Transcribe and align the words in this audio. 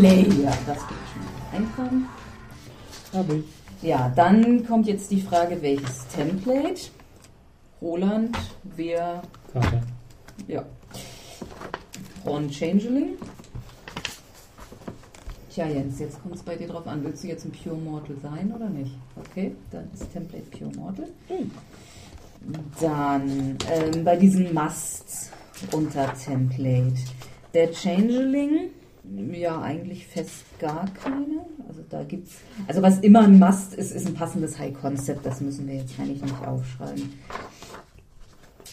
Player. 0.00 0.52
Das 0.66 0.78
will 0.78 0.96
ich 1.04 1.12
schon 1.12 1.60
eintragen. 1.60 2.08
Habe 3.12 3.36
ich. 3.36 3.44
Ja, 3.82 4.12
dann 4.14 4.66
kommt 4.66 4.86
jetzt 4.86 5.10
die 5.10 5.20
Frage, 5.20 5.60
welches 5.60 6.06
Template? 6.08 6.80
Roland, 7.82 8.36
wer, 8.76 9.22
Karte. 9.52 9.82
ja. 10.48 10.64
Ron 12.24 12.48
Changeling. 12.50 13.18
Tja, 15.50 15.66
Jens, 15.68 15.98
jetzt 16.00 16.20
kommt 16.22 16.34
es 16.34 16.42
bei 16.42 16.56
dir 16.56 16.66
drauf 16.66 16.86
an. 16.86 17.04
Willst 17.04 17.22
du 17.22 17.28
jetzt 17.28 17.44
ein 17.44 17.52
Pure 17.52 17.76
Mortal 17.76 18.16
sein 18.22 18.52
oder 18.56 18.68
nicht? 18.70 18.96
Okay, 19.16 19.54
dann 19.70 19.88
ist 19.92 20.10
Template 20.12 20.44
Pure 20.50 20.72
Mortal. 20.74 21.08
Dann 22.80 23.56
ähm, 23.70 24.04
bei 24.04 24.16
diesen 24.16 24.52
Musts 24.52 25.30
unter 25.72 26.12
Template. 26.14 26.94
Der 27.52 27.70
Changeling, 27.72 28.70
ja, 29.32 29.60
eigentlich 29.60 30.06
fest 30.06 30.44
gar 30.58 30.86
keine. 30.94 31.44
Also 31.68 31.82
da 31.90 32.02
gibt's. 32.04 32.32
Also 32.66 32.82
was 32.82 32.98
immer 33.00 33.20
ein 33.22 33.38
Must 33.38 33.74
ist, 33.74 33.92
ist 33.92 34.06
ein 34.06 34.14
passendes 34.14 34.58
High 34.58 34.74
Concept. 34.74 35.24
Das 35.26 35.40
müssen 35.40 35.66
wir 35.66 35.74
jetzt 35.76 35.98
eigentlich 35.98 36.22
nicht 36.22 36.46
aufschreiben. 36.46 37.12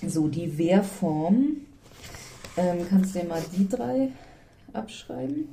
So, 0.08 0.28
die 0.28 0.58
Wehrform. 0.58 1.58
Ähm, 2.58 2.80
kannst 2.90 3.16
du 3.16 3.20
dir 3.20 3.26
mal 3.28 3.42
die 3.56 3.68
drei 3.68 4.10
abschreiben? 4.74 5.50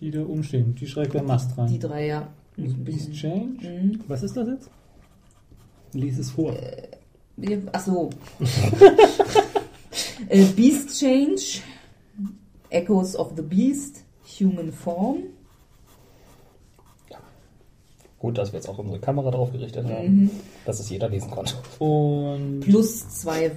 Die 0.00 0.10
da 0.10 0.22
umstehen. 0.22 0.74
Die 0.74 0.86
schreibt 0.86 1.14
der 1.14 1.22
Mast 1.22 1.56
rein. 1.58 1.68
Die 1.68 1.78
drei, 1.78 2.06
ja. 2.06 2.28
Beast 2.56 3.12
Change. 3.12 3.68
Mhm. 3.68 4.00
Was 4.08 4.22
ist 4.22 4.36
das 4.36 4.48
jetzt? 4.48 4.70
Lies 5.92 6.18
es 6.18 6.30
vor. 6.32 6.56
Wir- 7.36 7.62
Ach 7.72 7.80
so. 7.84 8.10
äh, 10.28 10.44
Beast 10.56 10.98
Change, 10.98 11.60
Echoes 12.70 13.16
of 13.16 13.32
the 13.36 13.42
Beast, 13.42 14.04
Human 14.40 14.72
Form. 14.72 15.18
Gut, 18.18 18.36
dass 18.36 18.52
wir 18.52 18.58
jetzt 18.58 18.68
auch 18.68 18.78
unsere 18.78 18.98
Kamera 18.98 19.30
drauf 19.30 19.52
gerichtet 19.52 19.86
Mhm. 19.86 19.90
haben, 19.92 20.30
dass 20.64 20.80
es 20.80 20.90
jeder 20.90 21.08
lesen 21.08 21.30
konnte. 21.30 21.54
Und 21.78 22.60
Plus 22.60 23.08
zwei 23.10 23.52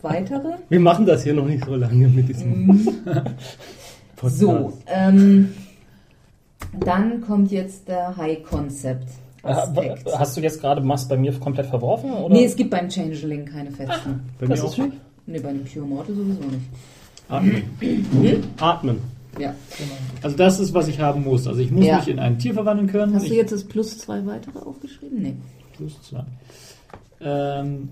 weitere. 0.00 0.54
wir 0.70 0.80
machen 0.80 1.04
das 1.04 1.22
hier 1.24 1.34
noch 1.34 1.44
nicht 1.44 1.64
so 1.64 1.74
lange 1.74 2.08
mit 2.08 2.28
diesem 2.28 2.82
Podcast. 4.16 4.38
So, 4.38 4.72
ähm, 4.86 5.52
dann 6.80 7.20
kommt 7.20 7.50
jetzt 7.52 7.88
der 7.88 8.16
High 8.16 8.42
Concept. 8.42 9.06
Aspekt. 9.42 10.06
Äh, 10.08 10.12
Hast 10.16 10.34
du 10.36 10.40
jetzt 10.40 10.60
gerade 10.62 10.80
Mast 10.80 11.08
bei 11.10 11.18
mir 11.18 11.32
komplett 11.38 11.66
verworfen? 11.66 12.10
Oder? 12.10 12.34
Nee, 12.34 12.46
es 12.46 12.56
gibt 12.56 12.70
beim 12.70 12.88
Changeling 12.88 13.44
keine 13.44 13.70
festen. 13.70 14.20
Bei 14.40 14.46
das 14.46 14.48
mir 14.48 14.54
ist 14.54 14.62
auch 14.64 14.74
schön. 14.74 14.84
nicht. 14.88 15.00
Nee, 15.26 15.38
bei 15.40 15.52
dem 15.52 15.64
Pure 15.64 15.84
Mortal 15.86 16.14
sowieso 16.14 16.40
nicht. 16.40 16.64
Atmen. 17.28 17.62
Atmen. 18.58 18.98
Ja. 19.38 19.54
Also 20.22 20.36
das 20.36 20.60
ist, 20.60 20.72
was 20.74 20.88
ich 20.88 21.00
haben 21.00 21.24
muss. 21.24 21.46
Also 21.46 21.60
ich 21.60 21.70
muss 21.70 21.84
Ja. 21.84 21.98
mich 21.98 22.08
in 22.08 22.18
ein 22.18 22.38
Tier 22.38 22.54
verwandeln 22.54 22.88
können. 22.88 23.14
Hast 23.14 23.24
ich, 23.24 23.30
du 23.30 23.34
jetzt 23.36 23.52
das 23.52 23.64
plus 23.64 23.98
zwei 23.98 24.24
weitere 24.26 24.58
aufgeschrieben? 24.60 25.22
Nee. 25.22 25.34
Plus 25.76 26.00
zwei. 26.02 26.24
Ähm, 27.20 27.88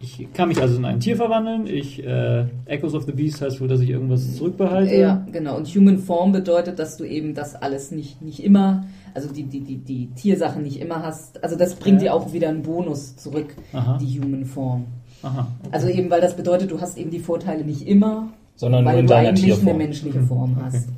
ich 0.00 0.28
kann 0.32 0.48
mich 0.48 0.60
also 0.60 0.76
in 0.76 0.84
ein 0.84 1.00
Tier 1.00 1.16
verwandeln. 1.16 1.66
Ich 1.66 2.02
äh, 2.04 2.46
Echoes 2.66 2.94
of 2.94 3.04
the 3.04 3.12
Beast 3.12 3.42
heißt 3.42 3.60
wohl, 3.60 3.68
dass 3.68 3.80
ich 3.80 3.90
irgendwas 3.90 4.36
zurückbehalte. 4.36 4.94
Ja, 4.94 5.26
genau. 5.32 5.56
Und 5.56 5.66
Human 5.68 5.98
Form 5.98 6.32
bedeutet, 6.32 6.78
dass 6.78 6.96
du 6.96 7.04
eben 7.04 7.34
das 7.34 7.54
alles 7.56 7.90
nicht, 7.90 8.22
nicht 8.22 8.42
immer, 8.42 8.84
also 9.12 9.28
die, 9.32 9.42
die, 9.42 9.60
die, 9.60 9.76
die 9.78 10.06
Tiersachen 10.14 10.62
nicht 10.62 10.80
immer 10.80 11.02
hast. 11.02 11.42
Also 11.42 11.56
das 11.56 11.74
bringt 11.74 12.00
Ja. 12.00 12.12
dir 12.12 12.14
auch 12.14 12.32
wieder 12.32 12.48
einen 12.48 12.62
Bonus 12.62 13.16
zurück, 13.16 13.54
Aha. 13.72 13.98
die 14.00 14.20
Human 14.20 14.44
Form. 14.46 14.86
Aha. 15.22 15.48
Okay. 15.62 15.68
Also 15.72 15.88
eben, 15.88 16.10
weil 16.10 16.20
das 16.20 16.36
bedeutet, 16.36 16.70
du 16.70 16.80
hast 16.80 16.96
eben 16.98 17.10
die 17.10 17.18
Vorteile 17.18 17.64
nicht 17.64 17.86
immer, 17.86 18.28
Sondern 18.56 18.84
nur 18.84 18.92
weil 18.92 19.00
in 19.00 19.06
du 19.06 19.12
deiner 19.14 19.28
eigentlich 19.30 19.44
Tierform. 19.44 19.68
eine 19.68 19.78
menschliche 19.78 20.22
Form 20.22 20.52
Okay. 20.52 20.62
hast. 20.76 20.88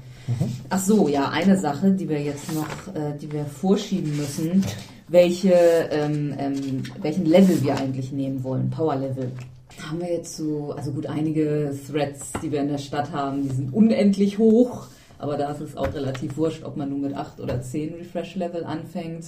Ach 0.69 0.79
so, 0.79 1.09
ja, 1.09 1.29
eine 1.31 1.57
Sache, 1.59 1.91
die 1.91 2.09
wir 2.09 2.21
jetzt 2.21 2.55
noch, 2.55 2.95
äh, 2.95 3.19
die 3.21 3.33
wir 3.33 3.45
vorschieben 3.47 4.17
müssen, 4.17 4.65
welche, 5.09 5.53
ähm, 5.91 6.33
ähm, 6.39 6.83
welchen 7.03 7.27
Level 7.27 7.61
wir 7.65 7.77
eigentlich 7.77 8.13
nehmen 8.13 8.45
wollen, 8.45 8.71
Power 8.71 8.95
Level. 8.95 9.33
Haben 9.89 10.01
wir 10.01 10.13
jetzt 10.13 10.37
so, 10.37 10.73
also 10.77 10.93
gut, 10.93 11.07
einige 11.07 11.75
Threads, 11.91 12.31
die 12.43 12.53
wir 12.53 12.61
in 12.61 12.69
der 12.69 12.79
Stadt 12.79 13.11
haben, 13.13 13.43
die 13.43 13.49
sind 13.55 13.73
unendlich 13.75 14.39
hoch, 14.39 14.87
aber 15.19 15.37
da 15.37 15.51
ist 15.51 15.61
es 15.63 15.77
auch 15.77 15.93
relativ 15.93 16.37
wurscht, 16.37 16.63
ob 16.63 16.77
man 16.77 16.91
nur 16.91 16.99
mit 16.99 17.15
8 17.17 17.41
oder 17.41 17.61
10 17.61 17.95
Refresh 17.95 18.37
Level 18.37 18.65
anfängt. 18.65 19.25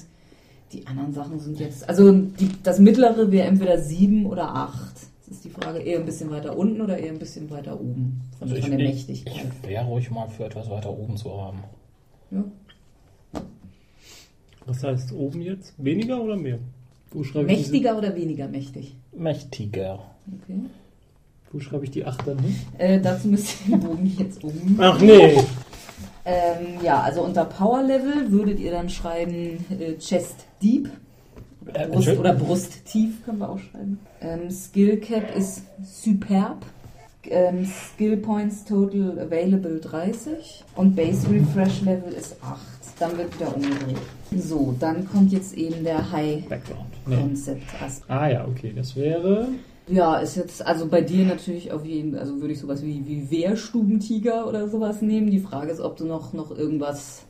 Die 0.73 0.87
anderen 0.87 1.13
Sachen 1.13 1.39
sind 1.39 1.61
jetzt, 1.61 1.89
also 1.89 2.13
die, 2.13 2.51
das 2.63 2.79
mittlere 2.79 3.31
wäre 3.31 3.47
entweder 3.47 3.79
7 3.79 4.25
oder 4.27 4.55
8. 4.55 4.95
Das 4.95 5.37
ist 5.37 5.45
die 5.45 5.51
Frage, 5.51 5.81
eher 5.81 5.99
ein 5.99 6.07
bisschen 6.07 6.31
weiter 6.31 6.57
unten 6.57 6.81
oder 6.81 6.99
eher 6.99 7.13
ein 7.13 7.19
bisschen 7.19 7.51
weiter 7.51 7.79
oben 7.79 8.23
von, 8.39 8.49
Also 8.49 8.57
ich, 8.57 8.63
von 8.63 8.71
der 8.71 8.81
ich, 8.81 8.95
Mächtigkeit. 8.95 9.47
ich 9.63 9.69
wäre 9.69 9.85
ruhig 9.85 10.11
mal 10.11 10.29
für 10.29 10.45
etwas 10.45 10.71
weiter 10.71 10.91
oben 10.91 11.17
zu 11.17 11.31
haben. 11.41 11.59
Ja. 12.31 12.45
Was 14.67 14.83
heißt 14.83 15.13
oben 15.13 15.43
jetzt? 15.43 15.75
Weniger 15.77 16.23
oder 16.23 16.37
mehr? 16.37 16.59
Wo 17.11 17.23
schreibe 17.23 17.53
ich, 17.53 17.59
diese, 17.59 17.73
Mächtiger 17.73 17.99
oder 17.99 18.15
weniger 18.15 18.49
mächtig? 18.49 18.97
Mächtiger. 19.13 19.99
Okay. 20.43 20.61
wo 21.51 21.61
schreibe 21.61 21.85
ich 21.85 21.91
die 21.91 22.05
8 22.05 22.27
dann 22.27 22.39
hin? 22.39 22.57
Äh, 22.79 23.01
dazu 23.01 23.29
müsst 23.29 23.57
ihr 23.67 23.77
den 23.77 23.81
Bogen 23.87 24.15
jetzt 24.19 24.43
um. 24.43 24.79
Ach 24.79 24.99
nee. 25.01 25.37
Ähm, 26.25 26.83
ja, 26.83 27.01
also 27.01 27.23
unter 27.23 27.45
Power 27.45 27.83
Level 27.83 28.31
würdet 28.31 28.61
ihr 28.61 28.71
dann 28.71 28.89
schreiben 28.89 29.65
äh, 29.71 29.95
Chest 29.99 30.47
Deep. 30.63 30.89
Äh, 31.73 31.89
Brust 31.89 32.09
oder 32.17 32.35
Brust 32.35 32.85
tief 32.87 33.25
können 33.25 33.39
wir 33.39 33.49
auch 33.49 33.59
schreiben. 33.59 33.99
Ähm, 34.21 34.51
Skill 34.51 34.99
Cap 34.99 35.35
ist 35.37 35.63
superb. 35.83 36.65
Ähm, 37.25 37.65
Skill 37.67 38.17
Points 38.17 38.65
Total 38.65 39.19
Available 39.19 39.79
30 39.79 40.65
und 40.75 40.97
Base 40.97 41.29
Refresh 41.31 41.83
Level 41.83 42.13
ist 42.13 42.37
8. 42.43 42.59
Dann 42.99 43.17
wird 43.17 43.39
wieder 43.39 43.55
umgedreht. 43.55 43.97
So, 44.37 44.75
dann 44.79 45.09
kommt 45.09 45.33
jetzt 45.33 45.55
eben 45.55 45.85
der 45.85 46.11
High 46.11 46.49
Background. 46.49 46.91
Nee. 47.07 47.17
Concept 47.17 47.63
Aspekt. 47.81 48.11
Ah 48.11 48.29
ja, 48.29 48.47
okay. 48.47 48.73
Das 48.75 48.97
wäre. 48.97 49.49
Ja, 49.89 50.19
ist 50.19 50.37
jetzt, 50.37 50.65
also 50.65 50.87
bei 50.87 51.01
dir 51.01 51.25
natürlich 51.25 51.73
auf 51.73 51.85
jeden 51.85 52.17
also 52.17 52.41
würde 52.41 52.53
ich 52.53 52.61
sowas 52.61 52.83
wie, 52.83 53.07
wie 53.07 53.31
Wehrstubentiger 53.31 54.47
oder 54.47 54.69
sowas 54.69 55.03
nehmen. 55.03 55.31
Die 55.31 55.41
Frage 55.41 55.73
ist, 55.73 55.81
ob 55.81 55.97
du 55.97 56.05
noch, 56.05 56.33
noch 56.33 56.57
irgendwas 56.57 57.25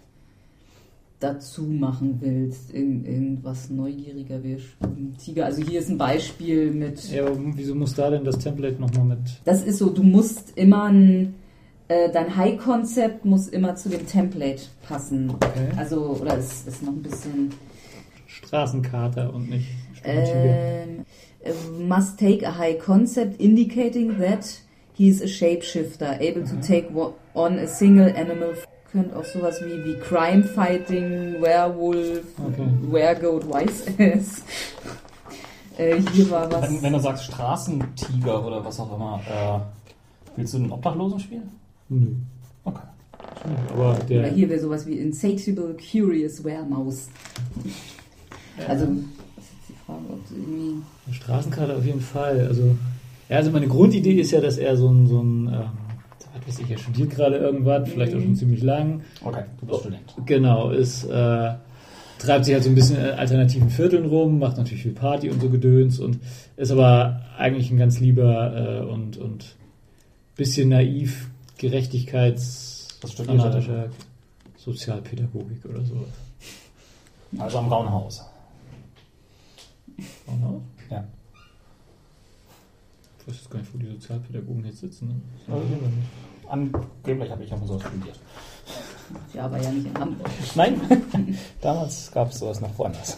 dazu 1.22 1.62
machen 1.62 2.18
willst. 2.20 2.72
Irgend, 2.74 3.06
irgendwas 3.06 3.70
neugieriger 3.70 4.42
Wehrstubentiger. 4.42 5.46
Also 5.46 5.62
hier 5.62 5.80
ist 5.80 5.88
ein 5.88 5.98
Beispiel 5.98 6.70
mit. 6.72 7.10
Ja, 7.10 7.26
aber 7.26 7.38
wieso 7.54 7.74
muss 7.74 7.94
da 7.94 8.10
denn 8.10 8.24
das 8.24 8.38
Template 8.38 8.80
nochmal 8.80 9.16
mit. 9.16 9.40
Das 9.44 9.62
ist 9.64 9.78
so, 9.78 9.90
du 9.90 10.02
musst 10.02 10.56
immer 10.56 10.84
ein. 10.84 11.34
Äh, 11.88 12.10
dein 12.12 12.36
High-Konzept 12.36 13.24
muss 13.24 13.48
immer 13.48 13.74
zu 13.76 13.88
dem 13.88 14.06
Template 14.06 14.62
passen. 14.86 15.30
Okay. 15.30 15.68
Also, 15.76 16.16
oder 16.20 16.38
es 16.38 16.66
ist 16.66 16.82
noch 16.82 16.92
ein 16.92 17.02
bisschen. 17.02 17.50
Straßenkarte 18.26 19.30
und 19.30 19.50
nicht 19.50 19.66
Stubentiger. 19.94 20.84
Um, 20.86 21.00
uh, 21.00 21.04
must 21.78 22.18
take 22.18 22.42
a 22.46 22.52
high 22.52 22.74
concept 22.78 23.40
indicating 23.40 24.18
that 24.18 24.60
he 24.94 25.08
is 25.08 25.20
a 25.20 25.26
shapeshifter, 25.26 26.20
able 26.20 26.42
to 26.46 26.56
take 26.66 26.90
wo- 26.94 27.14
on 27.34 27.58
a 27.58 27.66
single 27.66 28.06
animal. 28.16 28.54
Könnte 28.92 29.16
auch 29.16 29.24
sowas 29.24 29.58
wie, 29.64 29.82
wie 29.84 29.94
Crime 30.00 30.44
Fighting, 30.44 31.40
Werewolf, 31.40 32.24
Okay. 32.38 32.66
Weregoat, 32.90 33.46
Wise 33.48 33.84
Ass. 33.98 34.42
äh, 35.78 35.98
hier 36.12 36.30
war 36.30 36.50
was. 36.52 36.62
Wenn, 36.70 36.82
wenn 36.82 36.92
du 36.92 37.00
sagst 37.00 37.24
Straßentiger 37.24 38.44
oder 38.46 38.62
was 38.62 38.78
auch 38.78 38.94
immer, 38.94 39.20
äh, 39.26 40.36
willst 40.36 40.52
du 40.52 40.58
einen 40.58 40.70
Obdachlosen 40.72 41.20
spielen? 41.20 41.48
Nö. 41.88 42.08
Okay. 42.64 42.82
Aber 43.72 43.92
Oder 43.92 44.04
der. 44.04 44.28
hier 44.30 44.48
wäre 44.50 44.60
sowas 44.60 44.86
wie 44.86 44.98
Insatiable 44.98 45.74
Curious 45.90 46.44
Weremaus. 46.44 47.08
Also, 48.68 48.86
das 49.86 49.96
ist 49.96 50.04
die 50.04 50.04
Frage, 50.04 50.04
ob 50.10 50.28
du 50.28 50.34
irgendwie. 50.34 50.82
Eine 51.06 51.14
Straßenkarte 51.14 51.76
auf 51.76 51.84
jeden 51.84 52.00
Fall. 52.00 52.46
Also, 52.46 52.76
ja, 53.28 53.36
also 53.36 53.50
meine 53.50 53.68
Grundidee 53.68 54.20
ist 54.20 54.30
ja, 54.30 54.40
dass 54.40 54.58
er 54.58 54.76
so 54.76 54.88
ein, 54.88 55.06
so 55.06 55.20
ein 55.20 55.46
ähm, 55.48 55.70
was 56.34 56.48
weiß 56.48 56.64
ich, 56.64 56.70
er 56.70 56.78
studiert 56.78 57.10
gerade 57.10 57.36
irgendwas, 57.36 57.88
vielleicht 57.88 58.14
auch 58.14 58.20
schon 58.20 58.36
ziemlich 58.36 58.62
lang. 58.62 59.02
Okay, 59.22 59.44
du 59.60 59.66
bist 59.66 59.80
Student. 59.80 60.14
Genau, 60.26 60.70
ist, 60.70 61.04
äh, 61.04 61.54
treibt 62.18 62.44
sich 62.44 62.54
halt 62.54 62.64
so 62.64 62.70
ein 62.70 62.74
bisschen 62.74 62.96
in 62.96 63.10
alternativen 63.10 63.70
Vierteln 63.70 64.06
rum, 64.06 64.38
macht 64.38 64.56
natürlich 64.56 64.82
viel 64.82 64.92
Party 64.92 65.30
und 65.30 65.40
so 65.40 65.48
Gedöns 65.48 65.98
und 65.98 66.18
ist 66.56 66.70
aber 66.70 67.22
eigentlich 67.38 67.70
ein 67.70 67.78
ganz 67.78 68.00
lieber 68.00 68.82
äh, 68.82 68.84
und, 68.84 69.16
und 69.18 69.56
bisschen 70.36 70.70
naiv 70.70 71.28
Gerechtigkeits 71.58 72.98
Was 73.02 73.12
studiert 73.12 73.38
er 73.38 73.50
denn? 73.50 73.62
fanatischer 73.62 73.90
Sozialpädagogik 74.56 75.64
oder 75.64 75.84
so. 75.84 76.06
Also 77.38 77.58
am 77.58 77.68
Grauen 77.68 77.88
Genau. 80.26 80.62
Ja. 80.90 81.04
Ich 83.20 83.28
weiß 83.28 83.36
jetzt 83.36 83.50
gar 83.50 83.58
nicht, 83.60 83.72
wo 83.74 83.78
die 83.78 83.86
Sozialpädagogen 83.86 84.64
jetzt 84.64 84.80
sitzen. 84.80 85.08
Ne? 85.08 85.54
Angeblich 86.48 87.30
habe 87.30 87.44
ich 87.44 87.52
auch 87.52 87.64
so 87.66 87.78
studiert. 87.78 88.18
Ja, 89.32 89.44
aber 89.44 89.60
ja 89.60 89.70
nicht 89.70 89.86
in 89.86 89.94
Hamburg. 89.98 90.28
Nein, 90.54 90.80
damals 91.60 92.10
gab 92.12 92.30
es 92.30 92.38
sowas 92.38 92.60
noch 92.60 92.76
woanders. 92.78 93.16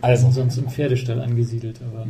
Also, 0.00 0.30
Sonst 0.30 0.56
im 0.58 0.68
Pferdestall 0.68 1.20
angesiedelt, 1.20 1.80
aber 1.82 2.06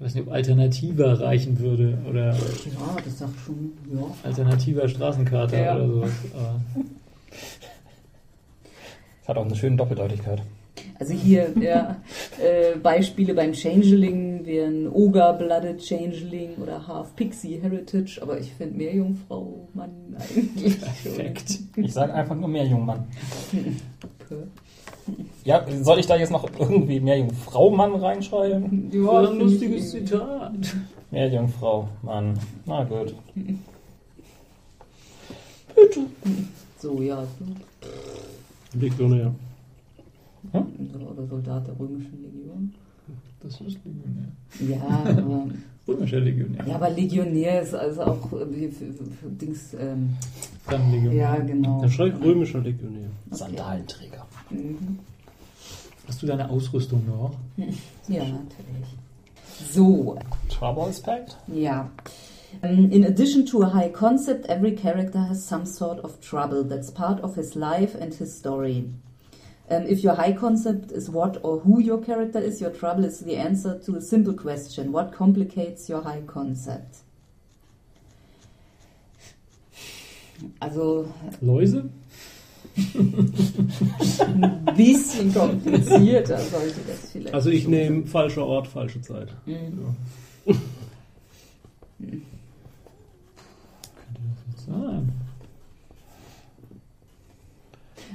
weiß 0.00 0.14
nicht, 0.14 0.26
ob 0.26 0.32
alternativer 0.32 1.18
reichen 1.20 1.58
würde 1.58 1.98
oder 2.08 2.34
Ja, 2.34 2.96
das 3.04 3.18
sagt 3.18 3.38
schon, 3.44 3.72
ja. 3.92 4.02
alternativer 4.22 4.86
Straßenkater 4.88 5.58
Ja. 5.64 5.76
oder 5.76 5.86
sowas. 5.88 6.10
Aber 6.34 6.60
Hat 9.26 9.36
auch 9.38 9.46
eine 9.46 9.56
schöne 9.56 9.76
Doppeldeutigkeit. 9.76 10.42
Also 10.98 11.12
hier 11.12 11.52
ja, 11.60 11.96
äh, 12.38 12.76
Beispiele 12.78 13.34
beim 13.34 13.52
Changeling 13.52 14.44
wären 14.46 14.88
Ogre-Blooded 14.88 15.82
Changeling 15.82 16.56
oder 16.62 16.86
Half 16.86 17.14
Pixie 17.16 17.60
Heritage, 17.60 18.18
aber 18.20 18.38
ich 18.38 18.52
finde 18.52 18.76
Meerjungfrau, 18.76 19.68
Mann, 19.74 19.90
eigentlich. 20.18 20.80
perfekt. 20.80 21.58
Ich 21.76 21.92
sage 21.92 22.14
einfach 22.14 22.36
nur 22.36 22.48
Meerjungmann. 22.48 23.06
Okay. 23.52 24.42
Ja, 25.44 25.64
soll 25.82 25.98
ich 25.98 26.06
da 26.06 26.16
jetzt 26.16 26.30
noch 26.30 26.48
irgendwie 26.58 27.00
Meerjungfrau 27.00 27.70
Mann 27.70 27.94
reinschreiben? 27.94 28.90
Ja, 28.92 29.04
War 29.04 29.30
ein 29.30 29.38
lustiges 29.38 29.90
Zitat. 29.90 30.52
Meerjungfrau 31.10 31.88
Mann. 32.02 32.38
Na 32.66 32.84
gut. 32.84 33.14
So, 36.78 37.00
ja. 37.00 37.24
so. 37.24 37.46
Legionär. 40.60 41.10
Oder 41.10 41.26
Soldat 41.26 41.66
der 41.66 41.78
römischen 41.78 42.22
Legion. 42.22 42.72
Das 43.40 43.60
ist 43.60 43.78
Legionär. 43.84 44.32
Ja, 44.60 45.04
aber, 45.18 45.46
Römischer 45.86 46.20
Legionär. 46.20 46.66
ja, 46.66 46.74
aber 46.76 46.90
Legionär 46.90 47.60
ist 47.62 47.74
also 47.74 48.02
auch 48.02 48.32
äh, 48.32 48.50
wie 48.50 48.68
für, 48.68 48.86
für, 48.92 49.04
für 49.04 49.28
Dings. 49.28 49.74
Ähm, 49.74 50.10
Dann 50.70 50.90
Legionär. 50.90 51.16
ja, 51.18 51.36
genau. 51.36 51.82
Da 51.82 51.88
schreibt 51.90 52.24
römischer 52.24 52.60
Legionär. 52.60 53.10
Sandalenträger. 53.30 54.26
Mhm. 54.50 54.98
Hast 56.06 56.22
du 56.22 56.26
deine 56.26 56.48
Ausrüstung 56.50 57.02
noch? 57.06 57.34
Ja, 58.08 58.20
natürlich. 58.24 58.96
So, 59.72 60.18
Trouble 60.50 60.84
Aspect? 60.84 61.36
Ja. 61.46 61.90
Um, 62.62 62.90
in 62.90 63.04
addition 63.06 63.44
to 63.46 63.62
a 63.62 63.72
high 63.72 63.90
concept, 63.92 64.46
every 64.48 64.72
character 64.74 65.18
has 65.28 65.44
some 65.46 65.64
sort 65.66 66.00
of 66.04 66.20
trouble 66.20 66.62
that's 66.64 66.90
part 66.90 67.20
of 67.22 67.34
his 67.36 67.54
life 67.54 67.94
and 68.00 68.12
his 68.14 68.36
story. 68.36 68.84
Um, 69.70 69.86
if 69.86 70.04
your 70.04 70.14
high 70.14 70.32
concept 70.32 70.92
is 70.92 71.08
what 71.08 71.38
or 71.42 71.60
who 71.60 71.80
your 71.80 71.98
character 71.98 72.38
is, 72.38 72.60
your 72.60 72.70
trouble 72.70 73.04
is 73.06 73.20
the 73.20 73.36
answer 73.36 73.78
to 73.86 73.96
a 73.96 74.00
simple 74.00 74.34
question 74.34 74.92
What 74.92 75.12
complicates 75.12 75.88
your 75.88 76.02
high 76.02 76.20
concept? 76.26 76.98
Also 80.60 81.08
Läuse? 81.40 81.88
ein 82.76 84.64
bisschen 84.76 85.32
komplizierter 85.32 86.38
sollte 86.38 86.80
das 86.86 87.10
vielleicht. 87.12 87.34
Also 87.34 87.50
ich 87.50 87.68
nehme 87.68 88.04
falscher 88.06 88.44
Ort, 88.44 88.66
falsche 88.66 89.00
Zeit. 89.00 89.28
Mhm. 89.46 89.94
Ja. 90.44 90.54
Könnte 92.04 92.20
das 94.24 94.38
jetzt 94.50 94.66
sein? 94.66 95.12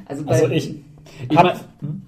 Also, 0.06 0.24
bei, 0.25 0.31
Also 0.34 0.50
ich 0.50 0.75
Ich 1.27 1.38
hab, 1.38 1.44
mein- 1.45 1.60
hm? 1.81 2.01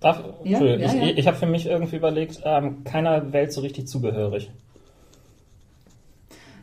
darf, 0.00 0.22
Ja, 0.44 0.60
ja, 0.62 0.76
ich, 0.86 0.92
ja. 0.94 1.02
ich 1.16 1.26
habe 1.26 1.36
für 1.36 1.46
mich 1.46 1.66
irgendwie 1.66 1.96
überlegt, 1.96 2.40
ähm, 2.44 2.84
keiner 2.84 3.32
Welt 3.32 3.52
so 3.52 3.60
richtig 3.60 3.86
zugehörig. 3.88 4.50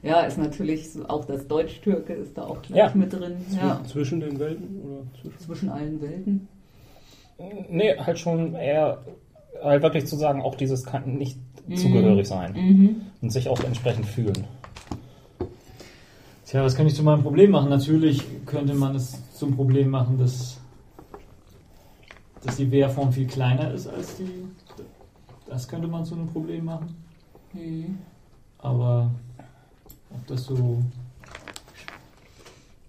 ja, 0.03 0.21
ist 0.21 0.37
natürlich 0.37 0.87
auch 1.07 1.25
das 1.25 1.47
Deutsch-Türke 1.47 2.13
ist 2.13 2.37
da 2.37 2.43
auch 2.43 2.61
gleich 2.61 2.77
Ja. 2.77 2.91
mit 2.95 3.11
drin. 3.13 3.33
Ja. 3.55 3.81
Zwischen 3.85 4.19
den 4.19 4.39
Welten 4.39 4.81
oder 4.81 5.01
zwischen. 5.21 5.39
Zwischen 5.39 5.69
allen 5.69 6.01
Welten. 6.01 6.47
Nee, 7.69 7.95
halt 7.97 8.17
schon 8.17 8.55
eher, 8.55 8.99
halt 9.61 9.83
wirklich 9.83 10.07
zu 10.07 10.15
sagen, 10.15 10.41
auch 10.41 10.55
dieses 10.55 10.83
kann 10.85 11.15
nicht 11.17 11.37
Mhm. 11.67 11.75
zugehörig 11.75 12.27
sein 12.27 12.53
Mhm. 12.53 12.95
und 13.21 13.29
sich 13.31 13.49
auch 13.49 13.59
entsprechend 13.63 14.05
fühlen. 14.05 14.45
Tja, 16.45 16.63
was 16.63 16.75
kann 16.75 16.87
ich 16.87 16.95
zu 16.95 17.03
meinem 17.03 17.21
Problem 17.23 17.51
machen? 17.51 17.69
Natürlich 17.69 18.23
könnte 18.45 18.73
man 18.73 18.95
es 18.95 19.21
zum 19.33 19.55
Problem 19.55 19.89
machen, 19.89 20.17
dass, 20.17 20.57
dass 22.43 22.57
die 22.57 22.69
Wehrform 22.71 23.11
viel 23.11 23.27
kleiner 23.27 23.71
ist 23.73 23.87
als 23.87 24.15
die. 24.17 24.45
Das 25.45 25.67
könnte 25.67 25.87
man 25.87 26.05
zu 26.05 26.15
einem 26.15 26.27
Problem 26.27 26.65
machen. 26.65 26.95
Mhm. 27.53 27.99
Aber 28.59 29.11
ob 30.09 30.27
das 30.27 30.43
so 30.45 30.81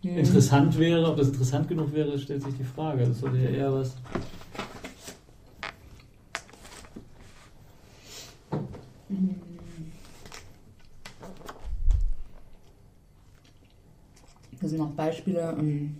Mhm. 0.03 0.19
interessant 0.19 0.79
wäre, 0.79 1.11
ob 1.11 1.17
das 1.17 1.29
interessant 1.29 1.69
genug 1.69 1.93
wäre, 1.93 2.19
stellt 2.19 2.43
sich 2.43 2.55
die 2.57 2.65
Frage. 2.65 3.05
Das 3.07 3.19
sollte 3.19 3.39
ja 3.39 3.51
eher 3.51 3.73
was. 3.73 3.95
Das 14.61 14.71
sind 14.71 14.79
noch 14.79 14.91
Beispiele. 14.91 15.55
ähm, 15.59 15.99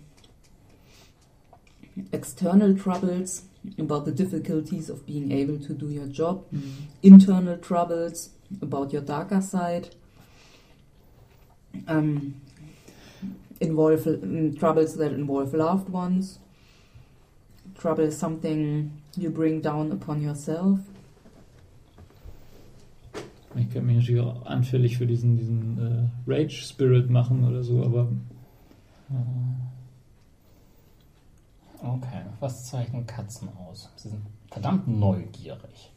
External 2.13 2.77
troubles 2.77 3.43
about 3.79 4.05
the 4.05 4.13
difficulties 4.13 4.89
of 4.89 5.05
being 5.07 5.33
able 5.33 5.59
to 5.59 5.73
do 5.75 5.89
your 5.91 6.07
job. 6.07 6.45
Internal 7.03 7.57
troubles 7.57 8.31
about 8.63 8.93
your 8.93 9.03
darker 9.03 9.41
side. 9.41 9.95
Um, 11.87 12.41
involve 13.61 14.07
um, 14.07 14.55
troubles 14.57 14.97
that 14.97 15.13
involve 15.13 15.55
loved 15.55 15.89
ones. 15.89 16.39
Trouble 17.79 18.05
is 18.05 18.19
something 18.19 18.91
you 19.17 19.31
bring 19.31 19.61
down 19.61 19.93
upon 19.93 20.23
yourself. 20.23 20.81
Ich 23.57 23.71
könnte 23.71 23.87
mich 23.87 23.97
natürlich 23.97 24.23
auch 24.23 24.47
anfällig 24.47 24.99
für 24.99 25.07
diesen, 25.07 25.37
diesen 25.37 25.79
äh, 25.79 26.31
Rage 26.31 26.63
Spirit 26.63 27.11
machen 27.11 27.45
oder 27.45 27.63
so, 27.63 27.83
aber 27.83 28.09
Okay, 31.83 32.23
was 32.41 32.65
zeichnen 32.67 33.07
Katzen 33.07 33.49
aus? 33.69 33.89
Sie 33.97 34.09
sind 34.09 34.23
verdammt 34.51 34.89
neugierig. 34.89 35.93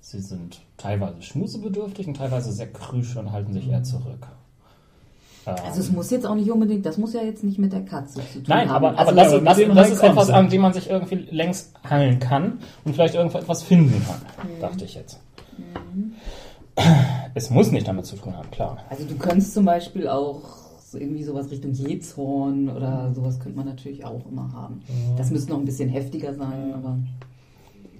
Sie 0.00 0.20
sind 0.20 0.60
teilweise 0.76 1.22
schmusebedürftig 1.22 2.06
und 2.08 2.16
teilweise 2.16 2.52
sehr 2.52 2.72
krüsch 2.72 3.16
und 3.16 3.32
halten 3.32 3.52
sich 3.52 3.68
eher 3.68 3.82
zurück. 3.82 4.26
Ähm, 5.46 5.54
Also 5.64 5.80
es 5.80 5.90
muss 5.90 6.10
jetzt 6.10 6.26
auch 6.26 6.34
nicht 6.34 6.50
unbedingt, 6.50 6.86
das 6.86 6.98
muss 6.98 7.12
ja 7.14 7.22
jetzt 7.22 7.44
nicht 7.44 7.58
mit 7.58 7.72
der 7.72 7.84
Katze 7.84 8.14
zu 8.14 8.34
tun 8.34 8.44
Nein, 8.46 8.68
haben. 8.68 8.84
aber, 8.84 8.98
aber 8.98 9.20
also, 9.20 9.38
das, 9.38 9.44
das, 9.44 9.56
dem 9.56 9.74
das 9.74 9.90
ist 9.90 10.02
etwas, 10.02 10.30
an 10.30 10.50
dem 10.50 10.60
man 10.60 10.72
sich 10.72 10.90
irgendwie 10.90 11.16
längst 11.30 11.72
hangeln 11.88 12.18
kann 12.18 12.58
und 12.84 12.94
vielleicht 12.94 13.14
irgendwas 13.14 13.62
finden 13.62 14.04
kann, 14.04 14.20
dachte 14.60 14.84
ich 14.84 14.94
jetzt. 14.94 15.20
Es 17.34 17.50
muss 17.50 17.70
nicht 17.70 17.86
damit 17.86 18.06
zu 18.06 18.16
tun 18.16 18.36
haben, 18.36 18.50
klar. 18.50 18.78
Also 18.88 19.04
du 19.04 19.16
könntest 19.16 19.54
zum 19.54 19.64
Beispiel 19.64 20.08
auch 20.08 20.61
so 20.92 20.98
irgendwie 20.98 21.22
sowas 21.24 21.50
Richtung 21.50 21.72
Jezorn 21.72 22.68
oder 22.68 23.12
sowas 23.14 23.40
könnte 23.40 23.56
man 23.56 23.66
natürlich 23.66 24.04
auch 24.04 24.24
immer 24.30 24.52
haben. 24.52 24.80
Das 25.16 25.30
müsste 25.30 25.50
noch 25.52 25.58
ein 25.58 25.64
bisschen 25.64 25.88
heftiger 25.88 26.34
sein, 26.34 26.74
aber 26.74 26.98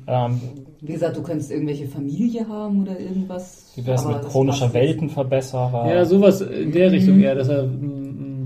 Ähm, 0.07 0.41
wie 0.81 0.93
gesagt, 0.93 1.17
du 1.17 1.23
könntest 1.23 1.51
irgendwelche 1.53 1.87
Familie 1.87 2.47
haben 2.49 2.83
oder 2.83 2.99
irgendwas. 2.99 3.73
wie 3.77 3.87
wäre 3.87 3.97
es 3.97 4.05
mit 4.05 4.21
chronischer. 4.23 4.75
Weltenverbesserer? 4.75 5.89
ja, 5.95 6.05
sowas 6.05 6.41
in 6.41 6.73
der 6.73 6.89
Mhm. 6.89 6.95
Richtung 6.95 7.21
eher, 7.21 7.35
dass 7.37 7.49
er 7.49 7.63
mm, 7.67 7.71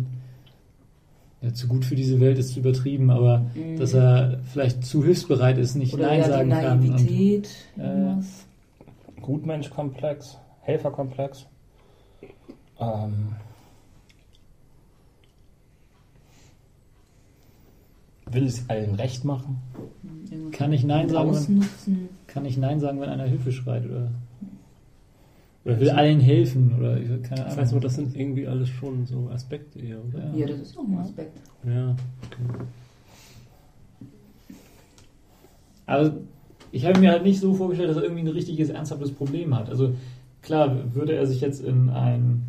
mm, 0.02 0.06
ja, 1.42 1.52
zu 1.54 1.66
gut 1.66 1.84
für 1.86 1.96
diese 1.96 2.20
Welt 2.20 2.38
ist 2.38 2.50
zu 2.52 2.60
übertrieben, 2.60 3.10
aber 3.10 3.46
Mhm. 3.54 3.78
dass 3.78 3.94
er 3.94 4.38
vielleicht 4.52 4.84
zu 4.84 5.02
hilfsbereit 5.02 5.56
ist, 5.58 5.74
nicht 5.76 5.94
Oder 5.94 6.06
Nein 6.08 6.18
ja, 6.20 6.24
die 6.26 6.30
sagen 6.30 6.50
kann. 6.50 6.78
Und, 6.80 6.88
Naivität. 6.90 7.48
äh, 7.78 7.80
irgendwas. 7.82 8.46
Gutmenschkomplex, 9.22 10.38
Helferkomplex. 10.60 11.46
Ähm, 12.78 13.28
will 18.30 18.44
es 18.46 18.68
allen 18.68 18.94
recht 18.94 19.24
machen? 19.24 19.58
Irgendwas 20.30 20.52
kann 20.58 20.72
ich 20.72 20.84
Nein 20.84 21.08
sagen, 21.08 21.32
wenn, 21.32 22.08
kann 22.26 22.44
ich 22.44 22.56
Nein 22.56 22.80
sagen, 22.80 23.00
wenn 23.00 23.08
einer 23.08 23.24
Hilfe 23.24 23.52
schreit 23.52 23.84
oder 23.86 24.10
oder 25.64 25.80
will 25.80 25.90
allen 25.90 26.20
helfen 26.20 26.76
oder 26.78 26.96
ich, 26.96 27.08
keine 27.08 27.22
Das 27.24 27.40
Ahnung. 27.40 27.56
heißt 27.56 27.72
aber, 27.72 27.80
das 27.80 27.94
sind 27.96 28.16
irgendwie 28.16 28.46
alles 28.46 28.68
schon 28.68 29.04
so 29.06 29.28
Aspekte 29.30 29.80
eher, 29.80 29.98
oder? 30.04 30.32
Ja, 30.36 30.46
das 30.46 30.60
ist 30.60 30.78
auch 30.78 30.84
ein 30.84 30.98
Aspekt. 30.98 31.36
Ja. 31.64 31.90
okay. 32.24 32.64
Aber 35.86 36.12
ich 36.72 36.84
habe 36.84 37.00
mir 37.00 37.10
halt 37.10 37.22
nicht 37.22 37.40
so 37.40 37.54
vorgestellt, 37.54 37.90
dass 37.90 37.96
er 37.96 38.02
irgendwie 38.04 38.22
ein 38.22 38.28
richtiges, 38.28 38.68
ernsthaftes 38.70 39.12
Problem 39.12 39.54
hat. 39.56 39.68
Also 39.68 39.94
klar, 40.42 40.94
würde 40.94 41.14
er 41.14 41.26
sich 41.26 41.40
jetzt 41.40 41.62
in 41.62 41.90
ein 41.90 42.42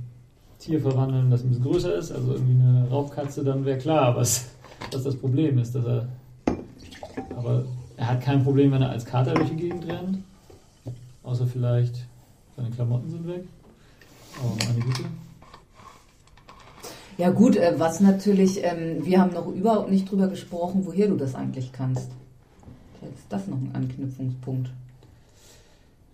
Tier 0.59 0.79
verwandeln, 0.81 1.29
das 1.29 1.43
ein 1.43 1.49
bisschen 1.49 1.63
größer 1.65 1.95
ist, 1.95 2.11
also 2.11 2.33
irgendwie 2.33 2.53
eine 2.61 2.87
Raubkatze, 2.89 3.43
dann 3.43 3.63
wäre 3.65 3.77
klar, 3.77 4.15
was, 4.15 4.49
was 4.91 5.03
das 5.03 5.15
Problem 5.15 5.57
ist. 5.57 5.75
Dass 5.75 5.85
er, 5.85 6.07
aber 7.35 7.65
er 7.95 8.07
hat 8.07 8.21
kein 8.21 8.43
Problem, 8.43 8.71
wenn 8.71 8.81
er 8.81 8.89
als 8.89 9.05
Kater 9.05 9.33
durch 9.33 9.49
die 9.49 9.55
Gegend 9.55 9.87
rennt. 9.87 10.19
Außer 11.23 11.45
vielleicht 11.45 12.05
seine 12.55 12.69
Klamotten 12.69 13.09
sind 13.09 13.27
weg. 13.27 13.43
Aber 14.39 14.55
meine 14.65 14.79
Güte. 14.79 15.03
Ja 17.17 17.31
gut, 17.31 17.55
äh, 17.55 17.73
was 17.77 17.99
natürlich, 17.99 18.63
ähm, 18.63 19.03
wir 19.03 19.19
haben 19.19 19.33
noch 19.33 19.47
überhaupt 19.47 19.89
nicht 19.89 20.09
drüber 20.09 20.27
gesprochen, 20.27 20.85
woher 20.85 21.07
du 21.07 21.17
das 21.17 21.33
eigentlich 21.33 21.71
kannst. 21.71 22.11
Vielleicht 22.99 23.17
ist 23.17 23.25
das 23.29 23.47
noch 23.47 23.57
ein 23.57 23.71
Anknüpfungspunkt. 23.73 24.69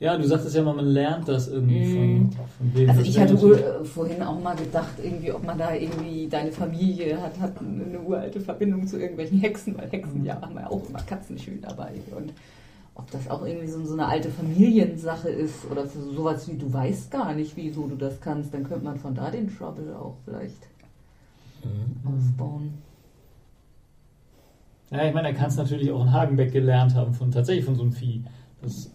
Ja, 0.03 0.17
du 0.17 0.27
sagtest 0.27 0.53
ja 0.53 0.61
mal, 0.63 0.73
man 0.73 0.87
lernt 0.87 1.29
das 1.29 1.47
irgendwie 1.47 1.79
Mhm. 1.79 2.29
von, 2.33 2.45
von 2.57 2.73
wem. 2.75 2.89
Also 2.89 3.01
ich 3.03 3.17
hatte 3.17 3.41
wohl, 3.41 3.55
äh, 3.55 3.85
vorhin 3.85 4.21
auch 4.21 4.37
mal 4.37 4.53
gedacht, 4.53 4.95
irgendwie, 5.01 5.31
ob 5.31 5.45
man 5.45 5.57
da 5.57 5.73
irgendwie, 5.73 6.27
deine 6.27 6.51
Familie 6.51 7.21
hat, 7.21 7.39
hat 7.39 7.53
eine 7.61 8.01
uralte 8.01 8.41
Verbindung 8.41 8.85
zu 8.85 8.99
irgendwelchen 8.99 9.39
Hexen, 9.39 9.77
weil 9.77 9.89
Hexen 9.89 10.25
ja 10.25 10.41
haben 10.41 10.55
ja 10.55 10.69
auch 10.69 10.89
immer 10.89 10.99
Katzen 11.03 11.37
schön 11.37 11.61
dabei. 11.61 11.93
Und 12.17 12.33
ob 12.95 13.09
das 13.11 13.29
auch 13.29 13.45
irgendwie 13.45 13.69
so, 13.69 13.85
so 13.85 13.93
eine 13.93 14.05
alte 14.05 14.29
Familiensache 14.29 15.29
ist 15.29 15.71
oder 15.71 15.87
so, 15.87 16.11
sowas 16.11 16.49
wie, 16.49 16.57
du 16.57 16.73
weißt 16.73 17.09
gar 17.09 17.33
nicht, 17.33 17.55
wieso 17.55 17.87
du 17.87 17.95
das 17.95 18.19
kannst, 18.19 18.53
dann 18.53 18.65
könnte 18.65 18.83
man 18.83 18.99
von 18.99 19.15
da 19.15 19.31
den 19.31 19.55
Trouble 19.55 19.95
auch 19.95 20.17
vielleicht 20.25 20.67
aufbauen. 22.05 22.73
Ja, 24.91 25.07
ich 25.07 25.13
meine, 25.13 25.29
er 25.29 25.33
kann 25.33 25.47
es 25.47 25.55
natürlich 25.55 25.89
auch 25.91 26.01
in 26.01 26.11
Hagenbeck 26.11 26.51
gelernt 26.51 26.93
haben, 26.93 27.13
von 27.13 27.31
tatsächlich 27.31 27.63
von 27.63 27.75
so 27.75 27.83
einem 27.83 27.93
Vieh. 27.93 28.21
Das, 28.61 28.91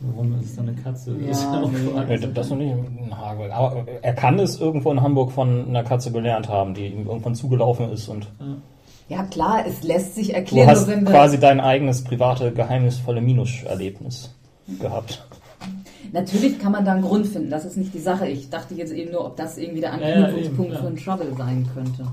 warum 0.00 0.38
ist 0.40 0.50
es 0.50 0.56
dann 0.56 0.68
eine 0.68 0.76
Katze? 0.80 1.14
Ja, 1.20 1.28
ist 1.30 1.42
ja 1.42 1.62
auch 1.62 1.70
nee. 1.70 1.78
Frage. 1.78 2.18
Nee, 2.18 2.28
das 2.34 2.50
noch 2.50 2.56
nicht 2.56 2.70
in 2.72 3.16
Hagel. 3.16 3.50
Aber 3.52 3.86
er 4.02 4.12
kann 4.14 4.38
es 4.38 4.60
irgendwo 4.60 4.90
in 4.92 5.00
Hamburg 5.02 5.32
von 5.32 5.68
einer 5.68 5.84
Katze 5.84 6.10
gelernt 6.12 6.48
haben, 6.48 6.74
die 6.74 6.86
ihm 6.86 7.06
irgendwann 7.06 7.34
zugelaufen 7.34 7.90
ist 7.92 8.08
und 8.08 8.26
Ja 9.08 9.22
klar, 9.24 9.64
es 9.66 9.82
lässt 9.82 10.14
sich 10.14 10.28
du 10.28 10.34
erklären, 10.34 10.68
hast 10.70 10.86
nur 10.86 10.96
wenn 10.96 11.04
wir- 11.04 11.10
quasi 11.12 11.38
dein 11.38 11.60
eigenes 11.60 12.02
private, 12.04 12.52
geheimnisvolle 12.52 13.20
Minus-Erlebnis 13.20 14.34
gehabt. 14.80 15.26
Natürlich 16.12 16.58
kann 16.58 16.72
man 16.72 16.84
da 16.84 16.92
einen 16.92 17.02
Grund 17.02 17.26
finden, 17.26 17.50
das 17.50 17.64
ist 17.64 17.76
nicht 17.76 17.94
die 17.94 18.00
Sache. 18.00 18.26
Ich 18.26 18.50
dachte 18.50 18.74
jetzt 18.74 18.92
eben 18.92 19.12
nur, 19.12 19.24
ob 19.26 19.36
das 19.36 19.58
irgendwie 19.58 19.80
der 19.80 19.90
Ja, 20.00 20.08
ja, 20.08 20.24
Anknüpfungspunkt 20.26 20.64
eben, 20.64 20.72
ja. 20.74 20.80
für 20.80 20.86
einen 20.88 20.96
Trouble 20.96 21.36
sein 21.36 21.68
könnte. 21.72 22.06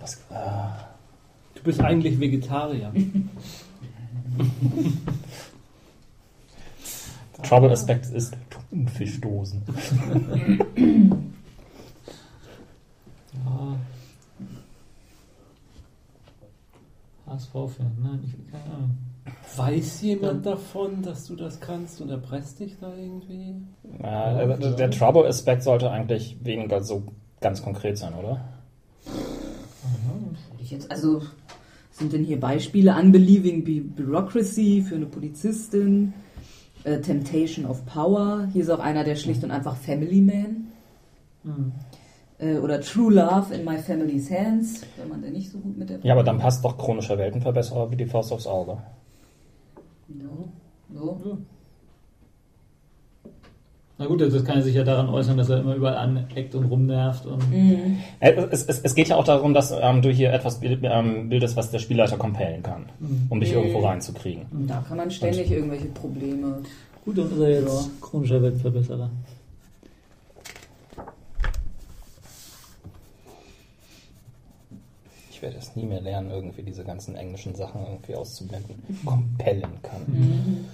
Was, 0.00 0.14
äh, 0.30 0.89
Du 1.60 1.64
bist 1.64 1.80
eigentlich 1.80 2.18
Vegetarier. 2.18 2.90
der 7.36 7.44
Trouble-Aspekt 7.44 8.06
ist 8.06 8.34
Thunfischdosen. 8.48 9.60
Ja. 13.44 13.76
HSV-Fan, 17.26 17.92
nein, 18.02 18.20
ich 18.24 18.32
keine 18.50 18.64
Ahnung. 18.64 18.96
Weiß 19.54 20.00
jemand 20.00 20.46
davon, 20.46 21.02
dass 21.02 21.26
du 21.26 21.36
das 21.36 21.60
kannst 21.60 22.00
und 22.00 22.08
erpresst 22.08 22.60
dich 22.60 22.78
da 22.80 22.96
irgendwie? 22.96 23.56
Ja, 24.02 24.46
der, 24.46 24.72
der 24.72 24.90
Trouble-Aspekt 24.90 25.62
sollte 25.62 25.90
eigentlich 25.90 26.38
weniger 26.42 26.82
so 26.82 27.02
ganz 27.42 27.62
konkret 27.62 27.98
sein, 27.98 28.14
oder? 28.14 28.40
Ich 30.60 30.70
jetzt, 30.70 30.90
also 30.90 31.22
sind 31.90 32.12
denn 32.12 32.24
hier 32.24 32.38
Beispiele? 32.38 32.94
Unbelieving 32.94 33.64
Be 33.64 33.80
Bureaucracy 33.80 34.82
für 34.82 34.96
eine 34.96 35.06
Polizistin, 35.06 36.12
äh, 36.84 37.00
Temptation 37.00 37.66
of 37.66 37.84
Power, 37.86 38.48
hier 38.52 38.62
ist 38.62 38.70
auch 38.70 38.78
einer, 38.78 39.04
der 39.04 39.16
schlicht 39.16 39.42
und 39.44 39.50
einfach 39.50 39.76
Family 39.76 40.20
Man. 40.20 40.68
Hm. 41.44 41.72
Äh, 42.38 42.58
oder 42.58 42.80
True 42.80 43.12
Love 43.12 43.54
in 43.54 43.64
My 43.64 43.78
Family's 43.78 44.30
Hands, 44.30 44.82
wenn 44.96 45.08
man 45.08 45.22
da 45.22 45.28
nicht 45.28 45.50
so 45.50 45.58
gut 45.58 45.76
mit 45.76 45.90
der 45.90 45.98
Ja, 46.02 46.14
aber 46.14 46.24
dann 46.24 46.38
passt 46.38 46.64
doch 46.64 46.78
chronischer 46.78 47.18
Weltenverbesserer 47.18 47.90
wie 47.90 47.96
die 47.96 48.06
Faust 48.06 48.32
aufs 48.32 48.46
Auge. 48.46 48.78
No. 50.08 50.52
So. 50.92 51.38
Na 54.00 54.06
gut, 54.06 54.22
das 54.22 54.44
kann 54.46 54.62
sich 54.62 54.74
ja 54.74 54.82
daran 54.82 55.10
äußern, 55.10 55.36
dass 55.36 55.50
er 55.50 55.60
immer 55.60 55.74
überall 55.74 55.98
aneckt 55.98 56.54
und 56.54 56.64
rumnervt 56.64 57.26
und 57.26 57.50
Mhm. 57.50 57.98
Äh, 58.20 58.32
Es, 58.50 58.64
es, 58.64 58.80
es 58.80 58.94
geht 58.94 59.08
ja 59.08 59.16
auch 59.16 59.24
darum, 59.24 59.52
dass 59.52 59.74
ähm, 59.78 60.00
du 60.00 60.10
hier 60.10 60.32
etwas 60.32 60.58
bild, 60.58 60.80
ähm, 60.84 61.28
bildest, 61.28 61.54
was 61.54 61.70
der 61.70 61.80
Spielleiter 61.80 62.16
compellen 62.16 62.62
kann, 62.62 62.86
um 63.28 63.40
dich 63.40 63.50
Mhm. 63.50 63.58
irgendwo 63.58 63.80
reinzukriegen. 63.80 64.46
Da 64.66 64.82
kann 64.88 64.96
man 64.96 65.10
ständig 65.10 65.50
irgendwelche 65.50 65.88
Probleme. 65.88 66.62
gut, 67.04 67.18
dann 67.18 67.30
ist 67.30 67.38
er 67.40 67.50
jetzt 67.50 68.00
chronischer 68.00 68.40
Weltverbesserer. 68.40 69.10
Ich 75.30 75.42
werde 75.42 75.56
es 75.58 75.74
nie 75.76 75.84
mehr 75.84 76.00
lernen, 76.00 76.30
irgendwie 76.30 76.62
diese 76.62 76.84
ganzen 76.84 77.16
englischen 77.16 77.54
Sachen 77.54 77.82
irgendwie 77.86 78.14
auszublenden. 78.14 78.76
Compellen 79.04 79.80
kann. 79.82 80.66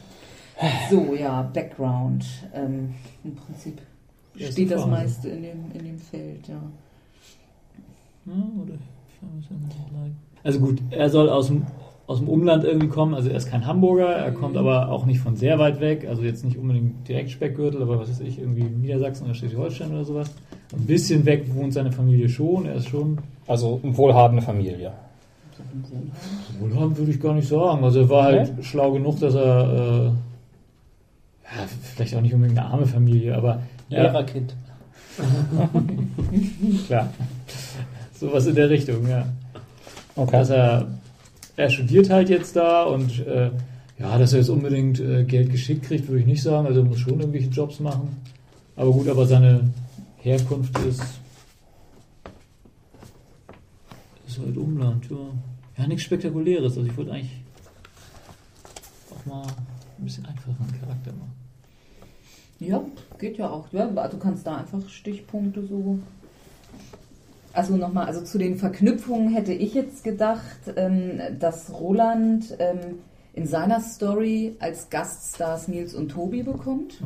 Mhm. 0.60 0.66
So, 0.90 1.14
ja, 1.14 1.42
Background. 1.52 2.24
Ähm, 2.54 2.94
Im 3.24 3.34
Prinzip 3.34 3.80
Erste 4.38 4.52
steht 4.52 4.70
das 4.70 4.86
meiste 4.86 5.28
in 5.28 5.42
dem, 5.42 5.70
in 5.74 5.84
dem 5.84 5.98
Feld, 5.98 6.48
ja. 6.48 6.54
Ja, 8.26 8.32
oder? 8.62 8.74
Also 10.44 10.60
gut, 10.60 10.80
er 10.90 11.10
soll 11.10 11.28
aus 11.28 11.48
dem, 11.48 11.66
aus 12.06 12.18
dem 12.18 12.28
Umland 12.28 12.64
irgendwie 12.64 12.88
kommen. 12.88 13.14
Also 13.14 13.28
er 13.30 13.36
ist 13.36 13.48
kein 13.48 13.66
Hamburger, 13.66 14.08
er 14.12 14.32
kommt 14.32 14.56
aber 14.56 14.90
auch 14.90 15.06
nicht 15.06 15.20
von 15.20 15.36
sehr 15.36 15.58
weit 15.58 15.80
weg. 15.80 16.06
Also 16.08 16.22
jetzt 16.22 16.44
nicht 16.44 16.56
unbedingt 16.56 17.06
direkt 17.08 17.30
Speckgürtel, 17.30 17.82
aber 17.82 17.98
was 17.98 18.08
weiß 18.10 18.20
ich, 18.20 18.38
irgendwie 18.38 18.62
Niedersachsen 18.64 19.24
oder 19.24 19.34
Schleswig-Holstein 19.34 19.90
oder 19.92 20.04
sowas. 20.04 20.30
Ein 20.72 20.86
bisschen 20.86 21.24
weg 21.24 21.44
wohnt 21.54 21.72
seine 21.72 21.92
Familie 21.92 22.28
schon. 22.28 22.66
Er 22.66 22.76
ist 22.76 22.88
schon 22.88 23.18
Also 23.46 23.80
eine 23.82 23.96
wohlhabende 23.96 24.42
Familie. 24.42 24.92
wohlhabend, 26.60 26.98
würde 26.98 27.10
ich 27.10 27.20
gar 27.20 27.34
nicht 27.34 27.48
sagen. 27.48 27.82
Also 27.84 28.00
er 28.00 28.08
war 28.08 28.24
halt 28.24 28.52
schlau 28.62 28.92
genug, 28.92 29.18
dass 29.20 29.34
er 29.34 30.06
äh, 30.06 30.10
ja, 31.54 31.66
vielleicht 31.94 32.14
auch 32.14 32.20
nicht 32.20 32.34
unbedingt 32.34 32.58
eine 32.58 32.68
arme 32.68 32.86
Familie, 32.86 33.36
aber 33.36 33.62
ja, 33.88 34.02
Lehrerkind. 34.02 34.54
klar. 36.86 37.12
Sowas 38.18 38.46
in 38.46 38.54
der 38.54 38.70
Richtung, 38.70 39.08
ja. 39.08 39.26
Okay. 40.14 40.32
dass 40.32 40.50
er, 40.50 40.88
er 41.56 41.70
studiert 41.70 42.10
halt 42.10 42.28
jetzt 42.28 42.56
da 42.56 42.84
und 42.84 43.26
äh, 43.26 43.50
ja, 43.98 44.18
dass 44.18 44.32
er 44.32 44.40
jetzt 44.40 44.48
unbedingt 44.48 45.00
äh, 45.00 45.24
Geld 45.24 45.50
geschickt 45.50 45.84
kriegt, 45.84 46.08
würde 46.08 46.20
ich 46.20 46.26
nicht 46.26 46.42
sagen. 46.42 46.66
Also 46.66 46.80
er 46.80 46.86
muss 46.86 46.98
schon 46.98 47.20
irgendwelche 47.20 47.48
Jobs 47.48 47.80
machen. 47.80 48.16
Aber 48.74 48.92
gut, 48.92 49.08
aber 49.08 49.26
seine 49.26 49.70
Herkunft 50.18 50.78
ist, 50.80 51.02
ist 54.26 54.38
halt 54.38 54.56
Umland, 54.56 55.08
ja. 55.10 55.16
Ja, 55.78 55.86
nichts 55.86 56.04
Spektakuläres. 56.04 56.76
Also 56.76 56.88
ich 56.88 56.96
wollte 56.96 57.12
eigentlich 57.12 57.40
auch 59.10 59.26
mal 59.26 59.42
ein 59.42 60.04
bisschen 60.04 60.26
einfacheren 60.26 60.80
Charakter 60.80 61.12
machen. 61.12 61.35
Ja, 62.58 62.82
geht 63.18 63.36
ja 63.38 63.50
auch. 63.50 63.66
Ja, 63.72 63.86
du 63.86 64.18
kannst 64.18 64.46
da 64.46 64.56
einfach 64.56 64.88
Stichpunkte 64.88 65.66
so. 65.66 65.98
Also 67.52 67.76
nochmal, 67.76 68.06
also 68.06 68.22
zu 68.22 68.38
den 68.38 68.56
Verknüpfungen 68.56 69.32
hätte 69.32 69.52
ich 69.52 69.74
jetzt 69.74 70.04
gedacht, 70.04 70.42
ähm, 70.76 71.20
dass 71.38 71.72
Roland 71.72 72.54
ähm, 72.58 72.98
in 73.32 73.46
seiner 73.46 73.80
Story 73.80 74.56
als 74.60 74.90
Gaststars 74.90 75.68
Nils 75.68 75.94
und 75.94 76.10
Tobi 76.10 76.42
bekommt 76.42 77.00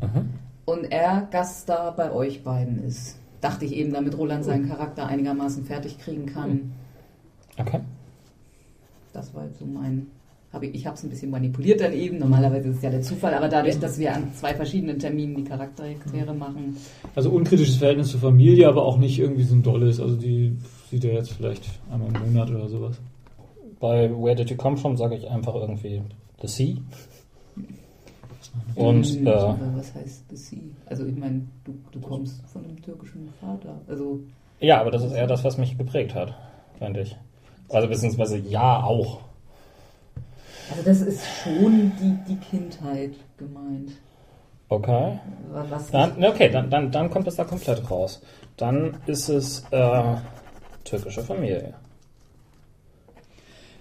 Mhm. 0.00 0.30
und 0.66 0.84
er 0.92 1.28
Gaststar 1.30 1.94
bei 1.96 2.12
euch 2.12 2.42
beiden 2.44 2.84
ist. 2.84 3.16
Dachte 3.40 3.64
ich 3.64 3.72
eben, 3.74 3.92
damit 3.92 4.16
Roland 4.16 4.44
seinen 4.44 4.68
Charakter 4.68 5.06
einigermaßen 5.06 5.64
fertig 5.64 5.98
kriegen 5.98 6.26
kann. 6.26 6.72
Okay. 7.58 7.80
Das 9.12 9.34
war 9.34 9.44
jetzt 9.44 9.58
so 9.58 9.66
mein. 9.66 10.06
Hab 10.52 10.62
ich 10.62 10.74
ich 10.74 10.86
habe 10.86 10.96
es 10.96 11.02
ein 11.02 11.10
bisschen 11.10 11.30
manipuliert 11.30 11.80
dann 11.80 11.92
eben. 11.92 12.18
Normalerweise 12.18 12.68
ist 12.68 12.76
es 12.76 12.82
ja 12.82 12.90
der 12.90 13.02
Zufall, 13.02 13.32
aber 13.34 13.48
dadurch, 13.48 13.78
dass 13.78 13.98
wir 13.98 14.14
an 14.14 14.32
zwei 14.34 14.54
verschiedenen 14.54 14.98
Terminen 14.98 15.34
die 15.36 15.44
Charaktere 15.44 16.34
machen. 16.34 16.76
Also 17.14 17.30
unkritisches 17.30 17.76
Verhältnis 17.76 18.10
zur 18.10 18.20
Familie, 18.20 18.68
aber 18.68 18.84
auch 18.84 18.98
nicht 18.98 19.18
irgendwie 19.18 19.44
so 19.44 19.54
ein 19.54 19.62
dolles. 19.62 19.98
Also 19.98 20.16
die 20.16 20.56
sieht 20.90 21.04
er 21.04 21.14
jetzt 21.14 21.32
vielleicht 21.32 21.64
einmal 21.90 22.08
im 22.08 22.32
Monat 22.32 22.50
oder 22.50 22.68
sowas. 22.68 23.00
Bei 23.80 24.10
Where 24.10 24.36
Did 24.36 24.50
You 24.50 24.56
Come 24.56 24.76
From 24.76 24.96
sage 24.96 25.16
ich 25.16 25.28
einfach 25.28 25.54
irgendwie 25.54 26.02
The 26.42 26.48
Sea. 26.48 26.76
Und 28.74 29.06
Hm, 29.06 29.26
äh, 29.26 29.32
was 29.76 29.94
heißt 29.94 30.24
the 30.30 30.36
sea? 30.36 30.58
Also 30.86 31.06
ich 31.06 31.16
meine, 31.16 31.42
du, 31.64 31.74
du 31.90 32.00
kommst 32.00 32.42
von 32.46 32.64
einem 32.64 32.80
türkischen 32.82 33.28
Vater. 33.40 33.80
Also 33.88 34.20
ja, 34.60 34.80
aber 34.80 34.90
das 34.90 35.02
ist 35.04 35.12
eher 35.12 35.26
das, 35.26 35.42
was 35.44 35.58
mich 35.58 35.76
geprägt 35.76 36.14
hat, 36.14 36.34
finde 36.78 37.00
ich. 37.00 37.16
Also 37.68 37.88
beziehungsweise 37.88 38.38
ja 38.38 38.82
auch. 38.82 39.20
Also 40.72 40.82
das 40.84 41.00
ist 41.02 41.22
schon 41.42 41.92
die, 42.00 42.16
die 42.32 42.36
Kindheit 42.36 43.12
gemeint. 43.36 43.90
Okay. 44.68 45.18
Was 45.70 45.90
Dann, 45.90 46.24
okay, 46.24 46.48
dann, 46.50 46.70
dann, 46.70 46.90
dann 46.90 47.10
kommt 47.10 47.26
das 47.26 47.36
da 47.36 47.44
komplett 47.44 47.90
raus. 47.90 48.22
Dann 48.56 48.96
ist 49.06 49.28
es 49.28 49.64
äh, 49.70 50.02
türkische 50.84 51.22
Familie. 51.22 51.74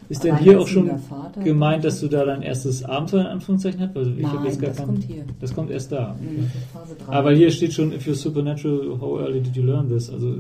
Ist 0.10 0.26
denn 0.26 0.36
hier 0.40 0.60
auch 0.60 0.68
schon 0.68 1.00
Vater? 1.00 1.40
gemeint, 1.42 1.86
dass 1.86 2.02
du 2.02 2.10
da 2.10 2.26
dein 2.26 2.42
erstes 2.42 2.84
Abenteuer 2.84 3.22
in 3.22 3.28
Anführungszeichen 3.28 3.80
hast? 3.80 3.96
Also 3.96 4.12
ich 4.12 4.18
Nein, 4.24 4.44
jetzt 4.44 4.60
gar 4.60 4.68
das 4.70 4.78
kein- 4.78 4.86
kommt 4.88 5.04
hier. 5.06 5.24
Das 5.40 5.56
kommt 5.56 5.72
erst 5.72 5.92
da. 5.94 6.16
Mhm, 6.20 6.52
Phase 6.74 6.96
3. 7.06 7.14
Aber 7.14 7.32
hier 7.32 7.50
steht 7.52 7.72
schon, 7.72 7.94
if 7.94 8.06
you're 8.06 8.16
supernatural, 8.16 9.00
how 9.00 9.20
early 9.22 9.40
did 9.40 9.56
you 9.56 9.64
learn 9.64 9.88
this? 9.88 10.10
Also 10.10 10.40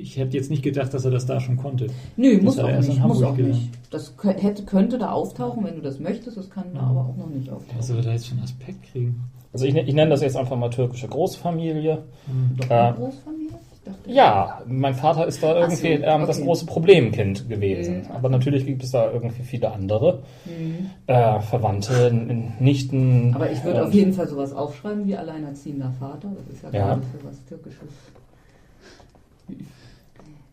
ich 0.00 0.16
hätte 0.16 0.36
jetzt 0.36 0.50
nicht 0.50 0.62
gedacht, 0.62 0.92
dass 0.94 1.04
er 1.04 1.10
das 1.10 1.26
da 1.26 1.40
schon 1.40 1.56
konnte. 1.56 1.88
Nö, 2.16 2.34
Das 2.36 2.42
muss 2.44 2.58
auch 2.58 2.68
er 2.68 2.80
nicht. 2.80 2.98
Muss 3.00 3.22
auch 3.22 3.36
gelernt. 3.36 3.54
nicht. 3.56 3.70
Das 3.90 4.14
hätte, 4.22 4.64
könnte 4.64 4.98
da 4.98 5.10
auftauchen, 5.12 5.64
wenn 5.64 5.76
du 5.76 5.82
das 5.82 5.98
möchtest. 6.00 6.36
Das 6.36 6.48
kann 6.50 6.64
da 6.74 6.80
aber 6.80 7.00
auch 7.00 7.16
noch 7.16 7.28
nicht 7.30 7.50
auftauchen. 7.50 7.78
Was 7.78 7.86
soll 7.88 7.98
er 7.98 8.02
da 8.04 8.12
jetzt 8.12 8.26
für 8.26 8.34
einen 8.34 8.44
Aspekt 8.44 8.82
kriegen? 8.92 9.20
Also 9.52 9.66
ich, 9.66 9.74
ne- 9.74 9.82
ich 9.82 9.94
nenne 9.94 10.10
das 10.10 10.22
jetzt 10.22 10.36
einfach 10.36 10.56
mal 10.56 10.70
türkische 10.70 11.08
Großfamilie. 11.08 12.04
Hm. 12.26 12.56
Doch 12.56 12.70
Ja. 12.70 12.88
eine 12.88 12.96
Großfamilie? 12.96 13.50
Dachte, 13.82 14.10
Ja, 14.10 14.60
mein 14.66 14.94
Vater 14.94 15.26
ist 15.26 15.42
da 15.42 15.58
irgendwie 15.58 15.96
so, 15.96 16.02
ähm, 16.04 16.26
das 16.26 16.36
okay. 16.36 16.44
große 16.46 16.66
Problemkind 16.66 17.48
gewesen. 17.48 18.02
Mhm. 18.02 18.10
Aber 18.14 18.28
natürlich 18.28 18.66
gibt 18.66 18.82
es 18.84 18.90
da 18.90 19.10
irgendwie 19.10 19.42
viele 19.42 19.72
andere 19.72 20.22
Mhm. 20.44 20.90
äh, 21.06 21.40
Verwandte, 21.40 22.12
Nichten. 22.60 23.32
Aber 23.34 23.50
ich 23.50 23.64
würde 23.64 23.80
und- 23.80 23.88
auf 23.88 23.94
jeden 23.94 24.12
Fall 24.12 24.28
sowas 24.28 24.52
aufschreiben 24.52 25.06
wie 25.06 25.16
alleinerziehender 25.16 25.90
Vater. 25.98 26.28
Das 26.46 26.54
ist 26.54 26.62
ja, 26.62 26.70
Ja. 26.78 26.86
gerade 26.88 27.00
für 27.06 27.26
was 27.26 27.42
Türkisches. 27.46 27.88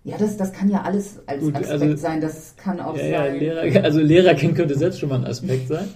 Ja, 0.07 0.17
das, 0.17 0.37
das 0.37 0.53
kann 0.53 0.69
ja 0.69 0.83
alles 0.83 1.19
als 1.27 1.41
Gut, 1.43 1.55
Aspekt 1.55 1.71
also- 1.81 1.95
sein. 1.97 2.21
Das 2.21 2.55
kann 2.55 2.79
auch 2.79 2.95
Ja, 2.95 3.03
ja, 3.05 3.25
sein. 3.25 3.39
Lehrer, 3.39 3.83
also 3.83 3.99
Lehrerkind 3.99 4.55
könnte 4.55 4.77
selbst 4.77 4.99
schon 5.01 5.09
mal 5.09 5.15
ein 5.19 5.25
Aspekt 5.25 5.67
sein. 5.67 5.87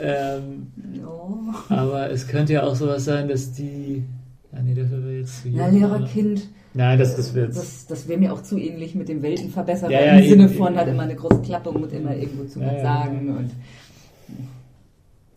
Ähm, 0.00 0.68
Ja. 0.94 1.76
aber 1.76 2.10
es 2.10 2.28
könnte 2.28 2.52
ja 2.52 2.62
auch 2.62 2.76
sowas 2.76 3.04
sein, 3.04 3.28
dass 3.28 3.52
die. 3.52 4.04
Ja, 4.52 4.62
nee, 4.62 4.74
dafür 4.74 5.02
wäre 5.04 5.18
jetzt 5.18 5.42
zu 5.42 5.48
Na, 5.52 5.66
Lehrerkind, 5.66 6.48
Nein, 6.74 6.98
das, 6.98 7.16
das 7.16 7.34
wird. 7.34 7.56
das, 7.56 7.86
das 7.86 8.06
wäre 8.06 8.20
mir 8.20 8.32
auch 8.32 8.42
zu 8.42 8.56
ähnlich 8.56 8.94
mit 8.94 9.08
dem 9.08 9.20
Weltenverbesserer 9.22 9.90
Ja, 9.90 10.00
ja, 10.04 10.12
im 10.18 10.28
Sinne 10.28 10.44
eben, 10.44 10.54
von 10.54 10.68
eben. 10.68 10.76
hat 10.76 10.86
immer 10.88 11.02
eine 11.02 11.16
große 11.16 11.42
Klappe 11.42 11.70
und 11.70 11.80
muss 11.80 11.92
immer 11.92 12.14
irgendwo 12.14 12.44
zu 12.44 12.60
Ja, 12.60 12.66
was 12.66 12.74
ja, 12.76 12.82
sagen. 12.82 13.36
Und 13.36 13.50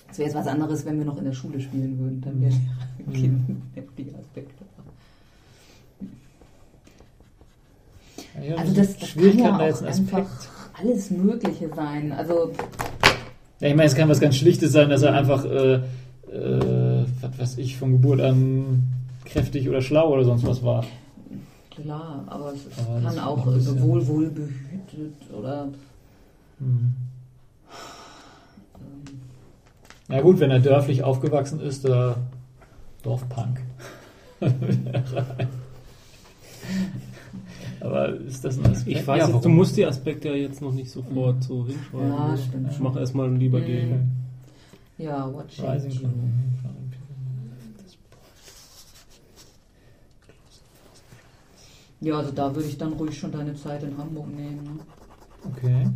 das 0.08 0.20
wäre 0.20 0.28
jetzt 0.30 0.38
was 0.38 0.48
anderes, 0.48 0.86
wenn 0.86 0.98
wir 1.00 1.06
noch 1.06 1.18
in 1.18 1.26
der 1.26 1.34
Schule 1.34 1.60
spielen 1.60 1.98
würden. 1.98 2.22
Dann 2.22 2.40
wäre 2.42 2.54
Mhm. 2.54 3.14
Lehrerkind 3.14 3.50
ein 3.50 3.62
heftiger 3.74 4.20
Aspekt. 4.20 4.52
Ja, 8.42 8.56
Also 8.58 8.74
das, 8.74 8.98
das 8.98 9.10
schwierig 9.10 9.38
kann 9.38 9.46
ja 9.46 9.56
auch 9.58 9.82
Aspekt. 9.82 10.14
einfach 10.14 10.26
alles 10.82 11.10
Mögliche 11.12 11.70
sein. 11.76 12.12
Also 12.12 12.52
Ja, 13.60 13.68
ich 13.68 13.76
meine, 13.76 13.86
es 13.88 13.96
kann 13.96 14.08
was 14.10 14.20
ganz 14.20 14.36
Schlichtes 14.38 14.72
sein, 14.72 14.90
dass 14.90 15.02
er 15.02 15.14
einfach, 15.14 15.44
äh, 15.46 15.76
äh, 16.32 17.06
was 17.22 17.40
weiß 17.40 17.58
ich, 17.58 17.78
von 17.78 17.92
Geburt 17.94 18.22
an 18.22 18.84
kräftig 19.26 19.68
oder 19.68 19.82
schlau 19.82 20.14
oder 20.14 20.24
sonst 20.24 20.46
was 20.46 20.64
war. 20.64 20.86
klar, 21.72 22.24
aber 22.28 22.54
es 22.54 22.66
Aber 22.88 23.02
kann 23.02 23.20
auch 23.20 23.38
noch 23.38 23.48
ein 23.48 23.54
bisschen- 23.56 23.78
äh, 23.78 23.82
wohl, 23.82 24.08
wohl 24.08 24.30
behütet 24.30 25.16
oder 25.38 25.70
Hm. 26.60 26.94
ähm, 28.76 29.20
Ja 30.16 30.22
gut, 30.22 30.40
wenn 30.40 30.52
er 30.52 30.60
dörflich 30.60 31.04
aufgewachsen 31.04 31.60
ist, 31.62 31.84
der 31.84 32.16
Dorfpunk. 33.04 33.62
Aber 37.82 38.10
ist 38.16 38.44
das 38.44 38.58
ein 38.58 38.66
Aspekt? 38.72 38.98
Ich 38.98 39.08
weiß 39.08 39.20
ja, 39.20 39.30
jetzt, 39.30 39.46
du 39.46 39.50
musst 39.50 39.78
die 39.78 39.86
Aspekte 39.86 40.28
ja 40.30 40.36
jetzt 40.36 40.62
noch 40.62 40.74
nicht 40.74 40.90
sofort 40.92 41.44
so 41.44 41.66
hinschreiben. 41.66 42.10
Ja, 42.10 42.38
stimmt. 42.38 42.72
Ich 42.72 42.80
mache 42.80 43.00
erstmal 43.00 43.34
lieber 43.34 43.60
Mhm. 43.60 43.66
den. 43.66 44.12
ja, 44.98 45.32
what 45.34 45.46
Rising 45.62 45.92
you? 45.92 46.10
Ja, 52.02 52.18
also 52.18 52.32
da 52.32 52.56
würde 52.56 52.68
ich 52.70 52.78
dann 52.78 52.94
ruhig 52.94 53.18
schon 53.18 53.32
deine 53.32 53.56
Zeit 53.56 53.84
in 53.84 53.98
Hamburg 53.98 54.28
nehmen. 54.34 54.64
Ne? 54.64 54.80
Okay. 55.56 55.88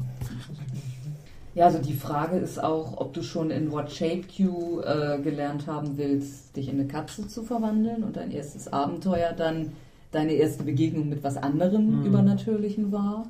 Ja, 1.55 1.65
also 1.65 1.77
die 1.79 1.93
Frage 1.93 2.37
ist 2.37 2.61
auch, 2.61 2.97
ob 2.97 3.13
du 3.13 3.21
schon 3.21 3.51
in 3.51 3.71
What 3.71 3.91
Shaped 3.91 4.31
You 4.33 4.81
äh, 4.81 5.19
gelernt 5.21 5.67
haben 5.67 5.97
willst, 5.97 6.55
dich 6.57 6.67
in 6.67 6.79
eine 6.79 6.87
Katze 6.87 7.27
zu 7.27 7.43
verwandeln 7.43 8.03
und 8.03 8.15
dein 8.17 8.31
erstes 8.31 8.71
Abenteuer 8.73 9.33
dann 9.33 9.71
deine 10.13 10.33
erste 10.33 10.63
Begegnung 10.63 11.09
mit 11.09 11.23
was 11.23 11.37
anderem 11.37 11.99
Mhm. 12.01 12.05
Übernatürlichen 12.05 12.91
war. 12.91 13.27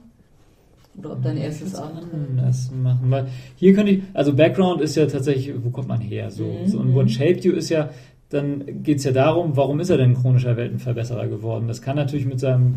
Oder 0.97 1.13
ob 1.13 1.23
dein 1.23 1.37
Ja, 1.37 1.43
erstes 1.45 1.71
würd's 1.73 1.75
Abenteuer. 1.81 2.19
anders 2.29 2.71
machen. 2.71 3.09
Weil 3.09 3.27
hier 3.55 3.73
könnte 3.73 3.93
ich, 3.93 4.03
also 4.13 4.33
Background 4.35 4.79
ist 4.81 4.95
ja 4.95 5.07
tatsächlich, 5.07 5.55
wo 5.63 5.69
kommt 5.71 5.87
man 5.87 6.01
her? 6.01 6.29
So, 6.29 6.59
Mhm. 6.63 6.67
so 6.67 6.79
und 6.79 6.93
What 6.93 7.09
Shaped 7.09 7.43
You 7.45 7.53
ist 7.53 7.69
ja, 7.69 7.89
dann 8.33 8.83
geht 8.83 8.97
es 8.97 9.03
ja 9.03 9.11
darum, 9.11 9.55
warum 9.55 9.79
ist 9.79 9.89
er 9.89 9.97
denn 9.97 10.15
chronischer 10.15 10.57
Weltenverbesserer 10.57 11.27
geworden? 11.27 11.67
Das 11.67 11.81
kann 11.81 11.95
natürlich 11.95 12.25
mit 12.25 12.39
seinem 12.39 12.73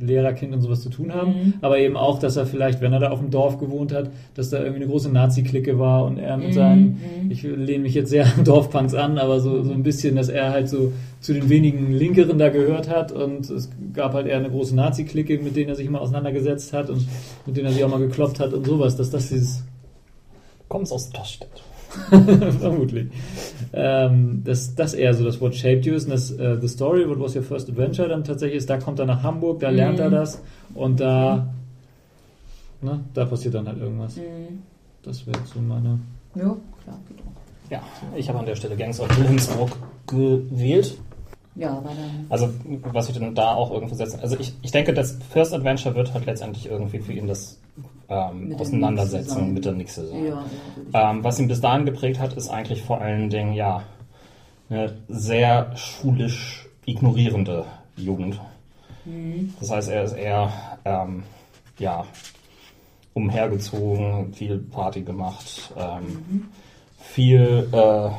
Lehrerkind 0.00 0.52
und 0.54 0.60
sowas 0.60 0.80
zu 0.80 0.88
tun 0.90 1.12
haben, 1.14 1.30
Mhm. 1.30 1.52
aber 1.60 1.78
eben 1.78 1.96
auch, 1.96 2.18
dass 2.18 2.36
er 2.36 2.46
vielleicht, 2.46 2.80
wenn 2.80 2.92
er 2.92 2.98
da 3.00 3.10
auf 3.10 3.20
dem 3.20 3.30
Dorf 3.30 3.58
gewohnt 3.58 3.92
hat, 3.92 4.10
dass 4.34 4.50
da 4.50 4.58
irgendwie 4.58 4.82
eine 4.82 4.90
große 4.90 5.10
Nazi-Clique 5.10 5.78
war 5.78 6.04
und 6.04 6.18
er 6.18 6.36
mit 6.36 6.48
Mhm, 6.48 6.52
seinen, 6.52 6.84
mhm. 7.22 7.30
ich 7.30 7.42
lehne 7.42 7.84
mich 7.84 7.94
jetzt 7.94 8.10
sehr 8.10 8.24
an 8.36 8.44
Dorfpunks 8.44 8.94
an, 8.94 9.18
aber 9.18 9.40
so, 9.40 9.62
so 9.62 9.72
ein 9.72 9.82
bisschen, 9.82 10.16
dass 10.16 10.28
er 10.28 10.50
halt 10.50 10.68
so 10.68 10.92
zu 11.20 11.32
den 11.32 11.48
wenigen 11.48 11.92
Linkeren 11.92 12.38
da 12.38 12.48
gehört 12.48 12.88
hat 12.90 13.12
und 13.12 13.48
es 13.50 13.70
gab 13.94 14.14
halt 14.14 14.26
eher 14.26 14.38
eine 14.38 14.50
große 14.50 14.74
Nazi-Clique, 14.74 15.38
mit 15.42 15.56
denen 15.56 15.68
er 15.70 15.74
sich 15.76 15.88
mal 15.88 15.98
auseinandergesetzt 16.00 16.72
hat 16.72 16.90
und 16.90 17.06
mit 17.46 17.56
denen 17.56 17.66
er 17.66 17.72
sich 17.72 17.84
auch 17.84 17.90
mal 17.90 18.00
gekloppt 18.00 18.40
hat 18.40 18.52
und 18.52 18.66
sowas, 18.66 18.96
dass 18.96 19.10
das 19.10 19.28
dieses 19.28 19.62
Kommst 20.68 20.92
aus 20.92 21.10
Tostedt. 21.10 21.62
Vermutlich. 22.60 23.08
Ähm, 23.72 24.42
dass 24.44 24.74
das 24.74 24.94
eher 24.94 25.14
so 25.14 25.24
das 25.24 25.40
What 25.40 25.54
Shaped 25.54 25.84
You 25.86 25.94
ist 25.94 26.04
und 26.04 26.10
das 26.10 26.30
äh, 26.30 26.58
The 26.60 26.68
Story, 26.68 27.08
What 27.08 27.20
Was 27.20 27.34
Your 27.36 27.42
First 27.42 27.68
Adventure 27.68 28.08
dann 28.08 28.22
tatsächlich 28.24 28.58
ist, 28.58 28.70
da 28.70 28.78
kommt 28.78 28.98
er 28.98 29.06
nach 29.06 29.22
Hamburg, 29.22 29.60
da 29.60 29.70
lernt 29.70 29.98
er 29.98 30.08
Mhm. 30.08 30.12
das 30.14 30.42
und 30.74 31.00
da, 31.00 31.48
ne, 32.82 33.00
da 33.14 33.24
passiert 33.24 33.54
dann 33.54 33.66
halt 33.66 33.80
irgendwas. 33.80 34.16
Mhm. 34.16 34.62
Das 35.02 35.26
wäre 35.26 35.38
so 35.52 35.60
meine. 35.60 35.98
Ja, 36.34 36.56
klar, 36.82 36.98
geht 37.08 37.18
auch. 37.20 37.70
Ja, 37.70 37.82
ich 38.16 38.28
habe 38.28 38.38
an 38.38 38.46
der 38.46 38.56
Stelle 38.56 38.76
Gangs 38.76 39.00
of 39.00 39.08
Wilhelmsburg 39.18 39.70
gewählt. 40.06 40.98
Ja, 41.56 41.80
weil 41.84 41.94
dann. 41.94 42.26
Also, 42.30 42.48
was 42.92 43.08
ich 43.08 43.16
denn 43.18 43.34
da 43.34 43.54
auch 43.54 43.70
irgendwo 43.70 43.94
setzen. 43.94 44.20
Also, 44.20 44.36
ich, 44.38 44.54
ich 44.62 44.70
denke, 44.72 44.92
das 44.92 45.18
First 45.30 45.54
Adventure 45.54 45.94
wird 45.94 46.12
halt 46.12 46.26
letztendlich 46.26 46.66
irgendwie 46.66 46.98
für 46.98 47.12
ihn 47.12 47.26
das 47.28 47.58
ähm, 48.08 48.48
Mit 48.48 48.58
der 48.58 48.60
Auseinandersetzen 48.66 49.24
Nixe 49.26 49.34
sein. 49.34 49.54
mit 49.54 49.64
der 49.64 49.72
Nixe 49.72 50.06
sein. 50.08 50.26
Ja, 50.92 51.10
Ähm, 51.12 51.24
was 51.24 51.38
ihn 51.38 51.48
bis 51.48 51.60
dahin 51.60 51.86
geprägt 51.86 52.18
hat, 52.20 52.32
ist 52.34 52.48
eigentlich 52.48 52.82
vor 52.82 53.00
allen 53.00 53.30
Dingen, 53.30 53.54
ja, 53.54 53.82
eine 54.68 54.94
sehr 55.08 55.76
schulisch 55.76 56.68
ignorierende 56.86 57.64
Jugend. 57.96 58.40
Mhm. 59.04 59.54
Das 59.60 59.70
heißt, 59.70 59.88
er 59.90 60.04
ist 60.04 60.12
eher, 60.14 60.50
ähm, 60.84 61.22
ja, 61.78 62.04
umhergezogen, 63.14 64.32
viel 64.34 64.58
Party 64.58 65.02
gemacht, 65.02 65.72
ähm, 65.78 66.48
viel, 66.98 67.68
äh, 67.72 68.10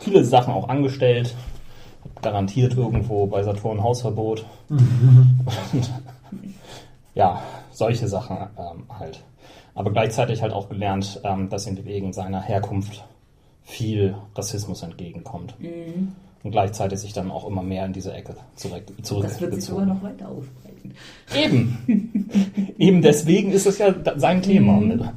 viele 0.00 0.24
Sachen 0.24 0.52
auch 0.52 0.68
angestellt, 0.68 1.34
garantiert 2.22 2.76
irgendwo 2.76 3.26
bei 3.26 3.42
Saturn 3.42 3.82
Hausverbot. 3.82 4.44
Und, 4.68 4.80
ja, 7.14 7.42
solche 7.70 8.08
Sachen 8.08 8.36
ähm, 8.58 8.84
halt. 8.98 9.22
Aber 9.74 9.92
gleichzeitig 9.92 10.42
halt 10.42 10.52
auch 10.52 10.68
gelernt, 10.68 11.20
ähm, 11.24 11.48
dass 11.48 11.66
ihm 11.66 11.82
wegen 11.84 12.12
seiner 12.12 12.42
Herkunft 12.42 13.04
viel 13.62 14.16
Rassismus 14.34 14.82
entgegenkommt. 14.82 15.54
Mhm. 15.58 16.12
Und 16.42 16.52
gleichzeitig 16.52 16.98
sich 17.00 17.12
dann 17.12 17.30
auch 17.30 17.46
immer 17.46 17.62
mehr 17.62 17.84
in 17.84 17.92
diese 17.92 18.14
Ecke 18.14 18.34
zurück, 18.56 18.84
Das 18.86 18.98
wird 19.40 19.54
sich 19.54 19.64
sogar 19.64 19.84
zurückgezogen. 19.84 19.88
noch 19.88 20.02
weiter 20.02 20.28
ausbreiten. 20.28 20.94
Eben. 21.36 22.74
Eben 22.78 23.02
deswegen 23.02 23.52
ist 23.52 23.66
es 23.66 23.76
ja 23.78 23.94
sein 24.16 24.40
Thema. 24.40 24.72
Mhm. 24.80 25.10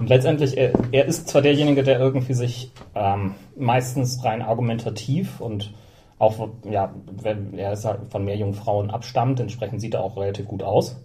Und 0.00 0.08
letztendlich, 0.08 0.56
er, 0.56 0.72
er 0.92 1.04
ist 1.04 1.28
zwar 1.28 1.42
derjenige, 1.42 1.82
der 1.82 2.00
irgendwie 2.00 2.32
sich 2.32 2.72
ähm, 2.94 3.34
meistens 3.54 4.24
rein 4.24 4.40
argumentativ 4.40 5.40
und 5.40 5.74
auch, 6.18 6.48
ja, 6.68 6.94
wenn 7.22 7.56
er 7.58 7.72
ist 7.72 7.84
halt 7.84 8.00
von 8.10 8.24
mehr 8.24 8.36
jungen 8.36 8.54
Frauen 8.54 8.90
abstammt, 8.90 9.40
entsprechend 9.40 9.80
sieht 9.80 9.94
er 9.94 10.02
auch 10.02 10.16
relativ 10.16 10.46
gut 10.46 10.62
aus. 10.62 10.96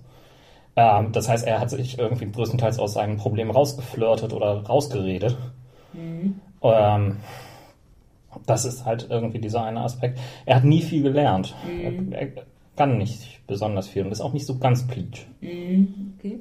Ähm, 0.77 1.11
das 1.11 1.27
heißt, 1.27 1.45
er 1.45 1.59
hat 1.59 1.69
sich 1.69 1.99
irgendwie 1.99 2.31
größtenteils 2.31 2.79
aus 2.79 2.93
seinem 2.93 3.17
Problem 3.17 3.51
rausgeflirtet 3.51 4.33
oder 4.33 4.63
rausgeredet. 4.63 5.37
Mhm. 5.93 6.39
Ähm, 6.61 7.17
das 8.45 8.65
ist 8.65 8.85
halt 8.85 9.07
irgendwie 9.09 9.39
dieser 9.39 9.63
eine 9.63 9.81
Aspekt. 9.81 10.19
Er 10.45 10.57
hat 10.57 10.63
nie 10.63 10.81
viel 10.81 11.03
gelernt. 11.03 11.53
Mhm. 11.65 12.13
Er, 12.13 12.21
er 12.21 12.43
kann 12.75 12.97
nicht 12.97 13.45
besonders 13.47 13.87
viel 13.87 14.05
und 14.05 14.11
ist 14.11 14.21
auch 14.21 14.33
nicht 14.33 14.45
so 14.45 14.57
ganz 14.57 14.87
pleatsch. 14.87 15.25
Mhm. 15.41 16.13
Okay. 16.17 16.39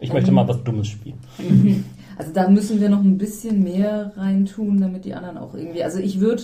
Ich 0.00 0.12
möchte 0.12 0.30
mal 0.32 0.46
was 0.48 0.62
Dummes 0.64 0.88
spielen. 0.88 1.18
Also 2.20 2.32
da 2.32 2.48
müssen 2.48 2.80
wir 2.80 2.88
noch 2.88 2.98
ein 2.98 3.16
bisschen 3.16 3.62
mehr 3.62 4.10
reintun, 4.16 4.80
damit 4.80 5.04
die 5.04 5.14
anderen 5.14 5.38
auch 5.38 5.54
irgendwie. 5.54 5.84
Also 5.84 6.00
ich 6.00 6.18
würde 6.18 6.42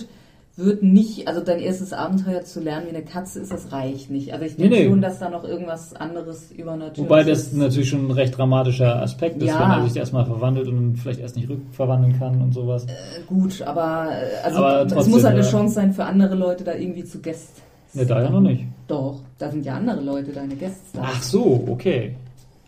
würd 0.55 0.83
nicht, 0.83 1.27
also 1.27 1.41
dein 1.41 1.59
erstes 1.59 1.91
Abenteuer 1.91 2.43
zu 2.45 2.61
lernen 2.61 2.85
wie 2.85 2.95
eine 2.95 3.03
Katze 3.03 3.41
ist, 3.41 3.51
das 3.51 3.73
reicht 3.73 4.09
nicht. 4.09 4.31
Also 4.31 4.45
ich 4.45 4.55
denke 4.55 4.73
Nee, 4.73 4.83
nee. 4.83 4.89
schon, 4.89 5.01
dass 5.01 5.19
da 5.19 5.29
noch 5.29 5.43
irgendwas 5.43 5.93
anderes 5.93 6.49
übernatürliches 6.53 7.03
Wobei 7.03 7.23
das 7.25 7.51
natürlich 7.51 7.89
schon 7.89 8.07
ein 8.07 8.11
recht 8.11 8.37
dramatischer 8.37 9.01
Aspekt 9.01 9.41
ist, 9.41 9.49
Ja. 9.49 9.59
wenn 9.59 9.71
er 9.83 9.87
sich 9.89 9.97
erstmal 9.97 10.25
verwandelt 10.25 10.69
und 10.69 10.95
vielleicht 10.95 11.19
erst 11.19 11.35
nicht 11.35 11.49
rückverwandeln 11.49 12.17
kann 12.17 12.41
und 12.41 12.53
sowas. 12.53 12.85
Äh, 12.85 13.23
gut, 13.27 13.61
aber 13.61 14.11
äh, 14.11 14.45
also 14.45 14.59
Aber 14.59 14.81
es 14.85 14.93
trotzdem, 14.93 15.11
muss 15.13 15.23
halt 15.25 15.35
eine 15.35 15.43
ja. 15.43 15.51
Chance 15.51 15.73
sein 15.75 15.91
für 15.91 16.05
andere 16.05 16.35
Leute 16.35 16.63
da 16.63 16.73
irgendwie 16.73 17.03
zu 17.03 17.19
Gästen. 17.19 17.61
Ne, 17.95 18.05
da 18.05 18.23
ja 18.23 18.29
noch 18.29 18.39
nicht. 18.39 18.63
Doch, 18.87 19.19
da 19.37 19.51
sind 19.51 19.65
ja 19.65 19.75
andere 19.75 19.99
Leute 19.99 20.31
deine 20.31 20.55
Gäste. 20.55 20.99
Ach 21.01 21.21
so, 21.21 21.65
okay. 21.67 22.15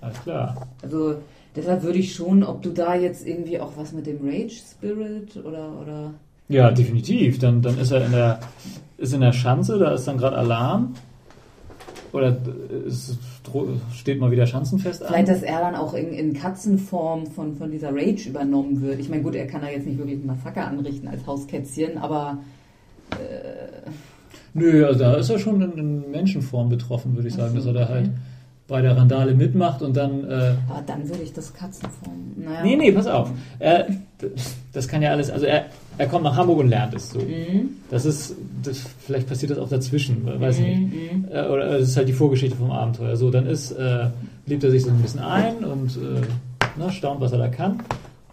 Alles 0.08 0.22
klar. 0.24 0.68
Also 0.82 1.16
deshalb 1.56 1.84
würde 1.84 2.00
ich 2.00 2.14
schon, 2.14 2.44
ob 2.44 2.62
du 2.62 2.70
da 2.70 2.96
jetzt 2.96 3.26
irgendwie 3.26 3.60
auch 3.60 3.74
was 3.76 3.92
mit 3.94 4.06
dem 4.06 4.20
Rage 4.24 4.56
Spirit 4.72 5.38
oder 5.38 5.70
oder 5.82 6.14
Ja, 6.50 6.72
definitiv. 6.72 7.40
Dann, 7.40 7.62
dann 7.62 7.78
ist 7.80 7.92
er 7.92 8.06
in 8.06 8.12
der, 8.12 8.40
ist 8.98 9.14
in 9.14 9.22
der 9.22 9.34
Schanze, 9.34 9.78
da 9.78 9.94
ist 9.94 10.08
dann 10.08 10.18
gerade 10.18 10.38
Alarm. 10.38 10.96
Oder 12.14 12.30
äh, 12.30 12.88
es 12.88 13.18
steht 13.94 14.20
mal 14.20 14.32
wieder 14.32 14.46
Schanzenfest 14.46 15.04
an. 15.04 15.10
Vielleicht, 15.10 15.28
dass 15.28 15.42
er 15.42 15.60
dann 15.60 15.76
auch 15.76 15.94
in, 15.94 16.10
in 16.14 16.34
Katzenform 16.34 17.28
von, 17.28 17.56
von 17.56 17.72
dieser 17.72 17.94
Rage 17.94 18.30
übernommen 18.30 18.82
wird. 18.82 19.00
Ich 19.00 19.10
meine, 19.10 19.24
gut, 19.24 19.36
er 19.36 19.48
kann 19.48 19.62
da 19.62 19.70
jetzt 19.70 19.86
nicht 19.86 19.98
wirklich 19.98 20.20
ein 20.20 20.26
Massaker 20.26 20.68
anrichten 20.68 21.08
als 21.08 21.26
Hauskätzchen, 21.26 21.98
aber 21.98 22.40
äh, 23.12 23.90
Nö, 24.54 24.86
also 24.86 25.00
da 25.00 25.16
ist 25.16 25.30
er 25.30 25.38
schon 25.38 25.62
in, 25.62 25.78
in 25.78 26.12
Menschenform 26.12 26.70
betroffen, 26.70 27.16
würde 27.16 27.28
ich 27.28 27.36
sagen, 27.36 27.56
dass 27.56 27.66
er 27.66 27.74
da 27.74 27.88
halt 27.88 28.10
bei 28.68 28.82
der 28.82 28.98
Randale 28.98 29.34
mitmacht 29.34 29.82
und 29.82 29.96
dann. 29.96 30.24
Äh, 30.30 30.54
Aber 30.70 30.84
dann 30.86 31.08
würde 31.08 31.24
ich 31.24 31.32
das 31.34 31.54
Katzenform. 31.54 32.34
Naja. 32.36 32.64
nee, 32.64 32.76
nee, 32.76 32.92
pass 32.92 33.08
auf. 33.08 33.30
Er, 33.60 33.88
das 34.74 34.88
kann 34.88 35.02
ja 35.02 35.12
alles. 35.12 35.30
Also 35.30 35.46
er, 35.46 35.66
er 35.98 36.08
kommt 36.08 36.24
nach 36.26 36.36
Hamburg 36.36 36.60
und 36.60 36.68
lernt 36.68 36.94
es 36.94 37.10
so. 37.12 37.20
Mhm. 37.20 37.70
Das 37.90 38.06
ist. 38.06 38.36
Das, 38.64 38.80
vielleicht 39.06 39.28
passiert 39.30 39.52
das 39.52 39.58
auch 39.58 39.70
dazwischen, 39.70 40.26
weiß 40.40 40.60
ich 40.60 40.66
Mhm. 40.66 40.84
nicht. 40.90 41.32
Äh, 41.32 41.48
Oder 41.48 41.78
das 41.80 41.90
ist 41.90 41.98
halt 41.98 42.10
die 42.10 42.14
Vorgeschichte 42.14 42.58
vom 42.58 42.72
Abenteuer. 42.72 43.16
So, 43.16 43.32
dann 43.32 43.48
ist, 43.48 43.72
äh, 43.72 44.08
lebt 44.46 44.64
er 44.64 44.72
sich 44.72 44.84
so 44.84 44.90
ein 44.90 45.02
bisschen 45.02 45.22
ein 45.22 45.64
und 45.64 45.96
äh, 45.98 46.80
ne, 46.80 46.92
staunt, 46.92 47.22
was 47.22 47.32
er 47.32 47.38
da 47.38 47.48
kann. 47.48 47.80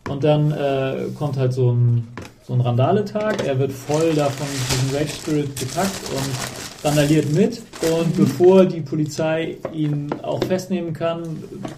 Und 0.08 0.24
dann 0.24 0.50
äh, 0.52 1.06
kommt 1.16 1.36
halt 1.38 1.52
so 1.52 1.70
ein, 1.72 2.08
so 2.46 2.52
ein 2.54 2.60
Randale-Tag. 2.60 3.46
Er 3.46 3.58
wird 3.58 3.72
voll 3.72 4.12
davon 4.14 4.46
diesen 4.70 4.96
Rage 4.96 5.08
Spirit 5.14 5.58
gepackt 5.58 6.10
und 6.10 6.63
randaliert 6.84 7.32
mit. 7.32 7.62
Und 7.82 8.16
bevor 8.16 8.66
die 8.66 8.80
Polizei 8.80 9.56
ihn 9.72 10.10
auch 10.22 10.42
festnehmen 10.44 10.92
kann, 10.92 11.22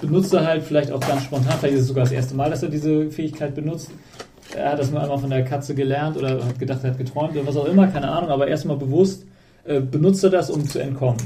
benutzt 0.00 0.32
er 0.34 0.46
halt 0.46 0.64
vielleicht 0.64 0.90
auch 0.90 1.00
ganz 1.00 1.24
spontan, 1.24 1.54
vielleicht 1.58 1.76
ist 1.76 1.82
es 1.82 1.88
sogar 1.88 2.04
das 2.04 2.12
erste 2.12 2.34
Mal, 2.34 2.50
dass 2.50 2.62
er 2.62 2.68
diese 2.68 3.10
Fähigkeit 3.10 3.54
benutzt. 3.54 3.90
Er 4.56 4.72
hat 4.72 4.78
das 4.78 4.90
nur 4.90 5.00
einmal 5.02 5.18
von 5.18 5.30
der 5.30 5.44
Katze 5.44 5.74
gelernt 5.74 6.16
oder 6.16 6.44
hat 6.44 6.58
gedacht, 6.58 6.80
er 6.82 6.90
hat 6.90 6.98
geträumt 6.98 7.36
oder 7.36 7.46
was 7.46 7.56
auch 7.56 7.66
immer, 7.66 7.86
keine 7.88 8.08
Ahnung, 8.08 8.30
aber 8.30 8.46
erstmal 8.46 8.76
bewusst 8.76 9.24
äh, 9.64 9.80
benutzt 9.80 10.22
er 10.22 10.30
das, 10.30 10.50
um 10.50 10.66
zu 10.66 10.78
entkommen. 10.78 11.20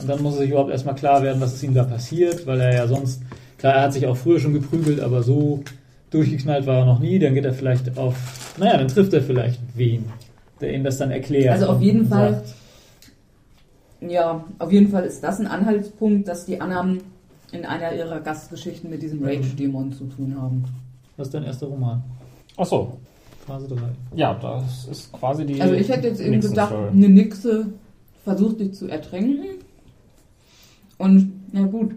Und 0.00 0.08
dann 0.08 0.22
muss 0.22 0.34
er 0.34 0.40
sich 0.40 0.50
überhaupt 0.50 0.70
erstmal 0.70 0.96
klar 0.96 1.22
werden, 1.22 1.40
was 1.40 1.54
ist 1.54 1.62
ihm 1.62 1.74
da 1.74 1.84
passiert, 1.84 2.46
weil 2.46 2.60
er 2.60 2.74
ja 2.74 2.86
sonst, 2.88 3.22
klar, 3.58 3.74
er 3.74 3.82
hat 3.82 3.92
sich 3.92 4.06
auch 4.06 4.16
früher 4.16 4.40
schon 4.40 4.54
geprügelt, 4.54 5.00
aber 5.00 5.22
so 5.22 5.62
durchgeknallt 6.10 6.66
war 6.66 6.78
er 6.78 6.86
noch 6.86 6.98
nie. 6.98 7.18
Dann 7.18 7.34
geht 7.34 7.44
er 7.44 7.52
vielleicht 7.52 7.96
auf, 7.96 8.16
naja, 8.58 8.76
dann 8.76 8.88
trifft 8.88 9.12
er 9.14 9.22
vielleicht 9.22 9.60
wen, 9.74 10.06
der 10.60 10.74
ihm 10.74 10.84
das 10.84 10.98
dann 10.98 11.10
erklärt. 11.10 11.52
Also 11.52 11.66
auf 11.66 11.80
jeden 11.80 12.08
Fall, 12.08 12.34
sagt, 12.34 12.54
ja, 14.00 14.44
auf 14.58 14.72
jeden 14.72 14.88
Fall 14.88 15.04
ist 15.04 15.22
das 15.22 15.40
ein 15.40 15.46
Anhaltspunkt, 15.46 16.28
dass 16.28 16.46
die 16.46 16.60
Annahmen 16.60 17.00
in 17.52 17.64
einer 17.64 17.94
ihrer 17.94 18.20
Gastgeschichten 18.20 18.90
mit 18.90 19.02
diesem 19.02 19.24
Rage-Dämon 19.24 19.92
zu 19.92 20.04
tun 20.04 20.36
haben. 20.40 20.64
Was 21.16 21.28
ist 21.28 21.34
dein 21.34 21.44
erster 21.44 21.66
Roman? 21.66 22.02
Ach 22.56 22.66
so. 22.66 22.98
Phase 23.46 23.66
3. 23.66 23.76
Ja, 24.14 24.34
das 24.34 24.86
ist 24.88 25.12
quasi 25.12 25.46
die. 25.46 25.60
Also 25.60 25.74
ich 25.74 25.88
hätte 25.88 26.08
jetzt 26.08 26.20
eben 26.20 26.40
gedacht, 26.40 26.68
Story. 26.68 26.88
eine 26.88 27.08
Nixe 27.08 27.72
versucht 28.22 28.60
dich 28.60 28.74
zu 28.74 28.88
ertränken. 28.88 29.46
Und 30.98 31.32
na 31.52 31.62
gut. 31.62 31.94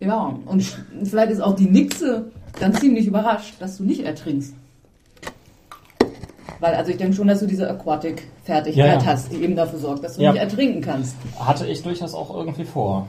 Ja, 0.00 0.38
und 0.46 0.62
vielleicht 1.04 1.32
ist 1.32 1.40
auch 1.40 1.54
die 1.54 1.68
Nixe 1.68 2.30
dann 2.58 2.74
ziemlich 2.74 3.06
überrascht, 3.06 3.54
dass 3.60 3.76
du 3.76 3.84
nicht 3.84 4.00
ertrinkst. 4.00 4.54
Weil, 6.60 6.74
also 6.74 6.90
ich 6.90 6.96
denke 6.96 7.14
schon, 7.14 7.28
dass 7.28 7.40
du 7.40 7.46
diese 7.46 7.68
Aquatic-Fertigkeit 7.70 8.76
Ja, 8.76 8.98
ja. 8.98 9.04
hast, 9.06 9.32
die 9.32 9.36
eben 9.42 9.56
dafür 9.56 9.78
sorgt, 9.78 10.04
dass 10.04 10.16
du 10.16 10.22
Ja. 10.22 10.32
nicht 10.32 10.40
ertrinken 10.40 10.80
kannst. 10.80 11.16
Hatte 11.38 11.66
ich 11.66 11.82
durchaus 11.82 12.14
auch 12.14 12.34
irgendwie 12.36 12.64
vor. 12.64 13.06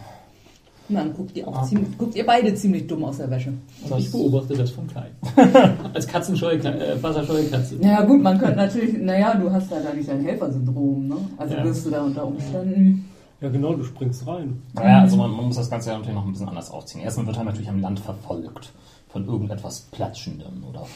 Dann 0.88 1.13
guckt 1.15 1.36
ihr, 1.36 1.47
auch 1.47 1.58
Ah. 1.58 1.63
ziemlich, 1.63 1.97
guckt 1.97 2.15
ihr 2.15 2.25
beide 2.25 2.53
ziemlich 2.53 2.86
dumm 2.86 3.05
aus 3.05 3.17
der 3.17 3.27
Wäsche. 3.31 3.53
Und 3.89 3.97
ich 3.99 4.12
beobachte 4.12 4.53
das 4.55 4.69
von 4.69 4.86
klein. 4.86 5.10
Als 5.95 6.05
katzenscheue, 6.08 6.58
äh, 6.60 7.01
wasserscheue 7.01 7.45
Katze. 7.45 7.75
Naja 7.81 8.03
gut, 8.03 8.21
man 8.21 8.38
könnte 8.38 8.58
natürlich, 8.58 8.95
naja, 9.01 9.34
du 9.36 9.51
hast 9.51 9.71
halt 9.71 9.86
eigentlich 9.88 10.10
ein 10.12 10.21
Helfersyndrom, 10.23 11.08
ne? 11.08 11.15
Also 11.38 11.55
Ja. 11.55 11.63
wirst 11.63 11.86
du 11.88 11.89
da 11.89 12.03
unter 12.03 12.25
Umständen... 12.27 13.10
Ja, 13.41 13.49
genau, 13.49 13.73
du 13.73 13.84
springst 13.84 14.25
rein. 14.27 14.62
Naja, 14.73 15.01
also 15.01 15.17
man, 15.17 15.31
man 15.31 15.45
muss 15.47 15.55
das 15.58 15.69
Ganze 15.69 15.89
ja 15.89 15.95
natürlich 15.97 16.15
noch 16.15 16.25
ein 16.25 16.31
bisschen 16.31 16.47
anders 16.49 16.69
aufziehen. 16.71 17.03
Erstmal 17.03 17.27
wird 17.27 17.38
er 17.38 17.43
natürlich 17.43 17.69
am 17.69 17.81
Land 17.81 17.99
verfolgt 17.99 18.71
von 19.15 19.25
irgendetwas 19.30 19.80
Platschendem 19.91 20.63
oder. 20.69 20.86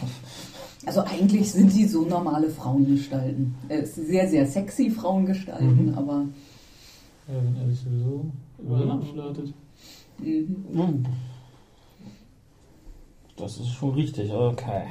Also 0.86 1.02
eigentlich 1.02 1.52
sind 1.52 1.74
die 1.76 1.84
so 1.86 2.04
normale 2.04 2.50
Frauengestalten. 2.50 3.54
Äh, 3.68 3.86
sehr, 3.86 4.30
sehr 4.30 4.48
sexy 4.48 4.90
Frauengestalten, 4.90 5.94
aber 5.94 6.24
Ja, 7.28 7.34
wenn 7.36 7.56
er 7.62 7.68
sich 7.70 7.82
sowieso 7.82 8.26
über 8.60 8.78
den 8.80 8.88
Land 8.88 9.04
flirtet. 9.06 9.54
mhm. 10.20 11.06
Das 13.36 13.58
ist 13.58 13.68
schon 13.74 13.94
richtig, 13.94 14.32
okay. 14.32 14.84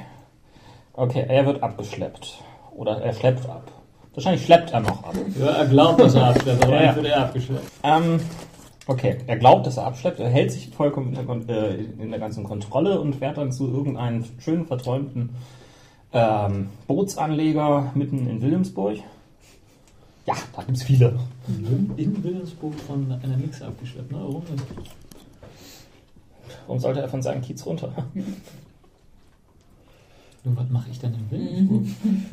Okay, 0.93 1.25
er 1.27 1.45
wird 1.47 1.63
abgeschleppt. 1.63 2.37
Oder 2.75 3.01
er 3.01 3.13
schleppt 3.13 3.47
ab. 3.49 3.71
Wahrscheinlich 4.13 4.45
schleppt 4.45 4.71
er 4.71 4.81
noch 4.81 5.03
ab. 5.03 5.15
Ja, 5.39 5.47
er 5.47 5.65
glaubt, 5.65 5.99
dass 6.01 6.13
er 6.13 6.27
abschleppt, 6.27 6.63
aber 6.65 6.75
Ja, 6.75 6.83
ja. 6.83 6.95
wird 6.95 7.05
er 7.07 7.21
abgeschleppt. 7.25 7.71
Ähm, 7.83 8.19
okay, 8.89 9.17
er 9.27 9.37
glaubt, 9.37 9.67
dass 9.67 9.77
er 9.77 9.85
abschleppt, 9.85 10.19
er 10.19 10.29
hält 10.29 10.51
sich 10.51 10.69
vollkommen 10.69 11.15
in 11.15 11.47
der, 11.47 11.69
äh, 11.71 11.85
in 11.99 12.09
der 12.09 12.19
ganzen 12.19 12.43
Kontrolle 12.43 12.99
und 12.99 13.15
fährt 13.15 13.37
dann 13.37 13.51
zu 13.51 13.67
irgendeinem 13.67 14.25
schönen 14.39 14.65
verträumten 14.65 15.29
ähm, 16.11 16.69
Bootsanleger 16.87 17.91
mitten 17.93 18.27
in 18.27 18.41
Wilhelmsburg. 18.41 18.97
Ja, 20.25 20.33
da 20.55 20.63
gibt's 20.63 20.81
viele. 20.83 21.19
In 21.97 22.23
Wilhelmsburg 22.23 22.73
von 22.87 23.11
einer 23.11 23.37
Mix 23.37 23.61
abgeschleppt, 23.61 24.11
ne? 24.11 24.17
Warum 24.19 24.43
denn? 24.45 24.59
Warum 26.65 26.79
sollte 26.79 27.01
er 27.01 27.09
von 27.09 27.21
seinem 27.21 27.41
Kiez 27.41 27.63
runter? 27.65 27.91
Nun, 30.43 30.57
was 30.57 30.69
mache 30.69 30.89
ich 30.89 30.97
denn 30.99 31.13
in 31.13 31.29
Wilhelmsburg? 31.29 31.85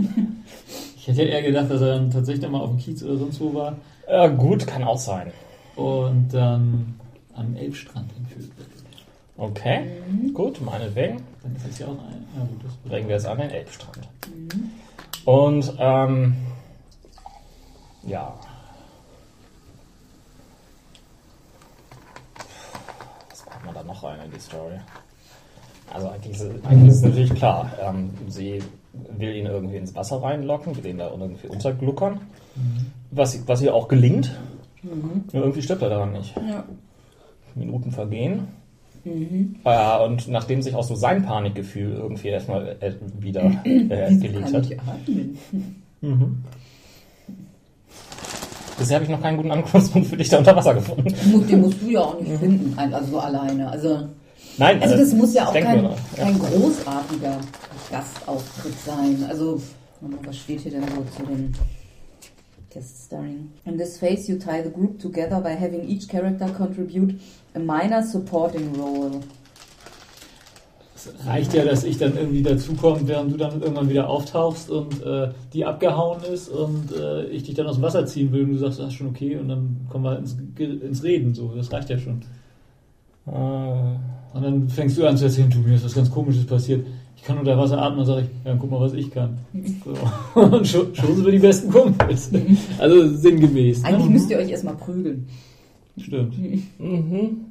ich 0.96 1.06
hätte 1.06 1.22
eher 1.22 1.42
gedacht, 1.42 1.70
dass 1.70 1.82
er 1.82 1.96
dann 1.96 2.10
tatsächlich 2.10 2.48
mal 2.48 2.62
auf 2.62 2.70
dem 2.70 2.78
Kiez 2.78 3.02
oder 3.02 3.18
sonst 3.18 3.40
wo 3.40 3.52
war 3.52 3.76
Äh, 4.06 4.30
gut, 4.30 4.66
kann 4.66 4.84
auch 4.84 4.98
sein. 4.98 5.32
Und 5.76 6.28
dann 6.32 6.98
am 7.34 7.54
Elbstrand 7.54 8.10
entführt 8.16 8.50
wird. 8.56 8.68
Okay, 9.38 9.86
gut, 10.32 10.60
meinetwegen. 10.62 11.22
Dann 11.42 11.56
ist 11.56 11.68
das 11.68 11.78
ja 11.78 11.86
auch 11.86 11.90
ein. 11.90 12.26
Ja, 12.34 12.42
gut, 12.44 12.64
das 12.64 12.74
bringen 12.90 13.08
wir 13.08 13.16
es 13.16 13.26
an 13.26 13.38
den 13.38 13.50
Elbstrand. 13.50 14.08
Und 15.26 15.74
ähm, 15.78 16.36
ja. 18.06 18.34
Was 23.30 23.44
macht 23.46 23.64
man 23.66 23.74
da 23.74 23.82
noch 23.82 24.02
rein 24.02 24.20
in 24.24 24.30
die 24.30 24.40
Story? 24.40 24.80
Also 25.92 26.08
eigentlich 26.08 26.36
ist, 26.36 26.42
eigentlich 26.64 26.90
ist 26.90 26.96
es 26.96 27.02
natürlich 27.02 27.34
klar. 27.34 27.70
Ähm, 27.80 28.10
sie 28.28 28.62
will 29.18 29.34
ihn 29.34 29.46
irgendwie 29.46 29.76
ins 29.76 29.94
Wasser 29.94 30.22
reinlocken, 30.22 30.76
will 30.76 30.86
ihn 30.86 30.98
da 30.98 31.10
irgendwie 31.10 31.48
untergluckern. 31.48 32.20
Was, 33.10 33.46
was 33.46 33.60
ihr 33.60 33.74
auch 33.74 33.88
gelingt. 33.88 34.34
Nur 34.82 35.42
irgendwie 35.42 35.62
stirbt 35.62 35.82
er 35.82 35.88
daran 35.90 36.12
nicht. 36.12 36.34
ja. 36.36 36.64
Minuten 37.54 37.90
vergehen. 37.90 38.48
Äh, 39.64 40.04
und 40.04 40.28
nachdem 40.28 40.60
sich 40.62 40.74
auch 40.74 40.82
so 40.84 40.94
sein 40.94 41.24
Panikgefühl 41.24 41.92
irgendwie 41.92 42.28
erstmal 42.28 42.76
äh, 42.80 42.92
wieder 43.18 43.44
äh, 43.64 44.14
gelegt 44.16 44.52
hat. 44.52 44.66
atmen? 44.88 45.38
Bisher 48.78 48.96
habe 48.96 49.04
ich 49.04 49.10
noch 49.10 49.22
keinen 49.22 49.36
guten 49.38 49.50
Anknüpfungspunkt 49.52 50.08
für 50.08 50.16
dich 50.16 50.28
da 50.28 50.38
unter 50.38 50.54
Wasser 50.54 50.74
gefunden. 50.74 51.04
Den 51.48 51.60
musst- 51.62 51.80
du 51.80 51.88
ja 51.90 52.00
auch 52.00 52.20
nicht 52.20 52.36
finden, 52.38 52.76
ein- 52.78 52.92
also 52.92 53.12
so 53.12 53.18
alleine. 53.20 53.70
Also, 53.70 54.08
Nein, 54.58 54.82
also 54.82 54.96
das 54.96 55.12
muss 55.14 55.32
ja 55.34 55.48
auch 55.48 55.52
kein, 55.54 55.84
ja. 55.84 55.94
kein 56.16 56.38
großartiger 56.38 57.38
Gastauftritt 57.90 58.74
sein. 58.84 59.24
Also, 59.28 59.60
was 60.24 60.36
steht 60.36 60.60
hier 60.60 60.72
denn 60.72 60.82
so 60.82 61.04
zu 61.16 61.26
den 61.26 61.54
Guest 62.76 63.06
Starring? 63.06 63.50
In 63.64 63.78
this 63.78 63.98
phase 63.98 64.28
you 64.28 64.38
tie 64.38 64.62
the 64.62 64.68
group 64.70 65.00
together 65.00 65.40
by 65.40 65.52
having 65.52 65.88
each 65.88 66.08
character 66.08 66.46
contribute 66.48 67.18
a 67.54 67.58
minor 67.58 68.02
supporting 68.02 68.74
role. 68.74 69.22
Es 70.94 71.08
reicht 71.26 71.54
ja, 71.54 71.64
dass 71.64 71.84
ich 71.84 71.96
dann 71.96 72.16
irgendwie 72.16 72.42
dazukomme, 72.42 73.00
während 73.08 73.32
du 73.32 73.38
dann 73.38 73.62
irgendwann 73.62 73.88
wieder 73.88 74.10
auftauchst 74.10 74.68
und 74.68 75.02
äh, 75.02 75.30
die 75.54 75.64
abgehauen 75.64 76.22
ist 76.24 76.50
und 76.50 76.92
äh, 76.92 77.26
ich 77.28 77.44
dich 77.44 77.54
dann 77.54 77.66
aus 77.66 77.76
dem 77.76 77.82
Wasser 77.82 78.04
ziehen 78.04 78.30
will 78.32 78.44
und 78.44 78.52
du 78.52 78.58
sagst, 78.58 78.78
das 78.78 78.88
ist 78.88 78.94
schon 78.94 79.08
okay 79.08 79.36
und 79.36 79.48
dann 79.48 79.86
kommen 79.88 80.04
wir 80.04 80.18
ins, 80.18 80.36
ins 80.58 81.02
Reden. 81.02 81.34
So, 81.34 81.54
das 81.54 81.72
reicht 81.72 81.88
ja 81.88 81.98
schon. 81.98 82.22
Äh, 83.26 83.30
Und 84.36 84.42
dann 84.42 84.68
fängst 84.68 84.98
du 84.98 85.06
an 85.06 85.16
zu 85.16 85.24
erzählen, 85.24 85.48
du, 85.48 85.58
mir 85.58 85.76
ist 85.76 85.84
was 85.84 85.94
ganz 85.94 86.10
Komisches 86.10 86.44
passiert. 86.44 86.86
Ich 87.26 87.28
kann 87.28 87.38
unter 87.40 87.58
Wasser 87.58 87.82
atmen 87.82 87.98
und 87.98 88.06
sage 88.06 88.20
ich, 88.20 88.46
ja, 88.46 88.54
guck 88.54 88.70
mal, 88.70 88.78
was 88.78 88.92
ich 88.92 89.10
kann. 89.10 89.36
So. 89.84 90.40
Und 90.40 90.64
schon, 90.64 90.94
schon 90.94 91.16
sind 91.16 91.24
wir 91.24 91.32
die 91.32 91.40
besten 91.40 91.72
Kumpels. 91.72 92.30
Also 92.78 93.16
sinngemäß. 93.16 93.82
ne? 93.82 93.88
Eigentlich 93.88 94.08
müsst 94.10 94.30
ihr 94.30 94.38
euch 94.38 94.48
erstmal 94.48 94.76
prügeln. 94.76 95.26
Stimmt. 95.98 96.38
mhm. 96.78 97.46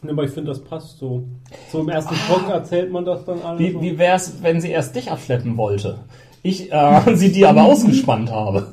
Ne, 0.00 0.10
aber 0.12 0.24
ich 0.24 0.30
finde, 0.30 0.48
das 0.48 0.64
passt 0.64 0.98
so. 0.98 1.24
So 1.70 1.80
im 1.80 1.90
ersten 1.90 2.14
Talk 2.26 2.48
erzählt 2.48 2.90
man 2.90 3.04
das 3.04 3.22
dann 3.26 3.42
alles. 3.42 3.60
Wie, 3.60 3.72
so. 3.72 3.82
wie 3.82 3.98
wäre 3.98 4.16
es, 4.16 4.42
wenn 4.42 4.62
sie 4.62 4.70
erst 4.70 4.96
dich 4.96 5.10
abschleppen 5.10 5.58
wollte? 5.58 5.98
Ich 6.42 6.72
äh, 6.72 7.16
sie 7.16 7.32
dir 7.32 7.50
aber 7.50 7.64
ausgespannt 7.64 8.30
habe. 8.30 8.68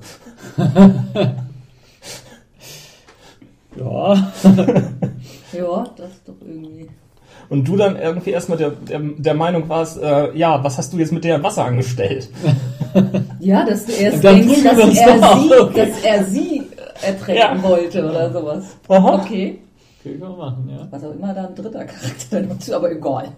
Ja. 3.76 4.32
Ja, 5.52 5.84
das 5.98 6.12
ist 6.12 6.28
doch 6.28 6.36
irgendwie 6.40 6.88
und 7.54 7.68
du 7.68 7.78
dann 7.78 7.96
irgendwie 7.98 8.32
erstmal 8.32 8.58
der, 8.58 8.72
der, 8.72 9.00
der 9.00 9.36
Meinung 9.36 9.70
warst, 9.70 10.02
äh, 10.02 10.36
ja, 10.36 10.64
was 10.64 10.80
hast 10.80 10.92
du 10.92 10.98
jetzt 10.98 11.12
mit 11.12 11.24
der 11.24 11.44
Wasser 11.44 11.66
angestellt? 11.66 12.28
ja, 13.40 13.64
dass 13.64 13.86
du 13.86 13.92
erst 13.92 14.24
denkst, 14.24 14.64
dass, 14.64 14.76
das 14.76 14.98
er 14.98 15.38
sie, 15.38 15.50
dass 15.76 16.04
er 16.04 16.24
sie 16.26 16.64
ertränken 17.04 17.58
ja. 17.58 17.64
wollte 17.64 18.10
oder 18.10 18.34
sowas. 18.34 18.76
Aha. 18.88 19.22
Okay. 19.22 19.60
Machen, 20.20 20.68
ja. 20.68 20.88
Was 20.90 21.04
auch 21.04 21.12
immer 21.12 21.32
da 21.32 21.46
ein 21.46 21.54
dritter 21.54 21.86
Charakter 21.86 22.42
nutzt, 22.48 22.74
aber 22.74 22.92
egal. 22.92 23.30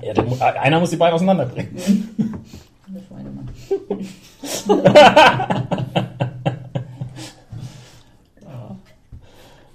Ja, 0.00 0.14
der, 0.14 0.24
äh, 0.24 0.58
einer 0.60 0.78
muss 0.78 0.90
die 0.90 0.96
beiden 0.96 1.16
auseinanderbringen. 1.16 1.74
Mhm. 1.74 2.34
Der 2.86 3.02
Schweinemann. 3.02 3.48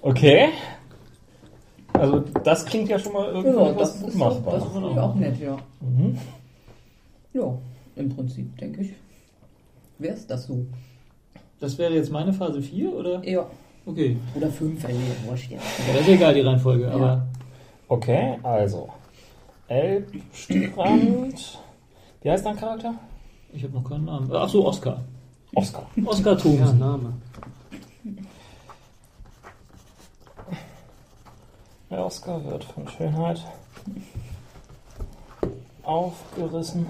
okay. 0.00 0.48
Also 2.02 2.18
das 2.42 2.64
klingt 2.66 2.88
ja 2.88 2.98
schon 2.98 3.12
mal 3.12 3.26
irgendwie 3.28 3.56
Ja, 3.56 3.72
das 3.74 4.00
gut 4.00 4.08
ist 4.08 4.14
machbar. 4.16 4.54
das 4.54 4.64
finde 4.72 4.90
ich 4.90 4.98
auch 4.98 5.14
nett, 5.14 5.40
ja. 5.40 5.56
Mhm. 5.80 6.18
Ja, 7.32 7.54
im 7.96 8.08
Prinzip, 8.08 8.58
denke 8.58 8.80
ich. 8.82 8.90
Wäre 9.98 10.14
es 10.14 10.26
das 10.26 10.46
so? 10.46 10.66
Das 11.60 11.78
wäre 11.78 11.94
jetzt 11.94 12.10
meine 12.10 12.32
Phase 12.32 12.60
4, 12.60 12.92
oder? 12.92 13.24
Ja. 13.24 13.46
Okay. 13.86 14.16
Oder 14.34 14.48
fünf, 14.48 14.84
also 14.84 14.98
wurscht 15.26 15.50
jetzt. 15.52 15.62
Ja, 15.86 15.92
das 15.94 16.02
ist 16.02 16.08
egal, 16.08 16.34
die 16.34 16.40
Reihenfolge, 16.40 16.84
Ja. 16.86 16.90
aber 16.92 17.26
Okay, 17.88 18.38
also. 18.42 18.88
Elbstrand. 19.68 21.58
Wie 22.22 22.30
heißt 22.30 22.44
dein 22.44 22.56
Charakter? 22.56 22.94
ich 23.52 23.62
habe 23.62 23.74
noch 23.74 23.84
keinen 23.88 24.06
Namen. 24.06 24.28
Ach 24.32 24.48
so, 24.48 24.66
Oscar. 24.66 25.00
Oscar. 25.54 25.86
Oscar 26.06 26.32
Ja, 26.32 26.38
Thomsen. 26.38 26.78
Name. 26.78 27.12
Der 31.92 32.06
Oscar 32.06 32.42
wird 32.46 32.64
von 32.64 32.88
Schönheit 32.88 33.44
aufgerissen. 35.82 36.86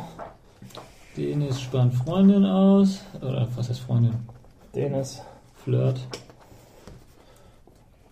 Denis 1.17 1.61
spannt 1.61 1.93
Freundin 1.95 2.45
aus. 2.47 3.01
Oder 3.21 3.49
was 3.57 3.69
heißt 3.69 3.81
Freundin? 3.81 4.15
Dennis 4.75 5.21
Flirt. 5.57 5.99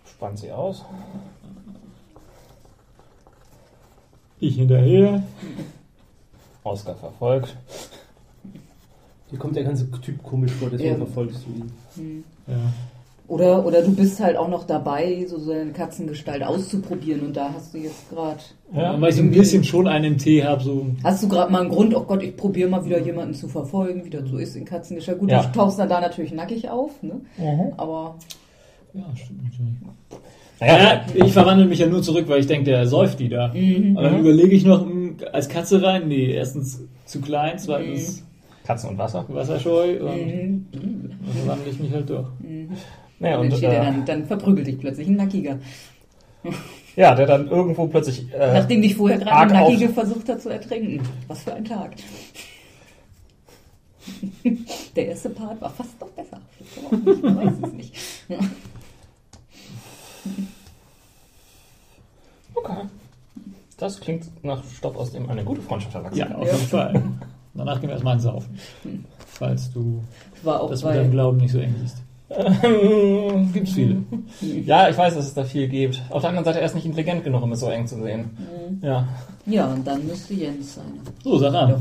spannt 0.05 0.37
sie 0.39 0.51
aus. 0.51 0.83
Ich 4.41 4.55
hinterher. 4.57 5.23
Oscar 6.65 6.95
verfolgt. 6.95 7.55
Hier 9.29 9.39
kommt 9.39 9.55
der 9.55 9.63
ganze 9.63 9.89
Typ 10.01 10.21
komisch 10.23 10.51
vor, 10.51 10.69
deswegen 10.69 10.99
Ja. 10.99 11.05
verfolgst 11.05 11.45
du 11.45 11.51
ihn. 12.03 12.23
Ja. 12.47 12.55
Oder, 13.31 13.65
oder 13.65 13.81
du 13.81 13.95
bist 13.95 14.19
halt 14.19 14.35
auch 14.35 14.49
noch 14.49 14.65
dabei, 14.65 15.25
so 15.25 15.39
seine 15.39 15.71
Katzengestalt 15.71 16.43
auszuprobieren 16.43 17.21
und 17.21 17.37
da 17.37 17.53
hast 17.53 17.73
du 17.73 17.77
jetzt 17.77 18.09
gerade. 18.09 18.41
Ja. 18.75 18.99
Weil 18.99 19.11
ich 19.11 19.15
so 19.15 19.21
ein 19.21 19.31
bisschen 19.31 19.63
schon 19.63 19.87
einen 19.87 20.17
Tee 20.17 20.43
habe, 20.43 20.61
so. 20.61 20.87
Hast 21.01 21.23
du 21.23 21.29
gerade 21.29 21.49
mal 21.49 21.61
einen 21.61 21.69
Grund, 21.69 21.95
oh 21.95 22.01
Gott, 22.03 22.21
ich 22.21 22.35
probiere 22.35 22.69
mal 22.69 22.83
wieder 22.83 22.99
jemanden 22.99 23.33
zu 23.33 23.47
verfolgen, 23.47 24.03
wie 24.03 24.09
das 24.09 24.27
so 24.27 24.37
ist 24.37 24.57
in 24.57 24.65
Katzengestalt. 24.65 25.17
Gut, 25.19 25.31
Ja. 25.31 25.43
du 25.43 25.57
tauchst 25.57 25.79
dann 25.79 25.87
da 25.87 26.01
natürlich 26.01 26.33
nackig 26.33 26.69
auf, 26.69 27.01
ne? 27.01 27.21
Aber 27.77 28.15
Ja, 28.93 29.03
stimmt 29.15 29.43
natürlich. 29.45 29.75
Naja, 30.59 30.77
Ja, 31.15 31.25
ich 31.25 31.31
verwandle 31.31 31.67
mich 31.67 31.79
ja 31.79 31.87
nur 31.87 32.03
zurück, 32.03 32.25
weil 32.27 32.41
ich 32.41 32.47
denke, 32.47 32.65
der 32.65 32.85
säuft 32.85 33.21
die 33.21 33.29
da. 33.29 33.53
Mhm. 33.53 33.95
Aber 33.97 34.09
dann 34.09 34.19
überlege 34.19 34.53
ich 34.53 34.65
noch 34.65 34.85
mh, 34.85 35.25
als 35.31 35.47
Katze 35.47 35.81
rein. 35.81 36.09
Nee, 36.09 36.33
erstens 36.33 36.81
zu 37.05 37.21
klein, 37.21 37.57
zweitens 37.59 38.25
Katzen 38.65 38.89
und 38.89 38.97
Wasser. 38.97 39.23
wasserscheu 39.29 40.01
und 40.01 40.25
mhm. 40.27 40.65
dann 40.73 41.19
verwandle 41.33 41.71
ich 41.71 41.79
mich 41.79 41.93
halt 41.93 42.09
doch. 42.09 42.29
Naja, 43.21 43.37
Und 43.37 43.53
und 43.53 43.63
äh, 43.63 43.75
dann, 43.75 44.05
dann 44.05 44.25
verprügelt 44.25 44.65
dich 44.67 44.79
plötzlich 44.79 45.07
ein 45.07 45.15
Nackiger. 45.15 45.59
ja, 46.95 47.13
der 47.13 47.27
dann 47.27 47.47
irgendwo 47.47 47.85
plötzlich. 47.87 48.25
Äh, 48.33 48.53
Nachdem 48.53 48.81
dich 48.81 48.95
vorher 48.95 49.19
gerade 49.19 49.53
ein 49.53 49.61
Nackige 49.61 49.89
versucht 49.89 50.27
hat 50.27 50.41
zu 50.41 50.49
ertränken. 50.49 51.07
Was 51.27 51.43
für 51.43 51.53
ein 51.53 51.63
Tag. 51.65 51.91
Der 54.95 55.07
erste 55.07 55.29
Part 55.29 55.61
war 55.61 55.69
fast 55.69 55.91
doch 55.99 56.09
besser. 56.09 56.41
Man 57.21 57.37
weiß 57.37 57.53
es 57.63 57.73
nicht. 57.73 57.95
Okay. 62.53 62.81
Das 63.77 63.99
klingt 63.99 64.43
nach 64.43 64.63
Stoff, 64.65 64.95
aus 64.95 65.11
dem 65.11 65.27
eine 65.29 65.43
gute 65.43 65.61
Freundschaft 65.61 65.95
erwachsen 65.95 66.17
Ja, 66.19 66.35
auf 66.35 66.45
jeden 66.45 66.67
Fall. 66.67 67.01
Danach 67.55 67.79
gehen 67.79 67.89
wir 67.89 67.93
erstmal 67.93 68.15
ins 68.15 68.23
Saufen. 68.23 68.59
Falls 69.25 69.71
du 69.71 70.03
War 70.43 70.61
auch 70.61 70.69
das 70.69 70.83
mit 70.83 70.91
bei, 70.91 70.97
deinem 70.97 71.11
Glauben 71.11 71.37
nicht 71.37 71.51
so 71.51 71.57
eng 71.57 71.73
siehst. 72.35 73.53
Gibt's 73.53 73.73
viele. 73.73 73.97
Ja, 74.65 74.89
ich 74.89 74.97
weiß, 74.97 75.15
dass 75.15 75.25
es 75.27 75.33
da 75.33 75.43
viel 75.43 75.67
gibt. 75.67 76.01
Auf 76.09 76.21
der 76.21 76.29
anderen 76.29 76.45
Seite, 76.45 76.59
er 76.59 76.65
ist 76.65 76.75
nicht 76.75 76.85
intelligent 76.85 77.23
genug, 77.23 77.43
um 77.43 77.51
es 77.51 77.59
so 77.59 77.67
eng 77.67 77.85
zu 77.87 78.01
sehen. 78.01 78.29
Ja. 78.81 79.07
Ja, 79.45 79.67
und 79.73 79.85
dann 79.85 80.05
müsste 80.07 80.33
Jens 80.33 80.75
sein. 80.75 80.85
So, 81.23 81.37
sag 81.37 81.53
an. 81.53 81.75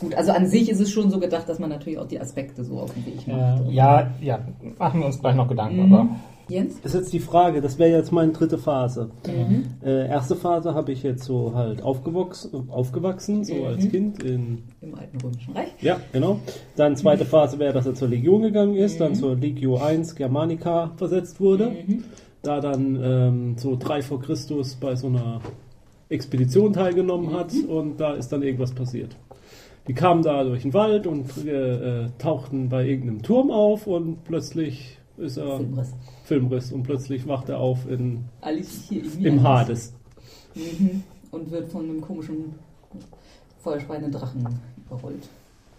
Gut, 0.00 0.14
also 0.14 0.32
an 0.32 0.46
sich 0.46 0.68
ist 0.70 0.80
es 0.80 0.90
schon 0.90 1.10
so 1.10 1.18
gedacht, 1.20 1.48
dass 1.48 1.58
man 1.58 1.70
natürlich 1.70 1.98
auch 1.98 2.06
die 2.06 2.20
Aspekte 2.20 2.64
so 2.64 2.80
auf 2.80 2.92
den 2.94 3.04
Weg 3.06 3.26
macht. 3.26 3.70
Ja, 3.70 4.10
ja, 4.20 4.38
machen 4.78 5.00
wir 5.00 5.06
uns 5.06 5.20
gleich 5.20 5.34
noch 5.34 5.48
Gedanken, 5.48 5.86
Mhm. 5.88 5.92
aber. 5.94 6.08
Jens? 6.50 6.80
Das 6.82 6.94
ist 6.94 7.00
jetzt 7.00 7.12
die 7.12 7.20
Frage, 7.20 7.60
das 7.60 7.78
wäre 7.78 7.96
jetzt 7.96 8.12
meine 8.12 8.32
dritte 8.32 8.58
Phase. 8.58 9.10
Mhm. 9.26 9.64
Äh, 9.84 10.08
erste 10.08 10.36
Phase 10.36 10.74
habe 10.74 10.92
ich 10.92 11.02
jetzt 11.02 11.24
so 11.24 11.52
halt 11.54 11.82
aufgewachsen, 11.82 12.68
aufgewachsen 12.70 13.44
so 13.44 13.54
Mhm. 13.54 13.64
als 13.66 13.88
Kind 13.88 14.22
in 14.22 14.62
Im 14.80 14.94
Alten 14.94 15.18
Römischen 15.22 15.54
Reich. 15.54 15.68
Ja, 15.80 16.00
genau. 16.12 16.40
Dann 16.76 16.96
zweite 16.96 17.24
Phase 17.24 17.58
wäre, 17.58 17.72
dass 17.72 17.86
er 17.86 17.94
zur 17.94 18.08
Legion 18.08 18.42
gegangen 18.42 18.74
ist, 18.74 19.00
dann 19.00 19.14
zur 19.14 19.36
Legio 19.36 19.76
1 19.78 20.14
Germanica 20.16 20.92
versetzt 20.96 21.40
wurde. 21.40 21.72
Da 22.42 22.60
dann 22.60 22.98
ähm, 23.02 23.54
so 23.58 23.76
drei 23.78 24.02
vor 24.02 24.20
Christus 24.20 24.74
bei 24.74 24.96
so 24.96 25.06
einer 25.08 25.40
Expedition 26.08 26.72
teilgenommen 26.72 27.32
hat 27.32 27.52
und 27.68 28.00
da 28.00 28.14
ist 28.14 28.32
dann 28.32 28.42
irgendwas 28.42 28.72
passiert. 28.72 29.16
Die 29.88 29.94
kamen 29.94 30.22
da 30.22 30.44
durch 30.44 30.62
den 30.62 30.74
Wald 30.74 31.06
und 31.06 31.26
äh, 31.46 32.04
äh, 32.04 32.08
tauchten 32.18 32.68
bei 32.68 32.86
irgendeinem 32.86 33.22
Turm 33.22 33.50
auf 33.50 33.86
und 33.86 34.24
plötzlich 34.24 34.98
ist 35.20 35.36
er 35.36 35.58
Filmriss. 35.58 35.94
Filmriss 36.24 36.72
und 36.72 36.82
plötzlich 36.82 37.26
wacht 37.26 37.48
er 37.48 37.58
auf 37.58 37.88
in, 37.88 38.24
Alice 38.40 38.90
im 38.90 39.42
Hades. 39.42 39.92
Mhm. 40.54 41.02
Und 41.30 41.50
wird 41.50 41.70
von 41.70 41.84
einem 41.84 42.00
komischen 42.00 42.54
feuerspeienden 43.62 44.10
Drachen 44.10 44.46
überrollt. 44.86 45.28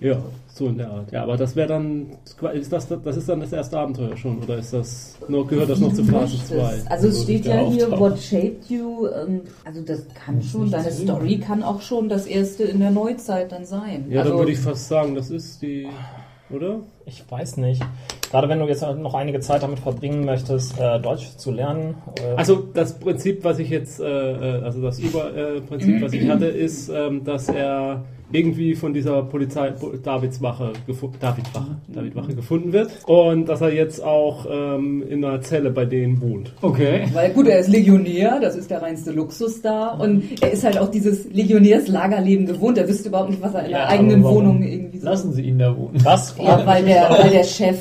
Ja, 0.02 0.18
so 0.52 0.66
in 0.68 0.80
der 0.80 0.90
Art. 0.90 1.12
Ja, 1.12 1.22
aber 1.22 1.38
das 1.38 1.56
wäre 1.56 1.68
dann, 1.68 2.08
ist 2.54 2.74
das, 2.74 2.88
das 2.88 3.18
ist 3.18 3.30
dann 3.30 3.40
das 3.40 3.54
erste 3.54 3.78
Abenteuer 3.78 4.18
schon, 4.18 4.40
oder 4.42 4.58
ist 4.58 4.74
das, 4.74 5.16
nur, 5.28 5.46
gehört 5.46 5.70
das 5.70 5.80
noch 5.80 5.94
zu 5.94 6.04
Phase 6.04 6.44
2? 6.44 6.90
Also 6.90 7.10
es 7.10 7.22
steht 7.22 7.46
ja 7.46 7.60
hier, 7.60 7.84
auftaucht. 7.84 8.00
what 8.00 8.20
shaped 8.20 8.68
you, 8.68 9.06
ähm, 9.08 9.42
also 9.64 9.82
das 9.82 10.08
kann 10.16 10.42
schon, 10.42 10.72
deine. 10.72 10.92
Story 10.92 11.38
kann 11.38 11.62
auch 11.62 11.82
schon 11.82 12.10
das 12.10 12.26
erste 12.26 12.64
in 12.64 12.80
der 12.80 12.90
Neuzeit 12.90 13.52
dann 13.52 13.64
sein. 13.64 14.06
Ja, 14.10 14.22
also, 14.22 14.32
dann 14.32 14.40
würde 14.40 14.54
ich 14.54 14.60
fast 14.60 14.88
sagen, 14.88 15.14
das 15.14 15.30
ist 15.30 15.62
die, 15.62 15.88
oder? 16.54 16.80
Ich 17.06 17.24
weiß 17.30 17.58
nicht. 17.58 17.84
Gerade 18.30 18.48
wenn 18.50 18.60
du 18.60 18.68
jetzt 18.68 18.82
noch 18.82 19.14
einige 19.14 19.40
Zeit 19.40 19.64
damit 19.64 19.80
verbringen 19.80 20.26
möchtest, 20.26 20.80
äh, 20.80 21.00
Deutsch 21.00 21.36
zu 21.38 21.52
lernen. 21.52 21.96
Äh, 22.20 22.36
Also 22.38 22.56
das 22.74 22.98
Prinzip, 22.98 23.44
was 23.44 23.60
ich 23.60 23.70
jetzt, 23.70 24.00
äh, 24.00 24.06
äh, 24.60 24.64
also 24.64 24.82
das 24.82 25.00
Überprinzip, 25.00 26.02
was 26.02 26.14
ich 26.14 26.30
hatte, 26.30 26.46
ist, 26.46 26.90
ähm, 26.90 27.24
dass 27.24 27.50
er 27.50 28.04
irgendwie 28.32 28.76
von 28.76 28.94
dieser 28.94 29.24
Polizei 29.24 29.72
Po- 29.72 29.92
Davidswache 30.02 30.74
Davidwache, 31.20 31.76
Davidwache 31.88 32.36
gefunden 32.36 32.74
wird 32.74 32.92
und 33.06 33.48
dass 33.50 33.62
er 33.62 33.74
jetzt 33.74 34.04
auch 34.04 34.46
ähm, 34.50 35.04
in 35.10 35.24
einer 35.24 35.42
Zelle 35.42 35.70
bei 35.72 35.86
denen 35.86 36.22
wohnt. 36.22 36.54
Okay. 36.62 37.04
Weil 37.14 37.32
gut, 37.32 37.48
er 37.48 37.60
ist 37.60 37.68
Legionär, 37.70 38.40
das 38.42 38.56
ist 38.56 38.70
der 38.70 38.82
reinste 38.82 39.12
Luxus 39.12 39.62
da 39.62 39.90
und 39.90 40.24
er 40.42 40.52
ist 40.52 40.64
halt 40.64 40.78
auch 40.78 40.90
dieses 40.90 41.26
Legionärslagerleben 41.32 42.46
gewohnt. 42.46 42.78
Er 42.78 42.88
wüsste 42.88 43.10
überhaupt 43.10 43.30
nicht, 43.32 43.42
was 43.42 43.54
er 43.54 43.66
in 43.66 43.72
Ja, 43.72 43.78
der 43.80 43.90
eigenen 43.90 44.16
aber 44.22 44.24
warum 44.26 44.38
Wohnung 44.38 44.64
irgendwie 44.64 44.98
so. 45.00 45.06
Lassen 45.06 45.34
Sie 45.34 45.42
ihn 45.44 45.60
da 45.60 45.76
wohnen. 45.78 46.00
das 46.04 46.36
Ja, 46.38 46.66
weil 46.66 46.84
der, 46.86 47.10
weil 47.10 47.30
der 47.32 47.44
Chef 47.44 47.78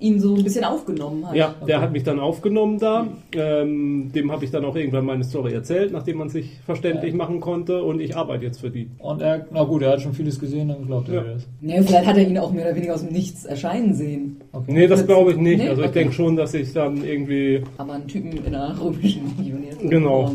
ihn 0.00 0.20
so 0.20 0.34
ein 0.34 0.44
bisschen 0.44 0.64
aufgenommen 0.64 1.26
hat. 1.26 1.34
Ja, 1.36 1.54
der 1.66 1.80
hat 1.80 1.92
mich 1.92 2.02
dann 2.02 2.18
aufgenommen 2.20 2.78
da. 2.78 3.06
Ähm, 3.34 4.10
dem 4.14 4.30
habe 4.32 4.44
ich 4.44 4.50
dann 4.50 4.64
auch 4.64 4.76
irgendwann 4.76 5.04
meine 5.04 5.24
Story 5.24 5.52
erzählt, 5.52 5.92
nachdem 5.92 6.18
man 6.18 6.28
sich 6.28 6.58
verständlich 6.64 7.14
machen 7.14 7.40
konnte 7.40 7.82
und 7.82 8.00
ich 8.00 8.16
arbeite 8.16 8.44
jetzt 8.44 8.60
für 8.60 8.70
die. 8.70 8.90
Und 8.98 9.20
er, 9.22 9.46
na 9.52 9.64
gut, 9.64 9.82
er 9.82 9.92
hat 9.92 10.02
schon 10.02 10.12
vieles 10.12 10.38
gesehen, 10.38 10.68
dann 10.68 10.86
glaubt 10.86 11.08
er 11.08 11.14
Ja. 11.14 11.22
das. 11.34 11.46
Nee, 11.60 11.82
vielleicht 11.82 12.06
hat 12.06 12.16
er 12.16 12.26
ihn 12.28 12.38
auch 12.38 12.52
mehr 12.52 12.66
oder 12.66 12.76
weniger 12.76 12.94
aus 12.94 13.02
dem 13.04 13.12
Nichts 13.12 13.44
erscheinen 13.44 13.94
sehen. 13.94 14.36
Okay. 14.52 14.72
Nee, 14.72 14.86
das 14.86 15.06
glaube 15.06 15.32
ich 15.32 15.36
nicht. 15.36 15.58
Nee? 15.58 15.68
Also 15.68 15.82
ich 15.82 15.88
Okay. 15.88 15.98
denke 16.00 16.14
schon, 16.14 16.36
dass 16.36 16.54
ich 16.54 16.72
dann 16.72 17.04
irgendwie. 17.04 17.62
Aber 17.78 17.94
einen 17.94 18.06
Typen 18.06 18.32
in 18.32 18.54
einer 18.54 18.80
römischen 18.80 19.22
Legionär. 19.38 19.74
Genau. 19.88 20.30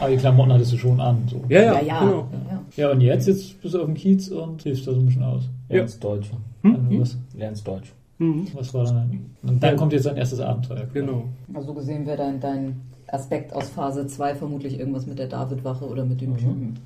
Aber 0.00 0.10
die 0.10 0.16
Klamotten 0.16 0.52
hattest 0.52 0.72
du 0.72 0.76
schon 0.76 1.00
an. 1.00 1.22
So. 1.30 1.40
Ja, 1.48 1.60
ja, 1.62 1.72
Ja, 1.74 1.80
ja. 1.82 2.00
genau. 2.00 2.28
ja. 2.50 2.62
Ja, 2.76 2.90
und 2.90 3.00
jetzt? 3.00 3.26
Jetzt 3.28 3.60
bist 3.62 3.74
du 3.74 3.80
auf 3.80 3.86
dem 3.86 3.94
Kiez 3.94 4.28
und 4.28 4.62
hilfst 4.62 4.86
da 4.86 4.92
so 4.92 4.98
ein 5.00 5.06
bisschen 5.06 5.22
aus. 5.22 5.42
Lernst 5.68 6.02
Deutsch. 6.02 6.30
Also 6.62 6.76
was, 6.90 7.18
Lernst 7.36 7.66
Deutsch. 7.68 7.92
Mhm. 8.22 8.46
was 8.54 8.72
war 8.74 8.84
dann? 8.84 9.26
Und 9.42 9.62
dann 9.62 9.76
kommt 9.76 9.92
jetzt 9.92 10.06
dein 10.06 10.16
erstes 10.16 10.40
Abenteuer. 10.40 10.86
Genau. 10.92 11.24
Also 11.52 11.68
so 11.68 11.74
gesehen 11.74 12.06
wäre 12.06 12.16
dein, 12.18 12.40
dein 12.40 12.80
Aspekt 13.08 13.52
aus 13.52 13.68
Phase 13.68 14.06
2 14.06 14.36
vermutlich 14.36 14.78
irgendwas 14.78 15.06
mit 15.06 15.18
der 15.18 15.26
Davidwache 15.26 15.84
oder 15.86 16.04
mit 16.04 16.20
dem 16.20 16.36
Typen. 16.36 16.78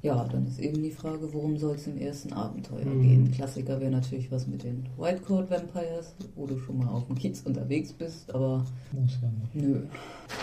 Ja, 0.00 0.24
dann 0.30 0.46
ist 0.46 0.58
eben 0.58 0.82
die 0.82 0.90
Frage, 0.90 1.32
worum 1.32 1.58
soll 1.58 1.74
es 1.74 1.86
im 1.86 1.98
ersten 1.98 2.32
Abenteuer 2.32 2.84
gehen? 2.84 3.30
Klassiker 3.32 3.78
wäre 3.80 3.90
natürlich 3.90 4.30
was 4.32 4.46
mit 4.46 4.62
den 4.62 4.86
Whitecoat 4.96 5.50
Vampires, 5.50 6.14
wo 6.34 6.46
du 6.46 6.56
schon 6.58 6.78
mal 6.78 6.88
auf 6.88 7.06
dem 7.06 7.16
Kiez 7.16 7.42
unterwegs 7.42 7.92
bist, 7.92 8.32
aber 8.34 8.64
Muss 8.92 9.18
ja 9.20 9.28
nicht. 9.28 9.54
nö. 9.54 9.82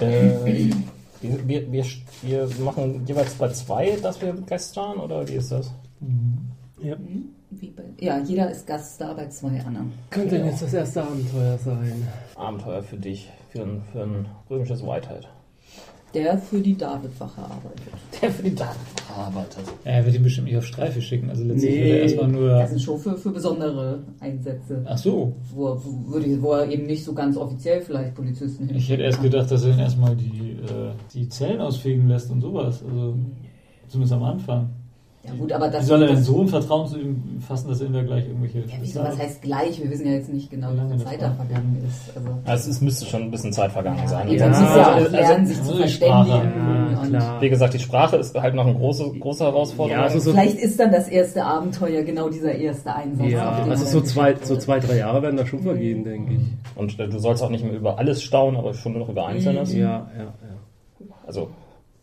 Äh, 0.05 0.73
wir, 1.21 1.47
wir, 1.47 1.71
wir, 1.71 1.85
wir 2.57 2.63
machen 2.63 3.01
jeweils 3.07 3.33
bei 3.33 3.49
zwei, 3.49 3.97
dass 4.01 4.21
wir 4.21 4.35
gestern 4.45 4.97
oder 4.97 5.27
wie 5.27 5.33
ist 5.33 5.51
das? 5.51 5.71
Ja. 6.81 6.95
Wie 7.49 7.71
bei, 7.71 7.83
ja, 7.99 8.19
jeder 8.19 8.51
ist 8.51 8.67
Gaststar 8.67 9.15
bei 9.15 9.27
zwei 9.29 9.59
anderen. 9.61 9.93
Könnte 10.09 10.37
denn 10.37 10.47
jetzt 10.47 10.61
das 10.63 10.73
erste 10.73 11.01
Abenteuer 11.03 11.57
sein? 11.57 12.05
Abenteuer 12.35 12.83
für 12.83 12.97
dich, 12.97 13.29
für 13.49 13.61
ein, 13.61 13.81
für 13.91 14.03
ein 14.03 14.25
römisches 14.49 14.83
Whitehead. 14.83 15.27
Der 16.13 16.37
für 16.37 16.59
die 16.59 16.75
Davidwache 16.77 17.41
arbeitet. 17.41 17.83
Der 18.21 18.31
für 18.31 18.41
die 18.43 18.55
Datenwache 18.55 19.13
arbeitet. 19.15 19.63
Ja, 19.85 19.91
er 19.91 20.05
wird 20.05 20.15
ihn 20.15 20.23
bestimmt 20.23 20.47
nicht 20.47 20.57
auf 20.57 20.65
Streife 20.65 21.01
schicken. 21.01 21.29
Also 21.29 21.43
letztlich 21.43 21.69
Nee. 21.75 21.79
wird 21.83 21.89
er 21.89 22.01
erstmal 22.03 22.27
nur. 22.29 22.49
Das 22.49 22.69
sind 22.69 22.81
schon 22.81 22.99
für, 22.99 23.17
für 23.17 23.29
besondere 23.31 24.03
Einsätze. 24.21 24.83
Ach 24.85 24.97
so. 24.97 25.35
Wo, 25.53 25.67
er- 25.67 25.83
wo, 25.85 26.13
würde 26.13 26.25
ich- 26.27 26.41
wo 26.41 26.53
er 26.53 26.69
eben 26.69 26.85
nicht 26.85 27.03
so 27.03 27.13
ganz 27.13 27.35
offiziell 27.37 27.81
vielleicht 27.81 28.15
Polizisten 28.15 28.73
Ich 28.73 28.89
hätte 28.89 29.03
erst 29.03 29.21
gedacht, 29.21 29.51
dass 29.51 29.63
er 29.65 29.73
ihn 29.73 29.79
erstmal 29.79 30.15
die, 30.15 30.51
äh, 30.61 30.91
die 31.13 31.27
Zellen 31.29 31.59
ausfegen 31.61 32.07
lässt 32.07 32.31
und 32.31 32.41
sowas. 32.41 32.83
Also 32.83 33.15
zumindest 33.89 34.13
am 34.13 34.23
Anfang. 34.23 34.69
Ja 35.27 35.33
gut, 35.37 35.51
aber 35.51 35.67
das... 35.67 35.83
Wie 35.83 35.87
soll 35.87 36.01
er 36.03 36.07
denn 36.07 36.23
so 36.23 36.41
ein 36.41 36.47
Vertrauen 36.47 36.87
zu 36.87 36.97
ihm 36.99 37.41
fassen, 37.45 37.67
dass 37.67 37.81
er 37.81 37.87
ihm 37.87 37.93
da 37.93 38.01
gleich 38.01 38.25
irgendwelche. 38.25 38.59
Ja, 38.59 38.75
wieso, 38.79 39.01
was 39.01 39.17
heißt 39.17 39.41
gleich? 39.41 39.81
Wir 39.81 39.89
wissen 39.89 40.05
ja 40.07 40.13
jetzt 40.13 40.31
nicht 40.31 40.49
genau, 40.49 40.71
wie 40.71 40.77
Lange 40.77 40.97
Zeit 40.97 41.21
da 41.21 41.31
vergangen 41.31 41.83
ist. 41.85 42.15
Also, 42.15 42.29
Also 42.45 42.69
es 42.71 42.81
müsste 42.81 43.05
schon 43.05 43.23
ein 43.23 43.31
bisschen 43.31 43.51
Zeit 43.51 43.71
vergangen 43.71 44.07
sein. 44.07 44.27
Eben, 44.29 44.39
Ja, 44.39 44.47
muss 44.47 44.59
ja 44.59 44.87
auch 44.91 44.95
also- 44.95 45.11
lernen, 45.11 45.45
sich 45.45 45.57
also 45.59 45.71
zu 45.71 45.77
verständigen. 45.77 47.13
Ja. 47.13 47.41
Wie 47.41 47.49
gesagt, 47.49 47.73
die 47.73 47.79
Sprache 47.79 48.15
ist 48.17 48.35
halt 48.35 48.55
noch 48.55 48.65
eine 48.65 48.75
große, 48.75 49.11
große 49.19 49.43
Herausforderung. 49.43 49.99
Ja, 49.99 50.05
also 50.05 50.19
so, 50.19 50.31
Vielleicht 50.31 50.57
ist 50.59 50.79
dann 50.79 50.91
das 50.91 51.07
erste 51.09 51.43
Abenteuer 51.43 52.03
genau 52.03 52.29
dieser 52.29 52.53
erste 52.53 52.93
Einsatz. 52.95 53.29
ja, 53.29 53.63
also 53.69 53.85
so 53.85 54.01
zwei, 54.01 54.35
so 54.41 54.55
zwei, 54.57 54.79
drei 54.79 54.97
Jahre 54.97 55.21
werden 55.21 55.35
da 55.37 55.45
schon 55.45 55.61
vergehen, 55.61 56.03
denke 56.03 56.33
ich. 56.35 56.41
Und 56.75 56.99
äh, 56.99 57.07
du 57.07 57.19
sollst 57.19 57.43
auch 57.43 57.49
nicht 57.49 57.63
mehr 57.63 57.73
über 57.73 57.97
alles 57.99 58.21
staunen, 58.23 58.57
aber 58.57 58.73
schon 58.73 58.93
nur 58.93 59.01
noch 59.01 59.09
über 59.09 59.27
Einzelnes. 59.27 59.73
Ja, 59.73 60.09
ja, 60.17 60.23
ja. 60.23 60.33
Also, 61.25 61.49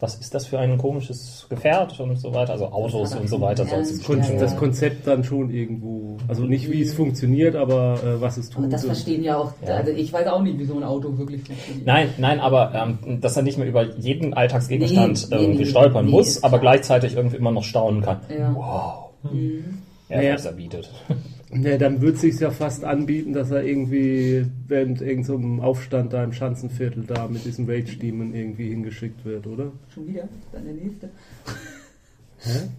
was 0.04 0.16
ist 0.16 0.34
das 0.34 0.46
für 0.46 0.58
ein 0.58 0.76
komisches 0.76 1.46
Gefährt 1.48 1.98
und 1.98 2.16
so 2.18 2.34
weiter? 2.34 2.52
Also 2.52 2.66
Autos 2.66 3.14
und 3.14 3.26
so 3.26 3.40
weiter 3.40 3.64
Ja, 3.64 3.82
Kon 4.06 4.18
ja. 4.18 4.38
Das 4.38 4.54
Konzept 4.54 5.06
dann 5.06 5.24
schon 5.24 5.48
irgendwo, 5.50 6.18
also 6.28 6.44
nicht 6.44 6.70
wie 6.70 6.82
es 6.82 6.92
funktioniert, 6.92 7.56
aber 7.56 7.94
äh, 8.04 8.20
was 8.20 8.36
es 8.36 8.50
Aber 8.54 8.64
tut. 8.64 8.72
das 8.74 8.82
und- 8.84 8.90
verstehen 8.90 9.24
ja 9.24 9.38
auch, 9.38 9.52
Ja. 9.66 9.76
also 9.76 9.92
ich 9.92 10.12
weiß 10.12 10.26
auch 10.26 10.42
nicht, 10.42 10.58
wie 10.58 10.64
so 10.66 10.76
ein 10.76 10.84
Auto 10.84 11.16
wirklich 11.16 11.42
funktioniert. 11.42 11.86
Nein, 11.86 12.08
nein, 12.18 12.38
aber 12.40 12.72
ähm, 12.74 13.20
dass 13.22 13.34
er 13.38 13.42
nicht 13.42 13.56
mehr 13.56 13.66
über 13.66 13.82
jeden 13.96 14.34
Alltagsgegenstand 14.34 15.30
Nee, 15.30 15.36
irgendwie 15.38 15.58
nee, 15.64 15.70
stolpern 15.70 16.04
nee, 16.04 16.10
muss, 16.10 16.42
aber 16.44 16.58
klar. 16.58 16.74
gleichzeitig 16.74 17.16
irgendwie 17.16 17.36
immer 17.38 17.50
noch 17.50 17.64
staunen 17.64 18.02
kann. 18.02 18.20
Ja. 18.28 18.54
Wow. 18.54 19.32
Mhm. 19.32 19.78
Ja, 20.10 20.20
Ja. 20.20 20.34
was 20.34 20.44
er 20.44 20.52
bietet. 20.52 20.90
Ja, 21.62 21.78
dann 21.78 22.00
würde 22.00 22.14
es 22.16 22.20
sich 22.22 22.40
ja 22.40 22.50
fast 22.50 22.84
anbieten, 22.84 23.32
dass 23.32 23.50
er 23.50 23.64
irgendwie 23.64 24.44
während 24.66 25.00
irgendeinem 25.00 25.60
Aufstand 25.60 26.12
da 26.12 26.24
im 26.24 26.32
Schanzenviertel 26.32 27.04
da 27.04 27.28
mit 27.28 27.44
diesem 27.44 27.68
Rage 27.68 27.96
Demon 27.96 28.34
irgendwie 28.34 28.68
hingeschickt 28.70 29.24
wird, 29.24 29.46
oder? 29.46 29.70
Schon 29.88 30.06
wieder? 30.08 30.28
Dann 30.52 30.64
der 30.64 30.74
nächste. 30.74 31.10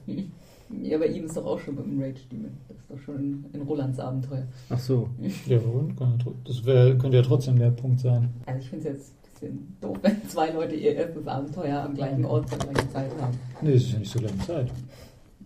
Hä? 0.08 0.24
Ja, 0.82 0.98
bei 0.98 1.06
ihm 1.06 1.26
ist 1.26 1.38
doch 1.38 1.46
auch 1.46 1.60
schon 1.60 1.76
mit 1.76 1.86
dem 1.86 2.02
Rage 2.02 2.22
Demon. 2.32 2.50
Das 2.68 2.78
ist 2.78 2.90
doch 2.90 3.00
schon 3.06 3.46
in, 3.54 3.62
Rolands 3.62 4.00
Abenteuer. 4.00 4.48
Ach 4.70 4.80
so. 4.80 5.08
Ja, 5.46 5.60
tro- 5.60 6.34
Das 6.44 6.66
wär, 6.66 6.98
könnte 6.98 7.18
ja 7.18 7.24
trotzdem 7.24 7.60
der 7.60 7.70
Punkt 7.70 8.00
sein. 8.00 8.30
Also 8.48 8.60
ich 8.62 8.70
finde 8.70 8.90
es 8.90 8.94
jetzt 8.96 9.12
ein 9.12 9.30
bisschen 9.32 9.78
doof, 9.80 9.98
wenn 10.02 10.28
zwei 10.28 10.50
Leute 10.50 10.74
ihr 10.76 10.96
erstes 10.96 11.28
Abenteuer 11.28 11.84
am 11.84 11.94
gleichen 11.94 12.26
Ort 12.26 12.50
zur 12.50 12.58
gleichen 12.58 12.90
Zeit 12.90 13.12
haben. 13.22 13.38
Nee, 13.62 13.74
es 13.74 13.84
ist 13.84 13.92
ja 13.94 14.00
nicht 14.00 14.12
so 14.12 14.20
lange 14.20 14.40
Zeit. 14.40 14.72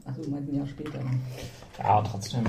Achso, 0.06 0.22
du 0.24 0.30
meinst 0.32 0.50
ein 0.50 0.56
Jahr 0.56 0.68
später. 0.68 1.00
Ja, 1.78 2.02
trotzdem. 2.02 2.44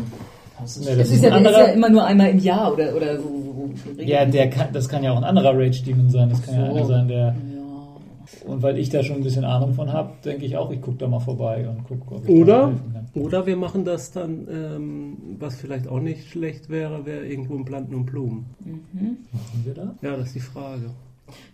Das 0.62 0.76
ist 0.76 0.84
Ja, 0.88 0.94
Das 0.96 0.98
Das 1.08 1.10
ist, 1.16 1.22
ja, 1.24 1.34
ein 1.34 1.44
das 1.44 1.52
ist 1.52 1.58
ja 1.58 1.64
anderer- 1.64 1.74
immer 1.76 1.88
nur 1.90 2.04
einmal 2.04 2.30
im 2.30 2.38
Jahr 2.38 2.72
oder, 2.72 2.94
oder 2.96 3.18
so. 3.18 3.70
Ja, 3.98 4.24
der 4.24 4.50
kann, 4.50 4.68
das 4.72 4.88
kann 4.88 5.02
ja 5.02 5.12
auch 5.12 5.16
ein 5.18 5.24
anderer 5.24 5.56
Rage 5.56 5.82
Demon 5.84 6.10
sein. 6.10 6.28
Das 6.30 6.42
kann 6.42 6.54
ja 6.54 6.66
So. 6.66 6.76
einer 6.76 6.86
sein, 6.86 7.08
der. 7.08 7.18
Ja. 7.18 7.34
Und 8.46 8.62
weil 8.62 8.78
ich 8.78 8.88
da 8.90 9.02
schon 9.02 9.16
ein 9.16 9.22
bisschen 9.22 9.44
Ahnung 9.44 9.74
von 9.74 9.92
habe, 9.92 10.12
denke 10.24 10.44
ich 10.44 10.56
auch, 10.56 10.70
ich 10.70 10.80
gucke 10.80 10.98
da 10.98 11.08
mal 11.08 11.20
vorbei 11.20 11.68
und 11.68 11.84
gucke, 11.84 12.14
ob 12.14 12.24
ich 12.24 12.30
Oder? 12.30 12.68
helfen 12.68 12.92
kann. 12.92 13.22
Oder 13.22 13.46
wir 13.46 13.56
machen 13.56 13.84
das 13.84 14.12
dann, 14.12 14.46
ähm, 14.50 15.16
was 15.38 15.56
vielleicht 15.56 15.88
auch 15.88 16.00
nicht 16.00 16.28
schlecht 16.28 16.68
wäre, 16.70 17.04
wäre 17.06 17.26
irgendwo 17.26 17.54
im 17.56 17.64
Planten 17.64 17.94
und 17.94 18.06
Blumen. 18.06 18.46
Mhm. 18.64 19.16
Machen 19.32 19.62
wir 19.64 19.74
da? 19.74 19.94
Ja, 20.02 20.16
das 20.16 20.26
ist 20.28 20.34
die 20.36 20.40
Frage. 20.40 20.90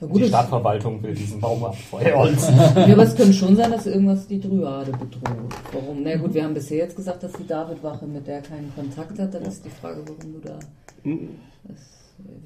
Ja, 0.01 0.07
gut, 0.07 0.21
Die 0.23 0.29
Stadtverwaltung 0.29 1.03
will 1.03 1.15
diesen 1.15 1.41
Baum 1.41 1.65
abfeuern. 1.65 2.37
ja, 2.77 2.93
aber 2.93 3.03
es 3.03 3.15
könnte 3.17 3.33
schon 3.33 3.57
sein, 3.57 3.71
dass 3.71 3.87
irgendwas 3.87 4.27
die 4.27 4.41
Dryade 4.41 4.93
bedroht. 4.93 5.55
Warum? 5.73 6.03
Na 6.03 6.17
gut, 6.17 6.35
wir 6.35 6.45
haben 6.45 6.55
bisher 6.55 6.79
jetzt 6.79 6.97
gesagt, 6.97 7.23
dass 7.23 7.33
die 7.33 7.47
Davidwache 7.47 8.07
mit 8.07 8.27
der 8.27 8.41
keinen 8.43 8.73
Kontakt 8.75 9.19
hat. 9.19 9.35
Dann 9.35 9.43
ist 9.45 9.65
die 9.65 9.71
Frage, 9.71 10.03
warum 10.07 10.33
du 10.35 10.41
da. 10.49 10.59
Hm, 11.03 11.29
Das 11.65 11.77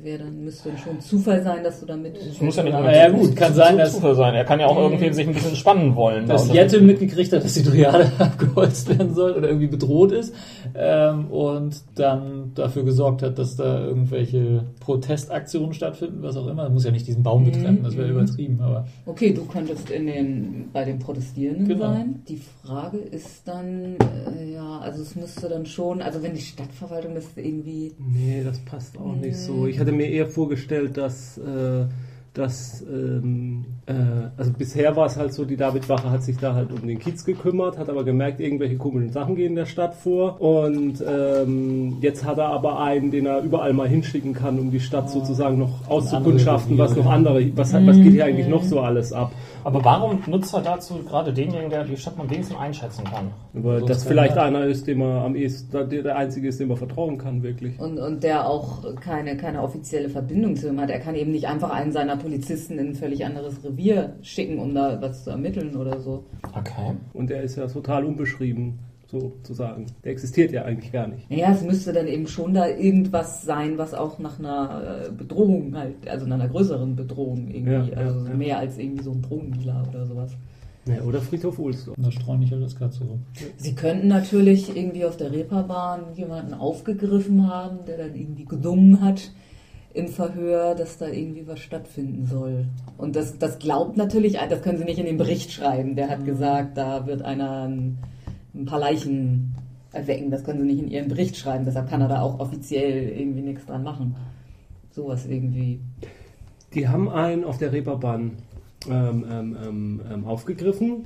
wäre 0.03 0.25
dann, 0.25 0.45
müsste 0.45 0.71
dann 0.71 0.79
schon 0.79 1.01
Zufall 1.01 1.43
sein, 1.43 1.63
dass 1.63 1.81
du 1.81 1.87
damit. 1.87 2.17
Es 2.17 2.41
muss 2.41 2.57
ja 2.57 2.63
nicht 2.63 2.73
nur 2.73 2.91
ja, 2.91 3.09
gut, 3.11 3.37
kann 3.37 3.53
sein, 3.55 3.77
dass- 3.77 3.93
Zufall 3.93 4.15
sein. 4.15 4.35
Er 4.35 4.45
kann 4.45 4.59
ja 4.61 4.67
auch 4.67 4.77
Mhm. 4.77 4.93
irgendwie 4.95 5.13
sich 5.13 5.27
ein 5.29 5.35
bisschen 5.35 5.57
spannen 5.57 5.95
wollen. 5.95 6.27
Dass 6.27 6.49
Da- 6.49 6.55
Jette 6.55 6.81
mitgekriegt 6.81 7.33
hat, 7.33 7.45
dass 7.45 7.55
die 7.55 7.63
Dryade 7.63 8.11
abgeholzt 8.19 8.89
werden 8.89 9.15
soll 9.15 9.33
oder 9.33 9.49
irgendwie 9.49 9.67
bedroht 9.67 10.13
ist 10.13 10.35
ähm, 10.75 11.27
und 11.31 11.83
dann 11.97 12.53
dafür 12.55 12.85
gesorgt 12.85 13.23
hat, 13.23 13.39
dass 13.39 13.57
da 13.57 13.85
irgendwelche 13.87 14.65
Protestaktionen 14.81 15.73
stattfinden, 15.75 16.23
was 16.23 16.37
auch 16.37 16.47
immer. 16.47 16.65
Das 16.65 16.73
muss 16.73 16.85
ja 16.85 16.91
nicht 16.91 17.07
diesen 17.07 17.23
Baum 17.23 17.45
betreffen, 17.45 17.81
das 17.83 17.97
wäre 17.97 18.09
Mhm. 18.09 18.19
übertrieben, 18.19 18.61
aber 18.61 18.87
Okay, 19.07 19.33
du 19.33 19.45
könntest 19.47 19.91
in 19.91 20.07
den, 20.07 20.69
bei 20.73 20.85
den 20.85 20.99
Protestierenden 20.99 21.69
Genau. 21.69 21.93
sein. 21.93 22.23
Die 22.29 22.39
Frage 22.65 22.99
ist 22.99 23.47
dann, 23.47 23.97
äh, 24.37 24.53
ja, 24.55 24.79
also 24.81 25.03
es 25.03 25.15
müsste 25.17 25.49
dann 25.49 25.67
schon, 25.67 26.01
also 26.03 26.23
wenn 26.23 26.35
die 26.35 26.41
Stadtverwaltung 26.41 27.15
das 27.15 27.27
irgendwie. 27.37 27.93
Nee, 27.99 28.43
das 28.45 28.59
passt 28.61 28.99
auch 28.99 29.15
nicht 29.15 29.37
so. 29.37 29.67
Ich 29.71 29.79
hatte 29.79 29.93
mir 29.93 30.11
eher 30.11 30.27
vorgestellt, 30.27 30.97
dass, 30.97 31.39
äh, 31.39 31.87
dass 32.35 32.83
ähm, 32.83 33.65
äh, 33.87 33.93
also 34.37 34.53
bisher 34.53 34.97
war 34.97 35.07
es 35.07 35.17
halt 35.17 35.33
so, 35.33 35.45
die 35.45 35.57
Davidwache 35.57 36.11
hat 36.11 36.23
sich 36.25 36.37
da 36.37 36.55
halt 36.55 36.73
um 36.73 36.87
den 36.87 36.99
Kiez 36.99 37.25
gekümmert, 37.25 37.79
hat 37.79 37.89
aber 37.89 38.05
gemerkt, 38.05 38.41
irgendwelche 38.41 38.77
komischen 38.77 39.13
Sachen 39.13 39.37
gehen 39.37 39.51
in 39.51 39.57
der 39.57 39.67
Stadt 39.67 39.95
vor. 39.95 40.41
Und 40.41 41.05
ähm, 41.07 41.99
jetzt 42.01 42.25
hat 42.25 42.39
er 42.39 42.49
aber 42.49 42.81
einen, 42.81 43.11
den 43.11 43.27
er 43.27 43.43
überall 43.43 43.73
mal 43.73 43.89
hinschicken 43.89 44.35
kann, 44.35 44.59
um 44.59 44.71
die 44.71 44.81
Stadt 44.81 45.09
sozusagen 45.09 45.59
noch 45.59 45.89
auszukundschaften, 45.89 46.77
was 46.77 46.97
noch 46.97 47.07
andere, 47.07 47.57
was, 47.57 47.73
was 47.73 47.97
geht 47.97 48.13
hier 48.13 48.25
eigentlich 48.25 48.49
noch 48.49 48.65
so 48.65 48.81
alles 48.81 49.13
ab. 49.13 49.33
Aber 49.65 49.85
warum 49.85 50.23
nutzt 50.27 50.55
er 50.55 50.63
dazu 50.63 51.03
gerade 51.05 51.33
denjenigen, 51.33 51.71
der 51.71 51.85
die 51.85 51.97
Stadt 51.97 52.15
am 52.19 52.29
wenigsten 52.31 52.57
einschätzen 52.57 53.05
kann? 53.05 53.31
Aber 53.55 53.81
So 53.81 53.87
das 53.87 54.03
kann 54.05 54.09
vielleicht 54.13 54.37
er- 54.37 54.45
einer 54.45 54.65
ist, 54.65 54.87
dem 54.87 55.01
er 55.03 55.25
am 55.25 55.35
ehesten, 55.37 55.71
der 55.91 56.03
der 56.03 56.17
einzige 56.17 56.49
ist, 56.49 56.61
dem 56.61 56.69
man 56.69 56.77
vertrauen 56.77 57.19
kann, 57.19 57.43
wirklich. 57.43 57.79
Und, 57.79 57.99
und 57.99 58.23
der 58.23 58.49
auch 58.49 58.83
keine, 59.01 59.37
keine 59.37 59.63
offizielle 59.63 60.09
Verbindung 60.09 60.57
zu 60.57 60.69
ihm 60.69 60.81
hat. 60.81 60.91
Er 60.91 61.01
kann 61.01 61.15
eben 61.15 61.33
nicht 61.33 61.47
einfach 61.49 61.71
einen 61.71 61.93
seiner 61.93 62.17
Polizisten 62.17 62.79
in 62.79 62.89
ein 62.91 62.95
völlig 62.95 63.25
anderes 63.25 63.63
Revier 63.65 64.15
schicken, 64.23 64.59
um 64.59 64.75
da 64.75 65.01
was 65.01 65.25
zu 65.25 65.31
ermitteln 65.31 65.77
oder 65.77 66.01
so. 66.01 66.25
Okay. 66.57 66.97
Und 67.13 67.31
er 67.31 67.43
ist 67.43 67.57
ja 67.57 67.67
total 67.67 68.05
unbeschrieben, 68.05 68.79
sozusagen. 69.11 69.87
Der 70.05 70.13
existiert 70.13 70.53
ja 70.53 70.65
eigentlich 70.65 70.93
gar 70.93 71.07
nicht. 71.07 71.31
Naja, 71.31 71.53
es 71.53 71.63
müsste 71.63 71.93
dann 71.93 72.07
eben 72.07 72.27
schon 72.27 72.55
da 72.55 72.69
irgendwas 72.69 73.43
sein, 73.43 73.77
was 73.79 73.95
auch 73.95 74.19
nach 74.19 74.39
einer 74.39 75.07
äh, 75.09 75.11
Bedrohung 75.13 75.77
halt, 75.77 76.09
also 76.09 76.27
nach 76.27 76.37
einer 76.37 76.49
größeren 76.49 76.97
Bedrohung 76.97 77.49
irgendwie, 77.49 77.73
Ja, 77.73 77.85
ja, 77.85 77.97
also 77.97 78.27
ja. 78.27 78.35
mehr 78.35 78.59
als 78.59 78.79
irgendwie 78.79 79.03
so 79.05 79.11
ein 79.13 79.23
Drogendealer 79.23 79.87
oder 79.89 80.07
sowas. 80.07 80.33
Ja, 80.87 81.03
oder 81.03 81.21
Friedhof 81.21 81.59
Ohlsdorf. 81.59 81.97
da 82.01 82.11
streuen 82.11 82.41
nicht 82.41 82.53
alles 82.55 82.75
gerade 82.75 82.93
so 82.93 83.05
rum. 83.05 83.21
Sie 83.59 83.75
könnten 83.75 84.09
natürlich 84.09 84.75
irgendwie 84.75 85.05
auf 85.05 85.17
der 85.17 85.31
Reeperbahn 85.31 86.15
jemanden 86.17 86.55
aufgegriffen 86.55 87.49
haben, 87.49 87.81
der 87.87 87.99
dann 87.99 88.15
irgendwie 88.15 88.47
gedungen 88.47 89.01
hat 89.03 89.31
im 89.93 90.09
Verhör, 90.09 90.75
dass 90.75 90.99
da 90.99 91.09
irgendwie 91.09 91.47
was 91.47 91.59
stattfinden 91.61 92.25
soll. 92.27 92.65
Und 92.97 93.15
das, 93.17 93.39
das 93.39 93.59
glaubt 93.59 93.97
natürlich, 93.97 94.39
das 94.49 94.63
können 94.63 94.79
Sie 94.79 94.85
nicht 94.85 94.99
in 94.99 95.07
den 95.07 95.17
Bericht 95.19 95.53
schreiben. 95.53 95.97
Der 95.97 96.09
hat 96.09 96.25
gesagt, 96.25 96.79
da 96.79 97.07
wird 97.07 97.23
einer 97.23 97.63
ein, 97.69 97.99
ein 98.55 98.65
paar 98.65 98.81
Leichen 98.81 99.55
erwecken. 99.93 100.31
Das 100.31 100.45
können 100.45 100.61
Sie 100.61 100.67
nicht 100.67 100.83
in 100.83 100.89
Ihren 100.89 101.09
Bericht 101.09 101.37
schreiben. 101.37 101.65
Deshalb 101.65 101.89
kann 101.89 102.01
er 102.01 102.09
da 102.09 102.23
auch 102.23 102.39
offiziell 102.41 103.09
irgendwie 103.09 103.43
nichts 103.43 103.67
dran 103.67 103.83
machen. 103.83 104.17
Sowas 104.93 105.27
irgendwie. 105.27 105.81
Die 106.75 106.89
haben 106.89 107.09
einen 107.09 107.45
auf 107.45 107.59
der 107.59 107.73
Reeperbahn 107.73 108.33
ähm, 108.89 109.25
ähm, 109.31 109.57
ähm, 109.63 110.01
ähm, 110.13 110.25
aufgegriffen. 110.25 111.05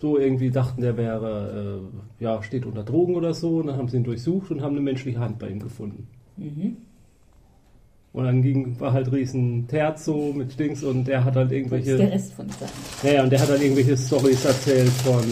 So 0.00 0.18
irgendwie 0.18 0.50
dachten, 0.50 0.80
der 0.80 0.96
wäre, 0.96 1.80
äh, 2.20 2.24
ja, 2.24 2.42
steht 2.42 2.64
unter 2.64 2.82
Drogen 2.82 3.14
oder 3.16 3.34
so. 3.34 3.58
Und 3.58 3.66
dann 3.66 3.76
haben 3.76 3.88
sie 3.88 3.98
ihn 3.98 4.04
durchsucht 4.04 4.50
und 4.50 4.62
haben 4.62 4.72
eine 4.72 4.80
menschliche 4.80 5.18
Hand 5.18 5.38
bei 5.38 5.48
ihm 5.48 5.60
gefunden. 5.60 6.06
Mhm. 6.36 6.76
Und 8.12 8.24
dann 8.24 8.42
ging, 8.42 8.78
war 8.80 8.92
halt 8.92 9.12
riesen 9.12 9.68
Terz 9.68 10.06
so 10.06 10.32
mit 10.32 10.58
Dings 10.58 10.82
und 10.82 11.06
der 11.06 11.24
hat 11.24 11.36
halt 11.36 11.50
Das 11.52 11.58
ist 11.58 11.70
der 11.70 11.78
irgendwelche, 11.78 11.98
Rest 12.12 12.32
von 12.32 12.48
Sachen. 12.48 12.72
naja, 13.04 13.22
und 13.22 13.30
der 13.30 13.40
hat 13.40 13.48
halt 13.50 13.62
irgendwelche 13.62 13.96
Stories 13.96 14.44
erzählt 14.44 14.88
von, 14.88 15.22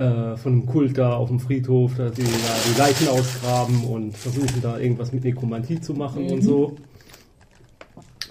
äh, 0.00 0.36
von 0.36 0.52
einem 0.52 0.66
Kult 0.66 0.96
da 0.98 1.14
auf 1.14 1.28
dem 1.28 1.40
Friedhof, 1.40 1.96
dass 1.96 2.16
sie 2.16 2.22
da 2.22 2.28
die 2.72 2.78
Leichen 2.78 3.08
ausgraben 3.08 3.84
und 3.84 4.16
versuchen 4.16 4.60
da 4.62 4.78
irgendwas 4.78 5.12
mit 5.12 5.24
Nekromantie 5.24 5.80
zu 5.80 5.94
machen 5.94 6.24
und 6.30 6.36
Mhm. 6.36 6.42
so. 6.42 6.76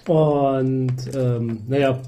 Und 0.06 0.96
ähm, 1.14 1.60
naja, 1.68 2.00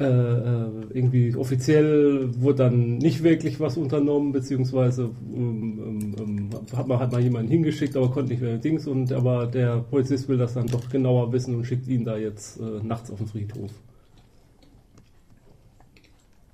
äh, 0.00 0.04
äh, 0.04 0.70
irgendwie 0.94 1.34
offiziell 1.36 2.30
wurde 2.40 2.64
dann 2.64 2.98
nicht 2.98 3.22
wirklich 3.24 3.58
was 3.60 3.76
unternommen, 3.76 4.32
beziehungsweise 4.32 5.10
ähm, 5.34 6.14
ähm, 6.16 6.16
ähm, 6.20 6.50
hat 6.76 6.86
man 6.88 6.98
hat 7.00 7.12
mal 7.12 7.20
jemanden 7.20 7.50
hingeschickt, 7.50 7.96
aber 7.96 8.10
konnte 8.10 8.30
nicht 8.32 8.42
mehr 8.42 8.58
Dings 8.58 8.86
und 8.86 9.12
aber 9.12 9.46
der 9.46 9.78
Polizist 9.78 10.28
will 10.28 10.38
das 10.38 10.54
dann 10.54 10.66
doch 10.68 10.88
genauer 10.88 11.32
wissen 11.32 11.54
und 11.56 11.64
schickt 11.66 11.88
ihn 11.88 12.04
da 12.04 12.16
jetzt 12.16 12.60
äh, 12.60 12.80
nachts 12.84 13.10
auf 13.10 13.18
den 13.18 13.26
Friedhof. 13.28 13.72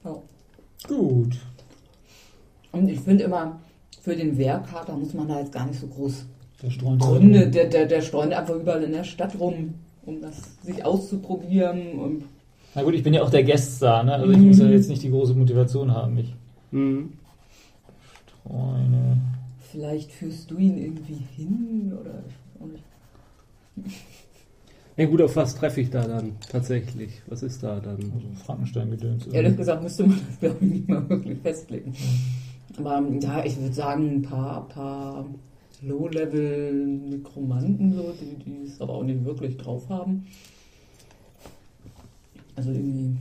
Ja. 0.04 0.22
Gut. 0.88 1.38
Und 2.74 2.88
ich 2.88 3.00
finde 3.00 3.24
immer, 3.24 3.60
für 4.02 4.16
den 4.16 4.36
Wehrkater 4.36 4.96
muss 4.96 5.14
man 5.14 5.28
da 5.28 5.38
jetzt 5.38 5.52
gar 5.52 5.66
nicht 5.66 5.80
so 5.80 5.86
groß 5.86 6.26
Der 6.62 6.70
streunt 6.70 7.00
Gründe. 7.00 7.48
Der, 7.48 7.66
der, 7.66 7.86
der 7.86 8.02
streunt 8.02 8.32
einfach 8.32 8.54
überall 8.54 8.82
in 8.82 8.92
der 8.92 9.04
Stadt 9.04 9.38
rum, 9.38 9.74
um 10.04 10.20
das 10.20 10.36
sich 10.62 10.84
auszuprobieren. 10.84 11.98
Und 11.98 12.24
Na 12.74 12.82
gut, 12.82 12.94
ich 12.94 13.02
bin 13.02 13.14
ja 13.14 13.22
auch 13.22 13.30
der 13.30 13.44
Gueststar, 13.44 14.02
ne? 14.02 14.14
Also 14.14 14.30
ich 14.32 14.38
muss 14.38 14.58
ja 14.58 14.66
jetzt 14.66 14.88
nicht 14.88 15.02
die 15.02 15.10
große 15.10 15.34
Motivation 15.34 15.92
haben, 15.92 16.14
mich. 16.14 16.34
Mhm. 16.72 17.12
Streune. 18.44 19.18
Vielleicht 19.70 20.12
führst 20.12 20.50
du 20.50 20.58
ihn 20.58 20.78
irgendwie 20.78 21.18
hin 21.36 21.92
oder 21.98 22.22
ich. 22.74 23.94
Ja 24.96 25.06
gut, 25.06 25.20
auf 25.22 25.34
was 25.34 25.56
treffe 25.56 25.80
ich 25.80 25.90
da 25.90 26.06
dann 26.06 26.36
tatsächlich? 26.48 27.22
Was 27.26 27.42
ist 27.42 27.62
da 27.62 27.80
dann? 27.80 27.96
Also 27.96 28.28
Frankenstein-Gedöns. 28.44 29.26
Ehrlich 29.28 29.56
gesagt 29.56 29.82
müsste 29.82 30.06
man 30.06 30.20
das, 30.28 30.38
glaube 30.38 30.64
ich, 30.64 30.70
nicht 30.70 30.88
mal 30.88 31.08
wirklich 31.08 31.38
festlegen. 31.40 31.92
Aber 32.78 33.02
ja, 33.20 33.44
ich 33.44 33.60
würde 33.60 33.74
sagen, 33.74 34.16
ein 34.16 34.22
paar, 34.22 34.66
paar 34.68 35.26
Low-Level-Nekromanten, 35.82 37.94
so, 37.94 38.14
die, 38.20 38.36
die 38.44 38.64
es 38.66 38.80
aber 38.80 38.94
auch 38.94 39.04
nicht 39.04 39.24
wirklich 39.24 39.56
drauf 39.56 39.88
haben. 39.88 40.26
Also 42.56 42.70
irgendwie. 42.70 43.16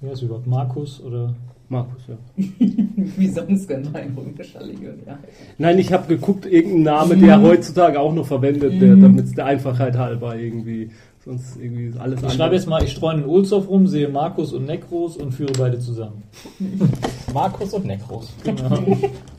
Wer 0.00 0.12
ist 0.12 0.22
überhaupt 0.22 0.46
Markus 0.46 1.00
oder? 1.00 1.34
Markus, 1.68 2.02
ja. 2.06 2.16
Wie 2.36 3.28
sonst 3.28 3.66
ganz 3.66 3.92
ein 3.92 4.16
Legion, 4.60 4.94
ja. 5.04 5.18
Nein, 5.58 5.78
ich 5.78 5.92
habe 5.92 6.06
geguckt, 6.06 6.46
irgendein 6.46 6.82
Name, 6.82 7.16
der 7.16 7.42
heutzutage 7.48 7.98
auch 7.98 8.14
noch 8.14 8.26
verwendet 8.26 8.80
wird, 8.80 9.02
damit 9.02 9.24
es 9.24 9.32
der 9.32 9.46
Einfachheit 9.46 9.96
halber 9.96 10.36
irgendwie. 10.36 10.90
Sonst 11.26 11.56
irgendwie 11.56 11.86
ist 11.86 11.98
alles 11.98 12.22
Ich 12.22 12.34
schreibe 12.34 12.54
jetzt 12.54 12.68
mal, 12.68 12.84
ich 12.84 12.92
streue 12.92 13.16
in 13.16 13.24
Ulzhof 13.24 13.68
rum, 13.68 13.88
sehe 13.88 14.08
Markus 14.08 14.52
und 14.52 14.64
Nekros 14.64 15.16
und 15.16 15.32
führe 15.32 15.52
beide 15.58 15.80
zusammen. 15.80 16.22
Markus 17.34 17.74
und 17.74 17.84
Nekros. 17.84 18.32
Genau. 18.44 18.78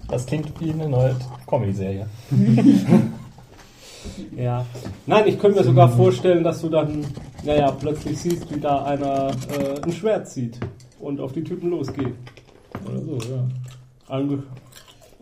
Das 0.10 0.26
klingt 0.26 0.52
wie 0.60 0.72
eine 0.72 0.90
neue 0.90 1.16
Comedy-Serie. 1.48 2.08
Ja. 4.38 4.66
Nein, 5.06 5.28
ich 5.28 5.38
könnte 5.38 5.58
mir 5.58 5.66
sogar 5.66 5.90
vorstellen, 5.90 6.42
dass 6.42 6.62
du 6.62 6.70
dann, 6.70 7.06
naja, 7.44 7.72
plötzlich 7.72 8.18
siehst, 8.18 8.50
wie 8.54 8.60
da 8.60 8.84
einer 8.84 9.32
äh, 9.50 9.82
ein 9.84 9.92
Schwert 9.92 10.30
zieht 10.30 10.58
und 11.00 11.20
auf 11.20 11.34
die 11.34 11.44
Typen 11.44 11.72
losgeht. 11.72 12.14
Oder 12.86 13.02
so, 13.02 13.18
ja. 13.18 13.48
Eigentlich, 14.08 14.40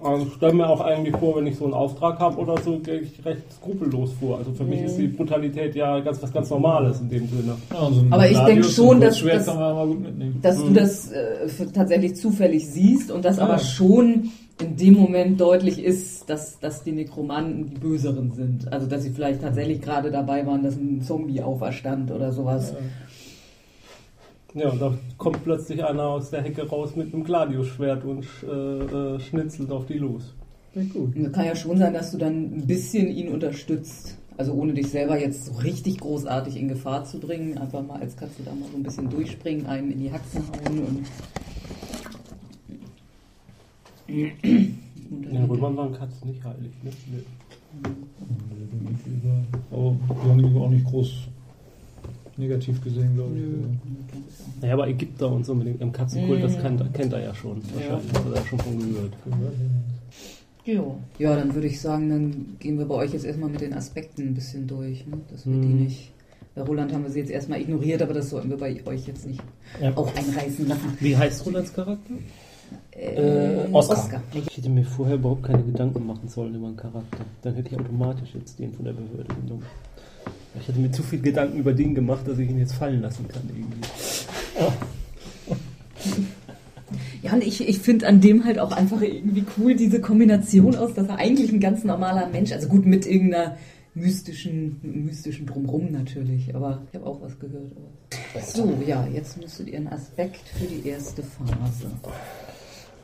also 0.02 0.26
ich 0.28 0.34
stelle 0.34 0.54
mir 0.54 0.68
auch 0.70 0.82
eigentlich 0.82 1.16
vor, 1.18 1.38
wenn 1.38 1.48
ich 1.48 1.56
so 1.58 1.66
einen 1.66 1.74
Auftrag 1.74 2.20
habe 2.20 2.38
oder 2.38 2.56
so, 2.62 2.78
gehe 2.80 3.00
ich 3.00 3.24
recht 3.26 3.42
skrupellos 3.54 4.12
vor. 4.20 4.38
Also 4.38 4.52
für 4.52 4.64
mich 4.64 4.82
ist 4.82 4.98
die 4.98 5.08
Brutalität 5.08 5.74
ja 5.76 6.00
ganz 6.02 6.22
was 6.22 6.32
ganz 6.34 6.50
Normales 6.50 7.00
in 7.02 7.10
dem 7.10 7.28
Sinne. 7.28 7.56
ja 7.72 7.80
und 7.80 7.94
so 7.94 8.02
ein 8.02 8.14
Aber 8.14 8.26
ich 8.26 8.34
denk 8.38 8.46
Gladius, 8.62 8.76
schon, 8.76 9.00
dass- 9.02 9.22
dass-. 9.24 9.46
Dass 10.42 10.58
du 10.64 10.70
das 10.74 11.12
äh, 11.12 11.48
tatsächlich 11.74 12.16
zufällig 12.16 12.68
siehst 12.68 13.10
und 13.12 13.24
das 13.26 13.40
Ah. 13.40 13.46
aber 13.46 13.60
schon 13.60 14.30
in 14.62 14.78
dem 14.78 14.94
Moment 14.94 15.42
deutlich 15.42 15.84
ist, 15.84 16.30
dass, 16.30 16.60
dass 16.60 16.84
die 16.84 16.94
Nekromanten 16.94 17.68
die 17.70 17.76
Böseren 17.78 18.32
sind. 18.32 18.72
Also 18.72 18.88
dass 18.88 19.04
sie 19.04 19.10
vielleicht 19.10 19.42
tatsächlich 19.42 19.82
gerade 19.82 20.12
dabei 20.12 20.46
waren, 20.48 20.64
dass 20.64 20.76
ein 20.78 21.02
Zombie 21.02 21.42
auferstand 21.42 22.10
oder 22.12 22.32
sowas. 22.32 22.72
Ja, 22.72 22.78
und 24.56 24.82
da 24.82 24.98
kommt 25.18 25.44
plötzlich 25.44 25.84
einer 25.84 26.04
aus 26.04 26.30
der 26.30 26.42
Hecke 26.42 26.68
raus 26.68 26.96
mit 26.96 27.14
einem 27.14 27.26
Gladius-Schwert 27.26 28.06
und 28.06 28.26
äh, 28.44 29.16
äh, 29.16 29.20
schnitzelt 29.20 29.70
auf 29.70 29.86
die 29.86 29.98
los. 29.98 30.34
Klingt 30.72 30.94
gut. 30.94 31.16
Und 31.16 31.26
es 31.26 31.32
kann 31.34 31.46
ja 31.46 31.56
schon 31.56 31.78
sein, 31.78 31.94
dass 31.94 32.12
du 32.12 32.18
dann 32.18 32.56
ein 32.56 32.66
bisschen 32.66 33.10
ihn 33.10 33.30
unterstützt. 33.30 34.18
Also 34.38 34.54
ohne 34.54 34.74
dich 34.74 34.88
selber 34.90 35.20
jetzt 35.20 35.46
so 35.46 35.54
richtig 35.62 36.00
großartig 36.00 36.58
in 36.58 36.70
Gefahr 36.70 37.04
zu 37.04 37.20
bringen. 37.20 37.58
Einfach 37.58 37.86
mal 37.86 38.00
als 38.00 38.16
kannst 38.16 38.40
du 38.40 38.44
da 38.44 38.52
mal 38.52 38.70
so 38.72 38.78
ein 38.78 38.84
bisschen 38.84 39.10
durchspringen, 39.10 39.66
einem 39.66 39.92
in 39.92 40.00
die 40.00 40.12
Haxen 40.12 40.44
hauen 40.48 40.80
und. 40.80 41.06
und 44.08 45.34
Ja, 45.34 45.44
Römern 45.46 45.76
waren 45.76 45.94
Katzen 45.94 46.30
nicht 46.30 46.44
heilig, 46.44 46.72
ne? 46.84 46.92
Nee. 47.12 47.24
Aber 49.72 49.96
wir 50.24 50.32
haben 50.32 50.40
ihn 50.40 50.58
auch 50.58 50.70
nicht 50.70 50.86
groß 50.86 51.28
negativ 52.38 52.82
gesehen, 52.84 53.16
glaube 53.16 53.36
ich. 53.38 54.62
Naja, 54.62 54.74
aber 54.74 54.88
Ägypter 54.88 55.32
und 55.32 55.46
so 55.46 55.54
mit 55.56 55.80
dem 55.80 55.92
Katzenkult, 55.92 56.44
das 56.44 56.56
Mhm. 56.58 56.62
kennt, 56.62 56.94
kennt 56.94 57.14
er 57.14 57.22
ja 57.24 57.36
schon. 57.36 57.62
Wahrscheinlich 57.74 58.14
hat 58.14 58.26
er 58.26 58.36
ja 58.42 58.46
schon 58.46 58.60
von 58.60 58.80
gehört. 58.80 59.14
Jo. 60.66 60.98
Ja, 61.20 61.36
dann 61.36 61.54
würde 61.54 61.68
ich 61.68 61.80
sagen, 61.80 62.10
dann 62.10 62.56
gehen 62.60 62.78
wir 62.80 62.86
bei 62.86 62.96
euch 62.96 63.14
jetzt 63.14 63.26
erstmal 63.26 63.50
mit 63.50 63.62
den 63.62 63.74
Aspekten 63.74 64.24
ein 64.30 64.34
bisschen 64.34 64.66
durch, 64.68 65.06
ne? 65.06 65.18
dass 65.32 65.46
wir 65.46 65.54
die 65.54 65.68
Mhm. 65.68 65.84
nicht. 65.84 66.12
Bei 66.56 66.62
Roland 66.64 66.92
haben 66.94 67.04
wir 67.04 67.12
sie 67.12 67.20
jetzt 67.20 67.32
erstmal 67.32 67.60
ignoriert, 67.62 68.02
aber 68.02 68.14
das 68.14 68.30
sollten 68.30 68.50
wir 68.50 68.58
bei 68.58 68.82
euch 68.86 69.06
jetzt 69.08 69.28
nicht 69.28 69.42
Ja. 69.82 69.96
auch 69.96 70.08
einreißen 70.16 70.68
lassen. 70.68 70.98
Wie 71.00 71.16
heißt 71.16 71.46
Rolands 71.46 71.74
Charakter? 71.74 72.14
Äh, 72.92 73.68
Oscar. 73.74 74.24
Ich 74.34 74.58
hätte 74.58 74.70
mir 74.70 74.86
vorher 74.86 75.16
überhaupt 75.16 75.44
keine 75.44 75.62
Gedanken 75.64 76.08
machen 76.08 76.28
sollen 76.30 76.56
über 76.56 76.68
einen 76.68 76.78
Charakter. 76.78 77.18
Dann 77.44 77.54
hätte 77.56 77.70
ich 77.70 77.80
automatisch 77.80 78.30
jetzt 78.34 78.58
den 78.58 78.72
von 78.74 78.86
der 78.86 78.94
Behörde 78.94 79.36
genommen. 79.44 79.64
Ich 80.60 80.68
hätte 80.68 80.80
mir 80.80 80.92
zu 80.92 81.04
viel 81.04 81.22
Gedanken 81.22 81.58
über 81.58 81.74
den 81.74 81.96
gemacht, 81.96 82.28
dass 82.28 82.40
ich 82.40 82.50
ihn 82.50 82.60
jetzt 82.60 82.74
fallen 82.74 83.02
lassen 83.02 83.28
kann 83.28 83.44
irgendwie. 83.50 83.88
Ja, 87.22 87.34
und 87.34 87.44
ich, 87.44 87.68
ich 87.68 87.80
finde 87.80 88.08
an 88.08 88.22
dem 88.22 88.46
halt 88.46 88.60
auch 88.60 88.72
einfach 88.72 89.02
irgendwie 89.02 89.44
cool, 89.58 89.76
diese 89.76 90.00
Kombination 90.00 90.76
aus, 90.76 90.94
dass 90.94 91.08
er 91.08 91.18
eigentlich 91.18 91.52
ein 91.52 91.60
ganz 91.60 91.84
normaler 91.84 92.28
Mensch, 92.28 92.52
also 92.52 92.68
gut 92.68 92.86
mit 92.86 93.08
irgendeiner 93.08 93.58
mystischen, 93.96 94.80
mystischen 94.84 95.48
Drumrum 95.48 95.92
natürlich, 95.92 96.54
aber 96.54 96.84
ich 96.92 97.00
habe 97.00 97.08
auch 97.08 97.20
was 97.22 97.40
gehört. 97.40 97.72
Aber. 97.76 98.46
So, 98.46 98.78
ja, 98.86 99.08
jetzt 99.12 99.42
müsstet 99.42 99.70
ihr 99.70 99.78
einen 99.78 99.88
Aspekt 99.88 100.48
für 100.50 100.66
die 100.66 100.88
erste 100.88 101.24
Phase. 101.24 101.90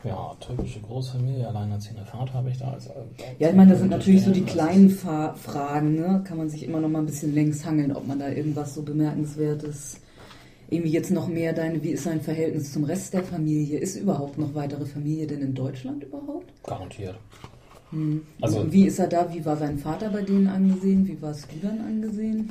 Ja, 0.04 0.36
türkische 0.40 0.80
Großfamilie, 0.80 1.48
alleinerziehender 1.48 2.06
Vater 2.06 2.34
habe 2.34 2.50
ich 2.50 2.58
da. 2.58 2.72
Als, 2.72 2.90
Ja, 3.38 3.50
ich 3.50 3.56
meine, 3.56 3.72
das 3.72 3.80
sind 3.82 3.92
natürlich 3.92 4.24
so 4.24 4.32
die 4.32 4.42
kleinen 4.42 4.90
Fa 4.90 5.34
Fragen, 5.36 5.94
ne? 5.96 6.24
Kann 6.28 6.38
man 6.38 6.50
sich 6.50 6.64
immer 6.64 6.80
noch 6.80 6.90
mal 6.90 7.00
ein 7.00 7.06
bisschen 7.06 7.36
längs 7.36 7.64
hangeln, 7.66 7.96
ob 7.96 8.08
man 8.08 8.18
da 8.18 8.30
irgendwas 8.30 8.74
so 8.74 8.82
bemerkenswertes, 8.82 9.98
irgendwie 10.72 10.92
jetzt 10.92 11.12
noch 11.12 11.28
mehr 11.28 11.54
deine, 11.54 11.84
wie 11.84 11.90
ist 11.92 12.04
sein 12.06 12.20
Verhältnis 12.22 12.74
zum 12.74 12.84
Rest 12.86 13.14
der 13.14 13.24
Familie? 13.24 13.78
Ist 13.78 13.96
überhaupt 13.96 14.40
noch 14.40 14.56
weitere 14.56 14.86
Familie 14.86 15.28
denn 15.28 15.42
in 15.42 15.54
Deutschland 15.54 16.04
überhaupt? 16.04 16.52
Garantiert. 16.64 17.18
Also, 18.42 18.60
Also- 18.60 18.72
wie 18.74 18.88
ist 18.88 18.98
er 19.00 19.08
da? 19.08 19.32
Wie 19.32 19.46
war 19.46 19.58
sein 19.58 19.78
Vater 19.78 20.10
bei 20.10 20.22
denen 20.22 20.48
angesehen? 20.48 21.08
Wie 21.08 21.22
warst 21.22 21.48
du 21.52 21.68
dann 21.68 21.80
angesehen? 21.82 22.50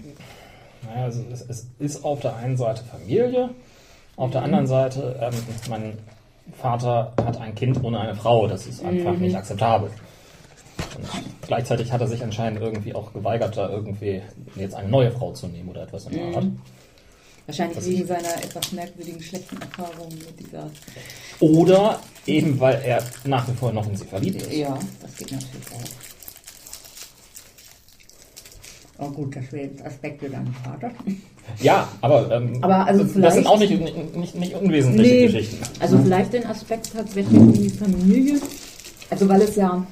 Naja, 0.86 1.04
also 1.06 1.24
es, 1.32 1.42
es 1.48 1.66
ist 1.78 2.04
auf 2.04 2.20
der 2.20 2.36
einen 2.36 2.56
Seite 2.56 2.84
Familie, 2.84 3.50
auf 4.16 4.30
der 4.30 4.42
anderen 4.42 4.66
Seite, 4.66 5.18
ähm, 5.20 5.34
mein 5.68 5.92
Vater 6.52 7.12
hat 7.24 7.40
ein 7.40 7.54
Kind 7.54 7.82
ohne 7.82 8.00
eine 8.00 8.14
Frau, 8.14 8.46
das 8.46 8.66
ist 8.66 8.84
einfach 8.84 9.14
nicht 9.14 9.34
akzeptabel. 9.36 9.90
Und 10.96 11.06
gleichzeitig 11.42 11.92
hat 11.92 12.00
er 12.00 12.06
sich 12.06 12.22
anscheinend 12.22 12.60
irgendwie 12.60 12.94
auch 12.94 13.12
geweigert, 13.12 13.56
da 13.56 13.68
irgendwie 13.68 14.22
jetzt 14.56 14.74
eine 14.74 14.88
neue 14.88 15.10
Frau 15.10 15.32
zu 15.32 15.46
nehmen 15.46 15.68
oder 15.68 15.82
etwas 15.82 16.06
in 16.06 16.12
der 16.12 16.36
Art. 16.36 16.46
Wahrscheinlich 17.46 17.76
Das 17.76 17.86
wegen 17.86 18.06
seiner 18.06 18.34
etwas 18.36 18.72
merkwürdigen, 18.72 19.20
schlechten 19.20 19.60
Erfahrungen 19.60 20.18
mit 20.18 20.38
dieser. 20.38 20.70
Oder 21.40 22.00
eben, 22.26 22.60
weil 22.60 22.80
er 22.84 23.02
nach 23.24 23.48
wie 23.48 23.52
vor 23.52 23.72
noch 23.72 23.86
in 23.88 23.96
sie 23.96 24.04
verliebt 24.04 24.42
ist. 24.42 24.52
Ja, 24.52 24.78
das 25.02 25.16
geht 25.16 25.32
natürlich 25.32 25.66
auch. 25.72 25.99
Oh 29.00 29.08
gut, 29.10 29.34
das 29.34 29.50
wäre 29.52 29.68
jetzt 29.68 29.84
Aspekte 29.84 30.28
deines 30.28 30.54
Vaters. 30.62 30.92
Ja, 31.60 31.88
aber, 32.02 32.30
ähm, 32.30 32.58
Aber 32.62 32.86
also 32.86 33.02
das 33.20 33.34
sind 33.34 33.46
auch 33.46 33.58
nicht, 33.58 33.70
nicht, 34.14 34.34
nicht, 34.34 34.54
unwesentliche 34.54 35.14
Nee, 35.14 35.26
Geschichten. 35.26 35.56
also 35.80 35.98
vielleicht 35.98 36.32
den 36.32 36.46
Aspekt 36.46 36.92
tatsächlich 36.94 37.40
die 37.52 37.70
Familie. 37.70 38.40
Also 39.08 39.28
weil 39.28 39.40
es 39.42 39.56
ja 39.56 39.84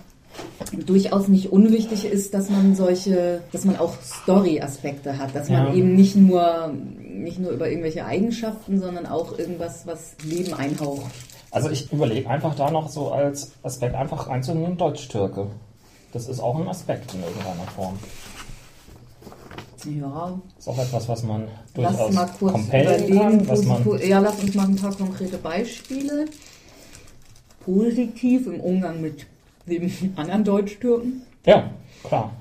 durchaus 0.86 1.26
nicht 1.28 1.50
unwichtig 1.50 2.04
ist, 2.04 2.34
dass 2.34 2.50
man 2.50 2.76
solche, 2.76 3.40
dass 3.50 3.64
man 3.64 3.76
auch 3.76 3.94
Story-Aspekte 4.02 5.18
hat, 5.18 5.34
dass 5.34 5.48
man 5.48 5.68
Ja. 5.68 5.74
eben 5.74 5.94
nicht 5.96 6.14
nur 6.14 6.72
nicht 7.00 7.40
nur 7.40 7.50
über 7.50 7.68
irgendwelche 7.68 8.04
Eigenschaften, 8.04 8.78
sondern 8.78 9.06
auch 9.06 9.36
irgendwas, 9.38 9.86
was 9.86 10.14
Leben 10.22 10.54
einhaucht. 10.54 11.10
Also 11.50 11.68
ich 11.70 11.90
überlege 11.92 12.28
einfach 12.30 12.54
da 12.54 12.70
noch 12.70 12.88
so 12.88 13.10
als 13.10 13.52
Aspekt 13.64 13.94
einfach 13.96 14.28
reinzunehmen, 14.28 14.76
Deutsch-Türke. 14.76 15.46
Das 16.12 16.28
ist 16.28 16.38
auch 16.40 16.56
ein 16.60 16.68
Aspekt 16.68 17.12
in 17.14 17.20
irgendeiner 17.22 17.68
Form. 17.74 17.98
Ja, 19.84 20.38
Das 20.56 20.64
ist 20.64 20.68
auch 20.68 20.78
etwas, 20.78 21.08
was 21.08 21.22
man 21.22 21.42
lass 21.76 21.96
durchaus 21.96 22.14
mal 22.14 22.26
kurz 22.38 22.52
compellen 22.52 22.86
überlegen. 23.08 23.18
kann, 23.18 23.48
was 23.48 23.64
man 23.64 23.98
ja, 24.06 24.18
lass 24.18 24.38
uns 24.42 24.54
mal 24.54 24.66
ein 24.66 24.76
paar 24.76 24.94
konkrete 24.96 25.38
Beispiele. 25.38 26.24
Positiv 27.64 28.46
im 28.46 28.60
Umgang 28.60 29.00
mit 29.00 29.26
dem 29.66 29.90
anderen 30.16 30.44
Deutsch-Türken. 30.44 31.22
Ja, 31.46 31.70
klar. 32.02 32.32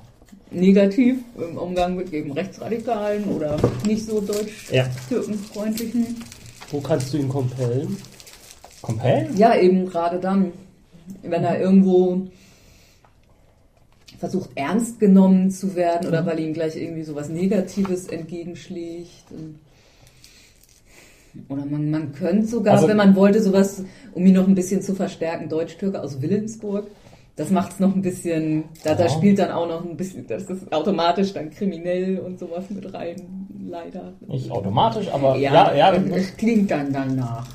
negativ 0.51 1.17
im 1.38 1.57
Umgang 1.57 1.95
mit 1.95 2.11
eben 2.13 2.31
Rechtsradikalen 2.31 3.25
oder 3.25 3.57
nicht 3.85 4.05
so 4.05 4.19
Ja. 4.21 4.83
deutsch-türkenfreundlichen. 4.83 6.23
Wo 6.71 6.79
kannst 6.81 7.13
du 7.13 7.17
ihn 7.17 7.29
compellen? 7.29 7.97
Compellen? 8.81 9.35
Ja, 9.38 9.55
eben 9.55 9.85
gerade 9.88 10.19
dann, 10.19 10.51
wenn 11.23 11.43
er 11.43 11.59
irgendwo 11.59 12.27
versucht 14.18 14.49
ernst 14.55 14.99
genommen 14.99 15.51
zu 15.51 15.76
werden 15.76 16.07
oder 16.07 16.26
weil 16.26 16.39
ihm 16.39 16.53
gleich 16.53 16.76
irgendwie 16.76 17.03
sowas 17.03 17.30
Negatives 17.30 18.07
entgegenschlägt. 18.07 19.26
Oder 21.49 21.65
man, 21.65 21.91
man 21.91 22.13
könnte 22.13 22.47
sogar, 22.47 22.76
Also- 22.76 22.88
wenn 22.88 22.97
man 22.97 23.15
wollte, 23.15 23.41
sowas, 23.41 23.84
um 24.13 24.26
ihn 24.26 24.34
noch 24.34 24.47
ein 24.47 24.55
bisschen 24.55 24.82
zu 24.82 24.95
verstärken, 24.95 25.49
Deutsch-Türke 25.49 26.01
aus 26.01 26.22
Wilhelmsburg. 26.22 26.88
Das 27.36 27.51
macht 27.51 27.74
es 27.74 27.80
noch 27.80 27.93
ein 27.93 28.01
bisschen, 28.01 28.63
da, 28.84 28.95
da 28.95 29.07
spielt 29.09 29.38
dann 29.38 29.51
auch 29.51 29.68
noch 29.68 29.86
ein 29.86 29.95
bisschen, 29.95 30.26
das 30.26 30.45
ist 30.49 30.74
automatisch 30.74 31.34
dann 31.34 31.51
kriminell 31.51 32.18
und 32.18 32.39
sowas 32.39 32.63
mit 32.72 32.91
rein, 32.91 33.47
leider. 33.70 34.13
Nicht 34.28 34.49
automatisch, 34.49 35.07
aber 35.13 35.36
Ja, 35.38 35.72
ja, 35.76 35.93
ja, 35.93 36.03
es 36.15 36.36
klingt 36.36 36.72
dann 36.72 36.91
danach. 36.91 37.47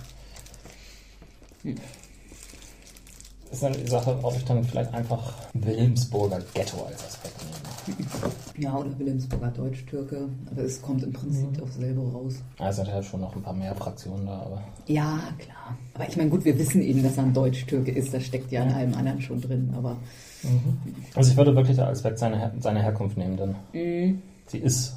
Ist 3.53 3.62
dann 3.62 3.72
die 3.74 3.86
Sache, 3.88 4.18
ob 4.22 4.34
ich 4.36 4.44
dann 4.44 4.64
vielleicht 4.64 4.92
einfach 4.94 5.32
Wilhelmsburger 5.55 6.38
Ghetto 6.55 6.84
als 6.86 7.05
Aspekt 7.07 7.34
nehme. 7.44 8.09
Ja, 8.59 8.76
oder 8.76 8.96
Wilhelmsburger 8.98 9.48
Deutsch-Türke, 9.48 10.28
aber 10.50 10.62
es 10.62 10.80
kommt 10.82 11.03
im 11.03 11.12
Prinzip 11.12 11.57
Mhm. 11.57 11.62
auf 11.62 11.72
selber 11.72 12.03
raus. 12.12 12.34
Da 12.59 12.70
sind 12.72 12.86
ja 12.86 13.03
schon 13.03 13.20
noch 13.22 13.34
ein 13.34 13.42
paar 13.42 13.55
mehr 13.55 13.74
Fraktionen 13.74 14.26
da, 14.26 14.40
aber. 14.40 14.62
Ja, 14.86 15.20
klar. 15.38 15.76
Aber 15.94 16.07
ich 16.09 16.16
meine, 16.16 16.28
gut, 16.30 16.44
wir 16.44 16.57
wissen 16.59 16.82
eben, 16.82 17.03
dass 17.03 17.16
er 17.16 17.24
ein 17.24 17.32
Deutsch-Türke 17.34 17.90
ist, 17.90 18.12
das 18.12 18.24
steckt 18.24 18.53
ja 18.53 18.62
in 18.62 18.72
allem 18.72 18.94
anderen 18.94 19.20
schon 19.22 19.40
drin, 19.40 19.72
aber 19.76 19.96
Also 21.14 21.30
ich 21.30 21.36
würde 21.36 21.57
wirklich 21.57 21.80
als 21.80 21.98
Aspekt 21.98 22.18
seine, 22.18 22.38
Her 22.38 22.53
seine 22.61 22.82
Herkunft 22.82 23.16
nehmen, 23.16 23.36
denn 23.36 23.55
Mhm. 23.72 24.22
sie 24.46 24.59
ist 24.59 24.96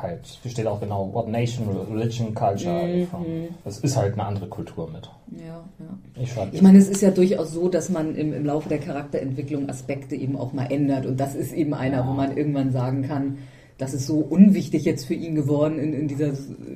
halt, 0.00 0.26
hier 0.42 0.50
steht 0.50 0.66
auch 0.66 0.80
genau, 0.80 1.12
what 1.12 1.28
nation, 1.28 1.66
religion, 1.90 2.34
culture. 2.34 2.86
Mhm. 2.86 3.06
from. 3.06 3.24
Es 3.64 3.78
ist 3.78 3.96
halt 3.96 4.14
eine 4.14 4.24
andere 4.24 4.46
Kultur 4.48 4.88
mit. 4.90 5.10
ja, 5.38 5.64
ja. 5.78 6.22
Ich 6.22 6.32
Ich 6.52 6.62
meine, 6.62 6.78
es 6.78 6.88
ist 6.88 7.00
ja 7.02 7.10
durchaus 7.10 7.52
so, 7.52 7.68
dass 7.68 7.88
man 7.90 8.14
im, 8.14 8.32
im 8.32 8.44
Laufe 8.46 8.68
der 8.68 8.78
Charakterentwicklung 8.78 9.68
Aspekte 9.68 10.16
eben 10.16 10.36
auch 10.36 10.52
mal 10.52 10.66
ändert. 10.70 11.06
Und 11.06 11.18
das 11.18 11.34
ist 11.34 11.52
eben 11.52 11.74
einer, 11.74 12.06
wo 12.06 12.12
man 12.12 12.36
irgendwann 12.36 12.72
sagen 12.72 13.02
kann, 13.02 13.38
das 13.78 13.94
ist 13.94 14.06
so 14.06 14.18
unwichtig 14.18 14.84
jetzt 14.84 15.04
für 15.06 15.14
ihn 15.14 15.34
geworden 15.36 15.78
in, 15.78 15.92
in 15.94 16.08
dieser 16.08 16.32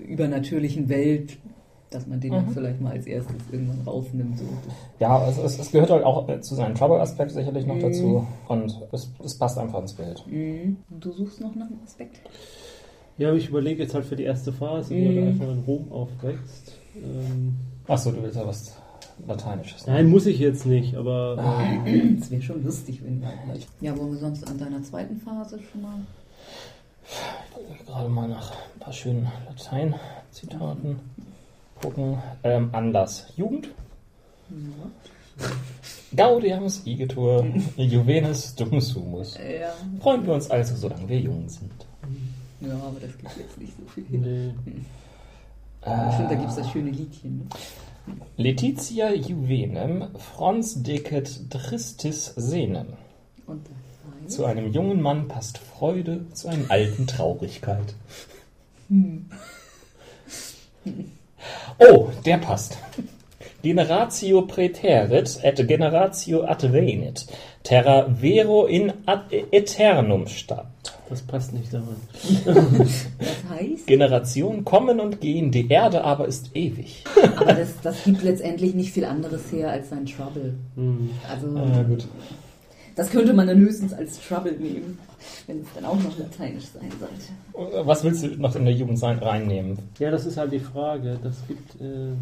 übernatürlichen 0.07 0.89
Welt, 0.89 1.37
dass 1.91 2.07
man 2.07 2.21
den 2.21 2.33
dann 2.33 2.49
vielleicht 2.49 2.81
mal 2.81 2.93
als 2.93 3.07
erstes 3.07 3.37
irgendwann 3.51 3.81
rausnimmt. 3.87 4.39
So. 4.39 4.45
Ja, 4.99 5.29
es, 5.29 5.37
es, 5.37 5.59
es 5.59 5.73
gehört 5.73 5.91
halt 5.91 6.05
auch 6.05 6.27
äh, 6.29 6.41
zu 6.41 6.55
seinem 6.55 6.75
Trouble-Aspekt 6.75 7.33
sicherlich 7.33 7.67
Mhm. 7.67 7.73
noch 7.75 7.79
dazu. 7.81 8.27
Und 8.49 8.81
es, 8.93 9.11
es 9.23 9.37
passt 9.37 9.59
einfach 9.59 9.81
ins 9.81 9.93
Bild. 9.93 10.25
Mhm. 10.27 10.77
Du 10.89 11.13
suchst 11.13 11.41
noch 11.41 11.55
nach 11.55 11.67
einem 11.67 11.81
Aspekt? 11.85 12.21
Ja, 13.19 13.29
aber 13.29 13.37
ich 13.37 13.49
überlege 13.49 13.83
jetzt 13.83 13.95
halt 13.95 14.05
für 14.07 14.17
die 14.17 14.25
erste 14.25 14.53
Phase, 14.53 14.91
wo 14.95 14.99
Mhm. 14.99 15.19
er 15.19 15.29
einfach 15.29 15.49
in 15.49 15.63
Rom 15.67 15.93
aufwächst. 15.93 16.73
Ähm, 16.97 17.57
Achso, 17.87 18.11
du 18.11 18.23
willst 18.23 18.37
ja 18.37 18.47
was 18.47 18.75
Lateinisches. 19.27 19.87
ne? 19.87 19.93
nein, 19.95 20.07
muss 20.09 20.27
ich 20.27 20.39
jetzt 20.39 20.67
nicht, 20.67 20.95
aber 20.95 21.37
Ah. 21.39 21.63
ähm, 21.87 22.19
Das 22.19 22.31
wäre 22.31 22.43
schon 22.43 22.65
lustig, 22.65 23.03
wenn 23.05 23.21
wir 23.21 23.33
gleich. 23.47 23.67
Ja, 23.81 23.97
wollen 23.97 24.13
wir 24.13 24.19
sonst 24.19 24.49
an 24.49 24.59
deiner 24.59 24.83
zweiten 24.83 25.17
Phase 25.19 25.59
schon 25.71 25.83
mal? 25.83 25.95
Gerade 27.87 28.09
mal 28.09 28.29
nach 28.29 28.51
ein 28.53 28.81
paar 28.81 28.93
schönen 28.93 29.29
Latein-Zitaten 29.49 30.97
gucken. 31.81 32.19
Ähm, 32.43 32.71
Anlass. 32.73 33.27
Jugend. 33.37 33.69
Gaudiamus 36.15 36.83
igitur, 36.87 37.45
juvenes 37.77 38.55
dum 38.55 38.81
sumus. 38.81 39.37
Ja. 39.39 39.73
Freuen 40.01 40.27
wir 40.27 40.35
uns 40.35 40.51
also, 40.51 40.77
solange 40.77 41.09
wir 41.09 41.19
jung 41.21 41.49
sind. 41.49 41.73
Ja, 42.67 42.75
aber 42.75 43.01
das 43.01 43.17
gibt 43.19 43.37
jetzt 43.37 43.59
nicht 43.59 43.73
so 43.77 43.85
viel. 43.87 44.05
nee. 44.19 44.55
Stimmt, 46.15 46.31
da 46.31 46.35
gibt 46.37 46.51
es 46.51 46.57
Äh, 46.57 46.61
das 46.63 46.71
schöne 46.71 46.91
Liedchen. 46.91 47.39
Ne? 47.39 47.45
Letitia 48.37 49.13
juvenem 49.13 50.09
frons 50.17 50.83
decet 50.83 51.51
tristis 51.51 52.33
senem. 52.37 52.95
Und 53.47 53.67
das 53.67 54.23
heißt? 54.25 54.31
Zu 54.37 54.45
einem 54.45 54.73
jungen 54.73 55.01
Mann 55.01 55.29
passt 55.29 55.59
Freude, 55.59 56.27
zu 56.33 56.49
einem 56.49 56.67
alten 56.69 57.07
Traurigkeit. 57.07 57.95
Oh, 61.79 62.11
der 62.25 62.39
passt. 62.39 62.79
Generatio 63.63 64.43
praeterit 64.43 65.41
et 65.43 65.67
generatio 65.67 66.45
advenit. 66.45 67.27
Terra 67.63 68.09
vero 68.21 68.67
in 68.67 68.93
ad 69.07 69.23
aeternum 69.53 70.27
stat. 70.27 70.67
das 71.09 71.23
passt 71.23 71.53
nicht 71.53 71.73
daran. 71.73 71.97
Das 72.79 73.07
heißt, 73.51 73.87
Generationen 73.87 74.65
kommen 74.65 74.99
und 75.01 75.21
gehen, 75.21 75.51
die 75.53 75.69
Erde 75.69 76.05
aber 76.05 76.27
ist 76.27 76.51
ewig. 76.57 77.05
aber 77.37 77.53
das, 77.55 77.81
das 77.83 78.03
gibt 78.05 78.23
letztendlich 78.23 78.75
nicht 78.75 78.93
viel 78.93 79.05
anderes 79.05 79.53
her 79.53 79.71
als 79.71 79.91
sein 79.91 80.07
Trouble. 80.07 80.55
Hm. 80.75 81.11
Also, 81.31 81.47
Ah, 81.57 81.83
gut. 81.83 82.07
das 82.97 83.11
könnte 83.11 83.33
man 83.35 83.47
dann 83.47 83.59
höchstens 83.59 83.93
als 83.93 84.19
Trouble 84.27 84.53
nehmen, 84.59 84.99
wenn 85.47 85.61
es 85.61 85.67
dann 85.75 85.85
auch 85.85 85.97
noch 86.03 86.19
lateinisch 86.19 86.65
sein 86.73 86.91
sollte. 86.99 87.87
Was 87.87 88.03
willst 88.03 88.25
du 88.25 88.29
noch 88.29 88.57
in 88.57 88.65
der 88.65 88.75
Jugend 88.75 88.99
sein, 88.99 89.19
reinnehmen? 89.19 89.79
Ja, 89.99 90.11
das 90.11 90.25
ist 90.27 90.37
halt 90.39 90.53
die 90.53 90.61
Frage. 90.61 91.19
Das 91.23 91.37
gibt. 91.47 91.81
Äh, 91.81 92.15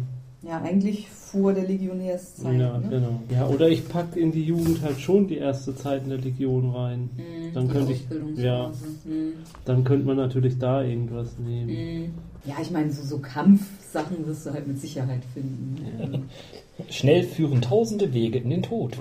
Ja, 0.43 0.59
eigentlich 0.61 1.07
vor 1.07 1.53
der 1.53 1.67
Legionärszeit. 1.67 2.59
ja, 2.59 2.77
ne? 2.79 2.87
genau. 2.89 3.21
Ja, 3.29 3.47
oder 3.47 3.69
ich 3.69 3.87
packe 3.87 4.19
in 4.19 4.31
die 4.31 4.43
Jugend 4.43 4.81
halt 4.81 4.99
schon 4.99 5.27
die 5.27 5.37
erste 5.37 5.75
Zeit 5.75 6.03
in 6.03 6.09
der 6.09 6.17
Legion 6.17 6.71
rein. 6.71 7.09
Mhm, 7.15 7.53
Dann 7.53 7.67
die 7.67 7.73
könnte 7.73 7.93
ich- 7.93 8.07
ja. 8.43 8.69
Mhm. 9.05 9.33
Dann 9.65 9.83
könnte 9.83 10.05
man 10.07 10.17
natürlich 10.17 10.57
da 10.57 10.83
irgendwas 10.83 11.37
nehmen. 11.37 11.69
Mhm. 11.69 12.13
Ja, 12.45 12.55
ich 12.59 12.71
meine, 12.71 12.91
so, 12.91 13.03
so 13.03 13.19
Kampfsachen 13.19 14.25
wirst 14.25 14.47
du 14.47 14.51
halt 14.51 14.67
mit 14.67 14.79
Sicherheit 14.81 15.21
finden. 15.31 15.75
Ja. 15.99 16.85
Schnell 16.89 17.23
führen 17.23 17.61
tausende 17.61 18.11
Wege 18.13 18.39
in 18.39 18.49
den 18.49 18.63
Tod. 18.63 18.97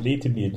Lete 0.00 0.28
mir 0.28 0.52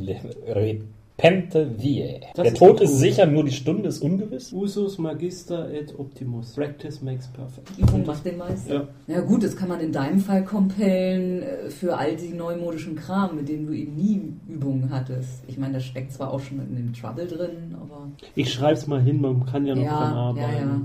repente 1.22 1.68
vie. 1.78 2.20
Das 2.36 2.44
Der 2.44 2.46
ist 2.54 2.58
Tod 2.58 2.82
ist 2.82 3.00
sicher, 3.00 3.26
nur 3.26 3.44
die 3.44 3.52
Stunde 3.52 3.90
ist 3.90 4.02
ungewiss. 4.02 4.54
Usus 4.54 4.98
Magister 4.98 5.70
et 5.72 5.98
Optimus. 5.98 6.54
Practice 6.54 7.02
makes 7.02 7.28
perfect. 7.28 7.70
Übung 7.78 8.06
macht 8.06 8.26
den 8.26 8.38
Meister. 8.38 8.88
Ja. 9.08 9.16
Ja 9.16 9.22
gut, 9.22 9.44
das 9.44 9.56
kann 9.56 9.70
man 9.70 9.80
in 9.80 9.92
deinem 9.92 10.20
Fall 10.20 10.44
compellen 10.46 11.42
äh, 11.42 11.70
für 11.70 11.98
all 11.98 12.16
die 12.16 12.30
neumodischen 12.34 12.96
Kram, 12.96 13.36
mit 13.36 13.50
denen 13.50 13.66
du 13.68 13.74
eben 13.74 13.96
nie 13.96 14.22
Übungen 14.48 14.90
hattest. 14.92 15.44
Ich 15.48 15.58
meine, 15.58 15.74
das 15.76 15.86
steckt 15.86 16.14
zwar 16.14 16.32
auch 16.32 16.40
schon 16.40 16.60
in 16.60 16.76
dem 16.76 16.94
Trouble 16.94 17.26
drin, 17.28 17.76
aber 17.82 18.08
Ich 18.36 18.52
schreib's 18.54 18.88
mal 18.88 19.02
hin, 19.02 19.22
man 19.22 19.46
kann 19.46 19.66
ja 19.66 19.76
noch 19.76 19.84
dran 19.84 19.92
ja, 19.92 20.10
ja, 20.10 20.16
arbeiten. 20.16 20.68
ja. 20.70 20.82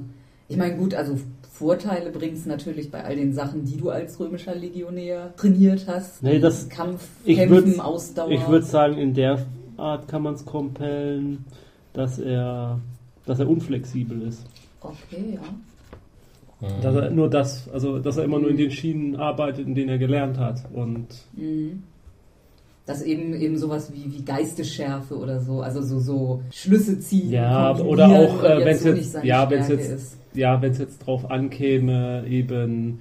Ich 0.48 0.56
meine, 0.56 0.76
gut, 0.76 0.94
also 0.94 1.18
Vorteile 1.50 2.10
bringt 2.10 2.36
es 2.36 2.46
natürlich 2.46 2.90
bei 2.90 3.04
all 3.04 3.14
den 3.16 3.32
Sachen, 3.34 3.64
die 3.64 3.76
du 3.76 3.90
als 3.90 4.18
römischer 4.18 4.54
Legionär 4.54 5.32
trainiert 5.36 5.84
hast. 5.86 6.22
Nee, 6.22 6.40
das- 6.40 6.68
Kampf, 6.68 7.06
ich 7.24 7.36
Kämpfen, 7.36 7.66
würd's- 7.66 7.78
Ausdauer. 7.78 8.30
Ich 8.30 8.48
würde 8.48 8.64
sagen, 8.66 8.96
in 8.98 9.14
der 9.14 9.38
Art 9.82 10.08
kann 10.08 10.22
man 10.22 10.34
es 10.34 10.44
compellen, 10.44 11.44
dass 11.92 12.18
er, 12.18 12.78
dass 13.26 13.38
er 13.40 13.48
unflexibel 13.48 14.22
ist. 14.22 14.46
Okay, 14.80 15.34
ja. 15.34 16.68
Dass 16.80 16.94
er 16.94 17.10
nur 17.10 17.28
das, 17.28 17.68
also 17.72 17.98
dass 17.98 18.16
er 18.16 18.24
immer 18.24 18.38
nur 18.38 18.50
in 18.50 18.56
den 18.56 18.70
Schienen 18.70 19.16
arbeitet, 19.16 19.66
in 19.66 19.74
denen 19.74 19.88
er 19.88 19.98
gelernt 19.98 20.38
hat. 20.38 20.62
Und 20.72 21.06
Mhm. 21.36 21.82
Dass 22.86 23.00
eben 23.02 23.32
eben 23.34 23.56
sowas 23.58 23.92
wie, 23.94 24.12
wie 24.12 24.24
Geistesschärfe 24.24 25.16
oder 25.16 25.38
so, 25.40 25.60
also 25.62 25.82
so, 25.82 26.00
so 26.00 26.42
Schlüsse 26.50 26.98
ziehen. 26.98 27.30
Ja, 27.30 27.76
oder 27.78 28.06
auch, 28.08 28.42
äh, 28.42 28.64
wenn's 28.64 28.82
so 28.82 28.88
jetzt- 28.88 29.12
seine 29.12 29.26
ja, 29.26 29.48
wenn's 29.50 29.66
Stärke 29.66 29.82
jetzt- 29.82 29.92
ist. 29.92 30.18
ja, 30.34 30.60
wenn 30.60 30.72
es 30.72 30.78
jetzt 30.78 30.98
drauf 31.06 31.30
ankäme, 31.30 32.24
eben 32.28 32.98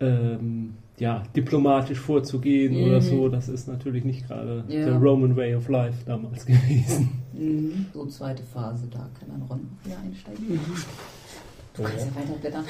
ähm, 0.00 0.74
ja, 0.98 1.22
diplomatisch 1.34 1.98
vorzugehen 2.00 2.74
Mhm. 2.80 2.84
oder 2.88 3.00
so, 3.00 3.28
das 3.28 3.48
ist 3.48 3.68
natürlich 3.68 4.04
nicht 4.04 4.26
gerade 4.26 4.64
Ja. 4.68 4.86
der 4.86 4.96
Roman 4.96 5.36
Way 5.36 5.54
of 5.56 5.68
Life 5.68 5.98
damals 6.06 6.46
gewesen. 6.46 7.22
Mhm. 7.32 7.86
So 7.92 8.06
zweite 8.06 8.42
Phase, 8.42 8.86
da 8.90 8.98
kann 9.18 9.28
dann 9.28 9.42
Ron 9.42 9.68
wieder 9.84 9.98
einsteigen. 9.98 10.58
Du 11.74 11.82
kannst 11.82 12.06
ja 12.06 12.14
weiterblättern. 12.22 12.64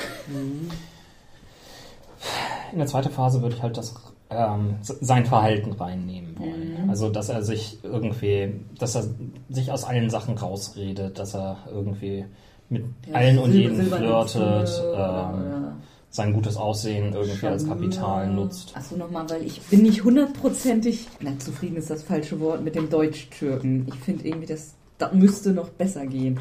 In 2.73 2.79
der 2.79 2.87
zweiten 2.89 3.11
Phase 3.11 3.41
würde 3.43 3.55
ich 3.57 3.63
halt 3.63 3.77
das 3.77 3.95
ähm, 4.29 4.75
sein 4.83 5.25
Verhalten 5.25 5.71
reinnehmen 5.73 6.37
wollen. 6.39 6.83
Mhm. 6.85 6.91
Also 6.91 7.09
dass 7.11 7.29
er 7.29 7.43
sich 7.43 7.79
irgendwie, 7.85 8.55
dass 8.79 8.97
er 8.97 9.05
sich 9.49 9.71
aus 9.71 9.85
allen 9.85 10.11
Sachen 10.11 10.37
rausredet, 10.37 11.17
dass 11.19 11.35
er 11.35 11.59
irgendwie 11.71 12.25
mit 12.69 12.85
Ja, 13.07 13.15
allen 13.15 13.39
und 13.39 13.53
jeden 13.53 13.77
flirtet, 13.77 14.01
oder- 14.03 14.65
ähm, 14.65 15.41
oder 15.41 15.77
sein 16.11 16.33
gutes 16.33 16.57
Aussehen 16.57 17.13
irgendwie 17.13 17.47
als 17.47 17.63
Charmeur. 17.63 17.77
Kapital 17.77 18.33
nutzt. 18.33 18.73
Achso, 18.75 18.97
nochmal, 18.97 19.29
weil 19.29 19.45
ich 19.45 19.61
bin 19.63 19.83
nicht 19.83 20.05
hundertprozentig, 20.05 21.07
na, 21.21 21.39
zufrieden 21.39 21.77
ist 21.77 21.91
das 21.91 22.03
falsche 22.03 22.41
Wort, 22.41 22.63
mit 22.65 22.75
dem 22.75 22.89
Deutsch-Türken. 22.89 23.87
Ich 23.89 23.95
finde 23.97 24.27
irgendwie, 24.27 24.47
das, 24.47 24.75
das 24.99 25.13
müsste 25.13 25.53
noch 25.53 25.69
besser 25.69 26.07
gehen. 26.07 26.41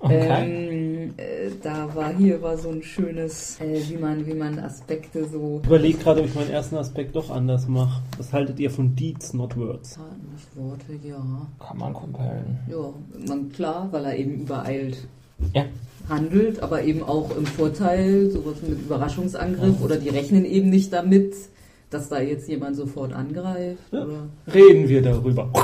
Okay. 0.00 0.28
Ähm, 0.28 1.14
äh, 1.16 1.50
da 1.62 1.94
war 1.94 2.14
hier 2.14 2.42
war 2.42 2.58
so 2.58 2.68
ein 2.68 2.82
schönes, 2.82 3.58
äh, 3.58 3.80
wie 3.88 3.96
man, 3.96 4.26
wie 4.26 4.34
man 4.34 4.58
Aspekte 4.58 5.26
so. 5.26 5.60
Ich 5.62 5.66
überlege 5.66 5.96
gerade, 5.96 6.20
ob 6.20 6.26
ich 6.26 6.34
meinen 6.34 6.50
ersten 6.50 6.76
Aspekt 6.76 7.16
doch 7.16 7.30
anders 7.30 7.66
mache. 7.68 8.02
Was 8.18 8.30
haltet 8.30 8.60
ihr 8.60 8.70
von 8.70 8.94
Deeds, 8.94 9.32
not 9.32 9.56
Words? 9.56 9.94
Taten, 9.94 10.30
nicht 10.30 10.54
Worte, 10.56 10.92
ja. 11.02 11.46
Kann 11.58 11.78
man 11.78 11.94
compellen. 11.94 12.58
Ja, 12.68 12.92
man, 13.26 13.48
klar, 13.50 13.88
weil 13.92 14.04
er 14.04 14.16
eben 14.16 14.42
übereilt 14.42 15.08
Ja. 15.52 15.64
handelt, 16.08 16.60
aber 16.62 16.82
eben 16.84 17.02
auch 17.02 17.36
im 17.36 17.46
Vorteil, 17.46 18.30
sowas 18.30 18.56
mit 18.66 18.78
Überraschungsangriff 18.80 19.80
oder 19.82 19.96
die 19.96 20.08
rechnen 20.10 20.44
eben 20.44 20.70
nicht 20.70 20.92
damit, 20.92 21.34
dass 21.90 22.08
da 22.08 22.20
jetzt 22.20 22.48
jemand 22.48 22.76
sofort 22.76 23.12
angreift. 23.12 23.78
Ja. 23.92 24.06
Reden 24.52 24.88
wir 24.88 25.02
darüber. 25.02 25.50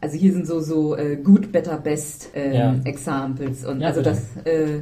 Also 0.00 0.16
hier 0.18 0.32
sind 0.32 0.46
so 0.46 0.60
so 0.60 0.94
äh, 0.96 1.16
good, 1.16 1.50
better, 1.50 1.78
best 1.78 2.28
ähm, 2.34 2.52
Ja. 2.52 2.74
Examples 2.84 3.64
und 3.64 3.80
Ja, 3.80 3.88
also 3.88 4.00
bitte. 4.00 4.10
das 4.10 4.46
äh, 4.46 4.76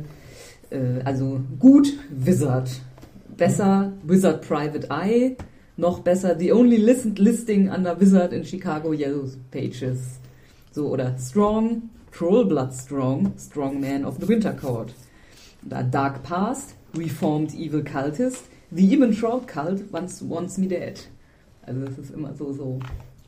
äh, 0.71 1.01
also 1.05 1.41
gut 1.59 1.89
Wizard, 2.11 2.69
besser 3.37 3.93
Wizard 4.03 4.43
Private 4.47 4.89
Eye 4.91 5.37
Noch 5.77 6.01
besser, 6.01 6.37
the 6.39 6.53
only 6.53 6.77
listened 6.77 7.19
listing 7.19 7.69
under 7.71 7.99
Wizard 7.99 8.33
in 8.33 8.45
Chicago 8.45 8.93
Yellow 8.93 9.25
Pages. 9.51 10.21
So, 10.73 10.89
oder 10.89 11.17
Strong, 11.19 11.83
Troll 12.15 12.45
Blood 12.45 12.73
Strong, 12.73 13.33
Strong 13.39 13.81
Man 13.81 14.05
of 14.05 14.21
the 14.21 14.27
Winter 14.29 14.53
Court. 14.53 14.93
Da 15.69 15.83
Dark 15.83 16.23
Past, 16.23 16.75
Reformed 16.95 17.53
Evil 17.55 17.83
Cultist, 17.83 18.45
The 18.71 18.85
Even 18.85 19.13
Shroud 19.13 19.49
Cult 19.49 19.93
wants, 19.93 20.23
wants 20.23 20.57
Me 20.57 20.69
Dead. 20.69 21.09
Also 21.67 21.87
es 21.87 21.99
ist 21.99 22.11
immer 22.13 22.33
so, 22.35 22.53
so. 22.53 22.79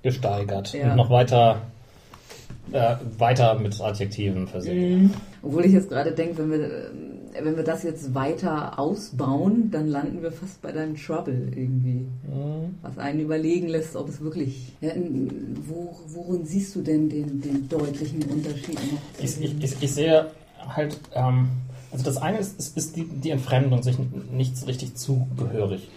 Gesteigert. 0.03 0.72
Ja. 0.72 0.91
Und 0.91 0.99
noch 0.99 1.11
weiter, 1.11 1.62
äh, 2.70 2.95
weiter 3.18 3.59
mit 3.59 3.80
Adjektiven 3.80 4.47
versehen. 4.47 5.03
Mhm. 5.03 5.11
Obwohl 5.43 5.64
ich 5.64 5.72
jetzt 5.72 5.89
gerade 5.89 6.12
denke, 6.12 6.39
wenn 6.39 6.51
wir, 6.53 6.61
äh, 6.61 6.91
wenn 7.43 7.57
wir 7.57 7.64
das 7.64 7.82
jetzt 7.82 8.14
weiter 8.14 8.78
ausbauen, 8.78 9.70
dann 9.70 9.89
landen 9.89 10.22
wir 10.22 10.32
fast 10.32 10.62
bei 10.62 10.72
deinem 10.72 10.97
Trouble 10.97 11.51
irgendwie. 11.55 12.07
Mhm. 12.26 12.74
Was 12.82 12.99
einen 12.99 13.20
überlegen 13.20 13.68
lässt, 13.68 13.97
ob 13.97 14.09
es 14.09 14.20
wirklich. 14.20 14.72
Ja, 14.80 14.93
wo, 15.66 15.97
worin 16.09 16.45
siehst 16.45 16.74
du 16.74 16.82
denn 16.82 17.09
den, 17.09 17.41
den 17.41 17.68
deutlichen 17.68 18.22
Unterschied 18.24 18.74
noch? 18.74 19.01
Ich, 19.22 19.41
ich, 19.41 19.62
ich, 19.62 19.82
ich 19.82 19.93
sehe 19.93 20.30
halt, 20.59 20.99
ähm, 21.14 21.49
also 21.93 22.05
das 22.05 22.16
eine 22.16 22.39
ist, 22.39 22.59
ist, 22.59 22.76
ist 22.76 22.97
die, 22.97 23.05
die 23.05 23.30
Entfremdung, 23.30 23.82
sich 23.82 23.97
nicht 24.32 24.57
so 24.57 24.66
richtig 24.66 24.97
zugehörig 24.97 25.89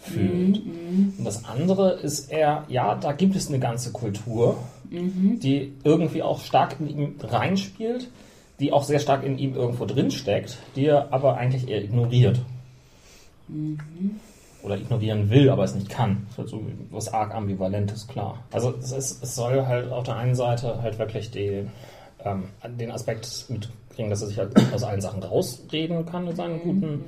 fühlt. 0.00 0.64
Mhm, 0.64 1.14
Und 1.18 1.24
das 1.24 1.44
andere 1.44 1.92
ist 2.00 2.30
eher, 2.30 2.64
ja, 2.68 2.94
da 2.94 3.12
gibt 3.12 3.36
es 3.36 3.48
eine 3.48 3.58
ganze 3.58 3.92
Kultur, 3.92 4.56
mhm, 4.90 5.38
die 5.40 5.72
irgendwie 5.84 6.22
auch 6.22 6.40
stark 6.40 6.76
in 6.80 6.88
ihm 6.88 7.14
reinspielt, 7.20 8.08
die 8.60 8.72
auch 8.72 8.84
sehr 8.84 8.98
stark 8.98 9.24
in 9.24 9.38
ihm 9.38 9.54
irgendwo 9.54 9.86
drin 9.86 10.10
steckt, 10.10 10.58
die 10.76 10.86
er 10.86 11.12
aber 11.12 11.36
eigentlich 11.36 11.68
eher 11.68 11.82
ignoriert. 11.82 12.40
mhm. 13.48 14.20
Oder 14.62 14.76
ignorieren 14.76 15.30
will, 15.30 15.48
aber 15.48 15.64
es 15.64 15.74
nicht 15.74 15.88
kann. 15.88 16.26
Das 16.26 16.32
ist 16.32 16.38
halt 16.38 16.48
so 16.50 16.62
was 16.90 17.12
arg 17.12 17.34
ambivalentes, 17.34 18.06
klar. 18.06 18.44
Also 18.52 18.74
es, 18.78 18.92
ist, 18.92 19.22
es 19.22 19.34
soll 19.34 19.64
halt 19.64 19.90
auf 19.90 20.04
der 20.04 20.16
einen 20.16 20.34
Seite 20.34 20.82
halt 20.82 20.98
wirklich 20.98 21.30
die, 21.30 21.66
ähm, 22.22 22.44
den 22.78 22.90
Aspekt 22.90 23.46
mitkriegen, 23.48 24.10
dass 24.10 24.20
er 24.20 24.28
sich 24.28 24.38
halt 24.38 24.52
aus 24.74 24.82
allen 24.82 25.00
Sachen 25.00 25.22
rausreden 25.22 26.04
kann 26.04 26.26
mit 26.26 26.36
seinem 26.36 26.60
guten 26.60 27.04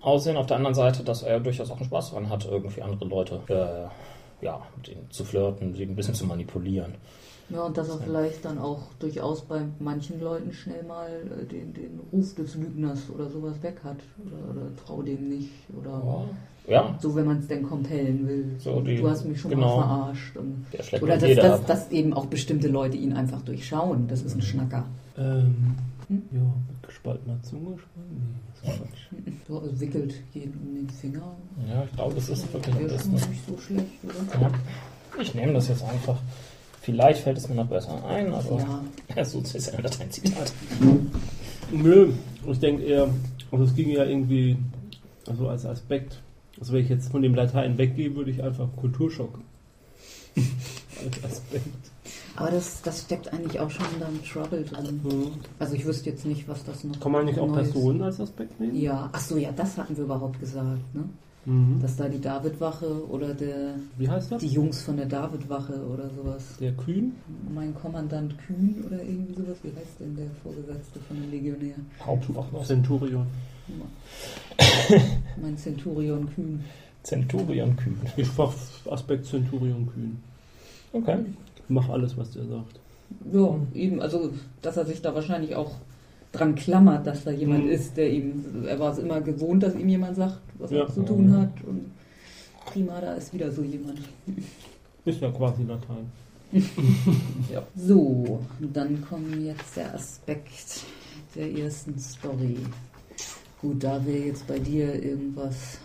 Aussehen. 0.00 0.36
Auf 0.36 0.46
der 0.46 0.56
anderen 0.56 0.74
Seite, 0.74 1.04
dass 1.04 1.22
er 1.22 1.38
durchaus 1.38 1.70
auch 1.70 1.76
einen 1.76 1.86
Spaß 1.86 2.10
daran 2.10 2.28
hat, 2.28 2.44
irgendwie 2.44 2.82
andere 2.82 3.04
Leute 3.04 3.40
äh, 3.48 4.44
ja, 4.44 4.60
mit 4.76 4.88
ihnen 4.88 5.08
zu 5.10 5.24
flirten, 5.24 5.74
sie 5.74 5.84
ein 5.84 5.94
bisschen 5.94 6.14
zu 6.14 6.26
manipulieren. 6.26 6.94
Ja, 7.48 7.62
und 7.62 7.76
dass 7.76 7.88
er 7.88 7.98
vielleicht 7.98 8.44
dann 8.44 8.58
auch 8.58 8.82
durchaus 8.98 9.42
bei 9.42 9.62
manchen 9.78 10.20
Leuten 10.20 10.52
schnell 10.52 10.82
mal 10.82 11.08
äh, 11.08 11.44
den, 11.44 11.72
den 11.74 12.00
Ruf 12.12 12.34
des 12.34 12.56
Lügners 12.56 13.08
oder 13.14 13.30
sowas 13.30 13.62
weg 13.62 13.76
hat. 13.84 13.98
Oder, 14.26 14.50
oder 14.50 14.76
trau 14.84 15.02
dem 15.02 15.28
nicht. 15.28 15.50
Oder 15.78 16.24
Ja, 16.66 16.98
so, 17.00 17.14
wenn 17.14 17.26
man 17.26 17.38
es 17.38 17.46
denn 17.46 17.62
compellen 17.62 18.26
will. 18.26 18.56
So 18.58 18.80
die- 18.80 18.96
du 18.96 19.08
hast 19.08 19.24
mich 19.26 19.40
schon 19.40 19.52
genau. 19.52 19.76
mal 19.78 19.86
verarscht. 19.86 20.36
Und, 20.36 20.66
oder 21.00 21.12
halt 21.20 21.38
dass, 21.38 21.44
dass, 21.60 21.64
dass 21.66 21.90
eben 21.92 22.12
auch 22.14 22.26
bestimmte 22.26 22.66
Leute 22.66 22.96
ihn 22.96 23.12
einfach 23.12 23.42
durchschauen. 23.42 24.08
Das 24.08 24.22
ist 24.22 24.34
ein 24.34 24.42
Schnacker. 24.42 24.84
Ähm, 25.16 25.76
Hm? 26.08 26.22
ja, 26.32 26.38
mit 26.40 26.82
gespaltener 26.84 27.42
Zunge? 27.42 27.70
Nee, 27.96 28.36
das 28.62 28.72
ist 28.74 28.78
Quatsch. 28.78 29.06
So, 29.48 29.58
also 29.60 29.80
wickelt 29.80 30.14
jeden 30.34 30.54
um 30.60 30.74
den 30.74 30.88
Finger. 30.88 31.34
Ja, 31.68 31.82
ich 31.84 31.92
glaube, 31.96 32.16
es 32.16 32.28
ist 32.28 32.52
wirklich 32.52 32.74
schon 32.76 32.86
besten. 32.88 33.12
nicht 33.14 33.46
so 33.48 33.58
schlecht, 33.58 34.04
oder? 34.04 34.40
Ja. 34.40 34.50
Ich 35.20 35.34
nehme 35.34 35.52
das 35.54 35.66
jetzt 35.68 35.82
einfach. 35.84 36.18
Vielleicht 36.86 37.24
fällt 37.24 37.36
es 37.36 37.48
mir 37.48 37.56
noch 37.56 37.66
besser 37.66 38.00
ein, 38.06 38.32
aber 38.32 38.64
Ja. 39.16 39.24
so 39.24 39.40
ist 39.40 39.66
ja 39.66 39.72
ein 39.72 39.82
Lateinzitat. 39.82 40.52
Nö, 41.72 42.12
ich 42.46 42.60
denke 42.60 42.84
eher, 42.84 43.08
also 43.50 43.64
es 43.64 43.74
ging 43.74 43.90
ja 43.90 44.04
irgendwie, 44.04 44.56
also 45.26 45.48
als 45.48 45.66
Aspekt, 45.66 46.22
also 46.60 46.72
wenn 46.72 46.84
ich 46.84 46.88
jetzt 46.88 47.10
von 47.10 47.22
dem 47.22 47.34
Latein 47.34 47.76
weggehe, 47.76 48.14
würde 48.14 48.30
ich 48.30 48.40
einfach 48.40 48.68
Kulturschock 48.76 49.40
als 50.36 51.24
Aspekt. 51.24 51.90
Aber 52.36 52.52
das, 52.52 52.82
das 52.82 53.00
steckt 53.00 53.32
eigentlich 53.32 53.58
auch 53.58 53.70
schon 53.70 53.86
in 53.92 53.98
deinem 53.98 54.24
Trouble 54.24 54.62
drin. 54.62 55.00
Mhm. 55.02 55.32
Also 55.58 55.74
ich 55.74 55.84
wüsste 55.84 56.10
jetzt 56.10 56.24
nicht, 56.24 56.46
was 56.46 56.62
das 56.62 56.84
noch 56.84 57.00
Kann 57.00 57.10
man 57.10 57.24
nicht 57.24 57.40
auch 57.40 57.52
Personen 57.52 58.00
als 58.00 58.20
Aspekt 58.20 58.60
nehmen? 58.60 58.76
Ja, 58.76 59.10
ach 59.12 59.20
so, 59.20 59.36
ja, 59.36 59.50
das 59.50 59.76
hatten 59.76 59.96
wir 59.96 60.04
überhaupt 60.04 60.38
gesagt, 60.38 60.94
ne? 60.94 61.08
Mhm. 61.46 61.80
Dass 61.80 61.96
da 61.96 62.08
die 62.08 62.20
Davidwache 62.20 63.08
oder 63.08 63.32
der, 63.32 63.76
Wie 63.96 64.08
heißt 64.08 64.32
das? 64.32 64.42
die 64.42 64.48
Jungs 64.48 64.82
von 64.82 64.96
der 64.96 65.06
Davidwache 65.06 65.74
oder 65.86 66.10
sowas. 66.10 66.42
Der 66.60 66.72
Kühn? 66.72 67.12
Mein 67.54 67.72
Kommandant 67.72 68.36
Kühn 68.38 68.82
oder 68.84 69.00
irgendwie 69.00 69.34
sowas. 69.34 69.56
Wie 69.62 69.68
heißt 69.68 70.00
denn 70.00 70.16
der 70.16 70.26
Vorgesetzte 70.42 70.98
von 71.00 71.16
dem 71.16 71.30
Legionär? 71.30 71.76
Hauptwache. 72.04 72.64
Centurion. 72.64 73.26
Mein 75.40 75.56
Centurion 75.56 76.28
Kühn. 76.34 76.64
Centurion 77.04 77.76
Kühn. 77.76 78.00
Ich 78.16 78.26
frage 78.26 78.54
Aspekt 78.90 79.26
Centurion 79.26 79.88
Kühn. 79.92 80.18
Okay. 80.92 81.18
Mach 81.68 81.88
alles, 81.88 82.16
was 82.16 82.32
der 82.32 82.44
sagt. 82.44 82.80
Ja, 83.32 83.56
eben, 83.74 84.00
also, 84.00 84.32
dass 84.62 84.76
er 84.76 84.84
sich 84.84 85.00
da 85.00 85.14
wahrscheinlich 85.14 85.54
auch 85.54 85.76
dran 86.36 86.54
klammert, 86.54 87.06
dass 87.06 87.24
da 87.24 87.30
jemand 87.30 87.64
Mhm. 87.64 87.70
ist, 87.70 87.96
der 87.96 88.10
ihm, 88.12 88.44
er 88.66 88.78
war 88.78 88.92
es 88.92 88.98
immer 88.98 89.20
gewohnt, 89.20 89.62
dass 89.62 89.74
ihm 89.74 89.88
jemand 89.88 90.16
sagt, 90.16 90.38
was 90.58 90.70
Ja. 90.70 90.80
er 90.84 90.92
zu 90.92 91.02
tun 91.02 91.32
hat. 91.36 91.52
Und 91.66 91.90
prima, 92.66 93.00
da 93.00 93.14
ist 93.14 93.32
wieder 93.32 93.50
so 93.50 93.62
jemand. 93.62 93.98
Ist 95.04 95.20
ja 95.20 95.30
quasi 95.30 95.62
Latein. 95.64 96.10
Ja. 97.52 97.62
So, 97.76 98.40
dann 98.60 99.02
kommt 99.08 99.34
jetzt 99.44 99.76
der 99.76 99.94
Aspekt 99.94 100.84
der 101.34 101.50
ersten 101.52 101.98
Story. 101.98 102.56
Gut, 103.60 103.82
da 103.82 104.04
wir 104.04 104.18
jetzt 104.26 104.46
bei 104.46 104.58
dir 104.58 105.02
irgendwas 105.02 105.78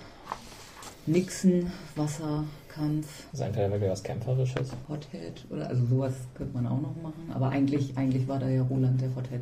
Nixen, 1.08 1.72
Wasserkampf, 1.96 3.08
Das 3.32 3.40
ist 3.40 3.42
einfach 3.42 3.72
wirklich 3.72 3.90
was 3.92 4.04
Kämpferisches. 4.04 4.70
Hothead 4.88 5.46
oder 5.50 5.68
also 5.68 5.84
sowas 5.88 6.14
könnte 6.36 6.54
man 6.56 6.68
auch 6.68 6.80
noch 6.82 6.96
machen. 7.02 7.32
Aber 7.34 7.50
eigentlich, 7.50 7.98
eigentlich 7.98 8.28
war 8.28 8.40
da 8.40 8.48
ja 8.50 8.62
Roland 8.62 9.02
der 9.02 9.10
Hothead. 9.16 9.42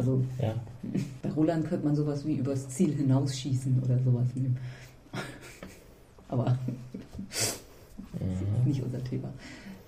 Also 0.00 0.24
Ja. 0.40 0.54
bei 1.22 1.30
Roland 1.30 1.68
könnte 1.68 1.86
man 1.86 1.94
sowas 1.94 2.26
wie 2.26 2.34
übers 2.36 2.68
Ziel 2.70 2.94
hinausschießen 2.94 3.82
oder 3.82 3.98
sowas 4.02 4.26
nehmen. 4.34 4.56
Aber 6.28 6.56
Mhm. 8.18 8.68
nicht 8.68 8.82
unser 8.82 9.02
Thema. 9.04 9.32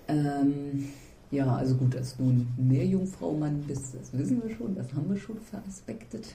Ähm, 0.09 0.87
ja, 1.31 1.55
also 1.57 1.75
gut, 1.75 1.95
dass 1.95 2.17
du 2.17 2.25
ein 2.25 2.47
Meerjungfrau-Mann 2.57 3.63
bist, 3.67 3.95
das 3.99 4.17
wissen 4.17 4.43
wir 4.47 4.55
schon, 4.55 4.75
das 4.75 4.93
haben 4.95 5.09
wir 5.09 5.19
schon 5.19 5.39
veraspektet. 5.41 6.27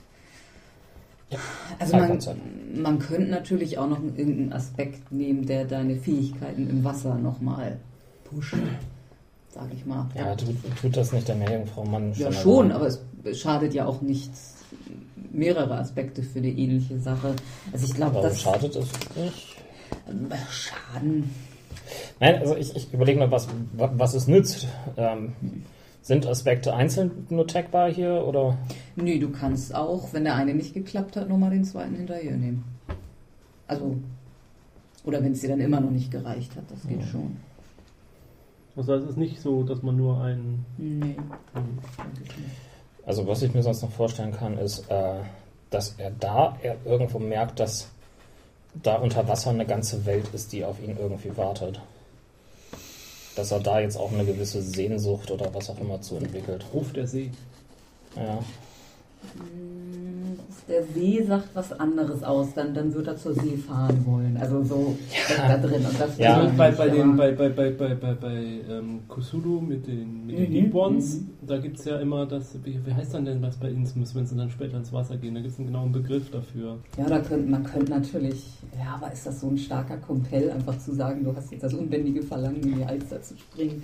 Ja, 1.29 1.39
also 1.79 1.97
man, 1.97 2.19
Zeit. 2.21 2.37
man 2.75 2.99
könnte 2.99 3.29
natürlich 3.29 3.77
auch 3.77 3.89
noch 3.89 4.01
irgendeinen 4.01 4.53
Aspekt 4.53 5.11
nehmen, 5.11 5.45
der 5.45 5.65
deine 5.65 5.97
Fähigkeiten 5.97 6.69
im 6.69 6.83
Wasser 6.83 7.15
nochmal 7.15 7.77
pusht, 8.25 8.55
sage 9.57 9.73
ich 9.75 9.85
mal. 9.85 10.07
Ja, 10.15 10.35
tut, 10.35 10.55
tut 10.81 10.95
das 10.97 11.11
nicht 11.11 11.27
der 11.27 11.35
Meerjungfrau 11.35 11.83
Mann 11.85 12.13
Ja, 12.15 12.31
schon 12.31 12.33
schon, 12.33 12.65
allein? 12.71 12.71
aber 12.73 12.87
es 12.87 13.39
schadet 13.39 13.73
ja 13.73 13.85
auch 13.85 14.01
nichts. 14.01 14.55
Mehrere 15.31 15.77
Aspekte 15.77 16.23
für 16.23 16.41
die 16.41 16.59
ähnliche 16.63 16.99
Sache. 16.99 17.35
Also 17.71 17.85
ich 17.85 17.93
glaube, 17.93 18.15
Warum 18.15 18.29
das 18.29 18.41
schadet 18.41 18.75
es 18.75 18.87
nicht? 19.15 19.55
Ähm, 20.09 20.29
Schaden. 20.49 21.29
Nein, 22.19 22.35
also 22.39 22.55
ich, 22.55 22.75
ich 22.75 22.93
überlege 22.93 23.19
mal, 23.19 23.31
was, 23.31 23.47
wa- 23.73 23.91
was 23.95 24.13
es 24.13 24.27
nützt. 24.27 24.67
Ähm, 24.97 25.33
sind 26.01 26.25
Aspekte 26.25 26.73
einzeln 26.73 27.27
nur 27.29 27.47
tagbar 27.47 27.91
hier 27.91 28.23
oder? 28.25 28.57
Nö, 28.95 29.19
du 29.19 29.29
kannst 29.29 29.75
auch, 29.75 30.13
wenn 30.13 30.23
der 30.23 30.35
eine 30.35 30.53
nicht 30.55 30.73
geklappt 30.73 31.17
hat, 31.17 31.27
nochmal 31.29 31.49
den 31.51 31.65
zweiten 31.65 31.95
hinterher 31.95 32.35
nehmen. 32.37 32.63
Also, 33.67 33.97
oder 35.03 35.21
wenn 35.23 35.33
es 35.33 35.41
dir 35.41 35.49
dann 35.49 35.59
immer 35.59 35.81
noch 35.81 35.91
nicht 35.91 36.09
gereicht 36.11 36.55
hat, 36.55 36.63
das 36.71 36.81
geht 36.87 37.01
Ja. 37.01 37.07
schon. 37.07 37.37
Also 38.77 38.93
es 38.93 39.09
ist 39.09 39.17
nicht 39.17 39.41
so, 39.41 39.63
dass 39.63 39.81
man 39.81 39.97
nur 39.97 40.21
einen. 40.21 40.63
Nee. 40.77 41.17
Also 43.05 43.25
was 43.25 43.41
ich 43.41 43.53
mir 43.53 43.63
sonst 43.63 43.81
noch 43.81 43.91
vorstellen 43.91 44.33
kann, 44.33 44.59
ist, 44.59 44.89
äh, 44.89 45.21
dass 45.71 45.95
er 45.97 46.11
da 46.11 46.57
er 46.61 46.77
irgendwo 46.85 47.17
merkt, 47.17 47.59
dass 47.59 47.89
da 48.75 48.97
unter 48.97 49.27
Wasser 49.27 49.49
eine 49.49 49.65
ganze 49.65 50.05
Welt 50.05 50.27
ist, 50.33 50.53
die 50.53 50.63
auf 50.63 50.79
ihn 50.79 50.95
irgendwie 50.97 51.35
wartet. 51.35 51.81
Dass 53.35 53.51
er 53.51 53.61
da 53.61 53.79
jetzt 53.79 53.97
auch 53.97 54.11
eine 54.11 54.25
gewisse 54.25 54.61
Sehnsucht 54.61 55.31
oder 55.31 55.51
was 55.55 55.71
auch 55.71 55.79
immer 55.79 55.99
zu 56.01 56.17
entwickelt. 56.17 56.63
Ruf 56.71 56.93
der 56.93 57.07
See. 57.07 57.31
Ja. 58.15 58.39
Mm, 59.35 59.76
Der 60.67 60.83
See 60.83 61.23
sagt 61.23 61.49
was 61.53 61.71
anderes 61.79 62.23
aus, 62.23 62.53
dann, 62.53 62.73
dann 62.73 62.93
wird 62.93 63.07
er 63.07 63.15
zur 63.15 63.33
See 63.33 63.55
fahren 63.55 64.05
wollen. 64.05 64.37
Also 64.37 64.63
so 64.63 64.97
steckt 65.09 65.39
da 65.39 65.57
drin. 65.57 65.85
Und 65.85 65.99
das 65.99 66.17
Ja. 66.17 66.37
Also 66.37 66.57
bei, 66.57 66.71
bei, 66.71 66.89
den, 66.89 67.15
bei, 67.15 67.31
bei, 67.31 67.49
bei, 67.49 67.69
bei, 67.71 67.93
bei, 67.95 68.13
bei 68.13 68.43
ähm, 68.69 68.99
Cthulhu 69.07 69.61
mit 69.61 69.87
den, 69.87 70.25
mit 70.25 70.37
den 70.37 70.47
Mhm, 70.47 70.53
Deep 70.53 70.75
Ones, 70.75 71.21
mhm. 71.21 71.29
da 71.47 71.57
gibt 71.57 71.79
es 71.79 71.85
ja 71.85 71.97
immer 71.99 72.25
das, 72.25 72.57
wie, 72.63 72.79
wie 72.85 72.93
heißt 72.93 73.13
dann 73.13 73.25
denn 73.25 73.41
das 73.41 73.57
bei 73.57 73.69
Innsmouth, 73.69 74.13
wenn 74.15 74.25
sie 74.25 74.35
dann 74.35 74.49
später 74.49 74.77
ins 74.77 74.91
Wasser 74.91 75.17
gehen? 75.17 75.35
Da 75.35 75.41
gibt 75.41 75.53
es 75.53 75.59
einen 75.59 75.67
genauen 75.67 75.91
Begriff 75.91 76.29
dafür. 76.31 76.77
Ja, 76.97 77.05
da 77.05 77.19
könnte, 77.19 77.49
man 77.49 77.63
könnte 77.63 77.91
natürlich, 77.91 78.45
ja, 78.77 78.95
aber 78.95 79.11
ist 79.11 79.25
das 79.25 79.39
so 79.39 79.47
ein 79.47 79.57
starker 79.57 79.97
Kompell, 79.97 80.51
einfach 80.51 80.77
zu 80.77 80.93
sagen, 80.93 81.23
du 81.23 81.35
hast 81.35 81.51
jetzt 81.51 81.63
das 81.63 81.73
unbändige 81.73 82.21
Verlangen, 82.23 82.61
in 82.61 82.75
die 82.77 82.85
Alster 82.85 83.21
zu 83.21 83.37
springen? 83.37 83.83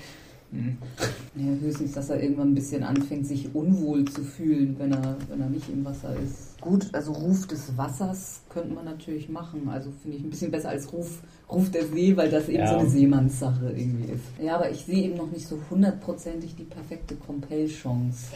Ja, 1.35 1.45
höchstens, 1.61 1.93
dass 1.93 2.09
er 2.09 2.21
irgendwann 2.21 2.49
ein 2.51 2.55
bisschen 2.55 2.83
anfängt, 2.83 3.25
sich 3.25 3.53
unwohl 3.55 4.05
zu 4.05 4.21
fühlen, 4.23 4.75
wenn 4.77 4.91
er, 4.91 5.17
wenn 5.29 5.41
er 5.41 5.49
nicht 5.49 5.67
im 5.69 5.83
Wasser 5.83 6.13
ist. 6.23 6.61
Gut, 6.61 6.87
also 6.93 7.11
Ruf 7.11 7.47
des 7.47 7.75
Wassers 7.75 8.41
könnte 8.49 8.73
man 8.73 8.85
natürlich 8.85 9.29
machen. 9.29 9.67
Also 9.69 9.89
finde 10.01 10.17
ich 10.17 10.23
ein 10.23 10.29
bisschen 10.29 10.51
besser 10.51 10.69
als 10.69 10.93
Ruf, 10.93 11.21
Ruf 11.51 11.71
der 11.71 11.85
See, 11.87 12.15
weil 12.15 12.29
das 12.29 12.47
eben 12.49 12.59
Ja. 12.59 12.69
so 12.69 12.77
eine 12.77 12.89
Seemannssache 12.89 13.71
irgendwie 13.75 14.11
ist. 14.13 14.23
Ja, 14.41 14.55
aber 14.57 14.69
ich 14.69 14.85
sehe 14.85 15.03
eben 15.05 15.17
noch 15.17 15.31
nicht 15.31 15.47
so 15.47 15.57
hundertprozentig 15.69 16.55
die 16.55 16.63
perfekte 16.65 17.15
Compel-Chance. 17.15 18.27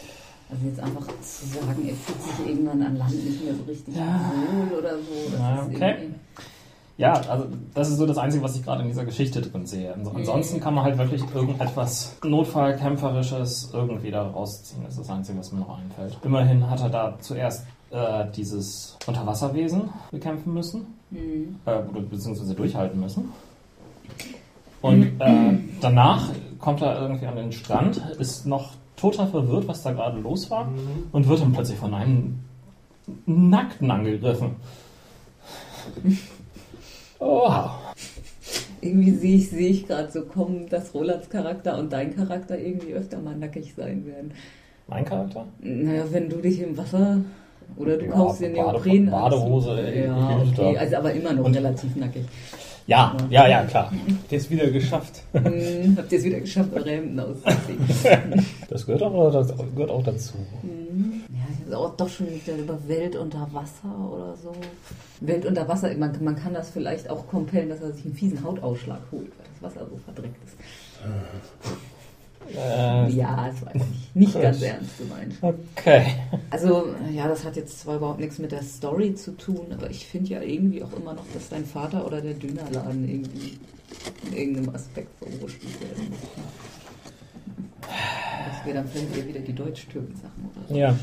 Also 0.50 0.66
jetzt 0.66 0.80
einfach 0.80 1.06
zu 1.20 1.46
sagen, 1.46 1.86
er 1.86 1.94
fühlt 1.94 2.22
sich 2.22 2.48
irgendwann 2.48 2.82
an 2.82 2.96
Land 2.96 3.24
nicht 3.24 3.44
mehr 3.44 3.54
so 3.54 3.62
richtig 3.62 3.94
wohl 3.94 4.78
oder 4.78 4.96
so. 4.96 5.30
Das 5.30 5.38
Ja, 5.40 5.62
ist 5.62 5.74
okay. 5.74 5.94
irgendwie- 5.98 6.14
Ja, 6.98 7.12
also 7.12 7.46
das 7.74 7.88
ist 7.90 7.96
so 7.98 8.06
das 8.06 8.18
Einzige, 8.18 8.42
was 8.42 8.56
ich 8.56 8.64
gerade 8.64 8.82
in 8.82 8.88
dieser 8.88 9.04
Geschichte 9.04 9.40
drin 9.40 9.64
sehe. 9.66 9.94
Also 9.94 10.10
ansonsten 10.10 10.58
kann 10.58 10.74
man 10.74 10.84
halt 10.84 10.98
wirklich 10.98 11.22
irgendetwas 11.32 12.16
Notfallkämpferisches 12.24 13.70
irgendwie 13.72 14.10
da 14.10 14.22
rausziehen. 14.28 14.82
Das 14.82 14.94
ist 14.94 15.00
das 15.02 15.10
Einzige, 15.10 15.38
was 15.38 15.52
mir 15.52 15.60
noch 15.60 15.78
einfällt. 15.78 16.18
Immerhin 16.24 16.68
hat 16.68 16.80
er 16.80 16.88
da 16.90 17.14
zuerst 17.20 17.64
äh, 17.90 18.24
dieses 18.36 18.96
Unterwasserwesen 19.06 19.90
bekämpfen 20.10 20.52
müssen, 20.52 20.86
Mhm. 21.10 21.56
äh, 21.64 21.78
oder 21.78 22.00
beziehungsweise 22.00 22.54
durchhalten 22.54 23.00
müssen. 23.00 23.32
Und 24.82 25.20
äh, 25.20 25.58
danach 25.80 26.30
kommt 26.58 26.82
er 26.82 27.00
irgendwie 27.00 27.26
an 27.26 27.36
den 27.36 27.52
Strand, 27.52 27.96
ist 28.18 28.44
noch 28.44 28.72
total 28.96 29.28
verwirrt, 29.28 29.66
was 29.68 29.82
da 29.82 29.92
gerade 29.92 30.18
los 30.18 30.50
war, 30.50 30.68
und 31.12 31.28
wird 31.28 31.40
dann 31.40 31.52
plötzlich 31.52 31.78
von 31.78 31.94
einem 31.94 32.40
Nackten 33.24 33.90
angegriffen. 33.90 34.56
Wow. 37.18 37.70
Irgendwie 38.80 39.10
sehe 39.12 39.36
ich, 39.36 39.50
sehe 39.50 39.68
ich 39.70 39.86
gerade 39.86 40.10
so 40.10 40.22
kommen, 40.22 40.68
dass 40.68 40.94
Rolands 40.94 41.28
Charakter 41.28 41.76
und 41.78 41.92
dein 41.92 42.14
Charakter 42.14 42.56
irgendwie 42.58 42.92
öfter 42.94 43.18
mal 43.18 43.34
nackig 43.36 43.74
sein 43.76 44.06
werden. 44.06 44.32
Mein 44.86 45.04
Charakter? 45.04 45.46
Naja, 45.60 46.04
wenn 46.10 46.28
du 46.28 46.36
dich 46.36 46.60
im 46.62 46.76
Wasser 46.76 47.18
oder 47.76 47.96
du 47.96 48.06
Ja, 48.06 48.12
kaufst 48.12 48.40
dir 48.40 48.50
Neopren. 48.50 49.10
Badehose, 49.10 49.80
äh, 49.80 50.06
Ja, 50.06 50.42
okay, 50.46 50.78
also 50.78 50.96
aber 50.96 51.12
immer 51.12 51.32
noch 51.32 51.44
Und- 51.44 51.56
relativ 51.56 51.94
nackig. 51.96 52.24
Ja, 52.86 53.14
ja, 53.28 53.46
ja, 53.46 53.64
klar. 53.64 53.92
Jetzt 54.30 54.50
wieder 54.50 54.70
geschafft. 54.70 55.22
Hm, 55.34 55.94
habt 55.98 56.10
ihr 56.10 56.18
es 56.18 56.24
wieder 56.24 56.40
geschafft, 56.40 56.70
eure 56.74 56.88
Hemden 56.90 57.20
auszuziehen? 57.20 57.78
Das 58.70 58.86
gehört 58.86 59.02
auch, 59.02 59.30
das 59.30 59.52
gehört 59.74 59.90
auch 59.90 60.02
dazu. 60.02 60.34
Auch 60.38 60.64
doch 61.70 62.08
schon 62.08 62.28
wieder 62.30 62.56
über 62.56 62.78
Welt 62.88 63.16
unter 63.16 63.48
Wasser 63.52 63.94
oder 64.10 64.36
so. 64.36 64.52
Welt 65.20 65.46
unter 65.46 65.66
Wasser, 65.68 65.94
man, 65.96 66.12
man 66.22 66.36
kann 66.36 66.54
das 66.54 66.70
vielleicht 66.70 67.08
auch 67.10 67.26
kompellen, 67.26 67.68
dass 67.68 67.80
er 67.80 67.92
sich 67.92 68.04
einen 68.04 68.14
fiesen 68.14 68.42
Hautausschlag 68.42 69.00
holt, 69.12 69.30
weil 69.38 69.46
das 69.52 69.62
Wasser 69.76 69.86
so 69.88 69.96
verdreckt 70.04 70.36
ist. 70.44 70.56
Äh, 72.56 73.10
Ja, 73.10 73.48
das 73.48 73.66
weiß 73.66 73.82
ich. 73.92 74.14
Nicht 74.14 74.40
ganz 74.40 74.62
ernst 74.62 74.98
gemeint. 74.98 75.34
okay. 75.42 76.06
Also, 76.50 76.86
ja, 77.12 77.28
das 77.28 77.44
hat 77.44 77.56
jetzt 77.56 77.80
zwar 77.80 77.96
überhaupt 77.96 78.20
nichts 78.20 78.38
mit 78.38 78.52
der 78.52 78.62
Story 78.62 79.14
zu 79.14 79.32
tun, 79.36 79.66
aber 79.72 79.90
ich 79.90 80.06
finde 80.06 80.30
ja 80.30 80.40
irgendwie 80.40 80.82
auch 80.82 80.92
immer 80.94 81.12
noch, 81.14 81.26
dass 81.34 81.48
dein 81.50 81.64
Vater 81.66 82.06
oder 82.06 82.20
der 82.20 82.34
Dönerladen 82.34 83.06
irgendwie 83.08 83.58
in 84.30 84.36
irgendeinem 84.36 84.74
Aspekt 84.74 85.08
verwurschtelt 85.18 85.80
werden 85.80 86.08
müssen. 86.08 86.68
Das 87.80 88.64
wäre 88.66 88.76
dann 88.78 88.88
vielleicht 88.88 89.28
wieder 89.28 89.40
die 89.40 89.52
Deutsch-Türken-Sachen 89.54 90.50
oder 90.54 90.68
so. 90.68 90.74
Ja. 90.74 90.96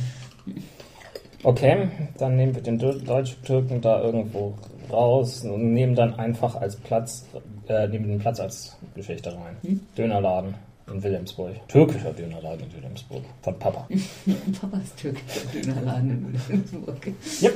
Okay, 1.43 1.89
dann 2.17 2.37
nehmen 2.37 2.55
wir 2.55 2.61
den 2.63 2.79
Deu- 2.79 3.03
Deutsch-Türken 3.03 3.81
da 3.81 4.01
irgendwo 4.01 4.55
raus 4.91 5.43
und 5.43 5.73
nehmen 5.73 5.95
dann 5.95 6.15
einfach 6.15 6.55
als 6.55 6.75
Platz, 6.75 7.25
äh, 7.67 7.87
nehmen 7.87 8.07
den 8.07 8.19
Platz 8.19 8.39
als 8.39 8.75
Geschichte 8.95 9.31
rein. 9.31 9.55
Hm? 9.61 9.79
Dönerladen 9.97 10.55
in 10.91 11.01
Wilhelmsburg. 11.03 11.55
Türkischer 11.67 12.13
Dönerladen 12.13 12.61
in 12.67 12.75
Wilhelmsburg. 12.75 13.21
Von 13.43 13.59
Papa. 13.59 13.87
Papa 14.61 14.77
ist 14.83 14.97
türkischer 14.97 15.41
Dönerladen 15.53 16.09
in 16.11 16.33
Wilhelmsburg. 16.33 17.07
Yep. 17.41 17.55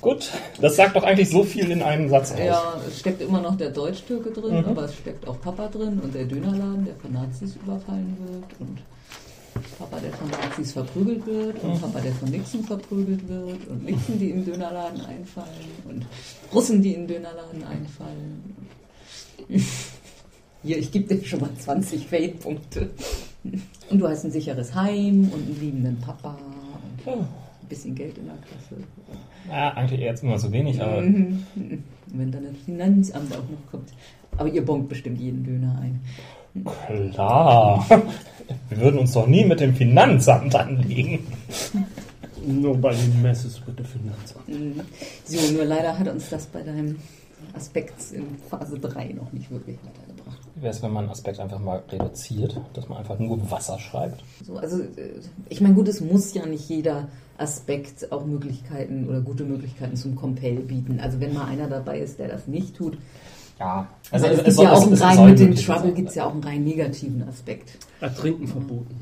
Gut. 0.00 0.30
Das 0.60 0.76
sagt 0.76 0.94
doch 0.96 1.02
eigentlich 1.04 1.30
so 1.30 1.42
viel 1.44 1.70
in 1.70 1.82
einem 1.82 2.08
Satz 2.08 2.32
aus. 2.32 2.38
Ja, 2.38 2.74
es 2.86 3.00
steckt 3.00 3.20
immer 3.22 3.40
noch 3.40 3.56
der 3.56 3.70
Deutsch-Türke 3.70 4.30
drin, 4.30 4.58
Mhm. 4.60 4.64
aber 4.66 4.84
es 4.84 4.94
steckt 4.96 5.26
auch 5.26 5.40
Papa 5.40 5.66
drin 5.68 6.00
und 6.00 6.14
der 6.14 6.24
Dönerladen, 6.24 6.84
der 6.84 6.94
von 6.96 7.12
Nazis 7.12 7.56
überfallen 7.56 8.16
wird 8.20 8.60
und 8.60 8.78
Papa, 9.78 9.98
der 10.00 10.12
von 10.12 10.28
Nazis 10.30 10.72
verprügelt 10.72 11.26
wird 11.26 11.62
und 11.62 11.80
Papa, 11.80 12.00
der 12.00 12.12
von 12.12 12.30
Nixon 12.30 12.64
verprügelt 12.64 13.28
wird 13.28 13.66
und 13.68 13.84
Nixon, 13.84 14.18
die 14.18 14.30
im 14.30 14.44
Dönerladen 14.44 15.00
einfallen 15.00 15.48
und 15.88 16.06
Russen, 16.52 16.82
die 16.82 16.94
in 16.94 17.06
den 17.06 17.16
Dönerladen 17.16 17.64
einfallen. 17.64 18.54
Hier, 20.62 20.78
ich 20.78 20.90
gebe 20.90 21.14
dir 21.14 21.24
schon 21.24 21.40
mal 21.40 21.54
20 21.58 22.06
Fade-Punkte. 22.06 22.90
Und 23.90 23.98
du 23.98 24.08
hast 24.08 24.24
ein 24.24 24.30
sicheres 24.30 24.74
Heim 24.74 25.30
und 25.32 25.46
einen 25.46 25.60
liebenden 25.60 26.00
Papa 26.00 26.38
und 27.04 27.18
ein 27.18 27.28
bisschen 27.68 27.94
Geld 27.94 28.16
in 28.16 28.26
der 28.26 28.36
Kasse. 28.36 28.82
Ja, 29.48 29.74
eigentlich 29.74 30.00
eher 30.00 30.10
jetzt 30.10 30.22
immer 30.22 30.38
so 30.38 30.50
wenig, 30.50 30.80
aber 30.80 31.02
Mhm. 31.02 31.44
Wenn 32.06 32.30
dann 32.30 32.44
das 32.44 32.56
Finanzamt 32.64 33.32
auch 33.32 33.42
noch 33.42 33.70
kommt. 33.70 33.90
Aber 34.36 34.48
ihr 34.48 34.64
bonkt 34.64 34.88
bestimmt 34.88 35.20
jeden 35.20 35.44
Döner 35.44 35.78
ein. 35.80 36.00
Klar. 36.62 37.86
Wir 38.68 38.80
würden 38.80 38.98
uns 39.00 39.12
doch 39.12 39.26
nie 39.26 39.44
mit 39.44 39.60
dem 39.60 39.74
Finanzamt 39.74 40.54
anlegen. 40.54 41.26
Nobody 42.46 43.08
messes 43.22 43.60
with 43.66 43.74
the 43.78 43.84
Finanzamt. 43.84 44.48
Mhm. 44.48 44.80
So, 45.24 45.52
nur 45.52 45.64
leider 45.64 45.98
hat 45.98 46.08
uns 46.08 46.28
das 46.28 46.46
bei 46.46 46.62
deinem 46.62 46.98
Aspekt 47.54 48.12
in 48.12 48.36
Phase 48.50 48.78
3 48.78 49.14
noch 49.14 49.32
nicht 49.32 49.50
wirklich 49.50 49.78
weitergebracht. 49.78 50.38
Wie 50.54 50.62
wäre 50.62 50.72
es, 50.72 50.82
wenn 50.82 50.92
man 50.92 51.04
einen 51.04 51.12
Aspekt 51.12 51.40
einfach 51.40 51.58
mal 51.58 51.82
reduziert, 51.90 52.60
dass 52.74 52.88
man 52.88 52.98
einfach 52.98 53.18
nur 53.18 53.50
Wasser 53.50 53.78
schreibt? 53.78 54.22
So, 54.44 54.56
also, 54.56 54.80
äh, 54.80 55.20
ich 55.48 55.60
meine, 55.60 55.74
gut, 55.74 55.88
es 55.88 56.00
muss 56.00 56.34
ja 56.34 56.46
nicht 56.46 56.68
jeder 56.68 57.08
Aspekt 57.38 58.12
auch 58.12 58.24
Möglichkeiten 58.24 59.08
oder 59.08 59.20
gute 59.20 59.44
Möglichkeiten 59.44 59.96
zum 59.96 60.14
Compel 60.14 60.56
bieten. 60.56 61.00
Also, 61.00 61.20
wenn 61.20 61.32
mal 61.34 61.46
einer 61.46 61.68
dabei 61.68 61.98
ist, 62.00 62.18
der 62.18 62.28
das 62.28 62.46
nicht 62.46 62.76
tut. 62.76 62.98
Ja, 63.58 63.86
Also, 64.10 64.26
es, 64.26 64.38
es 64.40 64.44
gibt 64.44 64.58
ja 64.60 64.72
auch 64.72 64.78
es- 64.78 64.82
einen 64.84 64.92
es 64.94 65.00
rein 65.02 65.30
mit 65.30 65.38
dem 65.38 65.54
Trouble 65.54 65.92
gibt 65.92 66.08
es 66.08 66.14
ja 66.16 66.26
auch 66.26 66.32
einen 66.32 66.42
rein 66.42 66.64
negativen 66.64 67.22
Aspekt. 67.28 67.78
Ertrinken 68.00 68.46
verboten. 68.48 68.96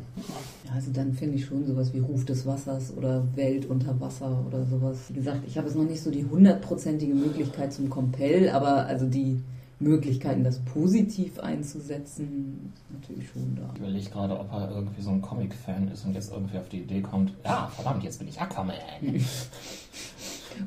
Ja, 0.66 0.74
Also 0.74 0.90
dann 0.92 1.14
finde 1.14 1.36
ich 1.36 1.46
schon 1.46 1.64
sowas 1.66 1.92
wie 1.94 2.00
Ruf 2.00 2.24
des 2.26 2.44
Wassers 2.46 2.92
oder 2.96 3.22
Welt 3.34 3.64
unter 3.66 3.98
Wasser 4.00 4.44
oder 4.46 4.64
sowas. 4.66 4.98
Wie 5.08 5.14
gesagt, 5.14 5.40
ich 5.46 5.56
habe 5.56 5.68
jetzt 5.68 5.76
noch 5.76 5.84
nicht 5.84 6.02
so 6.02 6.10
die 6.10 6.24
hundertprozentige 6.26 7.14
Möglichkeit 7.14 7.72
zum 7.72 7.88
Compel, 7.88 8.50
aber 8.50 8.86
also 8.86 9.06
die 9.06 9.40
Möglichkeiten, 9.80 10.44
das 10.44 10.60
positiv 10.60 11.40
einzusetzen, 11.40 12.72
ist 12.74 13.00
natürlich 13.00 13.28
schon 13.30 13.56
da. 13.56 13.68
Ich 13.74 13.80
überlege 13.80 14.10
gerade, 14.10 14.38
ob 14.38 14.52
er 14.52 14.70
irgendwie 14.70 15.02
so 15.02 15.10
ein 15.10 15.20
Comic-Fan 15.22 15.88
ist 15.92 16.04
und 16.04 16.14
jetzt 16.14 16.30
irgendwie 16.30 16.58
auf 16.58 16.68
die 16.68 16.82
Idee 16.82 17.00
kommt, 17.00 17.32
ja, 17.44 17.68
verdammt, 17.74 18.04
jetzt 18.04 18.18
bin 18.20 18.28
ich 18.28 18.40
Aquaman. 18.40 18.74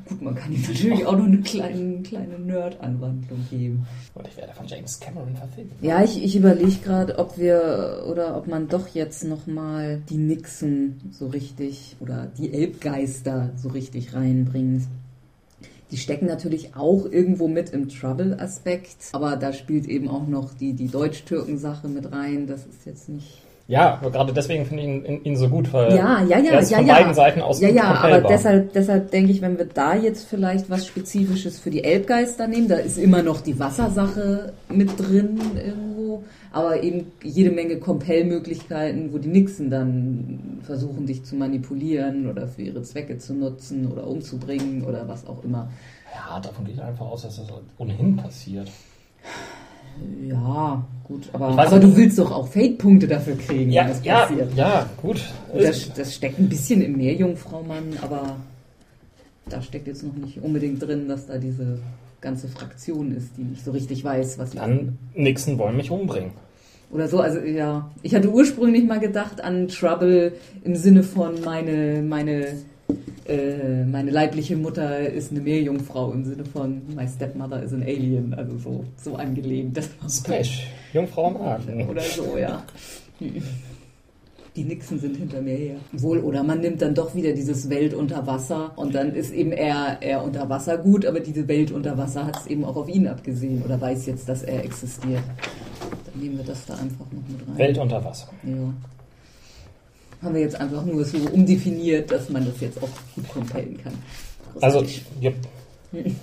Gut, 0.08 0.22
man 0.22 0.34
kann 0.34 0.52
ihm 0.52 0.62
natürlich 0.62 1.06
auch 1.06 1.16
noch 1.16 1.24
eine 1.24 1.40
kleine, 1.40 2.02
kleine 2.02 2.38
Nerd-Anwandlung 2.38 3.46
geben. 3.50 3.86
Und 4.14 4.28
ich 4.28 4.36
werde 4.36 4.52
von 4.52 4.66
James 4.66 5.00
Cameron 5.00 5.36
verfilmt. 5.36 5.72
Ja, 5.82 6.02
ich, 6.02 6.22
ich 6.22 6.36
überlege 6.36 6.76
gerade, 6.84 7.18
ob 7.18 7.38
wir 7.38 8.04
oder 8.10 8.36
ob 8.36 8.46
man 8.46 8.68
doch 8.68 8.88
jetzt 8.88 9.24
nochmal 9.24 10.02
die 10.08 10.18
Nixen 10.18 11.00
so 11.10 11.26
richtig 11.28 11.96
oder 12.00 12.28
die 12.38 12.52
Elbgeister 12.52 13.50
so 13.56 13.68
richtig 13.68 14.14
reinbringt. 14.14 14.82
Die 15.92 15.98
stecken 15.98 16.26
natürlich 16.26 16.74
auch 16.74 17.04
irgendwo 17.04 17.46
mit 17.46 17.70
im 17.70 17.88
Trouble-Aspekt, 17.88 19.10
aber 19.12 19.36
da 19.36 19.52
spielt 19.52 19.86
eben 19.86 20.08
auch 20.08 20.26
noch 20.26 20.52
die, 20.52 20.72
die 20.72 20.88
Deutsch-Türken-Sache 20.88 21.88
mit 21.88 22.10
rein. 22.10 22.48
Das 22.48 22.66
ist 22.66 22.86
jetzt 22.86 23.08
nicht. 23.08 23.45
Ja, 23.68 23.94
aber 23.94 24.12
gerade 24.12 24.32
deswegen 24.32 24.64
finde 24.64 24.82
ich 24.84 24.88
ihn, 24.88 25.24
ihn, 25.24 25.36
so 25.36 25.48
gut, 25.48 25.72
weil 25.72 25.96
Ja, 25.96 26.22
ja, 26.22 26.38
ja, 26.38 26.52
er 26.52 26.60
ist 26.60 26.70
ja, 26.70 26.78
von 26.78 26.86
ja. 26.86 26.94
beiden 26.94 27.14
Seiten 27.14 27.40
aus 27.40 27.60
Ja, 27.60 27.68
ja, 27.68 27.94
aber 27.94 28.20
deshalb, 28.20 28.72
deshalb 28.72 29.10
denke 29.10 29.32
ich, 29.32 29.42
wenn 29.42 29.58
wir 29.58 29.64
da 29.64 29.96
jetzt 29.96 30.28
vielleicht 30.28 30.70
was 30.70 30.86
Spezifisches 30.86 31.58
für 31.58 31.70
die 31.70 31.82
Elbgeister 31.82 32.46
nehmen, 32.46 32.68
da 32.68 32.76
ist 32.76 32.96
immer 32.96 33.24
noch 33.24 33.40
die 33.40 33.58
Wassersache 33.58 34.52
mit 34.68 34.90
drin 35.00 35.40
irgendwo, 35.56 36.22
aber 36.52 36.80
eben 36.84 37.10
jede 37.24 37.50
Menge 37.50 37.78
Compel-Möglichkeiten, 37.78 39.12
wo 39.12 39.18
die 39.18 39.28
Nixen 39.28 39.68
dann 39.68 40.60
versuchen, 40.62 41.06
dich 41.06 41.24
zu 41.24 41.34
manipulieren 41.34 42.30
oder 42.30 42.46
für 42.46 42.62
ihre 42.62 42.82
Zwecke 42.82 43.18
zu 43.18 43.34
nutzen 43.34 43.90
oder 43.90 44.06
umzubringen 44.06 44.84
oder 44.84 45.08
was 45.08 45.26
auch 45.26 45.42
immer. 45.42 45.68
Ja, 46.14 46.38
davon 46.38 46.66
geht 46.66 46.78
einfach 46.78 47.06
aus, 47.06 47.22
dass 47.22 47.36
das 47.36 47.52
ohnehin 47.78 48.16
passiert. 48.16 48.70
Ja, 50.28 50.84
gut, 51.04 51.28
aber, 51.32 51.58
aber 51.58 51.78
du 51.78 51.96
willst 51.96 52.18
doch 52.18 52.30
auch 52.32 52.48
Fate-Punkte 52.48 53.06
dafür 53.06 53.36
kriegen, 53.36 53.70
Ja, 53.70 53.82
wenn 53.82 53.88
das 53.90 54.04
ja, 54.04 54.20
passiert. 54.20 54.54
ja, 54.56 54.86
gut. 55.00 55.22
Das, 55.56 55.92
das 55.94 56.14
steckt 56.14 56.38
ein 56.38 56.48
bisschen 56.48 56.82
im 56.82 56.96
Meerjungfraumann, 56.96 57.98
aber 58.02 58.36
da 59.48 59.62
steckt 59.62 59.86
jetzt 59.86 60.02
noch 60.02 60.14
nicht 60.14 60.42
unbedingt 60.42 60.82
drin, 60.82 61.08
dass 61.08 61.26
da 61.26 61.38
diese 61.38 61.78
ganze 62.20 62.48
Fraktion 62.48 63.16
ist, 63.16 63.36
die 63.36 63.42
nicht 63.42 63.64
so 63.64 63.70
richtig 63.70 64.02
weiß, 64.02 64.38
was 64.38 64.50
sie 64.52 64.58
Dann 64.58 64.98
Nixon 65.14 65.58
wollen 65.58 65.76
mich 65.76 65.90
umbringen. 65.90 66.32
Oder 66.90 67.08
so, 67.08 67.20
also 67.20 67.40
ja. 67.40 67.90
Ich 68.02 68.14
hatte 68.14 68.30
ursprünglich 68.30 68.84
mal 68.84 69.00
gedacht 69.00 69.40
an 69.40 69.68
Trouble 69.68 70.32
im 70.64 70.76
Sinne 70.76 71.02
von 71.02 71.40
meine, 71.44 72.02
meine, 72.02 72.48
äh, 73.28 73.84
meine 73.84 74.10
leibliche 74.10 74.56
Mutter 74.56 75.00
ist 75.08 75.32
eine 75.32 75.40
Meerjungfrau, 75.40 76.12
im 76.12 76.24
Sinne 76.24 76.44
von 76.44 76.82
my 76.94 77.06
stepmother 77.08 77.62
is 77.62 77.72
an 77.72 77.82
alien, 77.82 78.34
also 78.34 78.58
so, 78.58 78.84
so 78.96 79.16
angelehnt. 79.16 79.76
Das 79.76 79.88
war 80.00 80.08
Splash. 80.08 80.66
Jungfrau 80.92 81.26
am 81.28 81.36
Argen. 81.38 81.88
Oder 81.88 82.02
so, 82.02 82.36
ja. 82.38 82.62
Die 84.56 84.64
Nixen 84.64 84.98
sind 84.98 85.16
hinter 85.16 85.42
mir 85.42 85.54
her. 85.54 85.76
Wohl, 85.92 86.20
oder 86.20 86.42
man 86.42 86.60
nimmt 86.60 86.80
dann 86.80 86.94
doch 86.94 87.14
wieder 87.14 87.32
dieses 87.32 87.68
Welt 87.68 87.92
unter 87.92 88.26
Wasser 88.26 88.72
und 88.76 88.94
dann 88.94 89.14
ist 89.14 89.32
eben 89.32 89.52
er, 89.52 89.98
er 90.00 90.22
unter 90.22 90.48
Wasser 90.48 90.78
gut, 90.78 91.04
aber 91.04 91.20
diese 91.20 91.46
Welt 91.48 91.72
unter 91.72 91.98
Wasser 91.98 92.26
hat 92.26 92.36
es 92.38 92.46
eben 92.46 92.64
auch 92.64 92.76
auf 92.76 92.88
ihn 92.88 93.06
abgesehen 93.06 93.62
oder 93.62 93.78
weiß 93.80 94.06
jetzt, 94.06 94.28
dass 94.28 94.42
er 94.42 94.64
existiert. 94.64 95.22
Dann 96.06 96.22
nehmen 96.22 96.38
wir 96.38 96.44
das 96.44 96.64
da 96.64 96.74
einfach 96.74 97.04
noch 97.12 97.28
mit 97.28 97.46
rein. 97.46 97.58
Welt 97.58 97.78
unter 97.78 98.02
Wasser. 98.02 98.28
Ja. 98.44 98.72
Haben 100.22 100.34
wir 100.34 100.40
jetzt 100.40 100.58
einfach 100.60 100.84
nur 100.84 101.04
so 101.04 101.18
umdefiniert, 101.32 102.10
dass 102.10 102.28
man 102.30 102.44
das 102.46 102.60
jetzt 102.60 102.82
auch 102.82 102.88
gut 103.14 103.28
compellen 103.28 103.78
kann. 103.82 103.92
Also, 104.60 104.84
ja. 105.20 105.30
Wir 105.92 106.14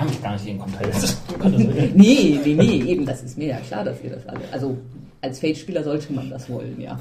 haben 0.00 0.08
mich 0.08 0.22
gar 0.22 0.32
nicht 0.34 0.44
gegen 0.44 0.58
Compelled. 0.58 0.92
Nee, 1.96 2.38
nee, 2.44 2.54
nee, 2.54 2.82
eben, 2.92 3.06
das 3.06 3.22
ist 3.22 3.38
mir 3.38 3.48
ja 3.48 3.58
klar, 3.60 3.84
dass 3.84 4.02
wir 4.02 4.10
das 4.10 4.26
alle. 4.26 4.40
Also 4.52 4.76
als 5.22 5.40
Fate-Spieler 5.40 5.82
sollte 5.82 6.12
man 6.12 6.28
das 6.30 6.48
wollen, 6.50 6.78
ja. 6.80 6.98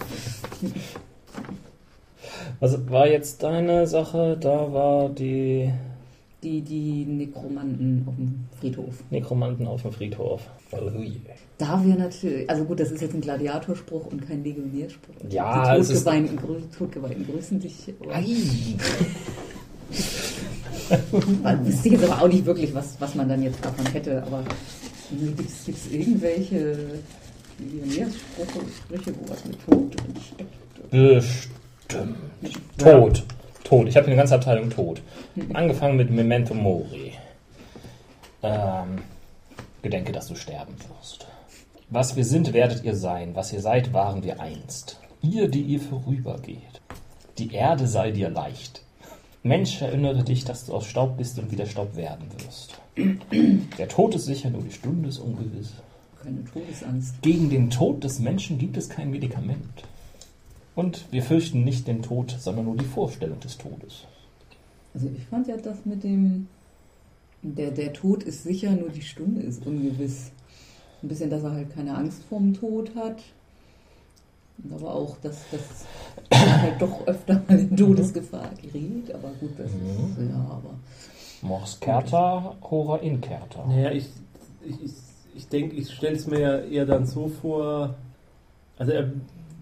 Was 2.60 2.90
war 2.90 3.08
jetzt 3.08 3.44
deine 3.44 3.86
Sache? 3.88 4.38
Da 4.40 4.72
war 4.74 5.10
die 5.10 5.72
Die, 6.42 6.62
die 6.62 7.06
Nekromanten 7.06 8.06
auf 8.08 8.16
dem 8.16 8.46
Friedhof. 8.60 8.96
Nekromanten 9.10 9.68
auf 9.68 9.82
dem 9.82 9.92
Friedhof. 9.92 10.42
Oh 10.72 10.90
je. 11.02 11.18
Da 11.60 11.84
wir 11.86 11.94
natürlich, 11.96 12.50
also 12.50 12.64
gut, 12.64 12.80
das 12.80 12.90
ist 12.90 13.02
jetzt 13.02 13.14
ein 13.14 13.22
Gladiatorspruch 13.22 14.08
und 14.08 14.26
kein 14.28 14.44
Legionärspruch. 14.44 15.14
Ja, 15.30 15.76
die 15.76 15.82
es 15.82 15.90
ist- 15.90 16.04
Todgeweihten, 16.06 16.40
grü- 16.40 16.76
Todgeweihten 16.78 17.28
grüßen 17.28 17.60
dich. 17.60 17.94
Man 21.44 21.66
wüsste 21.68 21.90
jetzt 21.90 22.04
aber 22.06 22.22
auch 22.24 22.28
nicht 22.28 22.46
wirklich, 22.46 22.74
was, 22.74 22.96
was 23.00 23.14
man 23.16 23.28
dann 23.30 23.44
jetzt 23.44 23.64
davon 23.64 23.86
hätte, 23.88 24.24
aber 24.24 24.44
gibt 25.12 25.40
es 25.50 25.92
irgendwelche 25.92 26.78
Legionärsprüche, 27.60 28.60
Sprüche, 28.78 29.14
wo 29.20 29.30
was 29.32 29.44
mit 29.46 29.58
Tod 29.66 29.96
drin 29.96 30.16
steckt? 30.34 30.92
Bestimmt. 30.92 32.18
Tod. 32.78 33.24
Tod. 33.66 33.88
Ich 33.88 33.96
habe 33.98 34.06
hier 34.06 34.14
eine 34.14 34.22
ganze 34.22 34.36
Abteilung 34.36 34.70
Tod. 34.70 35.02
Angefangen 35.54 35.98
mit 35.98 36.10
Memento 36.10 36.54
Mori. 36.54 37.14
Ähm, 38.42 39.00
gedenke, 39.82 40.12
dass 40.14 40.28
du 40.28 40.36
sterben 40.36 40.74
wirst. 40.98 41.28
Was 41.92 42.16
wir 42.16 42.24
sind, 42.24 42.54
werdet 42.54 42.84
ihr 42.84 42.96
sein. 42.96 43.36
Was 43.36 43.52
ihr 43.52 43.62
seid, 43.62 43.94
waren 43.94 44.22
wir 44.24 44.40
einst. 44.40 45.00
Ihr, 45.24 45.48
die 45.48 45.64
ihr 45.64 45.80
vorübergeht. 45.80 46.82
Die 47.40 47.52
Erde 47.52 47.88
sei 47.88 48.12
dir 48.12 48.30
leicht. 48.30 48.84
Mensch, 49.42 49.82
erinnere 49.82 50.24
dich, 50.24 50.46
dass 50.46 50.68
du 50.68 50.74
aus 50.74 50.86
Staub 50.86 51.18
bist 51.18 51.40
und 51.40 51.52
wieder 51.52 51.66
Staub 51.66 51.96
werden 51.96 52.28
wirst. 52.38 52.80
Der 53.80 53.88
Tod 53.88 54.14
ist 54.14 54.26
sicher, 54.26 54.52
nur 54.52 54.62
die 54.62 54.72
Stunde 54.72 55.10
ist 55.10 55.18
ungewiss. 55.18 55.74
Keine 56.22 56.44
Todesangst. 56.44 57.22
Gegen 57.24 57.50
den 57.50 57.72
Tod 57.72 58.04
des 58.04 58.20
Menschen 58.20 58.60
gibt 58.60 58.78
es 58.78 58.90
kein 58.90 59.10
Medikament. 59.10 59.84
Und 60.76 61.06
wir 61.10 61.24
fürchten 61.24 61.64
nicht 61.64 61.88
den 61.88 62.04
Tod, 62.04 62.36
sondern 62.40 62.66
nur 62.66 62.78
die 62.78 62.86
Vorstellung 62.86 63.40
des 63.40 63.58
Todes. 63.58 64.06
Also 64.94 65.08
ich 65.08 65.26
fand 65.26 65.48
ja 65.48 65.58
das 65.58 65.86
mit 65.86 66.04
dem, 66.04 66.50
der, 67.42 67.72
der 67.72 67.94
Tod 67.94 68.22
ist 68.22 68.44
sicher, 68.44 68.72
nur 68.72 68.90
die 68.90 69.02
Stunde 69.02 69.42
ist 69.42 69.66
ungewiss. 69.66 70.32
Ein 71.02 71.08
bisschen, 71.08 71.30
dass 71.30 71.44
er 71.44 71.52
halt 71.54 71.74
keine 71.74 71.96
Angst 71.96 72.22
vorm 72.30 72.54
Tod 72.54 72.92
hat. 72.96 73.18
Und 74.64 74.74
aber 74.74 74.94
auch, 74.94 75.16
dass, 75.22 75.38
dass 75.52 75.86
er 76.30 76.62
halt 76.62 76.82
doch 76.82 77.08
öfter 77.08 77.42
mal 77.48 77.60
in 77.60 77.78
Todesgefahr 77.78 78.50
gerät. 78.62 79.14
Aber 79.14 79.30
gut, 79.40 79.52
das 79.58 79.72
ist, 79.72 80.30
ja, 80.30 80.36
aber 80.36 80.74
Mors 81.42 81.80
Kerta, 81.80 82.56
Hora 82.70 82.98
Inkerta. 82.98 83.66
Naja, 83.66 83.92
ich, 83.92 84.10
ich, 84.66 84.84
ich, 84.84 84.92
ich 85.36 85.48
denke, 85.48 85.78
ich 85.78 85.90
stelle 85.94 86.18
es 86.18 86.28
mir 86.28 86.40
ja 86.40 86.58
eher 86.60 86.86
dann 86.86 87.06
so 87.06 87.30
vor, 87.30 87.96
also 88.78 88.92
er 88.92 89.10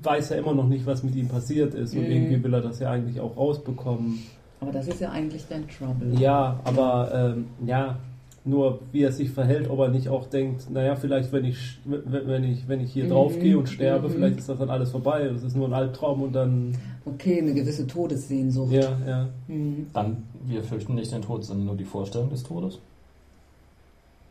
weiß 0.01 0.29
ja 0.29 0.37
immer 0.37 0.55
noch 0.55 0.67
nicht, 0.67 0.87
was 0.87 1.03
mit 1.03 1.13
ihm 1.15 1.27
passiert 1.27 1.75
ist 1.75 1.93
und 1.93 2.05
Mhm. 2.05 2.11
irgendwie 2.11 2.43
will 2.43 2.53
er 2.55 2.61
das 2.61 2.79
ja 2.79 2.89
eigentlich 2.89 3.19
auch 3.19 3.37
rausbekommen. 3.37 4.23
Aber 4.59 4.71
das 4.71 4.87
ist 4.87 4.99
ja 5.01 5.11
eigentlich 5.11 5.45
dein 5.47 5.67
Trouble. 5.67 6.19
Ja, 6.19 6.59
aber 6.63 7.35
ähm, 7.37 7.45
ja, 7.67 7.99
nur 8.47 8.79
wie 8.91 9.01
er 9.03 9.11
sich 9.11 9.29
verhält, 9.29 9.69
ob 9.69 9.79
er 9.79 9.89
nicht 9.89 10.09
auch 10.09 10.25
denkt, 10.27 10.69
naja, 10.71 10.95
vielleicht 10.95 11.31
wenn 11.33 11.45
ich 11.45 11.79
wenn 11.85 12.43
ich 12.43 12.67
wenn 12.67 12.79
ich 12.81 12.91
hier 12.93 13.05
Mhm, 13.05 13.09
draufgehe 13.09 13.57
und 13.57 13.67
sterbe, 13.69 14.07
mhm. 14.07 14.13
vielleicht 14.13 14.37
ist 14.39 14.49
das 14.49 14.57
dann 14.59 14.69
alles 14.69 14.91
vorbei. 14.91 15.27
Das 15.27 15.43
ist 15.43 15.55
nur 15.55 15.67
ein 15.67 15.73
Albtraum 15.73 16.21
und 16.21 16.33
dann 16.33 16.73
Okay, 17.05 17.39
eine 17.41 17.53
gewisse 17.53 17.85
Todessehnsucht. 17.87 18.71
ja, 18.73 18.97
ja. 19.07 19.29
Mhm. 19.47 19.87
Dann, 19.93 20.23
wir 20.45 20.63
fürchten 20.63 20.95
nicht 20.95 21.11
den 21.11 21.21
Tod, 21.21 21.43
sondern 21.43 21.65
nur 21.67 21.75
die 21.75 21.85
Vorstellung 21.85 22.29
des 22.29 22.43
Todes. 22.43 22.79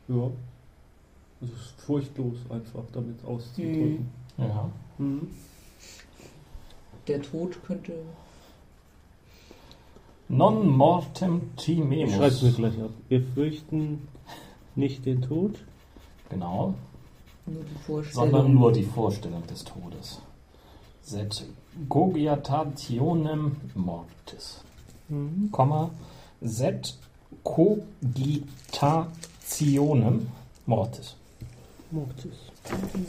Ja. 0.09 0.31
Das 1.41 1.51
ist 1.51 1.75
furchtlos 1.79 2.37
einfach 2.49 2.85
damit 2.93 3.17
auszudrücken. 3.27 4.09
Ja. 4.39 4.71
Mhm. 4.99 5.29
Der 7.09 7.21
Tod 7.23 7.63
könnte. 7.67 7.93
Non 10.29 10.67
mortem 10.69 11.41
Ich 11.57 11.65
timemus. 11.65 12.13
schreibe 12.15 12.27
es 12.35 12.43
mir 12.43 12.53
gleich 12.53 12.81
ab. 12.83 12.91
Wir 13.09 13.23
fürchten 13.23 14.09
nicht 14.75 15.07
den 15.07 15.23
Tod. 15.23 15.55
Genau. 16.31 16.75
Nur 17.47 17.63
die 17.63 17.79
Vorstellung. 17.87 18.31
Sondern 18.31 18.55
nur 18.55 18.73
die 18.73 18.83
Vorstellung 18.83 19.47
des 19.47 19.63
Todes. 19.65 20.21
Sed 21.03 21.47
cogitationem 21.89 23.57
mortis. 23.77 24.61
Mhm. 25.09 25.51
Komma. 25.53 25.91
Sed 26.41 26.97
cogitationem 27.45 30.27
mortis. 30.67 31.15
Mortis. 31.93 32.35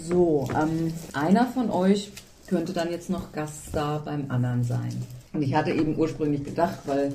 So, 0.03 0.47
ähm, 0.55 0.93
einer 1.13 1.47
von 1.47 1.71
euch 1.71 2.11
könnte 2.45 2.73
dann 2.73 2.91
jetzt 2.91 3.09
noch 3.09 3.31
Gaststar 3.31 4.01
beim 4.05 4.29
anderen 4.29 4.63
sein. 4.63 4.93
Und 5.37 5.43
ich 5.43 5.53
hatte 5.53 5.69
eben 5.69 5.95
ursprünglich 5.95 6.43
gedacht, 6.43 6.79
weil 6.87 7.13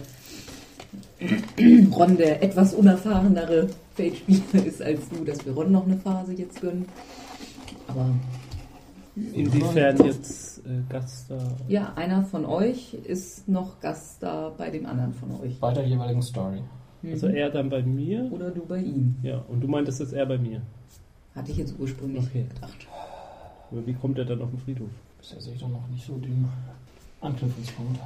Ron 1.93 2.17
der 2.17 2.41
etwas 2.41 2.73
unerfahrenere 2.73 3.67
Fate-Spieler 3.97 4.65
ist 4.65 4.81
als 4.81 5.09
du, 5.09 5.25
dass 5.25 5.45
wir 5.45 5.53
Ron 5.55 5.73
noch 5.73 5.87
eine 5.87 5.97
Phase 5.97 6.33
jetzt 6.35 6.61
gönnen. 6.61 6.85
Aber 7.89 8.11
Inwiefern 9.17 10.05
jetzt 10.07 10.59
äh, 10.59 10.83
Gaststar? 10.89 11.57
ja, 11.67 11.93
einer 11.97 12.23
von 12.23 12.47
euch 12.47 12.95
ist 12.95 13.49
noch 13.49 13.81
Gaststar 13.81 14.53
bei 14.57 14.71
dem 14.71 14.87
anderen 14.87 15.15
von 15.15 15.41
euch. 15.41 15.59
Bei 15.59 15.75
der 15.75 15.85
jeweiligen 15.85 16.23
Story. 16.23 16.63
Also 17.05 17.27
er 17.27 17.51
dann 17.51 17.71
bei 17.71 17.83
mir? 17.83 18.31
Oder 18.31 18.51
du 18.53 18.65
bei 18.65 18.79
ihm. 18.79 19.17
Ja, 19.25 19.43
und 19.49 19.63
du 19.63 19.67
meintest 19.67 19.99
jetzt 19.99 20.13
er 20.13 20.27
bei 20.27 20.39
mir. 20.39 20.63
Hatte 21.35 21.51
ich 21.51 21.57
jetzt 21.59 21.75
ursprünglich 21.77 22.25
Okay. 22.27 22.47
gedacht. 22.55 22.87
Aber 23.73 23.85
wie 23.85 23.95
kommt 23.95 24.17
er 24.17 24.27
dann 24.27 24.41
auf 24.43 24.51
den 24.51 24.61
Friedhof? 24.61 24.91
Bisher 25.19 25.41
sehe 25.41 25.55
ich 25.55 25.61
doch 25.61 25.69
noch 25.69 25.89
nicht 25.89 26.07
so 26.07 26.17
den 26.19 26.47
Anknüpfungspunkt. 27.23 28.01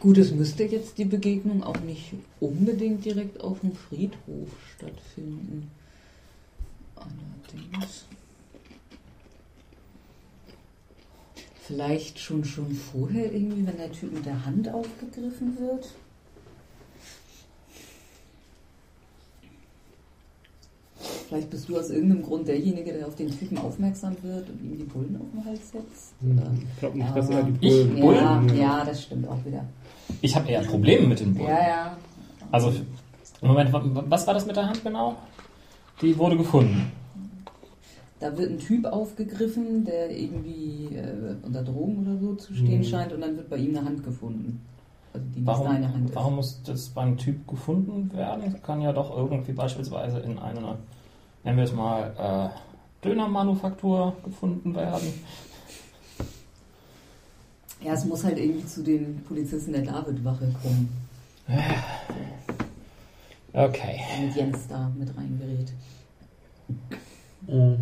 Gut, 0.00 0.18
es 0.18 0.32
müsste 0.32 0.64
jetzt 0.64 0.98
die 0.98 1.04
Begegnung 1.04 1.62
auch 1.62 1.80
nicht 1.80 2.12
unbedingt 2.40 3.04
direkt 3.04 3.40
auf 3.40 3.60
dem 3.60 3.72
Friedhof 3.72 4.48
stattfinden. 4.76 5.70
Allerdings. 6.96 8.04
Vielleicht 11.66 12.18
schon 12.18 12.44
schon 12.44 12.74
vorher 12.74 13.32
irgendwie, 13.32 13.66
wenn 13.66 13.76
der 13.76 13.92
Typ 13.92 14.12
mit 14.12 14.26
der 14.26 14.44
Hand 14.44 14.68
aufgegriffen 14.68 15.56
wird. 15.58 15.94
Vielleicht 21.30 21.48
bist 21.50 21.68
du 21.68 21.78
aus 21.78 21.90
irgendeinem 21.90 22.22
Grund 22.24 22.48
derjenige, 22.48 22.92
der 22.92 23.06
auf 23.06 23.14
den 23.14 23.30
Typen 23.30 23.56
aufmerksam 23.58 24.16
wird 24.22 24.50
und 24.50 24.64
ihm 24.64 24.76
die 24.78 24.82
Bullen 24.84 25.16
auf 25.16 25.30
den 25.32 25.44
Hals 25.44 25.70
setzt. 25.70 26.12
Oder? 26.28 26.50
Ich 26.72 26.78
glaube 26.80 26.98
nicht, 26.98 27.06
Ja. 27.08 27.14
dass 27.14 27.30
er 27.30 27.42
die 27.44 27.66
Ich? 27.68 27.72
Bullen. 27.88 27.96
Ja, 27.98 28.34
Bullen- 28.40 28.58
ja, 28.58 28.84
das 28.84 29.02
stimmt 29.04 29.28
auch 29.28 29.44
wieder. 29.44 29.64
Ich 30.22 30.34
habe 30.34 30.48
eher 30.48 30.62
Probleme 30.62 31.06
mit 31.06 31.20
den 31.20 31.32
Bullen. 31.34 31.48
Ja, 31.48 31.60
ja. 31.68 31.96
Also, 32.50 32.72
Moment, 33.42 33.72
wa- 33.72 34.04
was 34.08 34.26
war 34.26 34.34
das 34.34 34.44
mit 34.44 34.56
der 34.56 34.66
Hand 34.66 34.82
genau? 34.82 35.14
Die 36.02 36.18
wurde 36.18 36.36
gefunden. 36.36 36.90
Da 38.18 38.36
wird 38.36 38.50
ein 38.50 38.58
Typ 38.58 38.84
aufgegriffen, 38.86 39.84
der 39.84 40.10
irgendwie 40.10 40.88
äh, 40.96 41.36
unter 41.46 41.62
Drogen 41.62 42.06
oder 42.06 42.18
so 42.18 42.34
zu 42.34 42.54
stehen 42.54 42.78
Mhm. 42.80 42.84
scheint 42.84 43.12
und 43.12 43.20
dann 43.20 43.36
wird 43.36 43.48
bei 43.48 43.56
ihm 43.56 43.74
eine 43.76 43.86
Hand 43.86 44.02
gefunden. 44.04 44.60
Also 45.14 45.26
die 45.32 45.38
nicht 45.38 45.46
Warum, 45.46 45.66
seine 45.68 45.92
Hand 45.94 46.08
ist. 46.10 46.16
warum 46.16 46.34
muss 46.36 46.60
das 46.64 46.88
beim 46.88 47.16
Typ 47.16 47.46
gefunden 47.48 48.10
werden? 48.12 48.60
Kann 48.62 48.80
ja 48.82 48.92
doch 48.92 49.16
irgendwie 49.16 49.52
beispielsweise 49.52 50.18
in 50.18 50.38
einer, 50.38 50.76
nennen 51.44 51.56
wir 51.56 51.64
es 51.64 51.72
mal, 51.72 52.52
äh, 52.52 53.06
Dönermanufaktur 53.06 54.16
gefunden 54.24 54.74
werden. 54.74 55.08
Ja, 57.82 57.94
es 57.94 58.04
muss 58.04 58.24
halt 58.24 58.38
irgendwie 58.38 58.66
zu 58.66 58.82
den 58.82 59.22
Polizisten 59.24 59.72
der 59.72 59.82
David-Wache 59.82 60.52
kommen, 60.62 60.90
Okay. 63.52 64.00
damit 64.16 64.36
Jens 64.36 64.68
da 64.68 64.90
mit 64.98 65.08
reingerät. 65.16 65.72
Mhm. 67.46 67.78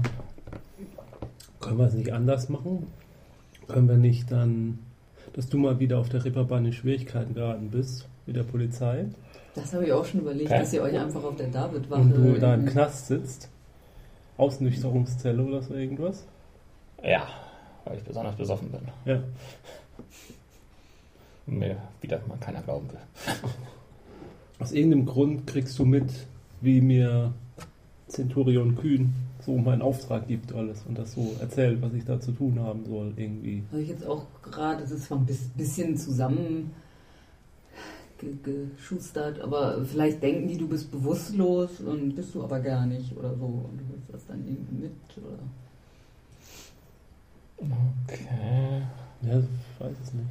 Können 1.60 1.78
wir 1.78 1.86
es 1.86 1.94
nicht 1.94 2.12
anders 2.12 2.48
machen? 2.48 2.86
Können 3.66 3.88
wir 3.88 3.96
nicht 3.96 4.30
dann, 4.30 4.78
dass 5.34 5.48
du 5.48 5.58
mal 5.58 5.78
wieder 5.80 5.98
auf 5.98 6.08
der 6.08 6.24
Reeperbahn 6.24 6.64
in 6.64 6.72
Schwierigkeiten 6.72 7.34
geraten 7.34 7.70
bist 7.70 8.06
mit 8.24 8.36
der 8.36 8.44
Polizei 8.44 9.06
Das 9.60 9.72
habe 9.74 9.84
ich 9.86 9.92
auch 9.92 10.04
schon 10.04 10.20
überlegt, 10.20 10.50
Okay. 10.50 10.60
dass 10.60 10.72
ihr 10.72 10.82
euch 10.82 10.96
einfach 10.98 11.22
auf 11.24 11.36
der 11.36 11.48
David-Wache... 11.48 12.00
und 12.00 12.10
du 12.12 12.38
da 12.38 12.54
im 12.54 12.66
Knast 12.66 13.06
sitzt? 13.06 13.48
Ausnüchterungszelle 14.36 15.42
oder 15.42 15.62
so 15.62 15.74
irgendwas? 15.74 16.24
Ja, 17.02 17.26
weil 17.84 17.98
ich 17.98 18.04
besonders 18.04 18.36
besoffen 18.36 18.70
bin. 18.70 18.80
Ja. 19.04 19.20
Mir 21.46 21.76
wieder 22.00 22.20
mal 22.28 22.36
keiner 22.38 22.60
glauben 22.62 22.88
will. 22.90 22.98
Aus 24.60 24.72
irgendeinem 24.72 25.06
Grund 25.06 25.46
kriegst 25.46 25.78
du 25.78 25.84
mit, 25.84 26.10
wie 26.60 26.80
mir 26.80 27.32
Centurion 28.08 28.76
Kühn 28.76 29.14
so 29.40 29.56
meinen 29.56 29.82
Auftrag 29.82 30.26
gibt 30.28 30.52
alles 30.52 30.82
und 30.86 30.98
das 30.98 31.12
so 31.14 31.34
erzählt, 31.40 31.80
was 31.80 31.94
ich 31.94 32.04
da 32.04 32.20
zu 32.20 32.32
tun 32.32 32.58
haben 32.60 32.84
soll 32.86 33.12
irgendwie. 33.16 33.62
Habe 33.70 33.80
ich 33.82 33.88
jetzt 33.88 34.06
auch 34.06 34.26
gerade, 34.42 34.82
das 34.82 34.90
ist 34.90 35.04
zwar 35.04 35.18
ein 35.18 35.26
bis- 35.26 35.48
bisschen 35.56 35.96
zusammen 35.96 36.72
geschustert, 38.18 39.40
aber 39.40 39.84
vielleicht 39.84 40.22
denken 40.22 40.48
die, 40.48 40.58
du 40.58 40.68
bist 40.68 40.90
bewusstlos 40.90 41.80
und 41.80 42.14
bist 42.14 42.34
du 42.34 42.42
aber 42.42 42.60
gar 42.60 42.86
nicht 42.86 43.16
oder 43.16 43.34
so 43.34 43.44
und 43.44 43.78
du 43.78 43.84
willst 43.92 44.12
das 44.12 44.26
dann 44.26 44.44
irgendwie 44.46 44.82
mit 44.86 44.92
oder 45.16 45.38
Okay. 47.60 48.82
Ja, 49.22 49.38
ich 49.38 49.80
weiß 49.80 49.96
es 50.04 50.12
nicht. 50.14 50.28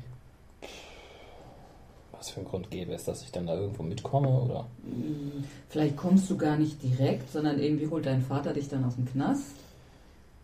Was 2.14 2.30
für 2.30 2.40
ein 2.40 2.46
Grund 2.46 2.72
gäbe 2.72 2.94
es, 2.94 3.04
dass 3.04 3.22
ich 3.22 3.32
dann 3.32 3.46
da 3.46 3.56
irgendwo 3.56 3.84
mitkomme? 3.84 4.30
Oder? 4.30 4.62
Mm, 4.84 5.44
Vielleicht 5.70 5.98
kommst 5.98 6.30
du 6.30 6.38
gar 6.38 6.58
nicht 6.58 6.82
direkt, 6.82 7.32
sondern 7.32 7.60
irgendwie 7.60 7.88
holt 7.88 8.06
dein 8.06 8.22
Vater 8.22 8.54
dich 8.54 8.70
dann 8.70 8.86
aus 8.86 8.96
dem 8.96 9.06
Knast. 9.06 9.56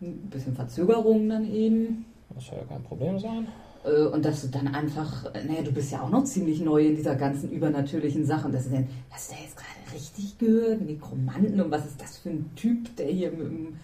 Ein 0.00 0.28
bisschen 0.30 0.54
Verzögerung 0.54 1.28
dann 1.28 1.50
eben. 1.52 2.04
Das 2.34 2.46
soll 2.46 2.58
ja 2.58 2.64
kein 2.64 2.82
Problem 2.84 3.18
sein. 3.18 3.48
Äh, 3.84 4.06
Und 4.06 4.24
dass 4.24 4.42
du 4.42 4.48
dann 4.48 4.68
einfach, 4.68 5.26
äh, 5.34 5.44
naja, 5.44 5.62
du 5.62 5.72
bist 5.72 5.92
ja 5.92 6.02
auch 6.02 6.10
noch 6.10 6.24
ziemlich 6.24 6.60
neu 6.60 6.86
in 6.86 6.96
dieser 6.96 7.14
ganzen 7.16 7.50
übernatürlichen 7.50 8.24
Sache. 8.24 8.46
Und 8.46 8.54
dass 8.54 8.64
du 8.64 8.70
dann, 8.70 8.88
hast 9.10 9.30
du 9.30 9.34
da 9.34 9.40
jetzt 9.42 9.56
gerade 9.56 9.94
richtig 9.94 10.38
gehört? 10.38 10.80
Nekromanten 10.80 11.60
und 11.60 11.70
was 11.70 11.86
ist 11.86 12.00
das 12.00 12.18
für 12.18 12.30
ein 12.30 12.50
Typ, 12.56 12.96
der 12.96 13.06
hier 13.08 13.30
mit 13.30 13.40
dem 13.40 13.76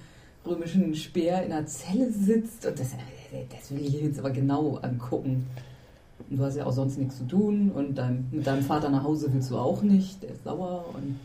römischen 0.46 0.94
Speer 0.94 1.42
in 1.42 1.51
der 1.51 1.66
Zelle 1.66 2.11
sitzt? 2.11 2.66
Und 2.66 2.78
das, 2.78 2.92
äh, 2.94 3.44
das 3.51 3.70
will 3.70 3.84
ich 3.84 4.01
jetzt 4.01 4.18
aber 4.18 4.30
genau 4.30 4.76
angucken. 4.76 5.46
Und 6.28 6.36
du 6.38 6.44
hast 6.44 6.57
ja 6.57 6.66
auch 6.66 6.72
sonst 6.72 6.98
nichts 6.98 7.18
zu 7.18 7.24
tun 7.24 7.70
und 7.70 7.96
dein, 7.96 8.28
mit 8.30 8.46
deinem 8.46 8.62
Vater 8.62 8.90
nach 8.90 9.03
Hause 9.03 9.28
willst 9.32 9.51
du 9.51 9.57
auch 9.57 9.82
nicht, 9.82 10.22
der 10.22 10.30
ist 10.30 10.44
sauer 10.44 10.84
und 10.94 11.18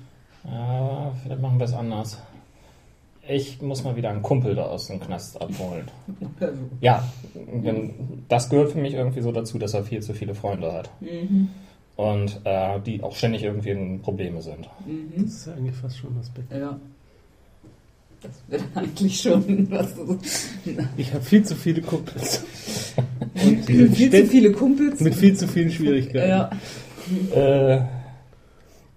Ja, 0.50 1.12
vielleicht 1.22 1.42
machen 1.42 1.60
wir 1.60 1.66
es 1.66 1.74
anders. 1.74 2.18
Ich 3.28 3.62
muss 3.62 3.84
mal 3.84 3.96
wieder 3.96 4.10
einen 4.10 4.22
Kumpel 4.22 4.54
da 4.56 4.64
aus 4.66 4.88
dem 4.88 5.00
Knast 5.00 5.42
abholen. 5.42 5.86
oder 6.38 6.54
so. 6.54 6.60
Ja, 6.82 7.04
denn 7.34 7.94
das 8.30 8.50
gehört 8.50 8.72
für 8.72 8.78
mich 8.80 8.94
irgendwie 8.94 9.22
so 9.22 9.32
dazu, 9.32 9.58
dass 9.58 9.74
er 9.74 9.84
viel 9.84 10.02
zu 10.02 10.14
viele 10.14 10.36
Freunde 10.36 10.72
hat. 10.72 10.90
Mhm. 11.02 11.50
Und 11.96 12.42
äh, 12.44 12.80
die 12.86 13.02
auch 13.02 13.16
ständig 13.16 13.44
irgendwie 13.44 13.70
in 13.72 14.02
Probleme 14.02 14.42
sind. 14.42 14.70
Mhm. 14.86 15.12
Das 15.24 15.34
ist 15.34 15.48
ja 15.48 15.54
eigentlich 15.54 15.76
fast 15.76 15.98
schon 15.98 16.16
das 16.18 16.30
Bett. 16.30 16.46
Ja. 16.52 16.78
Das 18.22 18.32
wird 18.48 18.64
eigentlich 18.76 19.22
schon 19.22 19.72
was 19.72 19.94
Ich 20.98 21.14
habe 21.14 21.24
viel 21.24 21.44
zu 21.44 21.56
viele 21.56 21.82
Kumpels. 21.82 22.44
Und 23.46 23.66
viel 23.66 23.90
zu 23.92 23.96
Ständ- 24.04 24.28
viele 24.30 24.52
Kumpels. 24.52 25.00
Mit 25.00 25.16
viel 25.16 25.36
zu 25.36 25.48
vielen 25.48 25.72
Schwierigkeiten. 25.72 26.30
Ja. 26.30 26.50
Äh, 27.36 27.82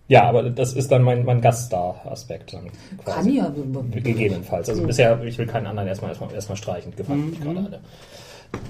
ja, 0.08 0.24
aber 0.24 0.50
das 0.50 0.72
ist 0.72 0.90
dann 0.90 1.02
mein, 1.02 1.24
mein 1.24 1.40
Gaststar-Aspekt. 1.40 2.52
dann 2.54 2.70
Kann 3.04 3.32
ja. 3.32 3.52
Gegebenenfalls. 3.92 4.68
Also 4.68 4.82
bisher, 4.86 5.22
ich 5.24 5.38
will 5.38 5.46
keinen 5.46 5.66
anderen 5.66 5.88
erstmal, 5.88 6.10
erstmal, 6.10 6.32
erstmal 6.34 6.56
streichen. 6.56 6.94
Gefallen 6.96 7.20
Mhm. 7.26 7.30
mich 7.30 7.40
gerade 7.40 7.58
alle. 7.60 7.80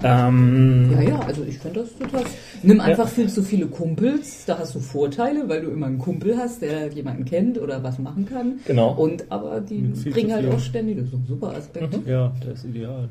Ähm, 0.02 0.90
Ja, 0.92 1.00
ja, 1.02 1.20
also 1.20 1.44
ich 1.44 1.58
finde 1.58 1.80
das 1.80 1.96
total. 1.96 2.24
Nimm 2.64 2.80
einfach 2.80 3.08
viel 3.08 3.28
zu 3.28 3.42
viele 3.42 3.66
Kumpels, 3.66 4.44
da 4.44 4.58
hast 4.58 4.74
du 4.74 4.80
Vorteile, 4.80 5.48
weil 5.48 5.62
du 5.62 5.70
immer 5.70 5.86
einen 5.86 5.98
Kumpel 5.98 6.36
hast, 6.36 6.62
der 6.62 6.88
jemanden 6.88 7.24
kennt 7.24 7.58
oder 7.60 7.82
was 7.84 7.98
machen 8.00 8.26
kann. 8.26 8.58
Genau. 8.66 8.92
Und 8.94 9.30
aber 9.30 9.60
die 9.60 9.92
viel 9.94 10.12
bringen 10.12 10.32
halt 10.32 10.48
auch 10.52 10.58
ständig, 10.58 10.96
das 10.98 11.06
ist 11.06 11.14
ein 11.14 11.26
super 11.28 11.54
Aspekt. 11.54 11.96
Ja, 12.08 12.32
der 12.44 12.52
ist 12.54 12.64
ideal. 12.64 13.08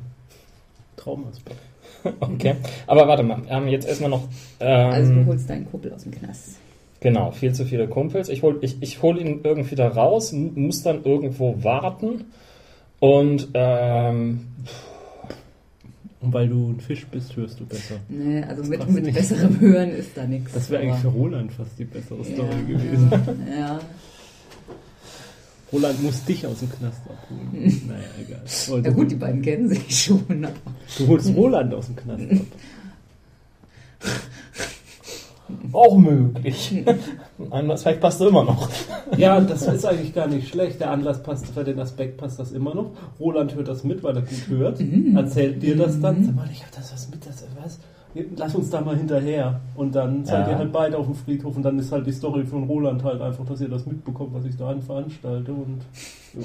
Traumaspekt. 0.96 1.56
Okay. 2.20 2.54
Aber 2.86 3.08
warte 3.08 3.22
mal, 3.24 3.42
ähm, 3.48 3.66
jetzt 3.68 3.88
erstmal 3.88 4.10
noch. 4.10 4.28
Ähm, 4.60 4.90
Also 4.92 5.12
du 5.14 5.26
holst 5.26 5.50
deinen 5.50 5.68
Kumpel 5.68 5.92
aus 5.92 6.02
dem 6.04 6.12
Knast. 6.12 6.56
Genau, 7.00 7.30
viel 7.30 7.52
zu 7.54 7.64
viele 7.64 7.88
Kumpels. 7.88 8.28
Ich 8.28 8.42
hole 8.42 8.58
ich, 8.60 8.76
ich 8.80 9.02
hol 9.02 9.20
ihn 9.20 9.40
irgendwie 9.44 9.76
da 9.76 9.88
raus, 9.88 10.32
muss 10.32 10.82
dann 10.82 11.04
irgendwo 11.04 11.62
warten. 11.62 12.24
Und 13.00 13.48
ähm, 13.54 14.48
Und 16.20 16.32
weil 16.32 16.48
du 16.48 16.70
ein 16.70 16.80
Fisch 16.80 17.06
bist, 17.06 17.36
hörst 17.36 17.60
du 17.60 17.66
besser. 17.66 17.96
Nee, 18.08 18.42
also 18.42 18.64
mit, 18.64 18.88
mit 18.90 19.14
besserem 19.14 19.60
Hören 19.60 19.90
ist 19.90 20.16
da 20.16 20.26
nichts. 20.26 20.52
Das 20.52 20.68
wäre 20.68 20.82
eigentlich 20.82 21.00
für 21.00 21.08
Roland 21.08 21.52
fast 21.52 21.78
die 21.78 21.84
bessere 21.84 22.24
Story 22.24 22.48
ja, 22.68 22.76
gewesen. 22.76 23.10
Ja, 23.56 23.80
Roland 25.72 26.02
muss 26.02 26.24
dich 26.24 26.46
aus 26.46 26.58
dem 26.58 26.70
Knast 26.72 27.02
abholen. 27.08 27.82
naja, 27.86 28.08
egal. 28.20 28.40
Aber 28.68 28.76
ja 28.78 28.82
du, 28.82 28.92
gut, 28.92 29.10
die 29.10 29.16
beiden 29.16 29.42
kennen 29.42 29.68
sich 29.68 30.04
schon. 30.04 30.46
du 30.98 31.06
holst 31.06 31.34
Roland 31.36 31.72
aus 31.74 31.86
dem 31.86 31.96
Knast 31.96 32.24
ab. 32.32 32.38
auch 35.72 35.96
möglich. 35.96 36.84
Ein 37.50 37.76
vielleicht 37.76 38.00
passt 38.00 38.20
er 38.20 38.28
immer 38.28 38.44
noch. 38.44 38.68
Ja, 39.16 39.40
das 39.40 39.62
ist 39.66 39.86
eigentlich 39.86 40.14
gar 40.14 40.26
nicht 40.26 40.48
schlecht. 40.48 40.80
Der 40.80 40.90
Anlass 40.90 41.22
passt, 41.22 41.46
für 41.46 41.64
den 41.64 41.80
Aspekt 41.80 42.18
passt 42.18 42.38
das 42.38 42.52
immer 42.52 42.74
noch. 42.74 42.90
Roland 43.18 43.54
hört 43.54 43.66
das 43.68 43.82
mit, 43.82 44.02
weil 44.02 44.14
er 44.16 44.20
gut 44.22 44.48
hört. 44.48 44.78
Erzählt 45.16 45.62
dir 45.62 45.76
das 45.78 45.98
dann. 46.00 46.22
Sag 46.24 46.34
mal, 46.36 46.48
ich 46.52 46.62
hab 46.62 46.70
das 46.72 46.92
was 46.92 47.08
mit, 47.10 47.24
das 47.26 47.46
was. 47.62 47.78
Lass 48.36 48.54
uns 48.54 48.68
da 48.68 48.82
mal 48.82 48.96
hinterher. 48.96 49.60
Und 49.76 49.94
dann 49.94 50.24
seid 50.26 50.46
Ja. 50.46 50.52
ihr 50.52 50.58
halt 50.58 50.72
beide 50.72 50.98
auf 50.98 51.06
dem 51.06 51.14
Friedhof 51.14 51.56
und 51.56 51.62
dann 51.62 51.78
ist 51.78 51.90
halt 51.90 52.06
die 52.06 52.12
Story 52.12 52.44
von 52.44 52.64
Roland 52.64 53.02
halt 53.02 53.22
einfach, 53.22 53.46
dass 53.46 53.60
ihr 53.62 53.68
das 53.70 53.86
mitbekommt, 53.86 54.34
was 54.34 54.44
ich 54.44 54.56
da 54.56 54.68
an 54.68 54.82
veranstalte 54.82 55.52
und 55.52 55.78
jo, 56.34 56.42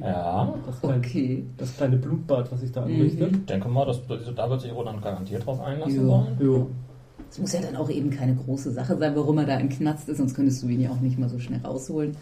Ja, 0.00 0.54
das, 0.66 0.80
kleine, 0.80 0.96
Okay. 0.98 1.44
das 1.56 1.74
kleine 1.76 1.96
Blutbad, 1.96 2.52
was 2.52 2.62
ich 2.62 2.70
da 2.72 2.82
anrichte. 2.82 3.28
ich 3.32 3.46
denke 3.46 3.68
mal, 3.68 3.86
dass, 3.86 4.00
da 4.36 4.50
wird 4.50 4.60
sich 4.60 4.74
Roland 4.74 5.00
garantiert 5.02 5.46
drauf 5.46 5.60
einlassen 5.60 6.02
Ja. 6.02 6.08
wollen. 6.08 6.36
Jo. 6.38 6.66
Es 7.30 7.38
muss 7.38 7.52
ja 7.52 7.60
dann 7.60 7.76
auch 7.76 7.90
eben 7.90 8.10
keine 8.10 8.34
große 8.34 8.70
Sache 8.72 8.96
sein, 8.96 9.12
warum 9.14 9.38
er 9.38 9.44
da 9.46 9.56
im 9.58 9.68
Knast 9.68 10.08
ist, 10.08 10.16
sonst 10.18 10.34
könntest 10.34 10.62
du 10.62 10.68
ihn 10.68 10.80
ja 10.80 10.90
auch 10.90 11.00
nicht 11.00 11.18
mal 11.18 11.28
so 11.28 11.38
schnell 11.38 11.60
rausholen. 11.64 12.16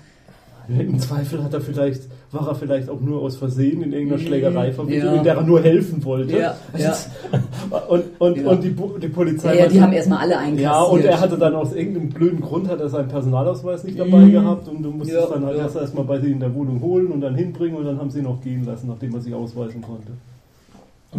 Im 0.69 0.99
Zweifel 0.99 1.45
hat 1.45 1.55
er 1.55 1.61
vielleicht, 1.61 2.03
war 2.33 2.49
er 2.49 2.57
vielleicht 2.57 2.89
auch 2.91 3.01
nur 3.01 3.23
aus 3.23 3.37
Versehen 3.37 3.85
in 3.85 3.93
irgendeiner 3.93 4.21
Mhm, 4.21 4.27
Schlägerei 4.27 4.73
verwickelt, 4.73 5.05
ja. 5.05 5.15
in 5.15 5.23
der 5.23 5.37
er 5.37 5.43
nur 5.45 5.63
helfen 5.63 6.05
wollte. 6.05 6.37
Ja, 6.37 6.57
Das 6.73 7.09
ja. 7.71 7.79
Und, 7.89 8.03
und, 8.19 8.45
und 8.45 8.65
die, 8.65 8.75
die 9.01 9.09
Polizei. 9.09 9.55
Ja, 9.55 9.63
ja, 9.63 9.69
die 9.69 9.81
haben 9.81 9.93
erstmal 9.93 10.19
alle 10.19 10.37
einkassiert. 10.37 10.63
Ja, 10.63 10.83
und 10.83 11.05
er 11.05 11.21
hatte 11.21 11.39
dann 11.39 11.55
aus 11.55 11.73
irgendeinem 11.73 12.09
blöden 12.09 12.41
Grund 12.41 12.67
hat 12.69 12.81
er 12.81 12.89
seinen 12.89 13.07
Personalausweis 13.07 13.85
nicht 13.85 13.97
dabei 13.97 14.19
Mhm. 14.25 14.33
gehabt 14.33 14.67
und 14.67 14.83
du 14.83 14.91
musstest 14.91 15.21
Ja, 15.21 15.33
dann 15.33 15.45
halt 15.47 15.57
erst 15.57 15.77
erstmal 15.77 16.05
bei 16.05 16.19
sie 16.19 16.33
in 16.33 16.41
der 16.41 16.53
Wohnung 16.53 16.81
holen 16.81 17.13
und 17.13 17.21
dann 17.21 17.37
hinbringen 17.37 17.77
und 17.77 17.85
dann 17.85 17.99
haben 18.01 18.11
sie 18.11 18.19
ihn 18.19 18.25
noch 18.25 18.41
gehen 18.43 18.65
lassen, 18.65 18.89
nachdem 18.89 19.15
er 19.15 19.21
sich 19.21 19.33
ausweisen 19.35 19.81
konnte. 19.83 20.11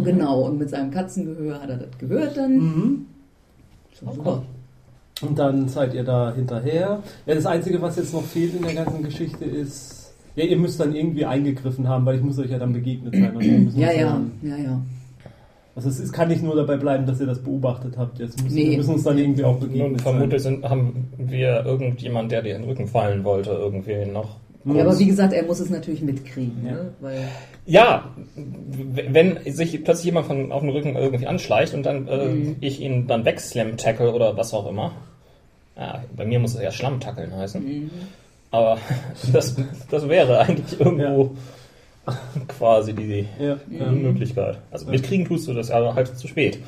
Genau, 0.04 0.42
und 0.42 0.58
mit 0.58 0.68
seinem 0.68 0.90
Katzengehör 0.90 1.62
hat 1.62 1.70
er 1.70 1.78
das 1.78 1.98
gehört 1.98 2.36
dann. 2.36 2.52
Mhm. 2.58 3.06
Super. 4.00 4.42
Und 5.20 5.38
dann 5.38 5.68
seid 5.68 5.94
ihr 5.94 6.04
da 6.04 6.32
hinterher. 6.34 7.02
Ja, 7.26 7.34
das 7.34 7.46
Einzige, 7.46 7.82
was 7.82 7.96
jetzt 7.96 8.12
noch 8.14 8.22
fehlt 8.22 8.54
in 8.54 8.62
der 8.62 8.74
ganzen 8.74 9.02
Geschichte 9.02 9.44
ist, 9.44 10.12
ja, 10.36 10.44
ihr 10.44 10.56
müsst 10.56 10.78
dann 10.78 10.94
irgendwie 10.94 11.24
eingegriffen 11.24 11.88
haben, 11.88 12.06
weil 12.06 12.16
ich 12.16 12.22
muss 12.22 12.38
euch 12.38 12.50
ja 12.50 12.58
dann 12.58 12.72
begegnet 12.72 13.14
sein. 13.14 13.36
Also, 13.36 13.50
müssen 13.50 13.80
Ja, 13.80 13.90
ja, 13.92 14.06
dann- 14.12 14.30
ja, 14.42 14.56
ja. 14.56 14.80
Also 15.74 15.88
es, 15.90 15.98
es 16.00 16.12
kann 16.12 16.28
nicht 16.28 16.42
nur 16.42 16.56
dabei 16.56 16.76
bleiben, 16.76 17.06
dass 17.06 17.20
ihr 17.20 17.26
das 17.26 17.38
beobachtet 17.40 17.94
habt. 17.96 18.18
Jetzt 18.18 18.42
müssen, 18.42 18.54
Nee. 18.54 18.70
wir 18.70 18.76
müssen 18.78 18.94
uns 18.94 19.04
dann 19.04 19.16
irgendwie 19.18 19.44
auch 19.44 19.58
Nun, 19.60 19.68
begegnet 19.68 20.00
vermutlich 20.02 20.42
sind, 20.42 20.64
haben 20.68 21.08
wir 21.18 21.64
irgendjemand, 21.64 22.30
der 22.32 22.42
dir 22.42 22.56
in 22.56 22.62
den 22.62 22.68
Rücken 22.70 22.86
fallen 22.88 23.22
wollte, 23.24 23.50
irgendwie 23.50 24.06
noch. 24.10 24.36
Ja, 24.64 24.82
aber 24.84 24.98
wie 24.98 25.06
gesagt, 25.06 25.32
er 25.32 25.44
muss 25.44 25.60
es 25.60 25.70
natürlich 25.70 26.02
mitkriegen, 26.02 26.64
Ja. 26.66 26.72
ne? 26.72 26.92
weil 27.00 27.28
Ja, 27.64 28.10
wenn 28.34 29.38
sich 29.52 29.82
plötzlich 29.84 30.06
jemand 30.06 30.26
von 30.26 30.52
auf 30.52 30.60
dem 30.60 30.70
Rücken 30.70 30.96
irgendwie 30.96 31.26
anschleicht 31.26 31.74
und 31.74 31.84
dann 31.84 32.06
äh, 32.08 32.28
Mhm. 32.28 32.56
ich 32.60 32.80
ihn 32.80 33.06
dann 33.06 33.24
wegslam 33.24 33.76
tackle 33.76 34.12
oder 34.12 34.36
was 34.36 34.52
auch 34.54 34.68
immer. 34.68 34.92
Ja, 35.76 36.02
bei 36.16 36.24
mir 36.26 36.38
muss 36.40 36.54
es 36.54 36.62
ja 36.62 36.70
Schlammtackeln 36.72 37.34
heißen. 37.34 37.62
mhm. 37.64 37.90
Aber 38.50 38.78
das, 39.32 39.56
das 39.90 40.08
wäre 40.08 40.40
eigentlich 40.40 40.78
irgendwo 40.80 41.32
quasi 42.48 42.94
die, 42.94 43.26
Ja, 43.38 43.56
die 43.70 43.76
ähm, 43.76 44.02
Möglichkeit. 44.02 44.58
Also 44.70 44.86
mitkriegen 44.90 45.26
tust 45.26 45.46
du 45.48 45.52
das, 45.54 45.70
aber 45.70 45.94
halt 45.94 46.08
zu 46.18 46.26
spät. 46.26 46.58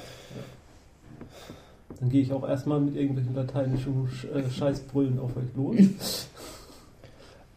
dann 1.99 2.09
gehe 2.11 2.23
ich 2.23 2.33
auch 2.33 2.49
erstmal 2.49 2.81
mit 2.81 2.97
irgendwelchen 2.97 3.35
lateinischen 3.35 4.09
Sch 4.11 4.25
äh, 4.27 4.49
Scheißbrüllen 4.51 5.19
auf 5.19 5.31
euch 5.37 5.55
los. 5.57 6.29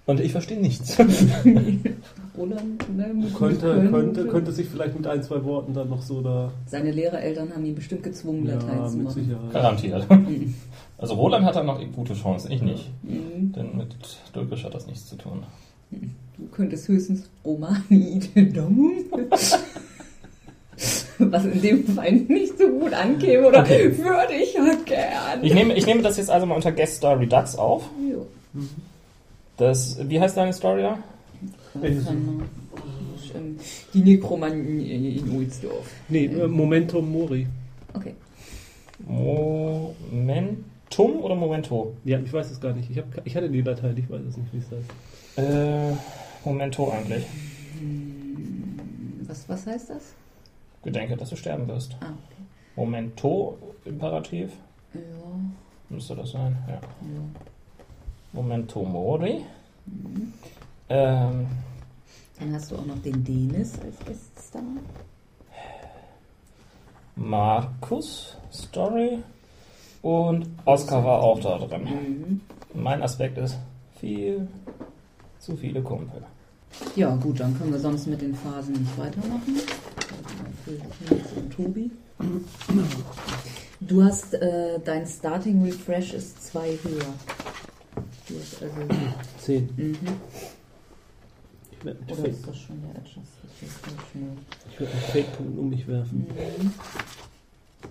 Und 0.05 0.19
ich 0.19 0.31
verstehe 0.33 0.59
nichts. 0.59 0.97
Roland, 2.37 2.97
ne, 2.97 3.13
könnte, 3.37 3.73
Mut- 3.75 3.91
könnte, 3.91 4.27
könnte 4.27 4.51
sich 4.51 4.67
vielleicht 4.67 4.95
mit 4.97 5.07
ein, 5.07 5.23
zwei 5.23 5.43
Worten 5.45 5.73
dann 5.73 5.87
noch 5.89 6.01
so 6.01 6.19
da. 6.21 6.51
Seine 6.65 6.91
Lehrereltern 6.91 7.53
haben 7.53 7.63
ihn 7.63 7.75
bestimmt 7.75 8.03
gezwungen, 8.03 8.45
Ja, 8.47 8.55
Latein 8.55 8.89
zu 8.89 8.97
machen. 8.97 9.13
Sicherheit. 9.23 9.51
Garantiert. 9.53 10.09
Mhm. 10.09 10.53
Also 10.97 11.15
Roland 11.15 11.43
hat 11.45 11.55
da 11.57 11.63
noch 11.63 11.81
gute 11.93 12.13
Chancen, 12.13 12.49
ich 12.51 12.61
nicht. 12.61 12.89
Mhm. 13.03 13.51
Denn 13.51 13.75
mit 13.75 13.89
Türkisch 14.33 14.63
hat 14.63 14.73
das 14.73 14.87
nichts 14.87 15.05
zu 15.09 15.17
tun. 15.17 15.43
Du 15.91 16.47
könntest 16.53 16.87
höchstens 16.87 17.29
Romani 17.43 18.21
Idemum. 18.35 18.93
Was 21.19 21.45
in 21.45 21.61
dem 21.61 21.85
Fall 21.87 22.11
nicht 22.13 22.57
so 22.57 22.67
gut 22.69 22.93
ankäme, 22.93 23.47
oder 23.47 23.67
würde 23.67 24.33
ich 24.41 24.53
ja 24.53 24.63
gern. 24.85 25.43
Ich 25.43 25.53
nehme, 25.53 25.73
ich 25.75 25.85
nehme 25.85 26.01
das 26.03 26.15
jetzt 26.15 26.29
also 26.29 26.45
mal 26.45 26.55
unter 26.55 26.71
Guest 26.71 26.95
Star 26.95 27.19
Redux 27.19 27.55
auf. 27.57 27.83
Jo. 28.09 28.25
Das, 29.57 29.97
wie 30.09 30.19
heißt 30.19 30.37
deine 30.37 30.53
Story 30.53 30.81
da? 30.81 30.97
Die 33.93 33.99
Nekromanten 33.99 34.79
in, 34.79 35.35
Ohlsdorf. 35.35 35.89
Nee, 36.09 36.25
äh, 36.25 36.47
Momentum 36.47 37.11
Mori. 37.11 37.47
Okay. 37.93 38.15
Momentum 40.11 41.17
oder 41.21 41.35
Momento? 41.35 41.95
Ja, 42.03 42.19
ich 42.19 42.31
weiß 42.31 42.51
es 42.51 42.61
gar 42.61 42.73
nicht. 42.73 42.89
Ich, 42.89 42.97
hab, 42.97 43.05
ich 43.25 43.35
hatte 43.35 43.49
die 43.49 43.63
Datei, 43.63 43.93
ich 43.95 44.09
weiß 44.09 44.21
es 44.29 44.37
nicht, 44.37 44.53
wie 44.53 44.57
es 44.57 44.65
heißt. 44.71 44.89
Äh, 45.37 45.93
Momento 46.45 46.91
eigentlich. 46.91 47.25
Was, 49.27 49.47
was 49.49 49.65
heißt 49.67 49.89
das? 49.89 50.13
Gedenke, 50.83 51.15
dass 51.17 51.29
du 51.29 51.35
sterben 51.35 51.67
wirst. 51.67 51.95
Ah, 52.01 52.13
Momento, 52.75 53.57
Imperativ, 53.85 54.51
Ja, 54.93 54.99
müsste 55.89 56.15
das 56.15 56.31
sein. 56.31 56.57
Ja. 56.67 56.73
ja. 56.73 56.81
Momento 58.33 58.83
Mori. 58.83 59.45
Ähm, 60.89 61.47
Dann 62.39 62.53
hast 62.53 62.71
du 62.71 62.75
auch 62.75 62.85
noch 62.85 62.99
den 63.01 63.23
Denis 63.23 63.73
als 63.79 63.97
Gaststar. 64.05 64.61
Markus 67.15 68.35
Story 68.51 69.19
und 70.01 70.47
Oscar 70.65 71.05
war 71.05 71.21
auch 71.21 71.39
da 71.39 71.59
drin. 71.59 71.83
Mhm. 71.83 72.41
Mein 72.73 73.03
Aspekt 73.03 73.37
ist 73.37 73.57
viel 73.99 74.47
zu 75.39 75.55
viele 75.55 75.81
Kumpel. 75.81 76.23
Ja, 76.95 77.15
gut, 77.15 77.39
dann 77.39 77.55
können 77.57 77.71
wir 77.71 77.79
sonst 77.79 78.07
mit 78.07 78.21
den 78.21 78.33
Phasen 78.33 78.73
nicht 78.73 78.97
weitermachen. 78.97 79.59
Und 81.35 81.53
Tobi. 81.53 81.91
Du 83.79 84.03
hast, 84.03 84.33
äh, 84.33 84.79
dein 84.83 85.05
Starting 85.05 85.63
Refresh 85.63 86.13
ist 86.13 86.43
zwei 86.43 86.77
höher. 86.83 87.13
Du 88.27 88.39
hast 88.39 88.63
also, 88.63 88.75
10. 89.39 89.69
mhm. 89.75 89.97
Ich 91.71 91.85
werde 91.85 91.99
mit, 91.99 92.11
Oder 92.11 92.21
Fake, 92.21 92.31
ist 92.33 92.47
das 92.47 92.57
schon 92.57 92.81
der 92.81 92.93
ganz 92.93 93.11
schnell. 94.11 94.37
ich 94.71 94.79
werd 94.79 94.93
mit 94.93 95.03
Fake-Punkten 95.03 95.59
um 95.59 95.69
mich 95.69 95.87
werfen. 95.87 96.19
Mhm. 96.19 96.73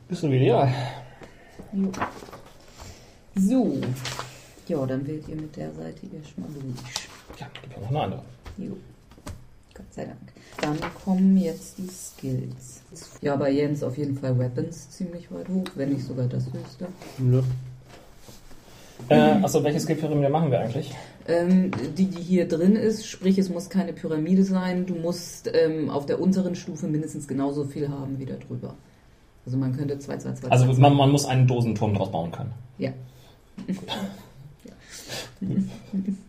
Bist 0.09 0.23
du? 0.23 0.29
Ja. 0.29 0.73
Jo. 1.73 1.93
So. 3.35 3.79
Ja, 4.69 4.87
dann 4.87 5.07
wählt 5.07 5.29
ihr 5.29 5.37
mit 5.37 5.57
der 5.57 5.73
Seite 5.73 6.07
erstmal 6.15 6.49
durch. 6.51 7.09
Ja, 7.39 7.49
gibt 7.61 7.75
ja 7.75 7.81
noch 7.81 7.89
eine 7.89 8.01
andere. 8.01 8.23
Jo. 8.59 8.77
Gott 9.75 9.93
sei 9.93 10.05
Dank. 10.05 10.19
Dann 10.61 10.79
kommen 10.95 11.37
jetzt 11.37 11.79
die 11.79 11.89
Skills. 11.89 12.83
Ja, 13.21 13.37
bei 13.37 13.51
Jens 13.51 13.83
auf 13.83 13.97
jeden 13.97 14.17
Fall 14.17 14.39
Weapons 14.39 14.91
ziemlich 14.91 15.31
weit 15.33 15.49
hoch, 15.49 15.65
wenn 15.75 15.91
nicht 15.91 16.05
sogar 16.07 16.27
das 16.27 16.45
höchste. 16.53 16.87
Ja. 17.19 17.43
Äh, 19.09 19.15
achso, 19.43 19.63
welche 19.65 19.81
Skillpyramide 19.81 20.29
machen 20.31 20.51
wir 20.51 20.61
eigentlich? 20.61 20.93
Ähm, 21.29 21.71
die, 21.97 22.07
die 22.07 22.21
hier 22.23 22.49
drin 22.49 22.75
ist, 22.77 23.07
sprich, 23.07 23.39
es 23.39 23.49
muss 23.49 23.69
keine 23.71 23.93
Pyramide 23.93 24.43
sein. 24.45 24.87
Du 24.87 24.95
musst 24.95 25.51
ähm, 25.53 25.91
auf 25.91 26.07
der 26.07 26.21
unteren 26.21 26.55
Stufe 26.55 26.87
mindestens 26.87 27.29
genauso 27.29 27.65
viel 27.65 27.89
haben 27.89 28.19
wie 28.19 28.27
da 28.27 28.35
drüber. 28.37 28.75
Also 29.45 29.59
man 29.59 29.77
könnte 29.77 29.99
2, 29.99 30.19
2, 30.19 30.33
2, 30.35 30.49
Also 30.49 30.67
man, 30.81 30.95
man 30.97 31.11
muss 31.11 31.25
einen 31.25 31.47
Dosenturm 31.47 31.95
draus 31.95 32.11
bauen 32.11 32.31
können. 32.33 32.53
Ja. 32.79 32.93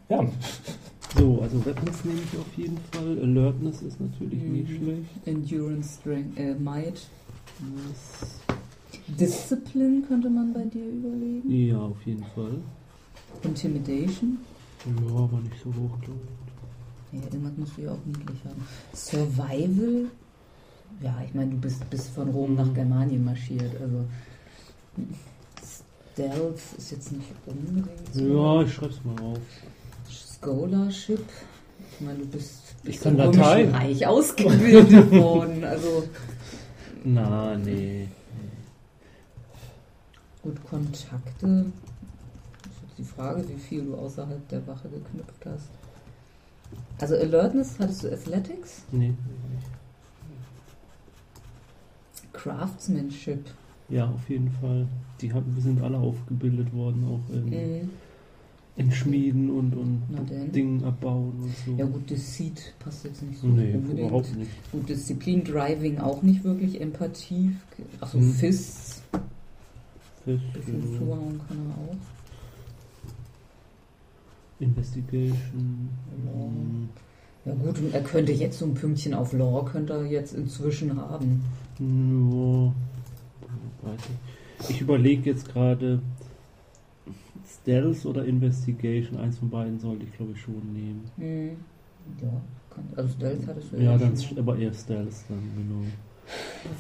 Ja. 0.10 0.26
So, 1.16 1.40
also 1.44 1.64
Weapons 1.66 2.04
nehme 2.04 2.20
ich 2.32 2.40
auf 2.40 2.58
jeden 2.58 2.80
Fall. 2.92 3.20
Alertness 3.22 3.84
ist 3.84 4.00
natürlich 4.02 4.42
nicht 4.42 4.70
Mhm. 4.70 4.78
schlecht. 4.78 5.28
Endurance, 5.28 6.00
Strength, 6.02 6.40
äh, 6.40 6.56
Might. 6.56 7.02
Discipline 9.08 10.02
könnte 10.08 10.30
man 10.30 10.54
bei 10.54 10.64
dir 10.64 10.86
überlegen. 10.86 11.50
Ja, 11.50 11.78
auf 11.80 12.02
jeden 12.06 12.24
Fall. 12.36 12.58
Intimidation. 13.44 14.38
Ja, 14.86 15.16
aber 15.16 15.40
nicht 15.42 15.56
so 15.64 15.70
hoch, 15.70 16.00
glaube 16.02 16.20
Ja, 17.12 17.20
irgendwas 17.32 17.52
musst 17.58 17.78
du 17.78 17.82
ja 17.84 17.92
auch 17.92 18.06
niedlich 18.06 18.40
haben. 18.46 18.64
Survival. 18.94 20.06
Ja, 21.02 21.16
ich 21.26 21.34
meine, 21.34 21.52
du 21.52 21.58
bist, 21.58 21.90
bist 21.90 22.10
von 22.10 22.30
Rom 22.30 22.56
nach 22.56 22.74
Germanien 22.74 23.24
marschiert. 23.26 23.72
Also 23.82 24.06
Stealth 26.14 26.60
ist 26.78 26.92
jetzt 26.92 27.12
nicht 27.12 27.28
unbedingt 27.46 27.88
ich. 28.10 28.14
so. 28.14 28.26
Ja, 28.28 28.62
ich 28.62 28.74
schreib's 28.74 29.00
mal 29.04 29.20
auf. 29.24 29.40
Scholarship. 30.10 31.24
Ich 32.00 32.06
meine, 32.06 32.20
du 32.20 32.26
bist, 32.28 32.76
Ich 32.84 32.92
bist 32.92 33.04
kann 33.04 33.16
im 33.16 33.22
Römischen 33.22 33.40
Latein. 33.42 33.70
Reich 33.72 34.08
ausgebildet 34.08 35.12
worden. 35.20 35.64
Also 35.64 36.04
Na, 37.04 37.56
nee. 37.58 38.08
Gut, 40.44 40.64
Kontakte. 40.70 41.66
Das 42.62 42.72
ist 42.72 42.82
jetzt 42.88 42.98
die 43.00 43.04
Frage, 43.04 43.48
wie 43.50 43.60
viel 43.60 43.86
du 43.86 43.96
außerhalb 43.96 44.48
der 44.50 44.66
Wache 44.68 44.90
geknüpft 44.90 45.46
hast. 45.46 45.70
Also 47.02 47.16
Alertness, 47.16 47.76
hattest 47.80 48.04
du 48.04 48.12
Athletics? 48.12 48.84
Nee. 48.92 49.14
Craftsmanship. 52.34 53.46
Ja, 53.90 54.10
auf 54.10 54.30
jeden 54.30 54.50
Fall. 54.52 54.88
Die 55.22 55.32
haben, 55.34 55.56
sind 55.60 55.82
alle 55.82 55.98
aufgebildet 55.98 56.74
worden, 56.74 57.06
auch 57.06 57.34
in, 57.34 57.46
Mhm. 57.50 57.90
in 58.76 58.92
Schmieden 58.92 59.50
und, 59.52 59.76
und. 59.76 60.02
Dingen 60.56 60.84
abbauen 60.84 61.34
und 61.44 61.54
so. 61.66 61.74
Ja 61.78 61.86
gut, 61.86 62.10
Deceit 62.10 62.74
passt 62.80 63.04
jetzt 63.06 63.22
nicht 63.22 63.40
so 63.40 63.48
Nee, 63.48 63.74
unbedingt. 63.76 64.00
überhaupt 64.08 64.36
nicht. 64.36 64.50
Gut, 64.72 64.90
Disziplin, 64.90 65.44
Driving 65.44 66.00
auch 66.00 66.24
nicht 66.24 66.44
wirklich, 66.44 66.82
Empathie. 66.82 67.56
Achso, 68.00 68.18
Mhm. 68.18 68.34
Fists. 68.34 69.03
Bisschen 70.26 70.94
ja. 70.94 71.00
zuhauen 71.00 71.42
kann 71.48 71.58
er 71.58 71.78
auch. 71.78 71.98
Investigation. 74.60 75.90
Ja. 76.26 76.32
ähm, 76.32 76.90
Ja 77.46 77.54
gut, 77.56 77.78
und 77.80 77.94
er 77.94 78.02
könnte 78.02 78.32
jetzt 78.32 78.60
so 78.60 78.66
ein 78.66 78.74
Pünktchen 78.74 79.14
auf 79.14 79.34
Law, 79.34 79.66
könnte 79.66 79.94
er 79.94 80.06
jetzt 80.06 80.34
inzwischen 80.34 80.96
haben. 80.96 81.44
Ja, 81.80 82.74
weiß 83.90 84.00
ich. 84.10 84.70
Ich 84.70 84.82
überlege 84.82 85.30
jetzt 85.30 85.50
gerade 85.52 86.00
Stealth 87.46 88.06
oder 88.06 88.24
Investigation. 88.24 89.20
Eins 89.20 89.38
von 89.40 89.50
beiden 89.50 89.80
sollte 89.80 90.06
ich 90.06 90.14
glaube 90.16 90.32
ich 90.34 90.42
schon 90.42 90.74
nehmen. 90.74 91.04
Mhm. 91.18 91.58
Ja, 92.22 92.42
kann, 92.70 92.88
also 92.96 93.10
Stealth 93.14 93.48
hattest 93.48 93.74
du 93.74 93.78
Ja, 93.78 94.00
schon 94.00 94.36
dann 94.36 94.38
aber 94.40 94.58
eher 94.58 94.74
Stealth 94.74 95.16
dann, 95.28 95.42
genau. 95.58 95.86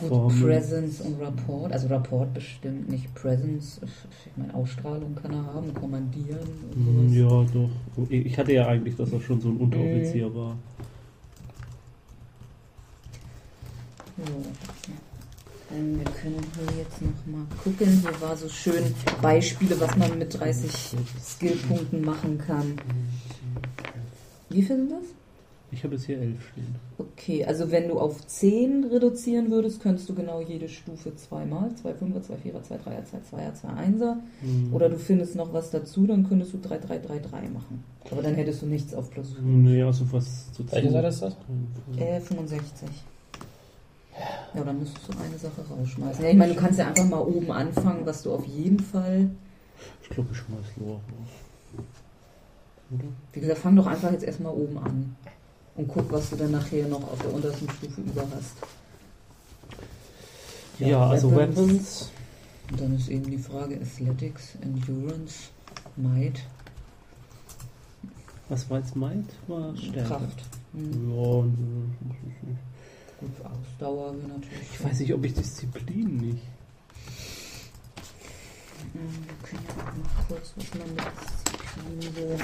Formen. 0.07 0.41
Presence 0.41 1.01
und 1.01 1.21
Rapport. 1.21 1.71
Also 1.71 1.87
Rapport 1.87 2.33
bestimmt 2.33 2.89
nicht 2.89 3.13
Presence. 3.15 3.79
Ich 4.25 4.37
meine, 4.37 4.53
Ausstrahlung 4.55 5.15
kann 5.15 5.33
er 5.33 5.45
haben, 5.45 5.73
kommandieren 5.73 6.39
und 6.71 6.75
Hm, 6.75 7.13
sowas. 7.13 7.47
Ja, 7.57 7.61
doch. 8.03 8.09
Ich 8.09 8.37
hatte 8.37 8.53
ja 8.53 8.67
eigentlich, 8.67 8.95
dass 8.95 9.11
er 9.11 9.19
schon 9.21 9.41
so 9.41 9.49
ein 9.49 9.57
Unteroffizier 9.57 10.29
Mhm. 10.29 10.35
war. 10.35 10.57
So. 14.17 14.23
Ähm, 15.75 15.97
Wir 15.99 16.05
können 16.11 16.39
hier 16.55 16.77
jetzt 16.83 17.01
noch 17.01 17.25
mal 17.35 17.45
gucken. 17.63 17.87
Hier 18.01 18.21
war 18.21 18.35
so 18.37 18.47
schön 18.47 18.93
Beispiele, 19.21 19.79
was 19.79 19.95
man 19.97 20.19
mit 20.19 20.39
30 20.39 20.71
Skillpunkten 21.23 22.03
machen 22.05 22.37
kann. 22.37 22.75
Wie 24.49 24.61
viel 24.61 24.75
sind 24.77 24.91
das? 24.91 25.03
Ich 25.73 25.83
habe 25.83 25.95
jetzt 25.95 26.05
hier 26.05 26.19
elf 26.19 26.49
stehen. 26.51 26.75
Okay, 26.97 27.43
also 27.45 27.71
wenn 27.71 27.87
du 27.87 27.99
auf 27.99 28.25
10 28.25 28.85
reduzieren 28.85 29.49
würdest, 29.49 29.81
könntest 29.81 30.07
du 30.07 30.13
genau 30.13 30.39
jede 30.39 30.69
Stufe 30.69 31.15
zweimal. 31.15 31.73
2 31.75 31.93
Fünfer, 31.95 32.21
2 32.21 32.37
Vierer, 32.37 32.61
2 32.61 32.77
Dreier, 32.77 33.03
2 33.03 33.19
Zweier, 33.29 33.53
2 33.53 33.67
Einser. 33.69 34.17
Hm. 34.41 34.73
Oder 34.73 34.89
du 34.89 34.97
findest 34.97 35.35
noch 35.35 35.51
was 35.51 35.71
dazu, 35.71 36.05
dann 36.05 36.27
könntest 36.27 36.53
du 36.53 36.59
3, 36.59 36.77
3, 36.77 36.99
3, 36.99 37.19
3 37.19 37.49
machen. 37.49 37.83
Aber 38.11 38.21
dann 38.21 38.35
hättest 38.35 38.61
du 38.61 38.67
nichts 38.67 38.93
auf 38.93 39.09
plus 39.09 39.33
5. 39.33 39.41
Nee, 39.43 39.81
also 39.81 40.05
was 40.11 40.51
zu 40.53 40.71
Welche 40.71 40.91
Seite 40.91 41.07
ist 41.07 41.21
das? 41.21 41.35
Äh, 41.97 42.19
65. 42.19 42.89
Ja, 44.53 44.63
dann 44.63 44.77
müsstest 44.77 45.07
du 45.07 45.13
eine 45.17 45.37
Sache 45.37 45.61
rausschmeißen. 45.67 46.23
Ja, 46.23 46.29
ich 46.29 46.37
meine, 46.37 46.53
du 46.53 46.59
kannst 46.59 46.77
ja 46.77 46.87
einfach 46.87 47.05
mal 47.05 47.21
oben 47.21 47.51
anfangen, 47.51 48.05
was 48.05 48.21
du 48.21 48.33
auf 48.33 48.45
jeden 48.45 48.79
Fall. 48.79 49.31
Ich 50.03 50.09
glaube, 50.09 50.29
ich 50.31 50.37
schmeiß 50.37 50.77
Lore 50.77 50.93
raus. 50.93 51.81
Oder? 52.91 53.05
Wie 53.31 53.39
gesagt, 53.39 53.59
fang 53.59 53.75
doch 53.75 53.87
einfach 53.87 54.11
jetzt 54.11 54.23
erstmal 54.23 54.53
oben 54.53 54.77
an. 54.77 55.15
Und 55.75 55.87
guck, 55.87 56.11
was 56.11 56.29
du 56.29 56.35
dann 56.35 56.51
nachher 56.51 56.87
noch 56.87 57.01
auf 57.11 57.19
der 57.19 57.33
untersten 57.33 57.67
Stufe 57.69 58.01
über 58.01 58.21
hast. 58.35 58.53
Ja, 60.79 61.07
also 61.09 61.35
Weapons. 61.35 62.11
Und 62.71 62.81
dann 62.81 62.95
ist 62.95 63.07
eben 63.09 63.29
die 63.29 63.37
Frage 63.37 63.79
Athletics, 63.81 64.55
Endurance, 64.61 65.49
Might, 65.95 66.39
Was 68.49 68.69
war 68.69 68.79
jetzt 68.79 68.95
Might? 68.95 69.25
War 69.47 69.75
Stärke. 69.77 70.07
Kraft. 70.09 70.43
Hm. 70.73 71.11
Ja, 71.11 71.21
und, 71.21 71.95
Gut, 73.19 73.31
Ausdauer 73.45 74.13
natürlich. 74.13 74.67
ich 74.73 74.83
weiß 74.83 74.99
nicht, 74.99 75.13
ob 75.13 75.23
ich 75.23 75.33
Disziplin 75.33 76.17
nicht. 76.17 76.43
Hm, 78.91 79.25
Wir 79.25 79.47
können 79.49 79.63
ja 79.67 79.83
auch 79.83 79.95
mal 79.95 80.25
kurz 80.27 80.53
was 80.55 80.65
man 80.79 80.89
mit 80.93 81.03
Disziplin 81.21 82.37
so. 82.39 82.43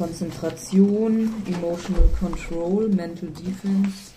Konzentration, 0.00 1.28
Emotional 1.46 2.08
Control, 2.18 2.88
Mental 2.88 3.28
Defense, 3.28 4.14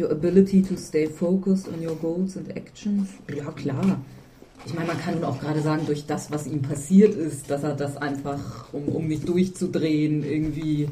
Your 0.00 0.10
ability 0.10 0.62
to 0.62 0.76
stay 0.76 1.06
focused 1.06 1.68
on 1.68 1.82
your 1.82 1.96
goals 1.96 2.36
and 2.36 2.56
actions. 2.56 3.08
Ja, 3.34 3.50
klar. 3.50 4.00
Ich 4.64 4.72
meine, 4.72 4.86
man 4.86 4.98
kann 4.98 5.14
nun 5.16 5.24
auch 5.24 5.38
gerade 5.40 5.60
sagen, 5.60 5.86
durch 5.86 6.06
das, 6.06 6.30
was 6.30 6.46
ihm 6.46 6.62
passiert 6.62 7.14
ist, 7.14 7.50
dass 7.50 7.64
er 7.64 7.74
das 7.74 7.96
einfach, 7.96 8.72
um, 8.72 8.88
um 8.88 9.08
nicht 9.08 9.28
durchzudrehen, 9.28 10.22
irgendwie 10.22 10.88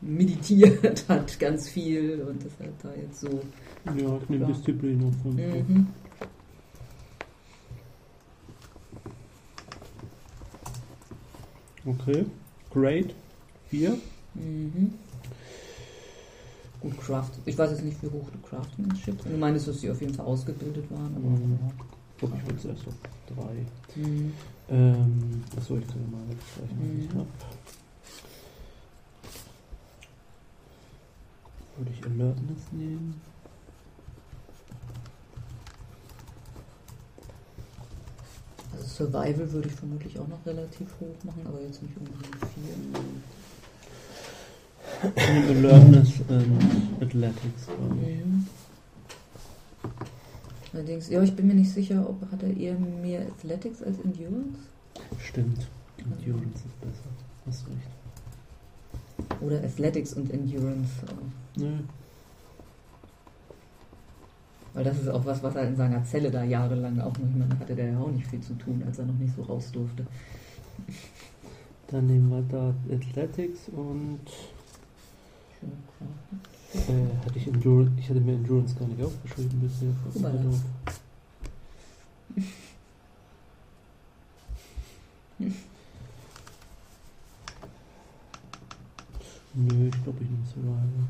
meditiert, 0.00 1.04
hat 1.08 1.38
ganz 1.38 1.68
viel 1.68 2.26
und 2.28 2.42
ist 2.42 2.58
halt 2.58 2.72
da 2.82 2.90
jetzt 3.00 3.20
so. 3.20 3.40
Ja, 3.84 4.18
ich 4.22 4.28
nehme 4.30 4.46
Ja. 4.46 4.52
Disziplin 4.52 5.04
auf 5.04 5.22
5. 5.22 5.68
Mhm. 5.68 5.86
Okay. 11.84 12.24
Great. 12.70 13.14
4. 13.70 13.96
Mhm. 14.34 14.94
Gut, 16.80 16.98
Craft. 17.00 17.30
Ich 17.44 17.56
weiß 17.58 17.70
jetzt 17.72 17.84
nicht, 17.84 18.02
wie 18.02 18.08
hoch 18.08 18.28
du 18.32 18.38
Craftsmanship. 18.48 19.22
Du 19.22 19.36
meinst, 19.36 19.68
dass 19.68 19.80
sie 19.80 19.90
auf 19.90 20.00
jeden 20.00 20.14
Fall 20.14 20.26
ausgebildet 20.26 20.90
waren, 20.90 21.14
aber. 21.16 21.28
Mhm. 21.28 21.58
Ich 22.12 22.18
glaube, 22.18 22.36
ich 22.36 22.44
würde 22.46 22.58
es 22.58 22.64
erst 22.66 22.86
auf 22.88 22.94
3. 23.34 24.00
Mhm. 24.00 24.32
Ähm, 24.68 25.42
achso, 25.56 25.76
ich 25.78 25.86
kann 25.86 26.10
mal 26.10 26.20
wegstreichen, 26.28 26.78
was 26.78 27.04
ich 27.04 27.14
Mhm. 27.14 27.18
habe. 27.18 27.28
Würde 31.78 31.90
ich 31.92 32.04
Alertness 32.04 32.60
nehmen? 32.72 33.20
Also 38.72 38.86
Survival 38.86 39.50
würde 39.52 39.68
ich 39.68 39.74
vermutlich 39.74 40.18
auch 40.18 40.28
noch 40.28 40.44
relativ 40.46 40.88
hoch 41.00 41.24
machen, 41.24 41.46
aber 41.46 41.60
jetzt 41.62 41.82
nicht 41.82 41.96
unbedingt 41.96 42.36
viel. 42.54 43.02
Ich 45.02 45.28
nehme 45.28 45.68
Alertness 45.68 46.12
und 46.28 47.02
Athletics. 47.02 47.68
Mhm. 47.78 48.46
Allerdings, 50.72 51.08
ja, 51.08 51.22
ich 51.22 51.34
bin 51.34 51.46
mir 51.46 51.54
nicht 51.54 51.70
sicher, 51.70 52.08
ob 52.08 52.20
hat 52.30 52.42
er 52.42 52.56
eher 52.56 52.78
mehr 52.78 53.22
Athletics 53.22 53.82
als 53.82 53.98
Endurance? 54.00 54.58
Stimmt. 55.18 55.66
Endurance 55.98 56.64
ist 56.66 56.80
besser. 56.80 57.08
Hast 57.46 57.66
recht. 57.66 59.40
Oder 59.40 59.64
Athletics 59.64 60.14
und 60.14 60.30
Endurance. 60.32 60.90
Nö. 61.56 61.78
Weil 64.72 64.84
das 64.84 65.00
ist 65.00 65.08
auch 65.08 65.24
was, 65.24 65.42
was 65.42 65.56
er 65.56 65.66
in 65.66 65.76
seiner 65.76 66.04
Zelle 66.04 66.30
da 66.30 66.44
jahrelang 66.44 67.00
auch 67.00 67.16
noch, 67.18 67.34
meine, 67.36 67.58
hatte 67.58 67.74
der 67.74 67.90
ja 67.90 67.98
auch 67.98 68.10
nicht 68.10 68.28
viel 68.28 68.40
zu 68.40 68.54
tun, 68.54 68.82
als 68.86 68.98
er 68.98 69.06
noch 69.06 69.18
nicht 69.18 69.34
so 69.34 69.42
raus 69.42 69.72
durfte. 69.72 70.06
Dann 71.88 72.06
nehmen 72.06 72.30
wir 72.30 72.42
da 72.42 72.72
Athletics 72.94 73.68
und 73.68 74.20
äh, 75.62 77.26
hatte 77.26 77.38
ich 77.38 77.46
Endurance. 77.46 77.92
Ich 77.98 78.08
hatte 78.08 78.20
mir 78.20 78.34
Endurance 78.34 78.74
gar 78.74 78.86
nicht 78.88 79.02
aufgeschrieben 79.02 79.60
bisher. 79.60 79.92
Doof. 80.14 80.60
Nö, 89.52 89.88
ich 89.88 90.02
glaube, 90.04 90.22
ich 90.22 90.30
nehme 90.30 90.46
Survival. 90.46 91.08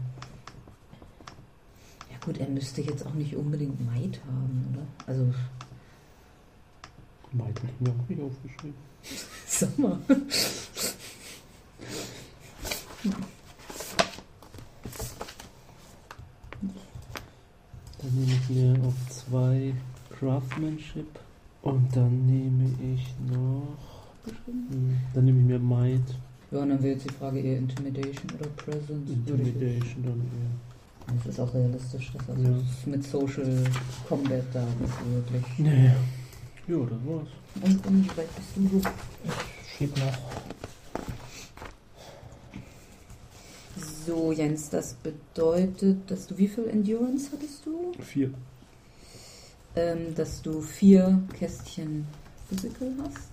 Ja 2.10 2.16
gut, 2.24 2.38
er 2.38 2.48
müsste 2.48 2.80
jetzt 2.80 3.04
auch 3.06 3.12
nicht 3.12 3.36
unbedingt 3.36 3.78
Might 3.84 4.20
haben, 4.24 4.66
oder? 4.72 4.86
Also, 5.06 5.34
Might 7.32 7.62
hatte 7.62 7.68
ich 7.74 7.80
mir 7.80 7.90
auch 7.90 8.08
nicht 8.08 8.22
aufgeschrieben. 8.22 8.74
sag 9.46 9.78
mal. 9.78 9.98
Dann 17.98 18.14
nehme 18.14 18.32
ich 18.32 18.48
mir 18.48 18.86
auf 18.86 18.94
zwei 19.10 19.74
Craftsmanship 20.20 21.18
und 21.62 21.96
dann 21.96 22.26
nehme 22.26 22.70
ich 22.94 23.14
noch. 23.30 23.76
Hm, 24.46 24.98
Dann 25.14 25.24
nehme 25.24 25.40
ich 25.40 25.46
mir 25.46 25.58
Might, 25.58 26.02
Ja, 26.50 26.58
und 26.60 26.68
dann 26.68 26.82
wäre 26.82 26.92
jetzt 26.94 27.06
die 27.08 27.14
Frage 27.14 27.40
eher 27.40 27.56
Intimidation 27.58 28.30
oder 28.38 28.48
Presence. 28.50 29.08
Ich- 29.10 29.16
Intimidation 29.16 30.02
dann 30.04 30.20
eher. 30.20 31.14
Das 31.16 31.26
ist 31.26 31.40
auch 31.40 31.54
realistisch, 31.54 32.12
dass 32.12 32.28
er 32.28 32.42
Ja. 32.42 32.58
so 32.84 32.90
mit 32.90 33.02
Social 33.04 33.64
Combat 34.08 34.44
da 34.52 34.62
nicht 34.62 34.92
so 34.92 35.10
wirklich. 35.14 35.58
Nee. 35.58 35.86
Ja, 36.68 36.76
das 36.84 36.98
war's. 37.06 37.28
Und, 37.62 37.86
und 37.86 38.04
wie 38.04 38.16
weit 38.16 38.28
bist 38.36 38.48
du 38.56 38.78
so? 38.78 38.88
Schieb 39.76 39.96
noch. 39.96 40.18
So, 44.06 44.32
Jens, 44.32 44.68
das 44.70 44.94
bedeutet, 44.94 46.10
dass 46.10 46.26
du 46.26 46.36
wie 46.36 46.48
viel 46.48 46.68
Endurance 46.68 47.30
hattest 47.32 47.64
du? 47.66 47.92
Vier. 48.02 48.30
Ähm, 49.76 50.14
dass 50.14 50.42
du 50.42 50.60
vier 50.60 51.22
Kästchen 51.38 52.06
Physical 52.48 52.92
hast? 53.04 53.30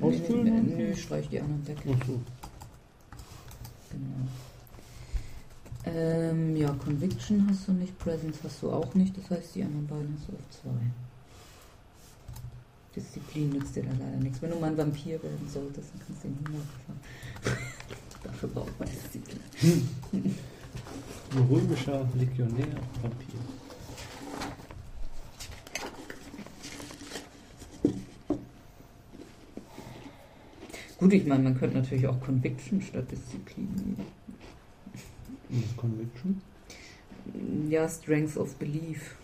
Ausfüllen 0.00 0.76
Nö, 0.76 0.94
so? 0.94 1.00
streich 1.00 1.28
die 1.28 1.40
anderen 1.40 1.66
weg. 1.66 1.78
Achso. 1.78 2.20
Genau. 3.90 4.28
Ähm, 5.84 6.56
ja, 6.56 6.70
Conviction 6.72 7.46
hast 7.50 7.66
du 7.66 7.72
nicht, 7.72 7.98
Presence 7.98 8.38
hast 8.44 8.62
du 8.62 8.70
auch 8.70 8.94
nicht, 8.94 9.16
das 9.16 9.30
heißt, 9.30 9.54
die 9.54 9.62
anderen 9.62 9.86
beiden 9.86 10.16
hast 10.16 10.28
du 10.28 10.32
auf 10.34 10.50
zwei. 10.50 10.86
Disziplin 12.94 13.50
nützt 13.50 13.76
dir 13.76 13.84
da 13.84 13.90
leider 13.98 14.16
nichts. 14.18 14.42
Wenn 14.42 14.50
du 14.50 14.56
mal 14.58 14.70
ein 14.70 14.78
Vampir 14.78 15.22
werden 15.22 15.48
solltest, 15.52 15.90
dann 15.92 16.02
kannst 16.06 16.24
du 16.24 16.28
ihn 16.28 16.36
hinabfahren. 16.36 17.00
Dafür 18.24 18.48
braucht 18.48 18.78
man 18.78 18.88
Disziplin. 18.88 19.40
Ein 20.12 21.42
römischer 21.50 22.08
Legionär 22.14 22.66
Vampir. 23.02 23.38
Gut, 30.98 31.12
ich 31.12 31.26
meine, 31.26 31.44
man 31.44 31.58
könnte 31.58 31.78
natürlich 31.78 32.06
auch 32.06 32.20
Conviction 32.20 32.82
statt 32.82 33.10
Disziplin 33.10 33.68
nehmen. 33.76 33.96
Und 35.48 35.64
das 35.64 35.76
Conviction. 35.76 36.42
Ja, 37.68 37.88
Strength 37.88 38.36
of 38.36 38.54
Belief. 38.56 39.14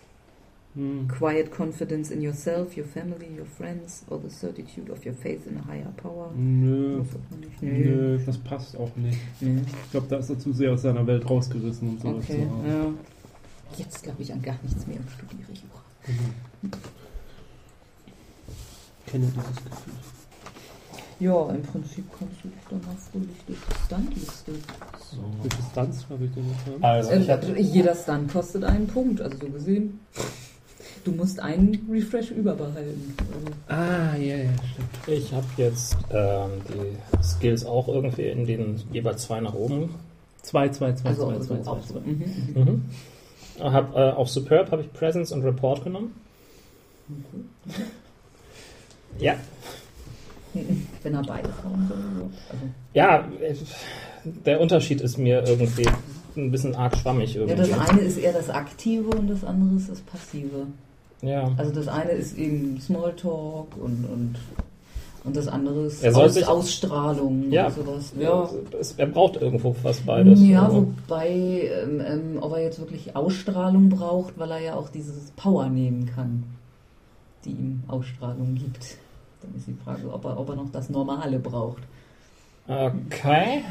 Hm. 0.75 1.07
Quiet 1.07 1.51
confidence 1.51 2.11
in 2.11 2.21
yourself, 2.21 2.77
your 2.77 2.85
family, 2.85 3.27
your 3.37 3.45
friends, 3.45 4.03
or 4.09 4.19
the 4.21 4.29
certitude 4.29 4.91
of 4.91 5.05
your 5.05 5.13
faith 5.13 5.47
in 5.47 5.57
a 5.57 5.65
higher 5.65 5.91
power. 5.95 6.31
Nö. 6.35 7.01
Auch 7.01 7.37
nicht. 7.37 7.61
Nö, 7.61 8.19
das 8.25 8.37
passt 8.37 8.77
auch 8.77 8.93
nicht. 8.97 9.17
Nö. 9.39 9.61
Ich 9.85 9.91
glaube, 9.91 10.07
da 10.09 10.17
ist 10.17 10.29
er 10.29 10.37
zu 10.39 10.51
sehr 10.51 10.73
aus 10.73 10.81
seiner 10.81 11.07
Welt 11.07 11.29
rausgerissen 11.29 11.89
und 11.89 12.01
sowas. 12.01 12.25
Okay, 12.25 12.43
zu 12.43 12.51
haben. 12.51 12.67
ja. 12.67 12.93
Jetzt 13.77 14.03
glaube 14.03 14.21
ich 14.21 14.31
an 14.31 14.41
gar 14.41 14.57
nichts 14.63 14.85
mehr 14.85 14.97
und 14.97 15.09
studiere 15.09 15.51
Jura. 15.51 15.81
Genau. 16.05 16.77
Ich 19.05 19.11
kenne 19.11 19.25
dieses 19.27 19.55
Gefühl. 19.63 19.93
Ja, 21.19 21.49
im 21.49 21.61
Prinzip 21.61 22.03
kannst 22.17 22.43
du 22.43 22.49
dich 22.49 22.57
dann 22.69 22.81
mal 22.81 22.95
fröhlich 23.09 23.37
durch 23.47 23.57
die 23.59 23.85
Stuntliste. 23.85 24.51
So. 25.11 25.17
Welche 25.41 25.63
Stunts 25.71 26.05
habe 26.09 26.25
ich 26.25 26.31
denn 26.33 26.43
haben? 26.65 26.83
Also, 26.83 27.11
ich 27.11 27.29
Äh, 27.29 27.31
hatte, 27.31 27.57
jeder 27.59 27.95
Stunt 27.95 28.31
kostet 28.33 28.63
einen 28.65 28.87
Punkt, 28.87 29.21
also 29.21 29.37
so 29.37 29.47
gesehen. 29.47 29.99
Du 31.05 31.11
musst 31.11 31.39
einen 31.39 31.87
Refresh 31.89 32.31
überbehalten. 32.31 33.15
Ah, 33.67 34.15
ja, 34.17 34.37
ja, 34.37 34.49
stimmt. 34.73 35.19
ich 35.19 35.31
habe 35.31 35.45
jetzt 35.57 35.95
ähm, 36.11 36.49
die 36.67 37.23
Skills 37.23 37.63
auch 37.63 37.87
irgendwie 37.87 38.23
in 38.23 38.45
den 38.45 38.83
jeweils 38.91 39.23
zwei 39.23 39.39
nach 39.39 39.53
oben. 39.53 39.93
Zwei, 40.41 40.69
zwei, 40.69 40.93
zwei, 40.93 41.09
also 41.09 41.27
zwei, 41.31 41.39
zwei, 41.39 41.61
zwei, 41.61 41.71
auch 41.71 41.85
zwei. 41.85 41.93
so. 41.93 41.99
Mhm. 42.01 42.23
mhm. 42.55 42.61
Mhm. 42.61 42.83
Hab, 43.63 43.95
äh, 43.95 44.11
auf 44.11 44.29
Superb 44.29 44.71
habe 44.71 44.81
ich 44.81 44.91
Presence 44.91 45.31
und 45.31 45.43
Report 45.43 45.83
genommen. 45.83 46.13
Ja, 49.19 49.35
Wenn 51.03 51.13
er 51.13 51.21
beide 51.23 51.49
soll. 51.61 51.71
ja. 52.93 53.19
Also, 53.19 53.29
ja, 53.41 53.47
äh, 53.47 53.55
der 54.45 54.59
Unterschied 54.61 55.01
ist 55.01 55.17
mir 55.17 55.43
irgendwie 55.47 55.87
ein 56.35 56.51
bisschen 56.51 56.75
arg 56.75 56.97
schwammig 56.97 57.33
ja, 57.35 57.41
irgendwie. 57.41 57.57
das 57.69 57.79
eine 57.89 58.01
ist 58.01 58.17
eher 58.17 58.33
das 58.33 58.49
Aktive 58.49 59.09
und 59.09 59.29
das 59.29 59.43
andere 59.43 59.75
ist 59.77 59.89
das 59.89 60.01
Passive. 60.01 60.67
Ja. 61.21 61.49
Also 61.57 61.71
das 61.71 61.87
eine 61.87 62.11
ist 62.11 62.37
eben 62.37 62.79
Smalltalk 62.81 63.67
und, 63.77 64.05
und, 64.05 64.35
und 65.23 65.35
das 65.35 65.47
andere 65.47 65.85
ist 65.85 66.05
Aus, 66.05 66.33
sich- 66.33 66.45
Ausstrahlung 66.47 67.51
Ja. 67.51 67.69
sowas. 67.71 68.11
Ja. 68.19 68.49
Er 68.97 69.05
braucht 69.07 69.37
irgendwo 69.41 69.73
fast 69.73 70.05
beides. 70.05 70.41
Ja, 70.41 70.65
Also, 70.65 70.87
wobei, 71.07 71.69
ähm, 71.83 72.01
ähm, 72.05 72.37
ob 72.41 72.51
er 72.53 72.63
jetzt 72.63 72.79
wirklich 72.79 73.15
Ausstrahlung 73.15 73.89
braucht, 73.89 74.37
weil 74.37 74.51
er 74.51 74.59
ja 74.59 74.75
auch 74.75 74.89
dieses 74.89 75.31
Power 75.35 75.69
nehmen 75.69 76.05
kann, 76.13 76.43
die 77.45 77.51
ihm 77.51 77.83
Ausstrahlung 77.87 78.55
gibt. 78.55 78.97
Dann 79.45 79.55
ist 79.55 79.67
die 79.67 79.77
Frage, 79.83 80.11
ob 80.11 80.25
er, 80.25 80.39
ob 80.39 80.49
er 80.49 80.55
noch 80.55 80.71
das 80.71 80.89
Normale 80.89 81.39
braucht. 81.39 81.83
Okay. 82.67 83.63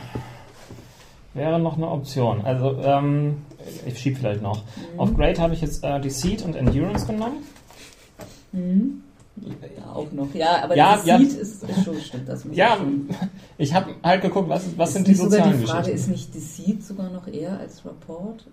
Wäre 1.34 1.58
noch 1.58 1.76
eine 1.76 1.90
Option. 1.90 2.42
Also, 2.42 2.78
ähm, 2.82 3.38
ich 3.86 3.98
schieb 3.98 4.18
vielleicht 4.18 4.42
noch. 4.42 4.62
Auf 4.96 5.14
Great 5.14 5.38
habe 5.40 5.54
ich 5.54 5.60
jetzt 5.60 5.82
äh, 5.82 6.00
Deceit 6.00 6.42
und 6.42 6.54
Endurance 6.54 7.06
genommen. 7.06 7.44
Mhm. 8.52 9.02
Ja, 9.76 9.92
auch 9.92 10.12
noch. 10.12 10.32
Ja, 10.32 10.62
aber 10.62 10.76
Ja, 10.76 10.94
das 10.96 11.06
ja. 11.06 11.16
Ist, 11.16 11.64
ist 11.64 11.84
schon 11.84 12.00
stimmt. 12.00 12.28
Das 12.28 12.44
Ja, 12.52 12.74
ich 12.74 12.78
schon. 12.78 13.08
ich 13.58 13.74
habe 13.74 13.94
halt 14.04 14.22
geguckt, 14.22 14.48
was, 14.48 14.78
was 14.78 14.90
Ist 14.90 14.94
sind 14.94 15.06
die 15.08 15.10
nicht 15.10 15.20
sogar 15.22 15.38
sozialen 15.38 15.60
die 15.60 15.66
Frage, 15.66 15.90
ist 15.90 16.08
nicht 16.08 16.34
Deceit 16.34 16.82
sogar 16.84 17.10
noch 17.10 17.26
eher 17.26 17.58
als 17.58 17.84
Rapport? 17.84 18.46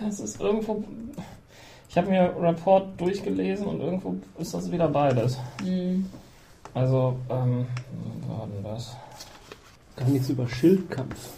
Das 0.00 0.20
ist 0.20 0.40
irgendwo. 0.40 0.82
Ich 1.90 1.96
habe 1.96 2.08
mir 2.08 2.32
Report 2.40 3.00
durchgelesen 3.00 3.66
und 3.66 3.80
irgendwo 3.80 4.14
ist 4.38 4.54
das 4.54 4.70
wieder 4.70 4.86
beides. 4.86 5.36
Mhm. 5.60 6.06
Also, 6.72 7.16
ähm, 7.28 7.66
wo 8.22 8.32
war 8.32 8.46
denn 8.46 8.62
das? 8.62 8.96
Gar 9.96 10.08
nichts 10.08 10.28
über 10.28 10.48
Schildkampf. 10.48 11.30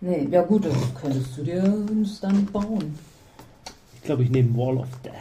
Nee, 0.00 0.26
ja 0.28 0.42
gut, 0.42 0.64
das 0.64 0.74
könntest 1.00 1.38
du 1.38 1.44
dir 1.44 1.62
einen 1.62 2.04
Stand 2.04 2.52
bauen. 2.52 2.98
Ich 3.94 4.02
glaube, 4.02 4.24
ich 4.24 4.30
nehme 4.30 4.56
Wall 4.56 4.78
of 4.78 4.88
Death. 5.04 5.12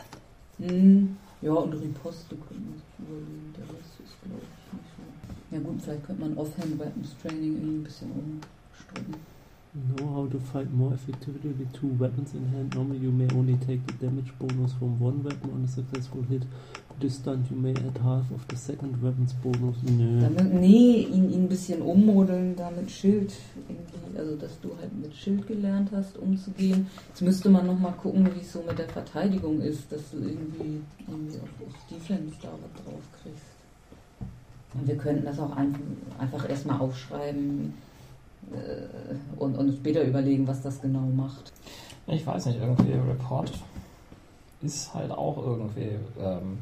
Hm, 0.67 1.15
ja, 1.43 1.53
und 1.53 1.73
Riposte 1.73 2.35
könnte 2.35 2.63
man 2.63 2.73
sich 2.73 3.07
überlegen. 3.07 3.53
Der 3.55 3.65
Rest 3.65 3.99
ist, 4.03 4.19
glaube 4.23 4.41
ich, 4.41 4.73
nicht 4.73 4.89
so. 4.97 5.55
Ja 5.55 5.61
gut, 5.61 5.79
vielleicht 5.79 6.05
könnte 6.07 6.21
man 6.23 6.37
Offhand 6.39 6.79
Weapons 6.79 7.15
Training 7.21 7.53
irgendwie 7.53 7.75
ein 7.77 7.83
bisschen 7.83 8.11
umstricken. 8.11 9.32
Know 9.75 10.05
how 10.13 10.27
to 10.27 10.39
fight 10.39 10.71
more 10.71 10.93
effectively 10.93 11.49
with 11.49 11.73
two 11.73 11.87
weapons 11.97 12.35
in 12.35 12.47
hand. 12.49 12.75
Normally 12.75 12.99
you 12.99 13.11
may 13.11 13.27
only 13.33 13.55
take 13.65 13.83
the 13.87 13.93
damage 13.93 14.31
bonus 14.37 14.71
from 14.73 14.99
one 14.99 15.23
weapon 15.23 15.49
on 15.51 15.63
a 15.63 15.67
successful 15.67 16.21
hit. 16.29 16.43
With 16.89 16.99
this 16.99 17.15
stunt 17.15 17.49
you 17.49 17.57
may 17.57 17.71
add 17.71 17.97
half 17.97 18.29
of 18.29 18.47
the 18.49 18.55
second 18.55 19.01
weapons 19.01 19.33
bonus. 19.33 19.77
Nö. 19.81 20.21
Damit, 20.21 20.53
nee, 20.53 21.07
ihn, 21.11 21.31
ihn 21.31 21.45
ein 21.45 21.49
bisschen 21.49 21.81
ummodeln, 21.81 22.55
da 22.55 22.69
mit 22.69 22.91
Schild 22.91 23.33
irgendwie, 23.67 24.19
also 24.19 24.35
dass 24.35 24.61
du 24.61 24.77
halt 24.79 24.95
mit 24.95 25.15
Schild 25.15 25.47
gelernt 25.47 25.89
hast, 25.91 26.19
umzugehen. 26.19 26.85
Jetzt 27.07 27.23
müsste 27.23 27.49
man 27.49 27.65
nochmal 27.65 27.93
gucken, 27.93 28.29
wie 28.35 28.41
es 28.41 28.53
so 28.53 28.61
mit 28.61 28.77
der 28.77 28.89
Verteidigung 28.89 29.59
ist, 29.59 29.91
dass 29.91 30.11
du 30.11 30.17
irgendwie, 30.17 30.81
irgendwie 31.07 31.39
auf, 31.39 31.49
auf 31.65 31.87
Defense 31.89 32.35
da 32.43 32.49
was 32.49 32.85
drauf 32.85 33.01
kriegst. 33.23 33.41
Und 34.75 34.87
wir 34.87 34.97
könnten 34.97 35.25
das 35.25 35.39
auch 35.39 35.55
einfach, 35.55 35.79
einfach 36.19 36.47
erstmal 36.47 36.79
aufschreiben 36.79 37.73
und, 39.37 39.57
und 39.57 39.73
später 39.73 40.03
überlegen, 40.03 40.47
was 40.47 40.61
das 40.61 40.81
genau 40.81 41.01
macht. 41.15 41.51
Ich 42.07 42.25
weiß 42.25 42.47
nicht, 42.47 42.59
irgendwie 42.59 42.93
Report 42.93 43.51
ist 44.61 44.93
halt 44.93 45.11
auch 45.11 45.37
irgendwie 45.37 45.97
ähm, 46.19 46.59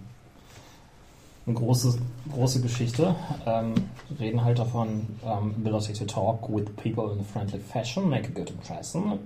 eine 1.46 1.56
große, 1.56 1.98
große 2.32 2.62
Geschichte. 2.62 3.16
Ähm, 3.46 3.74
reden 4.20 4.44
halt 4.44 4.60
davon, 4.60 5.08
um, 5.24 5.56
ability 5.56 5.94
to 5.94 6.06
talk 6.06 6.48
with 6.50 6.66
people 6.76 7.12
in 7.14 7.20
a 7.20 7.24
friendly 7.24 7.60
fashion, 7.60 8.10
make 8.10 8.28
a 8.28 8.32
good 8.32 8.50
impression, 8.50 9.20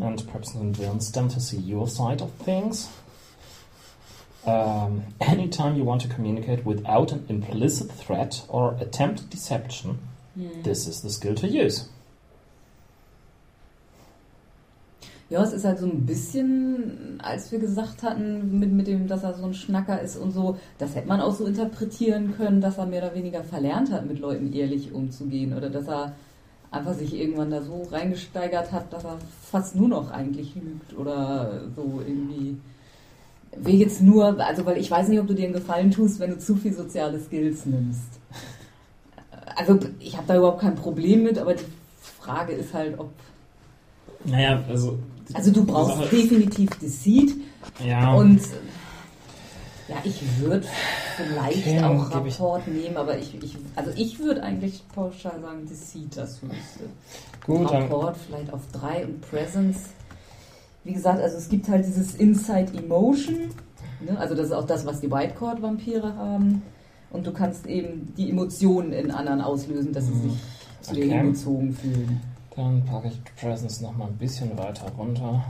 and 0.00 0.26
perhaps 0.26 0.52
convince 0.52 1.10
them 1.12 1.28
to 1.28 1.40
see 1.40 1.58
your 1.58 1.88
side 1.88 2.22
of 2.22 2.30
things. 2.44 2.88
Um, 4.46 5.02
anytime 5.20 5.76
you 5.76 5.84
want 5.84 6.00
to 6.02 6.08
communicate 6.08 6.64
without 6.64 7.12
an 7.12 7.26
implicit 7.28 7.90
threat 7.92 8.42
or 8.48 8.74
attempt 8.80 9.28
deception, 9.28 9.98
this 10.62 10.86
is 10.86 11.02
the 11.02 11.10
skill 11.10 11.34
to 11.34 11.46
use. 11.46 11.86
Ja, 15.30 15.44
es 15.44 15.52
ist 15.52 15.64
halt 15.64 15.78
so 15.78 15.86
ein 15.86 16.06
bisschen, 16.06 17.20
als 17.22 17.52
wir 17.52 17.60
gesagt 17.60 18.02
hatten, 18.02 18.58
mit, 18.58 18.72
mit 18.72 18.88
dem, 18.88 19.06
dass 19.06 19.22
er 19.22 19.34
so 19.34 19.44
ein 19.44 19.54
Schnacker 19.54 20.00
ist 20.00 20.16
und 20.16 20.32
so, 20.32 20.58
das 20.78 20.96
hätte 20.96 21.06
man 21.06 21.20
auch 21.20 21.32
so 21.32 21.46
interpretieren 21.46 22.34
können, 22.36 22.60
dass 22.60 22.78
er 22.78 22.86
mehr 22.86 23.04
oder 23.04 23.14
weniger 23.14 23.44
verlernt 23.44 23.92
hat, 23.92 24.06
mit 24.06 24.18
Leuten 24.18 24.52
ehrlich 24.52 24.92
umzugehen 24.92 25.56
oder 25.56 25.70
dass 25.70 25.86
er 25.86 26.16
einfach 26.72 26.94
sich 26.94 27.14
irgendwann 27.14 27.50
da 27.50 27.62
so 27.62 27.82
reingesteigert 27.90 28.72
hat, 28.72 28.92
dass 28.92 29.04
er 29.04 29.18
fast 29.42 29.76
nur 29.76 29.88
noch 29.88 30.10
eigentlich 30.10 30.56
lügt 30.56 30.96
oder 30.98 31.62
so 31.76 32.00
irgendwie. 32.04 32.56
Will 33.56 33.80
jetzt 33.80 34.02
nur, 34.02 34.38
also 34.40 34.66
weil 34.66 34.78
ich 34.78 34.90
weiß 34.90 35.08
nicht, 35.08 35.20
ob 35.20 35.28
du 35.28 35.34
dir 35.34 35.44
einen 35.44 35.54
Gefallen 35.54 35.92
tust, 35.92 36.18
wenn 36.18 36.30
du 36.30 36.38
zu 36.38 36.56
viel 36.56 36.72
soziale 36.72 37.20
Skills 37.20 37.66
nimmst. 37.66 38.20
Also 39.56 39.78
ich 39.98 40.16
habe 40.16 40.26
da 40.26 40.36
überhaupt 40.36 40.60
kein 40.60 40.74
Problem 40.74 41.22
mit, 41.24 41.38
aber 41.38 41.54
die 41.54 41.64
Frage 42.20 42.52
ist 42.52 42.72
halt, 42.74 42.98
ob 42.98 43.10
Naja, 44.24 44.62
also. 44.68 44.98
also 45.34 45.50
du 45.52 45.64
brauchst 45.64 45.96
Sache- 45.96 46.08
definitiv 46.16 46.70
Deceit 46.80 47.34
Ja. 47.84 48.14
und 48.14 48.40
ja, 49.88 49.96
ich 50.04 50.22
würde 50.38 50.66
vielleicht 51.16 51.66
Okay, 51.66 51.82
auch 51.82 52.10
Rapport 52.14 52.68
nehmen, 52.68 52.96
aber 52.96 53.18
ich, 53.18 53.34
ich 53.42 53.56
also 53.74 53.90
ich 53.96 54.18
würde 54.20 54.42
eigentlich 54.42 54.84
pauschal 54.94 55.40
sagen 55.40 55.66
Deceit 55.68 56.16
das 56.16 56.40
höchste. 56.42 56.84
Gut. 57.44 57.70
Rapport 57.70 58.16
vielleicht 58.16 58.52
auf 58.52 58.60
drei 58.72 59.04
und 59.04 59.20
Presence. 59.22 59.78
Wie 60.84 60.92
gesagt, 60.92 61.20
also 61.20 61.36
es 61.36 61.48
gibt 61.48 61.68
halt 61.68 61.84
dieses 61.86 62.14
Inside 62.14 62.72
Emotion, 62.78 63.50
ne? 64.00 64.16
also 64.18 64.34
das 64.34 64.46
ist 64.46 64.52
auch 64.52 64.64
das, 64.66 64.86
was 64.86 65.00
die 65.00 65.10
Whitecord-Vampire 65.10 66.14
haben. 66.14 66.62
Und 67.10 67.26
du 67.26 67.32
kannst 67.32 67.66
eben 67.66 68.14
die 68.16 68.30
Emotionen 68.30 68.92
in 68.92 69.10
anderen 69.10 69.40
auslösen, 69.40 69.92
dass 69.92 70.06
sie 70.06 70.14
sich 70.14 70.32
zu 70.82 70.94
dir 70.94 71.04
Okay. 71.04 71.18
hingezogen 71.18 71.74
fühlen. 71.74 72.20
Dann 72.56 72.84
packe 72.84 73.08
ich 73.08 73.20
Presence 73.36 73.80
noch 73.80 73.96
mal 73.96 74.06
ein 74.06 74.16
bisschen 74.16 74.56
weiter 74.56 74.90
runter. 74.96 75.44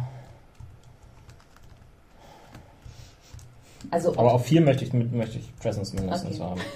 Also 3.91 4.11
Aber 4.17 4.35
auf 4.35 4.45
vier 4.47 4.61
möchte 4.61 4.85
ich, 4.85 4.93
möchte 4.93 5.39
ich 5.39 5.57
Presence 5.59 5.93
mindestens 5.95 6.37
Okay. 6.41 6.45
haben. 6.45 6.61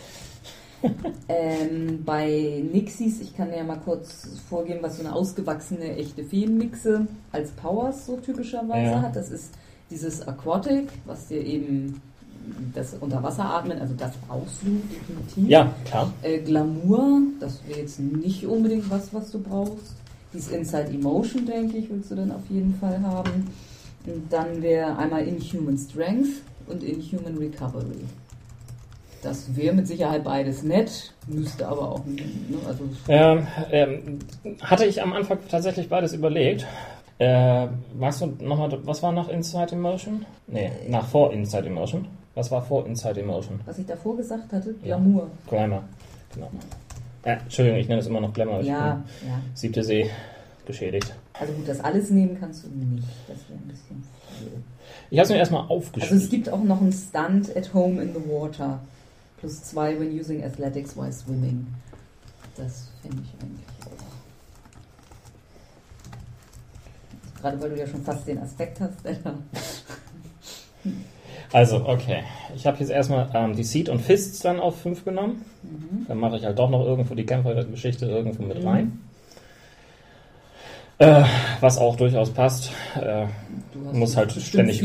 Ähm, 1.29 2.03
bei 2.05 2.63
Nixies, 2.71 3.23
ich 3.23 3.35
kann 3.35 3.51
ja 3.55 3.65
mal 3.65 3.79
kurz 3.79 4.29
vorgeben, 4.51 4.81
was 4.83 4.99
so 4.99 5.03
eine 5.03 5.15
ausgewachsene 5.15 5.97
echte 5.97 6.23
Feenmixe 6.25 7.07
als 7.33 7.53
Powers 7.53 8.05
so 8.05 8.19
typischerweise 8.19 8.93
Ja. 8.93 9.01
hat. 9.01 9.17
Das 9.17 9.31
ist 9.31 9.55
dieses 9.91 10.29
Aquatic, 10.29 10.89
was 11.07 11.29
dir 11.29 11.43
eben 11.43 12.03
das 12.75 12.95
Unterwasseratmen, 12.95 13.79
also 13.79 13.95
das 13.95 14.13
brauchst 14.29 14.63
du 14.63 14.81
definitiv. 14.91 15.49
Ja, 15.49 15.73
klar. 15.85 16.13
Äh, 16.23 16.39
Glamour, 16.39 17.23
das 17.41 17.61
wäre 17.67 17.81
jetzt 17.81 18.01
nicht 18.01 18.47
unbedingt 18.47 18.91
was, 18.91 19.13
was 19.13 19.31
du 19.31 19.41
brauchst. 19.41 19.95
Dieses 20.33 20.51
Inside 20.51 20.91
Emotion, 20.93 21.47
denke 21.47 21.79
ich, 21.79 21.91
willst 21.91 22.11
du 22.11 22.17
dann 22.17 22.33
auf 22.33 22.43
jeden 22.51 22.75
Fall 22.75 23.01
haben. 23.03 23.49
Und 24.07 24.31
dann 24.31 24.61
wäre 24.61 24.97
einmal 24.99 25.27
Inhuman 25.27 25.79
Strength 25.79 26.43
und 26.67 26.83
Inhuman 26.83 27.39
Recovery. 27.39 28.05
Das 29.23 29.57
wäre 29.57 29.75
mit 29.75 29.87
Sicherheit 29.89 30.23
beides 30.23 30.63
nett, 30.63 31.15
müsste 31.27 31.67
aber 31.67 31.93
auch, 31.93 32.05
ne, 32.05 32.25
also 32.67 32.85
Ähm, 33.09 33.47
ähm, 33.71 34.19
hatte 34.61 34.85
ich 34.85 35.01
am 35.03 35.15
Anfang 35.15 35.39
tatsächlich 35.49 35.89
beides 35.89 36.13
überlegt. 36.13 36.67
Äh, 37.19 37.69
weißt 37.95 38.23
du 38.23 38.27
nochmal, 38.45 38.77
was 38.85 39.03
war 39.03 39.13
nach 39.13 39.29
Inside 39.29 39.73
Emotion? 39.73 40.27
Nee, 40.47 40.71
nach 40.89 41.07
vor 41.07 41.33
Inside 41.33 41.67
Emotion. 41.69 42.07
Was 42.35 42.51
war 42.51 42.63
vor 42.63 42.87
Inside 42.87 43.21
Emotion? 43.21 43.61
was 43.65 43.79
ich 43.79 43.87
davor 43.87 44.17
gesagt 44.17 44.53
hatte, 44.53 44.71
Ja. 44.83 44.97
Glamour. 44.97 45.31
Glamour. 45.49 45.85
Genau. 46.35 46.51
Äh, 47.23 47.37
Entschuldigung, 47.39 47.79
ich 47.81 47.89
nenne 47.89 48.01
es 48.01 48.07
immer 48.09 48.21
noch 48.21 48.33
Glamour. 48.33 48.61
Ich 48.61 48.67
Ja, 48.67 49.03
bin 49.21 49.29
ja. 49.29 49.41
siebte 49.55 49.85
See 49.85 50.11
geschädigt. 50.67 51.15
Also 51.35 51.53
gut, 51.53 51.69
das 51.69 51.81
alles 51.81 52.11
nehmen 52.11 52.37
kannst 52.41 52.65
du 52.65 52.69
nicht. 52.69 53.07
Das 53.29 53.39
wäre 53.49 53.59
ein 53.59 53.69
bisschen 53.69 54.03
viel. 54.39 54.51
Ich 55.11 55.19
habe 55.19 55.25
es 55.25 55.31
mir 55.31 55.37
erstmal 55.39 55.63
Also 55.63 55.75
aufgeschrieben. 55.75 56.19
es 56.19 56.29
gibt 56.29 56.49
auch 56.49 56.63
noch 56.63 56.81
einen 56.81 56.93
Stunt 56.93 57.57
at 57.57 57.73
home 57.73 58.03
in 58.03 58.13
the 58.15 58.21
water. 58.29 58.81
Plus 59.39 59.63
zwei 59.63 59.99
when 60.01 60.19
using 60.19 60.43
athletics 60.45 60.97
while 60.97 61.13
swimming. 61.13 61.67
Das 62.57 62.89
finde 63.03 63.19
ich 63.23 63.43
eigentlich 63.43 63.67
auch. 63.85 63.91
Gerade 67.41 67.61
weil 67.61 67.71
du 67.71 67.79
ja 67.79 67.87
schon 67.87 68.03
fast 68.03 68.27
den 68.27 68.39
Aspekt 68.39 68.81
hast, 68.81 69.07
Alter. 69.07 69.35
Also, 71.55 71.87
okay. 71.87 72.25
Ich 72.57 72.67
habe 72.67 72.79
jetzt 72.81 72.91
erstmal 72.91 73.29
ähm, 73.33 73.55
die 73.55 73.63
Seed 73.63 73.89
und 73.89 74.01
Fists 74.01 74.41
dann 74.41 74.59
auf 74.59 74.81
5 74.81 75.05
genommen. 75.05 75.45
Dann 76.09 76.19
mache 76.19 76.37
ich 76.37 76.45
halt 76.45 76.59
doch 76.59 76.69
noch 76.69 76.85
irgendwo 76.85 77.15
die 77.15 77.25
Kämpfergeschichte 77.25 78.07
irgendwo 78.07 78.43
mit 78.43 78.61
Mhm. 78.61 78.69
rein. 78.69 79.01
Äh, 80.99 81.23
was 81.61 81.79
auch 81.79 81.97
durchaus 81.97 82.31
passt. 82.31 82.71
Äh, 83.01 83.27
Muss 83.93 84.17
halt 84.17 84.33
ständig- 84.33 84.83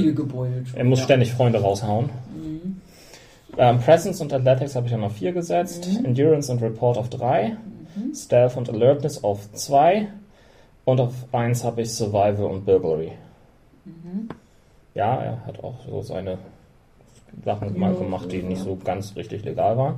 er 0.76 0.84
muss 0.84 1.00
Ja. 1.00 1.06
ständig 1.06 1.34
Freunde 1.34 1.60
raushauen. 1.62 2.10
Mhm. 2.36 2.82
Ähm, 3.58 3.80
Presence 3.80 4.22
und 4.22 4.32
Athletics 4.32 4.76
habe 4.76 4.86
ich 4.86 4.92
dann 4.92 5.04
auf 5.04 5.14
4 5.14 5.32
gesetzt. 5.34 5.88
Mhm. 6.00 6.06
Endurance 6.06 6.52
und 6.52 6.62
Report 6.62 6.98
auf 7.00 7.10
3. 7.10 7.58
Mhm. 7.96 8.14
Stealth 8.16 8.58
und 8.58 8.70
Alertness 8.70 9.24
auf 9.24 9.52
2. 9.54 10.08
Und 10.86 11.00
auf 11.02 11.14
1 11.32 11.64
habe 11.64 11.82
ich 11.82 11.92
Survival 11.94 12.46
und 12.46 12.66
Burglary. 12.66 13.12
Mhm. 13.86 14.30
Ja, 14.96 15.16
er 15.16 15.46
hat 15.48 15.64
auch 15.64 15.76
so 15.88 16.02
seine 16.02 16.38
Sachen 17.46 17.78
mal 17.80 17.94
gemacht, 17.94 18.32
die 18.32 18.42
nicht 18.44 18.62
so 18.64 18.78
ganz 18.84 19.16
richtig 19.16 19.44
legal 19.46 19.78
waren. 19.78 19.96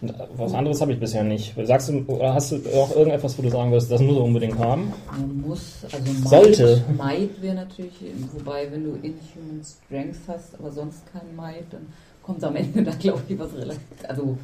Und 0.00 0.14
was 0.36 0.52
anderes 0.54 0.80
habe 0.80 0.92
ich 0.92 1.00
bisher 1.00 1.22
nicht. 1.24 1.54
Sagst 1.64 1.88
du, 1.88 2.04
oder 2.08 2.34
hast 2.34 2.52
du 2.52 2.56
auch 2.74 2.94
irgendetwas, 2.94 3.38
wo 3.38 3.42
du 3.42 3.50
sagen 3.50 3.70
würdest, 3.70 3.90
das 3.90 4.00
muss 4.00 4.16
er 4.16 4.22
unbedingt 4.24 4.58
haben? 4.58 4.92
Man 5.10 5.40
muss, 5.42 5.84
also 5.84 5.98
Might, 6.12 6.28
Sollte. 6.28 6.82
Might 6.96 7.40
wäre 7.42 7.54
natürlich, 7.54 7.92
wobei 8.32 8.70
wenn 8.70 8.84
du 8.84 8.90
Inhuman 8.96 9.62
Strength 9.64 10.18
hast, 10.28 10.54
aber 10.58 10.70
sonst 10.70 11.02
kein 11.12 11.34
Might, 11.36 11.64
dann 11.70 11.86
kommt 12.22 12.42
am 12.44 12.56
Ende 12.56 12.82
da 12.82 12.90
glaube 12.92 13.22
ich 13.28 13.38
was 13.38 13.54
relativ, 13.54 13.80
also 14.08 14.36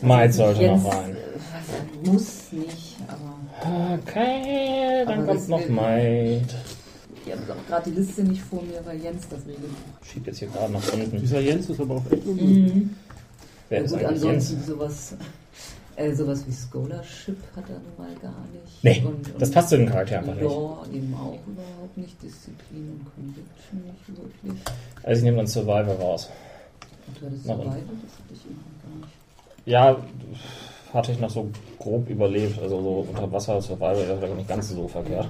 Might 0.00 0.34
sollte 0.34 0.62
jetzt, 0.62 0.84
noch 0.84 0.94
rein. 0.94 1.16
äh, 2.04 2.08
muss 2.10 2.52
nicht, 2.52 2.96
aber 3.06 3.94
Okay, 3.94 5.04
dann 5.06 5.18
Aber 5.20 5.26
kommt 5.34 5.48
noch 5.48 5.68
Might. 5.68 6.54
Ich 7.26 7.32
habe 7.32 7.42
auch 7.52 7.66
gerade 7.66 7.90
die 7.90 7.96
Liste 7.96 8.22
nicht 8.24 8.42
vor 8.42 8.62
mir, 8.62 8.80
weil 8.84 9.00
Jens 9.00 9.28
das 9.28 9.40
regelt. 9.46 9.58
Schiebt 10.04 10.26
jetzt 10.26 10.38
hier 10.38 10.48
gerade 10.48 10.72
nach 10.72 10.92
unten. 10.92 11.18
Dieser 11.20 11.40
Jens 11.40 11.68
ist 11.70 11.80
aber 11.80 11.96
auch 11.96 12.10
echt. 12.10 12.26
Mhm. 12.26 12.90
Wer 13.68 13.78
Ja 13.78 13.84
ist 13.84 13.92
gut, 13.92 14.04
ansonsten 14.04 14.54
Jens? 14.56 14.66
sowas, 14.66 15.14
äh, 15.96 16.14
sowas 16.14 16.44
wie 16.46 16.52
Scholarship 16.52 17.36
hat 17.56 17.64
er 17.70 17.76
nun 17.78 17.92
mal 17.96 18.14
gar 18.20 18.34
nicht. 18.52 18.82
Nee, 18.84 19.02
und, 19.06 19.32
und 19.32 19.40
das 19.42 19.50
passt 19.50 19.70
zu 19.70 19.76
dem 19.78 19.88
Charakter 19.88 20.18
einfach 20.18 20.34
nicht. 20.34 20.44
Law 20.44 20.84
eben 20.92 21.14
auch 21.14 21.38
überhaupt 21.46 21.96
nicht, 21.96 22.22
Disziplin 22.22 22.90
und 23.00 23.14
Conviction 23.14 23.82
nicht 23.84 24.08
wirklich. 24.08 24.62
Also 25.02 25.18
ich 25.18 25.24
nehme 25.24 25.36
dann 25.38 25.46
Survivor 25.46 25.94
raus. 25.94 26.28
Und 27.06 27.20
du 27.20 27.26
hattest 27.26 27.48
ein- 27.48 27.58
das 27.58 27.64
hatte 27.64 28.34
ich 28.34 28.44
eben 28.46 28.60
gar 28.82 29.06
nicht. 29.06 29.12
ja, 29.66 29.96
hatte 30.92 31.12
ich 31.12 31.20
noch 31.20 31.30
so 31.30 31.48
grob 31.78 32.08
überlebt. 32.08 32.60
Also 32.60 32.80
so 32.80 33.06
unter 33.08 33.30
Wasser 33.32 33.60
Survival 33.60 33.96
ist 33.98 34.36
nicht 34.36 34.48
ganz 34.48 34.68
so 34.70 34.88
verkehrt. 34.88 35.28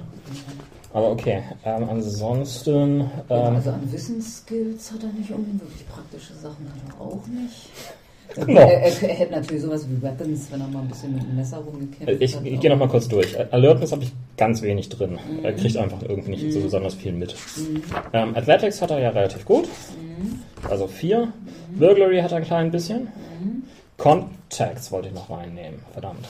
Aber 0.93 1.11
okay, 1.11 1.41
ähm, 1.65 1.89
ansonsten. 1.89 2.99
Ja, 3.29 3.47
Ähm, 3.49 3.55
also 3.55 3.71
an 3.71 3.91
Wissensskills 3.91 4.91
hat 4.91 5.03
er 5.03 5.09
nicht 5.09 5.31
unbedingt 5.31 5.61
wirklich 5.61 5.87
praktische 5.87 6.33
Sachen 6.35 6.67
hat 6.69 6.81
er 6.87 7.01
auch 7.01 7.25
nicht. 7.27 7.69
Er, 8.35 8.45
Genau. 8.45 8.61
er, 8.61 8.81
er 8.81 8.89
hätte 8.91 9.31
natürlich 9.31 9.61
sowas 9.63 9.87
wie 9.89 10.01
Weapons, 10.01 10.47
wenn 10.51 10.61
er 10.61 10.67
mal 10.67 10.81
ein 10.81 10.87
bisschen 10.87 11.13
mit 11.13 11.23
dem 11.23 11.35
Messer 11.35 11.57
rumgekämpft 11.57 12.21
ich 12.21 12.35
hat. 12.35 12.45
ich 12.45 12.59
gehe 12.59 12.69
nochmal 12.69 12.87
kurz 12.87 13.07
durch. 13.07 13.35
Alertness 13.53 13.91
habe 13.91 14.03
ich 14.03 14.11
ganz 14.37 14.61
wenig 14.61 14.89
drin. 14.89 15.19
Er 15.43 15.53
kriegt 15.53 15.77
einfach 15.77 16.01
irgendwie 16.01 16.31
nicht 16.31 16.51
so 16.51 16.61
besonders 16.61 16.95
viel 16.95 17.11
mit. 17.11 17.35
Ähm, 18.13 18.35
Athletics 18.35 18.81
hat 18.81 18.91
er 18.91 18.99
ja 18.99 19.09
relativ 19.09 19.45
gut. 19.45 19.67
Also 20.69 20.87
vier. 20.87 21.31
Burglary 21.77 22.21
hat 22.21 22.31
er 22.31 22.37
ein 22.37 22.43
klein 22.43 22.71
bisschen. 22.71 23.07
Contacts 23.97 24.91
wollte 24.91 25.09
ich 25.09 25.13
noch 25.13 25.29
reinnehmen. 25.29 25.79
Verdammt. 25.93 26.27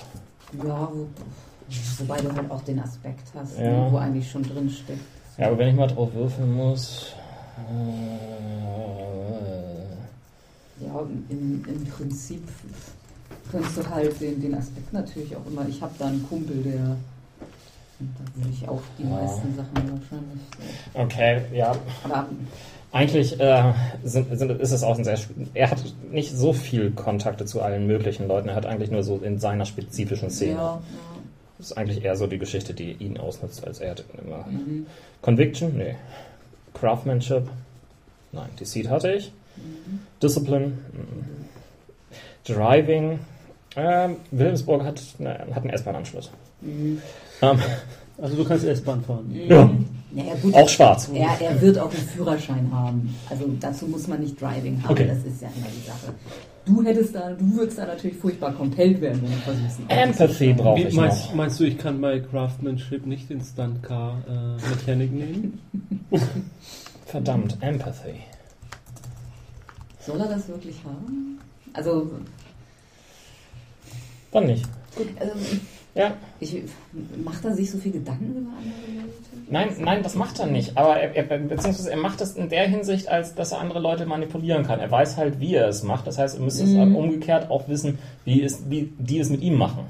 Ja, 0.64 0.90
wo, 0.94 1.07
wobei 1.99 2.18
du 2.22 2.31
halt 2.35 2.52
auch 2.52 2.61
den 2.64 2.80
Aspekt 2.80 3.27
hast, 3.35 3.57
Ja. 3.57 3.64
ne, 3.64 3.88
wo 3.91 3.98
eigentlich 3.98 4.30
schon 4.30 4.44
drin 4.44 4.69
steckt. 4.69 4.99
Ja, 5.38 5.48
aber 5.48 5.57
wenn 5.57 5.69
ich 5.69 5.76
mal 5.76 5.88
drauf 5.88 6.14
würfeln 6.14 6.53
muss. 6.53 7.14
Äh, 10.80 10.85
Ja, 10.85 10.99
im, 11.30 11.64
im 11.68 11.85
Prinzip 11.85 12.48
kannst 13.52 13.77
du 13.77 13.90
halt 13.90 14.19
den, 14.19 14.41
den 14.41 14.56
Aspekt 14.56 14.91
natürlich 14.94 15.35
auch 15.35 15.45
immer. 15.48 15.68
Ich 15.68 15.81
habe 15.81 15.94
da 15.98 16.07
einen 16.07 16.27
Kumpel, 16.27 16.57
der. 16.64 16.98
Da 17.99 18.35
würde 18.35 18.49
ich 18.49 18.68
auch 18.68 18.81
die 18.98 19.03
Ja. 19.03 19.10
meisten 19.10 19.56
Sachen 19.56 19.73
wahrscheinlich. 19.76 20.41
okay, 20.94 21.41
ja. 21.56 21.73
Aber 22.03 22.27
Eigentlich 22.94 23.40
äh, 23.40 23.74
sind, 24.03 24.38
sind, 24.38 24.52
ist 24.61 24.72
es 24.72 24.84
auch 24.84 24.98
ein 24.98 25.03
sehr. 25.03 25.15
sp- 25.20 25.34
Er 25.56 25.72
hat 25.72 25.84
nicht 26.11 26.32
so 26.38 26.53
viel 26.53 26.91
Kontakte 26.91 27.44
zu 27.45 27.61
allen 27.61 27.88
möglichen 27.88 28.28
Leuten. 28.28 28.48
Er 28.49 28.56
hat 28.56 28.65
eigentlich 28.68 28.91
nur 28.91 29.03
so 29.03 29.18
in 29.18 29.40
seiner 29.40 29.65
spezifischen 29.65 30.30
Szene. 30.30 30.53
ja, 30.53 30.82
Das 31.57 31.72
ist 31.72 31.78
eigentlich 31.78 32.03
eher 32.06 32.15
so 32.15 32.28
die 32.28 32.38
Geschichte, 32.38 32.74
die 32.76 32.91
ihn 32.94 33.18
ausnutzt, 33.18 33.65
als 33.65 33.80
er 33.80 33.91
hat 33.91 34.06
immer. 34.24 34.38
ja. 34.38 34.45
Mhm. 34.48 34.86
Conviction? 35.22 35.76
Nee. 35.78 35.95
Craftsmanship? 36.76 37.48
Nein. 38.32 38.49
Deceit 38.60 38.88
hatte 38.90 39.11
ich. 39.14 39.32
Discipline? 40.22 40.65
Mhm. 40.94 41.45
Driving? 42.45 43.20
Ähm, 43.76 44.18
Wilhelmsburg 44.32 44.84
hat, 44.84 45.02
ne, 45.18 45.40
hat 45.52 45.64
einen 45.64 45.70
S-Bahn-Anschluss. 45.72 46.30
Mhm. 46.61 47.02
Ähm, 47.41 47.60
Also 48.22 48.36
du 48.36 48.45
kannst 48.45 48.64
S-Bahn 48.65 49.03
fahren. 49.03 49.32
Ja. 49.34 49.70
Naja, 50.15 50.35
gut. 50.41 50.53
auch 50.53 50.69
schwarz. 50.69 51.10
Er, 51.14 51.41
er 51.41 51.60
wird 51.60 51.80
auch 51.80 51.91
einen 51.91 52.07
Führerschein 52.07 52.69
haben. 52.72 53.15
Also 53.30 53.45
dazu 53.60 53.88
muss 53.88 54.07
man 54.07 54.19
nicht 54.19 54.40
Driving 54.40 54.81
haben. 54.84 54.91
Okay. 54.91 55.07
Das 55.07 55.18
ist 55.19 55.41
ja 55.41 55.48
immer 55.56 55.68
die 55.76 55.88
Sache. 55.88 56.14
Du 56.65 56.84
hättest 56.84 57.15
da, 57.15 57.31
du 57.31 57.56
würdest 57.56 57.77
da 57.77 57.85
natürlich 57.85 58.18
furchtbar 58.18 58.53
compelled 58.53 59.02
werden, 59.02 59.22
wenn 59.23 59.31
du 59.31 59.38
versuchst. 59.38 59.80
Empathy 59.90 60.53
brauche 60.53 60.80
ich 60.81 60.95
meinst, 60.95 61.26
noch. 61.26 61.35
meinst 61.35 61.60
du, 61.60 61.64
ich 61.65 61.77
kann 61.77 61.99
bei 61.99 62.19
Craftsmanship 62.19 63.06
nicht 63.06 63.30
den 63.30 63.41
Stunt-Car 63.41 64.22
äh, 64.30 64.69
Mechanic 64.69 65.11
nehmen? 65.11 65.60
Verdammt, 67.06 67.57
Empathy. 67.60 68.15
Soll 69.99 70.19
er 70.19 70.27
das 70.27 70.48
wirklich 70.48 70.76
haben? 70.85 71.40
Also, 71.73 72.10
Dann 74.31 74.45
nicht. 74.45 74.65
also 75.19 75.34
Ja. 75.95 76.14
ich, 76.40 76.61
macht 77.24 77.45
er 77.45 77.53
sich 77.53 77.70
so 77.70 77.78
viel 77.78 77.91
Gedanken 77.91 78.32
über 78.32 78.49
andere 78.49 79.06
Leute? 79.06 79.14
Nein, 79.49 79.70
nein, 79.80 80.02
das 80.03 80.15
macht 80.15 80.40
er 80.40 80.48
nicht. 80.48 80.76
Aber 80.78 80.98
er, 80.99 81.15
er, 81.15 81.38
beziehungsweise 81.38 81.91
er 81.91 81.98
macht 81.98 82.20
es 82.22 82.36
in 82.36 82.49
der 82.49 82.68
Hinsicht, 82.68 83.07
als 83.10 83.36
dass 83.36 83.52
er 83.52 83.60
andere 83.60 83.80
Leute 83.80 84.06
manipulieren 84.07 84.64
kann. 84.65 84.80
Er 84.80 84.90
weiß 84.90 85.18
halt, 85.18 85.40
wie 85.40 85.53
er 85.53 85.68
es 85.68 85.84
macht. 85.84 86.07
Das 86.07 86.18
heißt, 86.18 86.36
er 86.38 86.41
müsste 86.41 86.65
Mhm. 86.65 86.91
es 86.94 86.98
umgekehrt 86.98 87.52
auch 87.52 87.68
wissen, 87.68 87.99
wie, 88.26 88.41
es, 88.44 88.70
wie 88.70 88.91
die 88.98 89.20
es 89.20 89.30
mit 89.30 89.41
ihm 89.41 89.56
machen. 89.56 89.84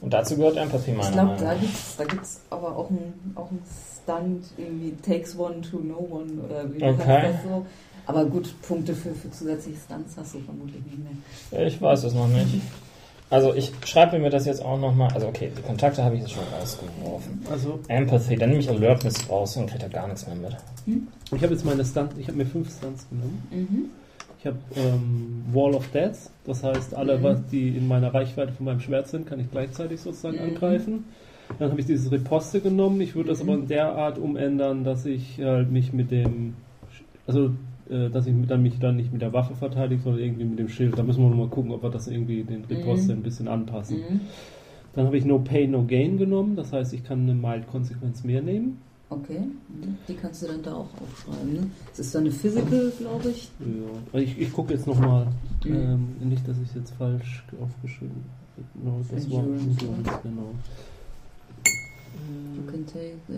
Und 0.00 0.12
dazu 0.12 0.36
gehört 0.36 0.56
Empathy, 0.56 0.90
Ich 0.90 0.96
meiner 0.96 1.10
glaube, 1.12 1.26
Meinung 1.28 1.44
da 1.44 1.54
nach. 1.54 1.60
gibt's, 1.60 1.96
da 1.96 2.04
gibt's 2.04 2.40
aber 2.50 2.76
auch 2.76 2.90
einen 2.90 3.32
auch 3.36 3.48
Stunt, 4.02 4.44
irgendwie 4.58 4.94
takes 5.00 5.38
one 5.38 5.60
to 5.62 5.78
no 5.78 6.06
one 6.10 6.32
oder 6.44 6.64
wie 6.74 6.82
Okay. 6.82 7.22
das 7.32 7.42
so. 7.42 7.64
Aber 8.06 8.24
gut, 8.26 8.52
Punkte 8.60 8.94
für, 8.94 9.14
für 9.14 9.30
zusätzliche 9.30 9.78
Stunts 9.78 10.14
hast 10.18 10.34
du 10.34 10.40
vermutlich 10.40 10.82
nicht 10.84 10.98
mehr. 10.98 11.66
Ich 11.66 11.80
weiß 11.80 12.04
es 12.04 12.12
noch 12.12 12.28
nicht. 12.28 12.60
Also 13.30 13.54
ich 13.54 13.72
schreibe 13.84 14.18
mir 14.18 14.30
das 14.30 14.46
jetzt 14.46 14.64
auch 14.64 14.78
nochmal. 14.78 15.10
Also 15.12 15.26
okay, 15.28 15.50
die 15.56 15.62
Kontakte 15.62 16.04
habe 16.04 16.14
ich 16.16 16.20
jetzt 16.22 16.32
schon 16.32 16.44
rausgeworfen. 16.58 17.40
Also 17.50 17.80
Empathy, 17.88 18.36
dann 18.36 18.50
nehme 18.50 18.60
ich 18.60 18.68
Alertness 18.68 19.28
raus 19.28 19.56
und 19.56 19.66
kriegt 19.68 19.82
er 19.82 19.88
gar 19.88 20.06
nichts 20.06 20.26
mehr 20.26 20.36
mit. 20.36 20.56
ich 21.34 21.42
habe 21.42 21.52
jetzt 21.54 21.64
meine 21.64 21.84
Stunt, 21.84 22.12
ich 22.18 22.28
habe 22.28 22.36
mir 22.38 22.46
fünf 22.46 22.70
Stunts 22.76 23.08
genommen. 23.08 23.42
Mhm. 23.50 23.84
Ich 24.38 24.46
habe 24.46 24.58
ähm, 24.76 25.42
Wall 25.52 25.74
of 25.74 25.88
Deaths, 25.90 26.30
das 26.44 26.62
heißt, 26.62 26.94
alle, 26.94 27.18
Mhm. 27.18 27.22
was 27.22 27.46
die 27.50 27.68
in 27.68 27.88
meiner 27.88 28.12
Reichweite 28.12 28.52
von 28.52 28.66
meinem 28.66 28.80
Schwert 28.80 29.08
sind, 29.08 29.26
kann 29.26 29.40
ich 29.40 29.50
gleichzeitig 29.50 30.00
sozusagen 30.02 30.36
Mhm. 30.36 30.42
angreifen. 30.50 31.04
Dann 31.58 31.70
habe 31.70 31.80
ich 31.80 31.86
dieses 31.86 32.12
Riposte 32.12 32.60
genommen. 32.60 33.00
Ich 33.00 33.14
würde 33.14 33.30
das 33.30 33.42
Mhm. 33.42 33.48
aber 33.48 33.58
in 33.60 33.68
der 33.68 33.92
Art 33.94 34.18
umändern, 34.18 34.84
dass 34.84 35.06
ich 35.06 35.38
halt 35.40 35.70
mich 35.72 35.92
mit 35.94 36.10
dem, 36.10 36.54
also 37.26 37.50
äh, 37.94 38.10
dass 38.10 38.26
ich 38.26 38.34
dann 38.46 38.62
mich 38.62 38.78
dann 38.78 38.96
nicht 38.96 39.12
mit 39.12 39.22
der 39.22 39.32
Waffe 39.32 39.54
verteidige, 39.54 40.02
sondern 40.02 40.22
irgendwie 40.22 40.44
mit 40.44 40.58
dem 40.58 40.68
Schild. 40.68 40.98
Da 40.98 41.02
müssen 41.02 41.22
wir 41.22 41.30
nochmal 41.30 41.48
gucken, 41.48 41.70
ob 41.72 41.82
wir 41.82 41.90
das 41.90 42.08
irgendwie 42.08 42.42
den 42.42 42.64
Riposte 42.64 43.12
Mhm. 43.12 43.20
ein 43.20 43.22
bisschen 43.22 43.48
anpassen. 43.48 43.98
Mhm. 43.98 44.20
Dann 44.94 45.06
habe 45.06 45.16
ich 45.16 45.24
No 45.24 45.38
Pain, 45.38 45.70
No 45.70 45.84
Gain 45.84 46.18
genommen. 46.18 46.56
Das 46.56 46.72
heißt, 46.72 46.92
ich 46.92 47.04
kann 47.04 47.22
eine 47.22 47.34
Mild-Konsequenz 47.34 48.24
mehr 48.24 48.42
nehmen. 48.42 48.78
Okay, 49.10 49.38
mhm. 49.40 49.96
die 50.08 50.14
kannst 50.14 50.42
du 50.42 50.46
dann 50.48 50.62
da 50.62 50.74
auch 50.74 50.88
aufschreiben. 51.00 51.52
Ne? 51.52 51.66
Es 51.92 52.00
ist 52.00 52.14
dann 52.14 52.22
eine 52.22 52.32
Physical, 52.32 52.92
glaube 52.98 53.28
ich. 53.30 53.50
Ja. 53.60 54.18
Ich, 54.20 54.38
ich 54.40 54.52
gucke 54.52 54.74
jetzt 54.74 54.86
nochmal. 54.86 55.26
Mhm. 55.64 55.74
Ähm, 55.74 56.08
nicht, 56.28 56.46
dass 56.48 56.56
ich 56.58 56.68
es 56.70 56.74
jetzt 56.74 56.90
falsch 56.94 57.44
aufgeschrieben 57.60 58.16
habe. 58.16 58.66
No, 58.84 59.00
das 59.10 59.30
war 59.30 59.40
Endurance, 59.40 60.20
genau. 60.22 60.54
You 62.56 62.62
can 62.70 62.86
take. 62.86 63.16
Uh, 63.28 63.34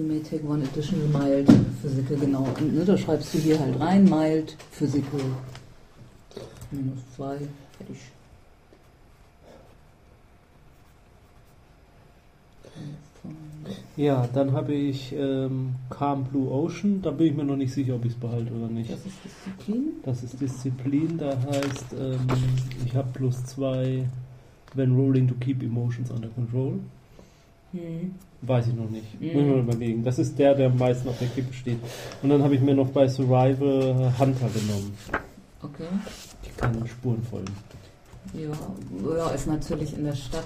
you 0.00 0.06
may 0.06 0.20
take 0.20 0.42
one 0.42 0.62
additional 0.62 1.06
mild 1.08 1.46
physical, 1.82 2.16
genau. 2.16 2.44
Und, 2.58 2.74
ne, 2.74 2.84
da 2.84 2.96
schreibst 2.96 3.34
du 3.34 3.38
hier 3.38 3.58
halt 3.60 3.78
rein, 3.78 4.04
mild 4.04 4.56
physical. 4.70 5.20
Minus 6.70 7.00
zwei, 7.14 7.36
fertig. 7.76 7.98
Ja, 13.96 14.26
dann 14.32 14.52
habe 14.52 14.72
ich 14.72 15.12
ähm, 15.12 15.74
Calm 15.90 16.24
Blue 16.24 16.50
Ocean. 16.50 17.02
Da 17.02 17.10
bin 17.10 17.26
ich 17.26 17.34
mir 17.34 17.44
noch 17.44 17.56
nicht 17.56 17.74
sicher, 17.74 17.96
ob 17.96 18.04
ich 18.06 18.12
es 18.12 18.18
behalte 18.18 18.50
oder 18.52 18.68
nicht. 18.68 18.90
Das 18.90 19.04
ist 19.04 19.18
Disziplin. 19.24 19.84
Das 20.02 20.22
ist 20.22 20.40
Disziplin, 20.40 21.18
da 21.18 21.36
heißt, 21.36 21.92
ähm, 21.98 22.26
ich 22.86 22.94
habe 22.94 23.08
plus 23.12 23.44
zwei, 23.44 24.08
when 24.74 24.96
rolling 24.96 25.28
to 25.28 25.34
keep 25.34 25.62
emotions 25.62 26.10
under 26.10 26.28
control. 26.28 26.78
Hm. 27.72 28.14
Weiß 28.42 28.68
ich 28.68 28.74
noch 28.74 28.88
nicht. 28.88 29.20
Mhm. 29.20 29.26
Muss 29.32 29.42
ich 29.42 29.48
mal 29.48 29.58
überlegen. 29.58 30.04
Das 30.04 30.18
ist 30.18 30.38
der, 30.38 30.54
der 30.54 30.66
am 30.68 30.78
meisten 30.78 31.08
auf 31.08 31.18
der 31.18 31.28
Kippe 31.28 31.52
steht. 31.52 31.78
Und 32.22 32.30
dann 32.30 32.42
habe 32.42 32.54
ich 32.54 32.60
mir 32.60 32.74
noch 32.74 32.88
bei 32.88 33.06
Survival 33.08 34.12
Hunter 34.18 34.48
genommen. 34.54 34.96
Okay. 35.62 35.84
Ich 36.42 36.56
kann 36.56 36.86
Spuren 36.86 37.22
folgen. 37.22 37.54
Ja, 38.34 38.50
ja, 39.16 39.28
ist 39.30 39.46
natürlich 39.46 39.96
in 39.96 40.04
der 40.04 40.14
Stadt. 40.14 40.44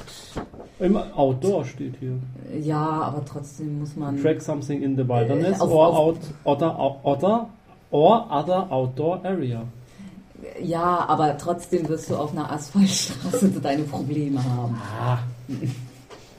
Im 0.80 0.96
Outdoor 0.96 1.64
steht 1.64 1.94
hier. 2.00 2.18
Ja, 2.60 2.78
aber 3.02 3.24
trotzdem 3.24 3.80
muss 3.80 3.94
man. 3.96 4.20
Track 4.20 4.40
something 4.42 4.82
in 4.82 4.96
the 4.96 5.06
wilderness 5.06 5.58
Äh, 5.58 5.62
auf- 5.62 5.70
or, 5.70 5.86
auf- 5.88 5.96
out, 5.98 6.18
other, 6.44 6.78
other, 7.04 7.48
or 7.90 8.26
other 8.30 8.72
outdoor 8.72 9.24
area. 9.24 9.62
Ja, 10.62 11.04
aber 11.08 11.36
trotzdem 11.38 11.88
wirst 11.88 12.10
du 12.10 12.16
auf 12.16 12.32
einer 12.32 12.50
Asphaltstraße 12.50 13.48
deine 13.62 13.82
Probleme 13.84 14.42
haben. 14.42 14.76
Ah, 15.00 15.18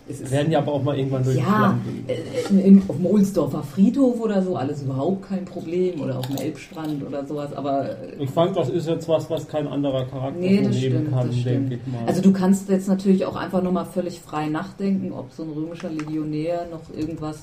Es 0.08 0.30
werden 0.30 0.52
ja 0.52 0.60
aber 0.60 0.74
auch 0.74 0.84
mal 0.84 0.98
irgendwann 0.98 1.24
durch 1.24 1.38
Ja, 1.38 1.80
die 1.86 2.12
äh, 2.12 2.62
in, 2.68 2.82
auf 2.88 2.96
dem 2.96 3.08
Ohlsdorfer 3.08 3.64
Friedhof 3.64 4.20
oder 4.20 4.42
so, 4.44 4.56
alles 4.56 4.84
überhaupt 4.84 5.28
kein 5.28 5.46
Problem. 5.46 6.00
Oder 6.00 6.20
auf 6.20 6.28
dem 6.28 6.36
Elbstrand 6.38 7.04
oder 7.04 7.26
sowas, 7.26 7.54
aber. 7.54 7.90
äh, 7.90 7.96
Ich 8.20 8.30
fand, 8.30 8.56
das 8.56 8.70
ist 8.70 8.88
jetzt 8.88 9.08
was, 9.10 9.30
was 9.32 9.48
kein 9.48 9.68
anderer 9.68 10.06
Charakter 10.06 10.40
Nee, 10.40 10.60
so 10.64 10.68
das 10.70 10.78
stimmt, 10.78 11.12
kann, 11.12 11.28
das 11.28 11.44
denke 11.44 11.76
ich 11.76 11.88
mal. 11.92 12.04
Also 12.06 12.22
du 12.22 12.32
kannst 12.32 12.70
jetzt 12.70 12.88
natürlich 12.88 13.26
auch 13.26 13.36
einfach 13.36 13.64
nochmal 13.64 13.86
völlig 13.86 14.20
frei 14.20 14.48
nachdenken, 14.48 15.12
ob 15.12 15.32
so 15.32 15.42
ein 15.44 15.50
römischer 15.50 15.90
Legionär 15.90 16.68
noch 16.70 16.96
irgendwas, 16.96 17.40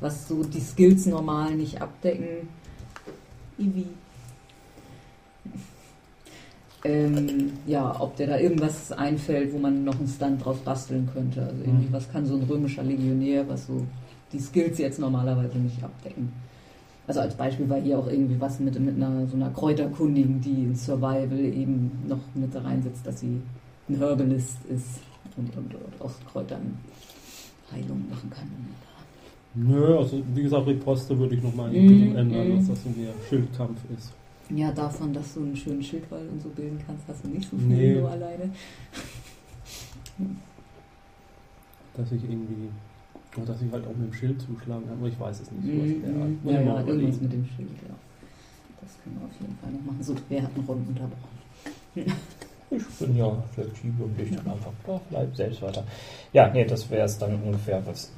was 0.00 0.26
so 0.26 0.42
die 0.42 0.60
Skills 0.60 1.04
normal 1.06 1.54
nicht 1.54 1.82
abdecken. 1.82 2.48
Ivi. 3.58 3.86
Ähm, 6.88 7.52
ja, 7.66 7.94
ob 8.00 8.16
der 8.16 8.26
da 8.28 8.38
irgendwas 8.38 8.92
einfällt, 8.92 9.52
wo 9.52 9.58
man 9.58 9.84
noch 9.84 9.98
einen 9.98 10.08
Stunt 10.08 10.44
draus 10.44 10.58
basteln 10.58 11.08
könnte. 11.12 11.42
Also 11.42 11.60
irgendwie, 11.64 11.88
Mhm. 11.88 11.92
was 11.92 12.10
kann 12.10 12.24
so 12.26 12.34
ein 12.36 12.42
römischer 12.42 12.82
Legionär, 12.82 13.48
was 13.48 13.66
so 13.66 13.84
die 14.32 14.38
Skills 14.38 14.78
jetzt 14.78 14.98
normalerweise 14.98 15.58
nicht 15.58 15.82
abdecken. 15.82 16.32
Also 17.06 17.20
als 17.20 17.34
Beispiel 17.36 17.68
war 17.70 17.80
hier 17.80 17.98
auch 17.98 18.08
irgendwie 18.08 18.40
was 18.40 18.58
mit, 18.58 18.78
mit 18.80 18.96
einer 18.96 19.26
so 19.28 19.36
einer 19.36 19.50
Kräuterkundigen, 19.50 20.40
die 20.40 20.64
in 20.64 20.74
Survival 20.74 21.38
eben 21.38 21.90
noch 22.08 22.18
mit 22.34 22.52
da 22.54 22.60
reinsetzt, 22.62 23.06
dass 23.06 23.20
sie 23.20 23.40
ein 23.88 23.96
Herbalist 23.98 24.58
ist 24.68 25.00
und, 25.36 25.56
und, 25.56 25.74
und 25.74 26.00
aus 26.00 26.14
Kräutern 26.32 26.76
Heilung 27.72 28.04
machen 28.10 28.30
kann. 28.30 28.48
Nö, 29.54 29.96
also 29.98 30.20
wie 30.34 30.42
gesagt, 30.42 30.66
Riposte 30.66 31.16
würde 31.18 31.36
ich 31.36 31.42
nochmal 31.42 31.72
irgendwie 31.74 32.16
ändern, 32.16 32.48
mhm. 32.48 32.56
dass 32.58 32.68
das 32.68 32.82
so 32.82 32.90
mehr 32.90 33.12
Schildkampf 33.28 33.78
ist. 33.96 34.12
Ja, 34.50 34.70
davon, 34.72 35.12
dass 35.12 35.34
du 35.34 35.40
einen 35.40 35.56
schönen 35.56 35.82
Schildwall 35.82 36.26
und 36.28 36.40
so 36.40 36.48
bilden 36.50 36.78
kannst, 36.86 37.06
hast 37.08 37.24
du 37.24 37.28
nicht 37.28 37.50
so 37.50 37.56
viel 37.56 37.66
Nee. 37.66 37.94
nur 37.96 38.10
alleine. 38.10 38.50
Dass 41.96 42.12
ich 42.12 42.22
irgendwie. 42.24 42.68
Oder 43.36 43.46
dass 43.46 43.60
ich 43.62 43.70
halt 43.72 43.84
auch 43.86 43.96
mit 43.96 44.12
dem 44.12 44.14
Schild 44.14 44.40
zuschlagen 44.40 44.86
kann, 44.86 44.98
aber 44.98 45.08
ich 45.08 45.18
weiß 45.18 45.40
es 45.40 45.50
nicht. 45.50 45.64
Mhm. 45.64 46.38
Muss 46.42 46.54
Ja, 46.54 46.60
ja, 46.60 46.80
irgendwas 46.86 47.20
mit 47.20 47.32
dem 47.32 47.44
Schild, 47.44 47.68
ja. 47.88 47.94
Das 48.80 48.90
können 49.02 49.18
wir 49.20 49.26
auf 49.26 49.40
jeden 49.40 49.56
Fall 49.58 49.72
noch 49.72 49.84
machen. 49.84 50.02
So, 50.02 50.14
wer 50.28 50.42
hat 50.42 50.50
einen 50.54 50.64
Ron 50.64 50.86
unterbrochen? 50.88 51.36
Ich 52.70 52.84
bin 52.98 53.16
ja 53.16 53.42
flexibel 53.52 54.06
und 54.06 54.20
ich 54.20 54.34
dann 54.34 54.46
einfach, 54.50 54.72
doch, 54.86 55.00
bleib 55.10 55.34
selbst 55.36 55.62
weiter. 55.62 55.84
Ja, 56.32 56.48
nee, 56.52 56.64
das 56.64 56.88
wäre 56.90 57.04
es 57.06 57.16
dann 57.18 57.34
ungefähr, 57.42 57.84
was 57.86 58.10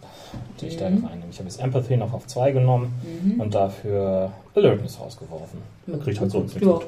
die 0.60 0.66
ich 0.66 0.76
da 0.76 0.88
Mhm. 0.90 1.04
einnehme. 1.06 1.30
Ich 1.30 1.38
habe 1.38 1.48
jetzt 1.48 1.60
Empathy 1.60 1.96
noch 1.96 2.12
auf 2.12 2.26
2 2.26 2.52
genommen 2.52 2.92
Mhm. 3.22 3.40
und 3.40 3.54
dafür 3.54 4.30
Alertness 4.54 4.98
rausgeworfen. 5.00 5.60
Man 5.86 6.00
kriegt 6.02 6.20
halt 6.20 6.30
so 6.30 6.38
Ja, 6.38 6.44
ja, 6.54 6.58
klar. 6.58 6.80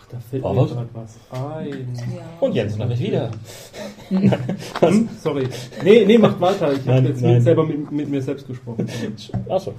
Ach, 0.00 0.06
da 0.10 0.18
fällt 0.20 0.42
War 0.42 0.54
mir 0.54 0.66
gerade 0.66 0.88
was 0.94 1.16
ein. 1.30 1.68
Ja. 2.14 2.22
Und 2.40 2.54
Jens 2.54 2.78
habe 2.78 2.92
ich 2.92 3.00
wieder. 3.00 3.30
Hm? 4.80 5.08
Sorry. 5.20 5.48
Nee, 5.82 6.04
nee, 6.06 6.16
macht 6.18 6.40
weiter. 6.40 6.72
Ich 6.72 6.86
habe 6.86 7.08
jetzt 7.08 7.22
nein. 7.22 7.34
mit, 7.34 7.42
selber 7.42 7.64
mit, 7.66 7.90
mit 7.90 8.08
mir 8.08 8.22
selbst 8.22 8.46
gesprochen. 8.46 8.86
Achso. 9.48 9.72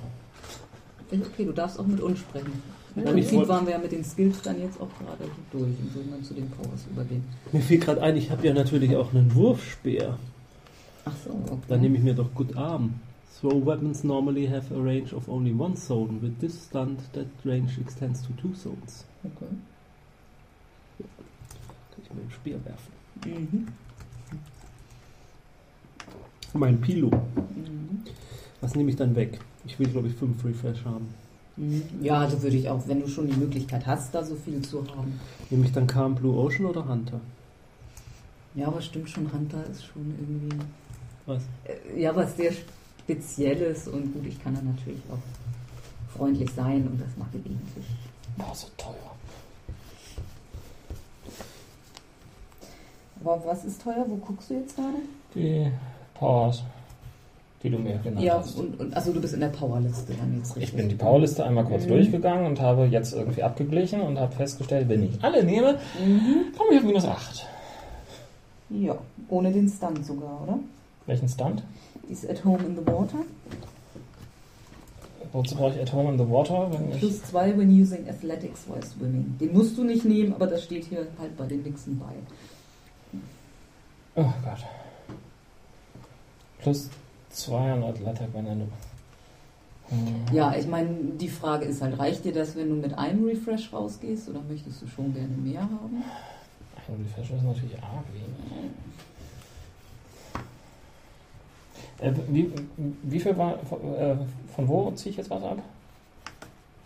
Okay, 1.09 1.45
du 1.45 1.53
darfst 1.53 1.79
auch 1.79 1.85
mit 1.87 2.01
uns 2.01 2.19
sprechen. 2.19 2.51
Im 2.97 3.03
Prinzip 3.03 3.47
waren 3.47 3.65
wir 3.65 3.73
ja 3.73 3.79
mit 3.79 3.91
den 3.91 4.03
Skills 4.03 4.41
dann 4.41 4.59
jetzt 4.59 4.81
auch 4.81 4.89
gerade 4.99 5.31
durch 5.51 5.63
und 5.63 5.95
würden 5.95 6.11
dann 6.11 6.23
zu 6.23 6.33
den 6.33 6.49
Powers 6.49 6.85
übergehen. 6.91 7.23
Mir 7.51 7.61
fiel 7.61 7.77
gerade 7.79 8.01
ein, 8.01 8.17
ich 8.17 8.31
habe 8.31 8.45
ja 8.45 8.53
natürlich 8.53 8.95
auch 8.95 9.13
einen 9.13 9.33
Wurfspeer. 9.35 10.17
Ach 11.07 11.15
so, 11.23 11.31
okay. 11.31 11.61
Dann 11.67 11.81
nehme 11.81 11.97
ich 11.97 12.03
mir 12.03 12.13
doch 12.13 12.34
Good 12.34 12.55
Arm. 12.55 12.99
Throw 13.39 13.63
weapons 13.65 14.03
normally 14.03 14.47
have 14.47 14.73
a 14.73 14.79
range 14.79 15.13
of 15.13 15.29
only 15.29 15.53
one 15.53 15.75
zone. 15.75 16.19
With 16.21 16.39
this 16.39 16.65
stunt, 16.65 16.99
that 17.13 17.27
range 17.45 17.79
extends 17.79 18.21
to 18.23 18.34
two 18.34 18.53
zones. 18.55 19.05
Okay. 19.23 19.45
Kann 21.91 22.03
ich 22.03 22.13
mir 22.13 22.21
den 22.21 22.31
Speer 22.31 22.59
werfen. 22.65 22.93
Mhm. 23.25 23.67
Mein 26.53 26.81
Pilo. 26.81 27.09
Mhm. 27.09 28.03
Was 28.61 28.75
nehme 28.75 28.89
ich 28.89 28.95
dann 28.95 29.15
weg? 29.15 29.39
Ich 29.65 29.77
will, 29.77 29.88
glaube 29.88 30.07
ich, 30.07 30.15
fünf 30.15 30.43
Refresh 30.43 30.84
haben. 30.85 31.07
Mhm. 31.57 31.84
Ja, 32.01 32.21
also 32.21 32.41
würde 32.41 32.57
ich 32.57 32.69
auch, 32.69 32.88
wenn 32.88 33.01
du 33.01 33.07
schon 33.07 33.27
die 33.27 33.38
Möglichkeit 33.38 33.85
hast, 33.85 34.15
da 34.15 34.23
so 34.23 34.35
viel 34.35 34.61
zu 34.61 34.84
haben. 34.95 35.19
Nehme 35.49 35.65
ich 35.65 35.71
dann 35.71 35.85
Calm 35.85 36.15
Blue 36.15 36.35
Ocean 36.35 36.65
oder 36.65 36.88
Hunter? 36.88 37.19
Ja, 38.55 38.67
aber 38.67 38.81
stimmt 38.81 39.09
schon, 39.09 39.31
Hunter 39.31 39.63
ist 39.69 39.85
schon 39.85 40.15
irgendwie. 40.19 40.63
Was? 41.27 41.43
äh, 41.65 42.01
Ja, 42.01 42.15
was 42.15 42.35
sehr 42.35 42.51
Spezielles 43.03 43.87
und 43.87 44.13
gut, 44.13 44.25
ich 44.25 44.41
kann 44.43 44.55
da 44.55 44.61
natürlich 44.61 45.01
auch 45.11 46.17
freundlich 46.17 46.49
sein 46.55 46.87
und 46.87 46.99
das 46.99 47.15
macht 47.17 47.31
gelegentlich. 47.31 47.85
Boah, 48.37 48.53
so 48.55 48.67
teuer. 48.77 48.93
Aber 53.23 53.43
was 53.45 53.65
ist 53.65 53.81
teuer? 53.81 54.05
Wo 54.07 54.15
guckst 54.17 54.49
du 54.49 54.55
jetzt 54.55 54.75
gerade? 54.75 54.97
Die 55.35 55.71
Powers, 56.13 56.63
die 57.63 57.69
du 57.69 57.77
mir 57.79 57.97
genannt 57.97 58.21
Ja, 58.23 58.37
hast. 58.37 58.55
und, 58.57 58.79
und 58.79 58.95
achso, 58.95 59.11
du 59.11 59.19
bist 59.21 59.33
in 59.33 59.39
der 59.41 59.47
Powerliste 59.49 60.13
dann 60.13 60.37
jetzt 60.37 60.55
Ich 60.57 60.73
bin 60.73 60.87
die 60.89 60.95
Power. 60.95 61.09
Powerliste 61.11 61.43
einmal 61.45 61.65
kurz 61.65 61.85
Mhm. 61.85 61.89
durchgegangen 61.89 62.45
und 62.45 62.61
habe 62.61 62.85
jetzt 62.85 63.13
irgendwie 63.13 63.43
abgeglichen 63.43 64.01
und 64.01 64.19
habe 64.19 64.33
festgestellt, 64.35 64.87
wenn 64.89 65.03
ich 65.03 65.23
alle 65.23 65.43
nehme, 65.43 65.79
Mhm. 65.99 66.53
komme 66.57 66.71
ich 66.71 66.77
auf 66.79 66.83
minus 66.83 67.05
8. 67.05 67.45
Ja, 68.69 68.97
ohne 69.29 69.51
den 69.51 69.67
Stunt 69.69 70.05
sogar, 70.05 70.41
oder? 70.43 70.59
Welchen 71.07 71.27
Stand? 71.27 71.63
Die 72.07 72.13
ist 72.13 72.29
at 72.29 72.45
home 72.45 72.63
in 72.63 72.75
the 72.75 72.85
water. 72.85 73.19
Wozu 75.34 75.55
brauche 75.55 75.75
ich 75.75 75.81
At 75.81 75.93
Home 75.93 76.11
in 76.11 76.17
the 76.17 76.29
Water? 76.29 76.71
Wenn 76.71 76.91
ich 76.91 76.99
Plus 76.99 77.23
zwei 77.23 77.57
when 77.57 77.69
using 77.69 78.07
athletics 78.07 78.65
while 78.67 78.84
swimming. 78.84 79.38
Den 79.39 79.53
musst 79.53 79.77
du 79.77 79.84
nicht 79.84 80.05
nehmen, 80.05 80.34
aber 80.34 80.47
das 80.47 80.63
steht 80.63 80.85
hier 80.85 81.07
halt 81.19 81.35
bei 81.38 81.45
den 81.45 81.63
Nixon 81.63 81.99
bei. 81.99 82.13
oh 84.15 84.34
Gott. 84.43 84.65
Plus 86.59 86.89
200 87.29 87.89
Athletic, 87.89 88.27
wenn 88.34 88.45
er 88.47 88.55
nur. 88.55 88.67
Hm. 89.89 90.34
Ja, 90.34 90.55
ich 90.55 90.67
meine, 90.67 90.89
die 91.19 91.29
Frage 91.29 91.65
ist 91.65 91.81
halt, 91.81 91.99
reicht 91.99 92.25
dir 92.25 92.34
das, 92.34 92.55
wenn 92.55 92.69
du 92.69 92.75
mit 92.75 92.97
einem 92.97 93.25
Refresh 93.25 93.71
rausgehst 93.71 94.27
oder 94.29 94.41
möchtest 94.49 94.81
du 94.81 94.88
schon 94.88 95.13
gerne 95.13 95.38
mehr 95.38 95.61
haben? 95.61 96.03
Ein 96.88 97.05
Refresh 97.05 97.31
ist 97.38 97.43
natürlich 97.43 97.75
arg 97.75 98.05
wenig. 98.13 98.71
Äh, 101.99 102.11
wie, 102.29 102.51
wie 103.03 103.19
viel 103.19 103.37
war. 103.37 103.53
Äh, 103.55 104.15
von 104.55 104.67
wo 104.67 104.91
ziehe 104.91 105.11
ich 105.11 105.17
jetzt 105.17 105.29
was 105.29 105.43
ab? 105.43 105.57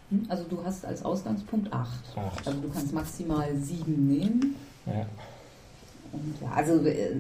Hm? 0.09 0.25
Also 0.29 0.43
du 0.49 0.63
hast 0.63 0.85
als 0.85 1.03
Ausgangspunkt 1.03 1.71
8. 1.73 1.87
Acht. 2.17 2.47
Also 2.47 2.59
du 2.59 2.69
kannst 2.69 2.93
maximal 2.93 3.47
7 3.55 4.07
nehmen. 4.07 4.55
Ja. 4.85 5.05
Und 6.13 6.35
ja, 6.41 6.51
also 6.53 6.85
äh, 6.85 7.15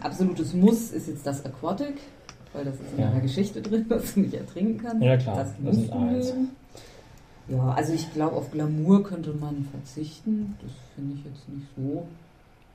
absolutes 0.00 0.54
Muss 0.54 0.90
ist 0.92 1.08
jetzt 1.08 1.26
das 1.26 1.44
Aquatic, 1.44 1.94
weil 2.52 2.64
das 2.64 2.74
ist 2.76 2.92
in 2.94 3.00
Ja. 3.00 3.08
deiner 3.08 3.20
Geschichte 3.20 3.60
drin, 3.62 3.84
was 3.88 4.14
du 4.14 4.20
nicht 4.20 4.34
ertrinken 4.34 4.80
kannst. 4.82 5.02
Ja, 5.02 5.16
klar, 5.16 5.36
Das 5.36 5.48
das 5.64 5.86
du 5.88 5.92
eins. 5.92 6.26
nehmen. 6.32 6.50
Ja, 7.48 7.70
also 7.74 7.92
ich 7.92 8.12
glaube, 8.12 8.34
auf 8.36 8.50
Glamour 8.50 9.04
könnte 9.04 9.32
man 9.32 9.68
verzichten. 9.70 10.56
Das 10.62 10.70
finde 10.96 11.14
ich 11.16 11.24
jetzt 11.24 11.48
nicht 11.48 11.66
so. 11.76 12.06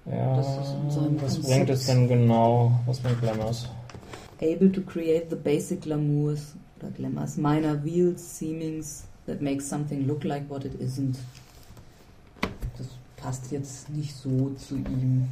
Ja, 0.10 0.36
Das 0.38 0.48
ist 0.48 0.73
in 0.82 0.90
seinem 0.91 1.22
was 1.22 1.40
bringt 1.41 1.69
es 1.69 1.86
denn 1.86 2.07
genau? 2.07 2.72
Was 2.86 2.99
bringt 2.99 3.22
Glamours? 3.22 3.68
Able 4.42 4.72
to 4.72 4.82
create 4.82 5.30
the 5.30 5.36
basic 5.36 5.82
glamours 5.82 6.56
oder 6.80 6.92
glamours, 6.92 7.38
minor 7.38 7.84
wheels, 7.84 8.20
seemings 8.40 9.06
that 9.28 9.42
make 9.42 9.62
something 9.62 10.08
look 10.08 10.24
like 10.24 10.50
what 10.50 10.66
it 10.66 10.74
isn't. 10.82 11.18
Das 12.78 12.88
passt 13.18 13.52
jetzt 13.52 13.90
nicht 13.90 14.16
so 14.16 14.50
zu 14.58 14.76
ihm. 14.76 15.28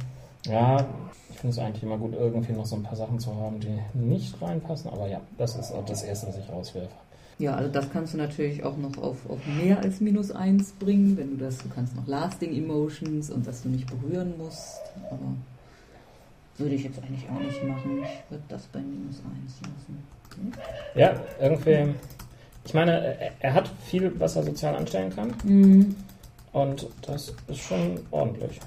Ja, 0.46 0.86
ich 1.30 1.38
finde 1.38 1.54
es 1.54 1.58
eigentlich 1.58 1.82
immer 1.82 1.98
gut, 1.98 2.14
irgendwie 2.14 2.52
noch 2.52 2.64
so 2.66 2.76
ein 2.76 2.82
paar 2.82 2.96
Sachen 2.96 3.18
zu 3.18 3.34
haben, 3.34 3.60
die 3.60 3.78
nicht 3.94 4.40
reinpassen. 4.40 4.90
Aber 4.90 5.08
ja, 5.08 5.20
das 5.36 5.56
ist 5.56 5.72
auch 5.72 5.84
das 5.84 6.02
Erste, 6.02 6.28
was 6.28 6.38
ich 6.38 6.48
rauswerfe. 6.48 6.88
Ja, 7.40 7.54
also 7.54 7.70
das 7.70 7.90
kannst 7.90 8.12
du 8.12 8.18
natürlich 8.18 8.64
auch 8.64 8.76
noch 8.76 8.98
auf, 8.98 9.28
auf 9.28 9.38
mehr 9.46 9.78
als 9.78 10.00
minus 10.00 10.30
eins 10.30 10.72
bringen, 10.72 11.16
wenn 11.16 11.30
du 11.30 11.36
das, 11.44 11.56
du 11.58 11.68
kannst 11.68 11.96
noch 11.96 12.06
Lasting 12.06 12.54
Emotions 12.54 13.30
und 13.30 13.46
dass 13.46 13.62
du 13.62 13.70
nicht 13.70 13.86
berühren 13.86 14.34
musst, 14.36 14.80
aber 15.10 15.32
würde 16.60 16.74
ich 16.74 16.84
jetzt 16.84 17.02
eigentlich 17.02 17.28
auch 17.28 17.40
nicht 17.40 17.64
machen. 17.64 18.02
Ich 18.02 18.30
würde 18.30 18.44
das 18.48 18.66
bei 18.68 18.80
minus 18.80 19.16
eins 19.24 19.60
lassen. 19.62 20.02
Ja, 20.94 21.14
irgendwie. 21.40 21.94
Ich 22.64 22.74
meine, 22.74 23.16
er, 23.40 23.54
hat 23.54 23.70
viel, 23.84 24.12
was 24.20 24.36
er 24.36 24.42
sozial 24.42 24.76
anstellen 24.76 25.14
kann. 25.14 25.32
Mhm. 25.44 25.96
Und 26.52 26.86
das 27.06 27.34
ist 27.48 27.58
schon 27.58 28.00
ordentlich. 28.10 28.60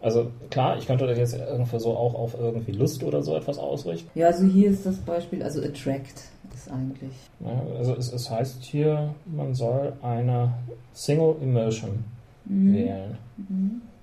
Also 0.00 0.32
klar, 0.50 0.76
ich 0.78 0.86
könnte 0.86 1.06
das 1.06 1.16
jetzt 1.16 1.34
irgendwie 1.34 1.78
so 1.78 1.96
auch 1.96 2.14
auf 2.14 2.34
irgendwie 2.38 2.72
Lust 2.72 3.04
oder 3.04 3.22
so 3.22 3.36
etwas 3.36 3.58
ausrichten. 3.58 4.10
Ja, 4.18 4.26
also 4.26 4.44
hier 4.44 4.70
ist 4.70 4.84
das 4.84 4.96
Beispiel, 4.96 5.42
also 5.42 5.60
Attract 5.60 6.24
ist 6.54 6.70
eigentlich. 6.70 7.12
Ja, 7.40 7.62
also 7.78 7.94
es, 7.94 8.12
es 8.12 8.28
heißt 8.28 8.64
hier, 8.64 9.14
man 9.26 9.54
soll 9.54 9.92
eine 10.02 10.54
Single 10.92 11.36
Immersion 11.40 12.04
Mhm. 12.48 12.74
wählen. 12.74 13.18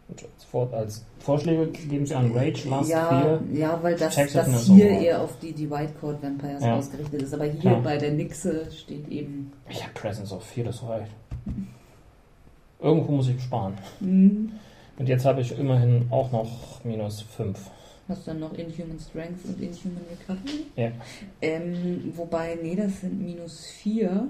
Und 0.07 0.23
als, 0.23 0.43
Vor 0.43 0.71
als 0.73 1.05
Vorschläge 1.19 1.67
geben 1.67 2.05
sie 2.05 2.13
an 2.13 2.31
Rage, 2.31 2.69
Last, 2.69 2.89
Ja, 2.89 3.09
Fear. 3.09 3.39
ja, 3.53 3.79
weil 3.81 3.95
das, 3.95 4.15
das 4.15 4.65
hier 4.67 4.91
auch. 4.91 5.01
eher 5.01 5.21
auf 5.21 5.39
die, 5.39 5.51
die 5.51 5.69
Whitecourt 5.69 6.21
Vampires 6.21 6.63
Ja. 6.63 6.75
ausgerichtet 6.77 7.23
ist. 7.23 7.33
Aber 7.33 7.45
hier 7.45 7.59
Klar. 7.61 7.81
bei 7.81 7.97
der 7.97 8.11
Nixe 8.11 8.71
steht 8.71 9.07
eben. 9.09 9.51
Ich 9.69 9.81
habe 9.81 9.93
Presence 9.93 10.31
of 10.31 10.43
Fear, 10.43 10.67
das 10.67 10.83
reicht. 10.83 11.11
Irgendwo 12.79 13.13
muss 13.13 13.29
ich 13.29 13.41
sparen. 13.41 13.73
Mhm. 13.99 14.51
Und 14.97 15.09
jetzt 15.09 15.25
habe 15.25 15.41
ich 15.41 15.57
immerhin 15.57 16.05
auch 16.11 16.31
noch 16.31 16.83
minus 16.83 17.21
5. 17.21 17.57
Hast 18.07 18.27
du 18.27 18.31
dann 18.31 18.41
noch 18.41 18.53
Inhuman 18.53 18.99
Strength 18.99 19.43
und 19.45 19.59
Inhuman 19.61 20.03
Recovery? 20.11 20.65
Ja. 20.75 20.91
Ähm, 21.41 22.13
wobei, 22.15 22.57
nee, 22.61 22.75
das 22.75 23.01
sind 23.01 23.19
minus 23.21 23.65
4, 23.81 24.27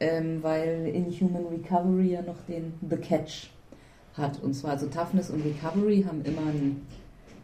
ähm, 0.00 0.42
weil 0.42 0.88
Inhuman 0.94 1.44
Recovery 1.46 2.12
ja 2.12 2.22
noch 2.22 2.40
den 2.48 2.72
The 2.88 2.96
Catch 2.96 3.50
hat. 4.16 4.42
Und 4.42 4.54
zwar, 4.54 4.72
also 4.72 4.86
Toughness 4.86 5.30
und 5.30 5.44
Recovery 5.44 6.04
haben 6.06 6.24
immer 6.24 6.42
einen, 6.42 6.86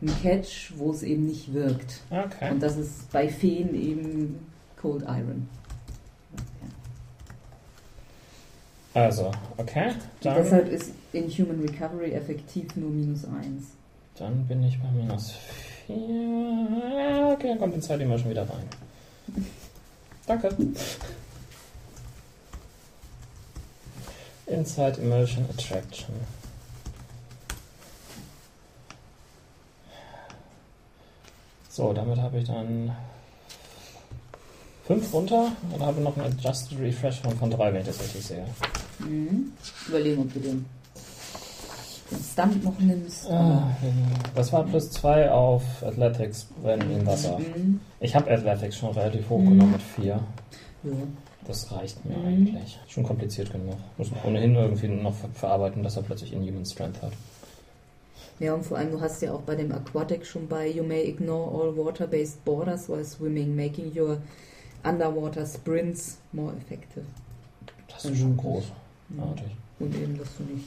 einen 0.00 0.22
Catch, 0.22 0.72
wo 0.76 0.90
es 0.90 1.02
eben 1.02 1.26
nicht 1.26 1.52
wirkt. 1.52 2.00
Okay. 2.10 2.50
Und 2.50 2.62
das 2.62 2.76
ist 2.76 3.10
bei 3.10 3.28
Feen 3.28 3.74
eben 3.74 4.46
Cold 4.80 5.02
Iron. 5.02 5.48
Also, 8.94 9.30
okay. 9.56 9.92
Deshalb 10.24 10.68
ist 10.68 10.92
Inhuman 11.12 11.60
Recovery 11.60 12.12
effektiv 12.12 12.74
nur 12.74 12.90
minus 12.90 13.24
1. 13.24 13.64
dann 14.18 14.44
bin 14.46 14.64
ich 14.64 14.78
bei 14.80 14.90
minus 14.90 15.32
4. 15.86 17.32
Okay, 17.34 17.48
dann 17.48 17.58
kommt 17.58 17.76
die 17.76 17.80
Zeit 17.80 18.00
immer 18.00 18.18
schon 18.18 18.30
wieder 18.30 18.42
rein. 18.42 18.64
Danke. 20.26 20.48
Inside 24.46 25.00
Immersion 25.00 25.44
Attraction. 25.50 26.14
So, 31.78 31.92
damit 31.92 32.18
habe 32.18 32.38
ich 32.38 32.44
dann 32.44 32.90
5 34.88 35.14
runter 35.14 35.52
und 35.72 35.80
habe 35.80 36.00
noch 36.00 36.16
einen 36.16 36.26
Adjusted 36.36 36.76
Refresh 36.80 37.20
von, 37.20 37.30
von 37.36 37.50
3, 37.52 37.72
wenn 37.72 37.82
ich 37.82 37.86
das 37.86 38.00
richtig 38.02 38.26
sehe. 38.26 38.44
Mhm. 38.98 39.52
Überlegen, 39.86 40.22
ob 40.22 40.32
du 40.34 40.40
den, 40.40 40.66
den 42.10 42.18
Stunt 42.32 42.64
noch 42.64 42.76
nimmst. 42.80 43.30
Ah, 43.30 43.62
Das 44.34 44.52
war 44.52 44.64
plus 44.64 44.90
2 44.90 45.30
auf 45.30 45.62
Athletics, 45.84 46.48
wenn 46.64 46.80
im 46.80 47.06
Wasser. 47.06 47.38
Mhm. 47.38 47.78
Ich 48.00 48.16
habe 48.16 48.28
Athletics 48.28 48.76
schon 48.76 48.90
relativ 48.90 49.30
hoch 49.30 49.38
genommen 49.38 49.70
mit 49.70 49.82
4. 49.82 50.18
Ja. 50.82 50.90
Das 51.46 51.70
reicht 51.70 52.04
mir 52.04 52.16
Mhm. 52.16 52.26
eigentlich. 52.26 52.76
Schon 52.88 53.04
kompliziert 53.04 53.52
genug. 53.52 53.76
Muss 53.98 54.10
ohnehin 54.24 54.56
irgendwie 54.56 54.88
noch 54.88 55.14
ver 55.14 55.28
verarbeiten, 55.32 55.84
dass 55.84 55.94
er 55.96 56.02
plötzlich 56.02 56.32
Inhuman 56.32 56.66
Strength 56.66 57.02
hat. 57.02 57.12
Ja, 58.40 58.54
und 58.54 58.64
vor 58.64 58.78
allem, 58.78 58.92
du 58.92 59.00
hast 59.00 59.20
ja 59.22 59.32
auch 59.32 59.40
bei 59.42 59.56
dem 59.56 59.72
Aquatic 59.72 60.24
schon 60.24 60.46
bei 60.46 60.68
You 60.68 60.84
may 60.84 61.02
ignore 61.08 61.50
all 61.50 61.76
water-based 61.76 62.44
borders 62.44 62.88
while 62.88 63.04
swimming, 63.04 63.56
making 63.56 63.92
your 63.98 64.18
underwater 64.84 65.44
sprints 65.44 66.18
more 66.32 66.52
effective. 66.56 67.04
Das 67.88 68.04
ist 68.04 68.18
schon 68.18 68.36
groß. 68.36 68.64
Ja. 69.16 69.34
Und 69.80 69.94
eben, 69.94 70.18
dass 70.18 70.28
du 70.36 70.44
nicht, 70.44 70.66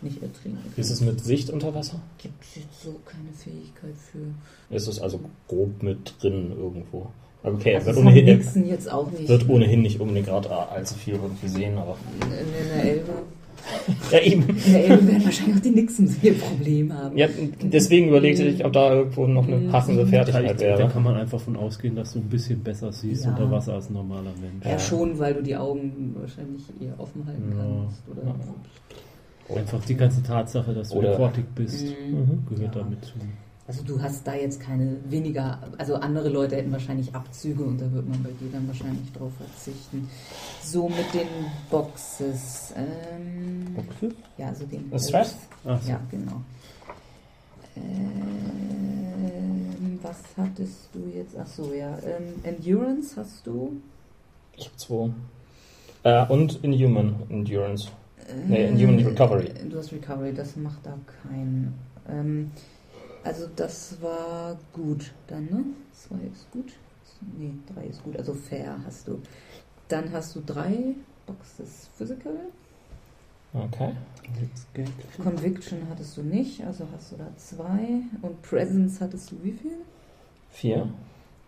nicht 0.00 0.22
ertrinken 0.22 0.72
Wie 0.74 0.80
ist 0.80 0.90
es 0.90 1.00
mit 1.00 1.20
Sicht 1.22 1.50
unter 1.50 1.74
Wasser? 1.74 2.00
Gibt 2.18 2.42
es 2.42 2.56
jetzt 2.56 2.82
so 2.82 2.96
keine 3.04 3.32
Fähigkeit 3.36 3.94
für. 4.10 4.74
Ist 4.74 4.86
es 4.88 4.98
also 5.00 5.20
grob 5.48 5.82
mit 5.82 6.14
drin 6.22 6.52
irgendwo? 6.56 7.08
Okay, 7.42 7.76
Also 7.76 7.86
wird 7.88 7.98
ohnehin, 7.98 8.66
jetzt 8.66 8.90
auch 8.90 9.10
nicht. 9.10 9.28
wird 9.28 9.48
ohnehin 9.48 9.82
nicht 9.82 10.00
unbedingt 10.00 10.26
gerade 10.26 10.50
allzu 10.50 10.94
viel 10.94 11.14
irgendwie 11.14 11.48
sehen, 11.48 11.76
aber. 11.78 11.96
in, 12.22 12.32
in 12.32 12.68
der 12.68 12.84
Elbe. 12.84 13.12
Ja, 14.12 14.20
eben. 14.20 14.44
Der 14.72 14.84
Elbe 14.88 15.06
werden 15.08 15.24
wahrscheinlich 15.24 15.56
auch 15.56 15.60
die 15.60 15.70
Nixons 15.70 16.16
hier 16.20 16.32
ein 16.32 16.38
Problem 16.38 16.92
haben. 16.92 17.16
Ja, 17.16 17.26
deswegen 17.62 18.08
überlegte 18.08 18.44
ich, 18.44 18.64
ob 18.64 18.72
da 18.72 18.94
irgendwo 18.94 19.26
noch 19.26 19.46
eine 19.46 19.68
passende 19.68 20.04
Da, 20.04 20.08
Fertigkeit 20.08 20.56
da 20.56 20.60
wäre. 20.78 20.88
kann 20.88 21.02
man 21.02 21.16
einfach 21.16 21.40
von 21.40 21.56
ausgehen, 21.56 21.96
dass 21.96 22.12
du 22.12 22.20
ein 22.20 22.28
bisschen 22.28 22.60
besser 22.62 22.92
siehst 22.92 23.24
Ja. 23.24 23.30
unter 23.30 23.50
Wasser 23.50 23.74
als 23.74 23.90
ein 23.90 23.94
normaler 23.94 24.30
Mensch. 24.40 24.64
Ja, 24.64 24.70
Ja. 24.72 24.78
schon, 24.78 25.18
weil 25.18 25.34
du 25.34 25.42
die 25.42 25.56
Augen 25.56 26.14
wahrscheinlich 26.18 26.62
eher 26.80 26.98
offen 26.98 27.26
halten 27.26 27.52
Ja. 27.56 27.64
kannst. 27.64 28.02
Oder 28.10 28.34
Einfach 29.60 29.84
die 29.84 29.94
ganze 29.94 30.22
Tatsache, 30.22 30.72
dass 30.74 30.88
du 30.90 30.96
Oder- 30.96 31.12
aquatic 31.14 31.44
bist, 31.54 31.86
Mhm. 31.86 32.44
gehört 32.48 32.74
Ja. 32.74 32.82
damit 32.82 33.04
zu. 33.04 33.12
Also 33.68 33.82
du 33.82 34.00
hast 34.00 34.24
da 34.24 34.34
jetzt 34.34 34.60
keine 34.60 34.96
weniger, 35.10 35.58
also 35.76 35.96
andere 35.96 36.28
Leute 36.28 36.54
hätten 36.54 36.70
wahrscheinlich 36.70 37.12
Abzüge 37.12 37.64
und 37.64 37.80
da 37.80 37.92
wird 37.92 38.08
man 38.08 38.22
bei 38.22 38.30
dir 38.30 38.48
dann 38.52 38.68
wahrscheinlich 38.68 39.12
drauf 39.12 39.32
verzichten. 39.36 40.08
So 40.62 40.88
mit 40.88 41.12
den 41.12 41.26
Boxes. 41.68 42.72
Ähm, 42.76 43.74
Boxes? 43.74 44.14
ja, 44.38 44.54
so 44.54 44.66
den. 44.66 44.88
Das 44.90 45.08
Stress? 45.08 45.36
Ach 45.64 45.82
so. 45.82 45.90
Ja, 45.90 46.00
genau. 46.08 46.42
Ähm, 47.76 49.98
was 50.00 50.22
hattest 50.36 50.88
du 50.92 51.10
jetzt? 51.12 51.34
Ach 51.36 51.46
so, 51.48 51.74
ja. 51.74 51.98
Ähm, 52.04 52.34
Endurance 52.44 53.16
hast 53.16 53.44
du. 53.44 53.80
Ich 54.56 54.66
habe 54.66 54.76
zwei. 54.76 55.10
Äh, 56.04 56.24
und 56.28 56.62
Inhuman 56.62 57.16
Endurance. 57.28 57.88
Nee, 58.46 58.68
Inhuman 58.68 59.04
Recovery. 59.04 59.50
Du 59.68 59.78
hast 59.78 59.92
Recovery, 59.92 60.32
das 60.32 60.56
macht 60.56 60.84
da 60.84 60.96
keinen. 61.22 61.74
Ähm, 62.08 62.50
also 63.26 63.48
das 63.56 64.00
war 64.00 64.56
gut 64.72 65.12
dann, 65.26 65.44
ne? 65.46 65.64
Zwei 65.92 66.26
ist 66.32 66.50
gut. 66.52 66.72
Nee, 67.36 67.52
drei 67.74 67.86
ist 67.86 68.02
gut. 68.04 68.16
Also 68.16 68.34
fair 68.34 68.78
hast 68.86 69.08
du. 69.08 69.20
Dann 69.88 70.12
hast 70.12 70.36
du 70.36 70.42
drei 70.46 70.94
Boxes 71.26 71.88
Physical. 71.96 72.36
Okay. 73.52 73.92
Conviction 75.22 75.78
hattest 75.88 76.16
du 76.16 76.22
nicht, 76.22 76.62
also 76.64 76.86
hast 76.94 77.12
du 77.12 77.16
da 77.16 77.26
zwei. 77.36 78.02
Und 78.22 78.42
Presence 78.42 79.00
hattest 79.00 79.32
du 79.32 79.36
wie 79.42 79.52
viel? 79.52 79.78
Vier. 80.50 80.88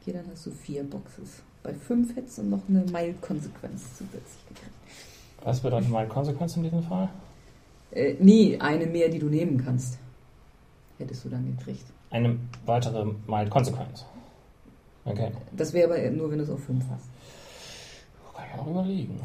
Okay, 0.01 0.13
dann 0.13 0.25
hast 0.33 0.47
du 0.47 0.51
vier 0.51 0.85
Boxes. 0.85 1.43
Bei 1.63 1.75
fünf 1.75 2.17
hättest 2.17 2.39
du 2.39 2.43
noch 2.45 2.63
eine 2.69 2.81
Mild-Konsequenz 2.81 3.83
zusätzlich 3.99 4.49
gekriegt. 4.49 4.73
Was 5.45 5.61
bedeutet 5.61 5.91
meine 5.91 6.09
Konsequenz 6.09 6.57
in 6.57 6.65
diesem 6.65 6.83
Fall? 6.83 7.09
Äh, 7.91 8.15
nee, 8.19 8.59
eine 8.59 8.87
mehr, 8.87 9.09
die 9.09 9.19
du 9.19 9.27
nehmen 9.27 9.63
kannst. 9.63 9.99
Hättest 10.99 11.25
du 11.25 11.29
dann 11.29 11.57
gekriegt. 11.57 11.85
Eine 12.11 12.39
weitere 12.66 13.05
Mild 13.27 13.51
Konsequenz. 13.51 14.05
Okay. 15.05 15.33
Das 15.53 15.73
wäre 15.73 15.93
aber 15.93 16.11
nur, 16.11 16.31
wenn 16.31 16.39
du 16.39 16.45
es 16.45 16.51
auf 16.51 16.62
fünf 16.65 16.85
hast. 16.91 17.07
Kann 18.35 18.47
ich 18.53 18.61
auch 18.61 18.66
überlegen. 18.66 19.20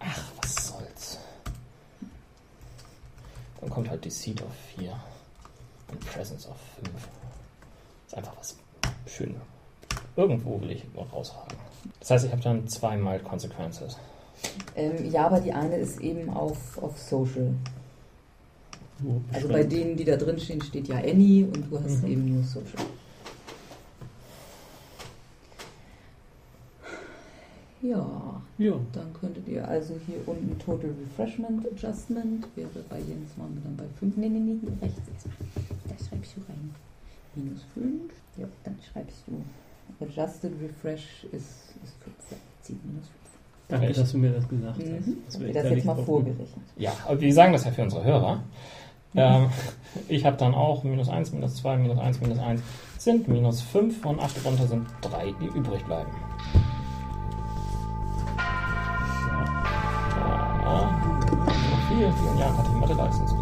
Ach, 0.00 0.24
was 0.40 0.68
soll's. 0.68 1.18
Dann 3.60 3.70
kommt 3.70 3.88
halt 3.88 4.04
die 4.04 4.10
Seed 4.10 4.42
auf 4.42 4.54
4 4.76 4.92
und 5.92 6.00
Presence 6.06 6.46
auf 6.46 6.56
5. 6.84 6.90
Ist 8.06 8.16
einfach 8.16 8.36
was 8.38 8.56
schön. 9.06 9.36
Irgendwo 10.16 10.60
will 10.60 10.72
ich 10.72 10.84
noch 10.94 11.12
raushaben. 11.12 11.56
Das 12.00 12.10
heißt, 12.10 12.24
ich 12.26 12.32
habe 12.32 12.42
dann 12.42 12.66
zwei 12.68 12.96
Mild 12.96 13.24
Consequences. 13.24 13.96
Ähm, 14.74 15.10
ja, 15.10 15.26
aber 15.26 15.40
die 15.40 15.52
eine 15.52 15.76
ist 15.76 16.00
eben 16.00 16.28
auf, 16.30 16.82
auf 16.82 16.98
Social. 16.98 17.54
Also 19.32 19.48
bei 19.48 19.64
denen, 19.64 19.96
die 19.96 20.04
da 20.04 20.16
drin 20.16 20.38
stehen, 20.38 20.60
steht 20.62 20.88
ja 20.88 20.96
Any 20.96 21.44
und 21.44 21.70
du 21.70 21.78
hast 21.80 22.02
Mhm. 22.02 22.08
eben 22.10 22.34
nur 22.34 22.42
Social. 22.44 22.84
Ja, 27.82 28.40
Ja. 28.58 28.74
dann 28.92 29.12
könntet 29.12 29.48
ihr 29.48 29.66
also 29.66 29.94
hier 30.06 30.16
unten 30.26 30.56
Total 30.58 30.90
Refreshment 31.04 31.66
Adjustment 31.66 32.46
wäre 32.54 32.68
bei 32.88 32.98
Jens 32.98 33.30
waren 33.36 33.54
wir 33.54 33.62
dann 33.64 33.76
bei 33.76 33.84
5. 33.98 34.16
Nee, 34.16 34.28
nee, 34.28 34.38
nee, 34.38 34.56
hier 34.60 34.70
rechts 34.80 35.00
erstmal. 35.12 35.34
Da 35.88 36.04
schreibst 36.04 36.36
du 36.36 36.40
rein. 36.48 36.70
Minus 37.34 37.62
5. 37.74 38.12
Ja, 38.36 38.46
dann 38.62 38.76
schreibst 38.92 39.24
du 39.26 39.42
Adjusted 40.04 40.52
Refresh 40.62 41.24
ist, 41.32 41.74
ist 41.82 41.94
15. 42.04 42.38
Zieht 42.62 42.84
minus 42.86 43.06
5. 43.08 43.18
Danke, 43.68 43.92
dass 43.92 44.12
du 44.12 44.18
mir 44.18 44.30
das 44.30 44.48
gesagt 44.48 44.78
hast. 44.78 44.86
Mhm. 44.86 45.16
Das 45.26 45.38
das 45.38 45.52
da 45.64 45.68
jetzt 45.70 45.84
mal 45.84 45.96
vorgerechnet. 46.04 46.64
Ja, 46.76 46.92
aber 47.06 47.20
wir 47.20 47.34
sagen 47.34 47.52
das 47.52 47.64
ja 47.64 47.72
für 47.72 47.82
unsere 47.82 48.04
Hörer. 48.04 48.44
Ähm, 49.14 49.50
ich 50.08 50.24
habe 50.24 50.36
dann 50.36 50.54
auch 50.54 50.84
minus 50.84 51.08
1, 51.08 51.32
minus 51.32 51.56
2, 51.56 51.76
minus 51.76 51.98
1, 51.98 52.20
minus 52.20 52.38
1 52.38 52.62
sind 52.98 53.28
minus 53.28 53.60
5 53.60 54.00
von 54.00 54.20
8 54.20 54.44
runter 54.44 54.66
sind 54.66 54.86
3, 55.02 55.34
die 55.40 55.46
übrig 55.46 55.84
bleiben. 55.84 56.10
Ja, 60.62 61.00
vor 61.44 61.78
vielen, 61.88 62.12
vielen 62.16 62.38
Jahren 62.38 62.56
hatte 62.56 62.70
ich 62.70 62.76
Mathe-Leistungskurs. 62.76 63.41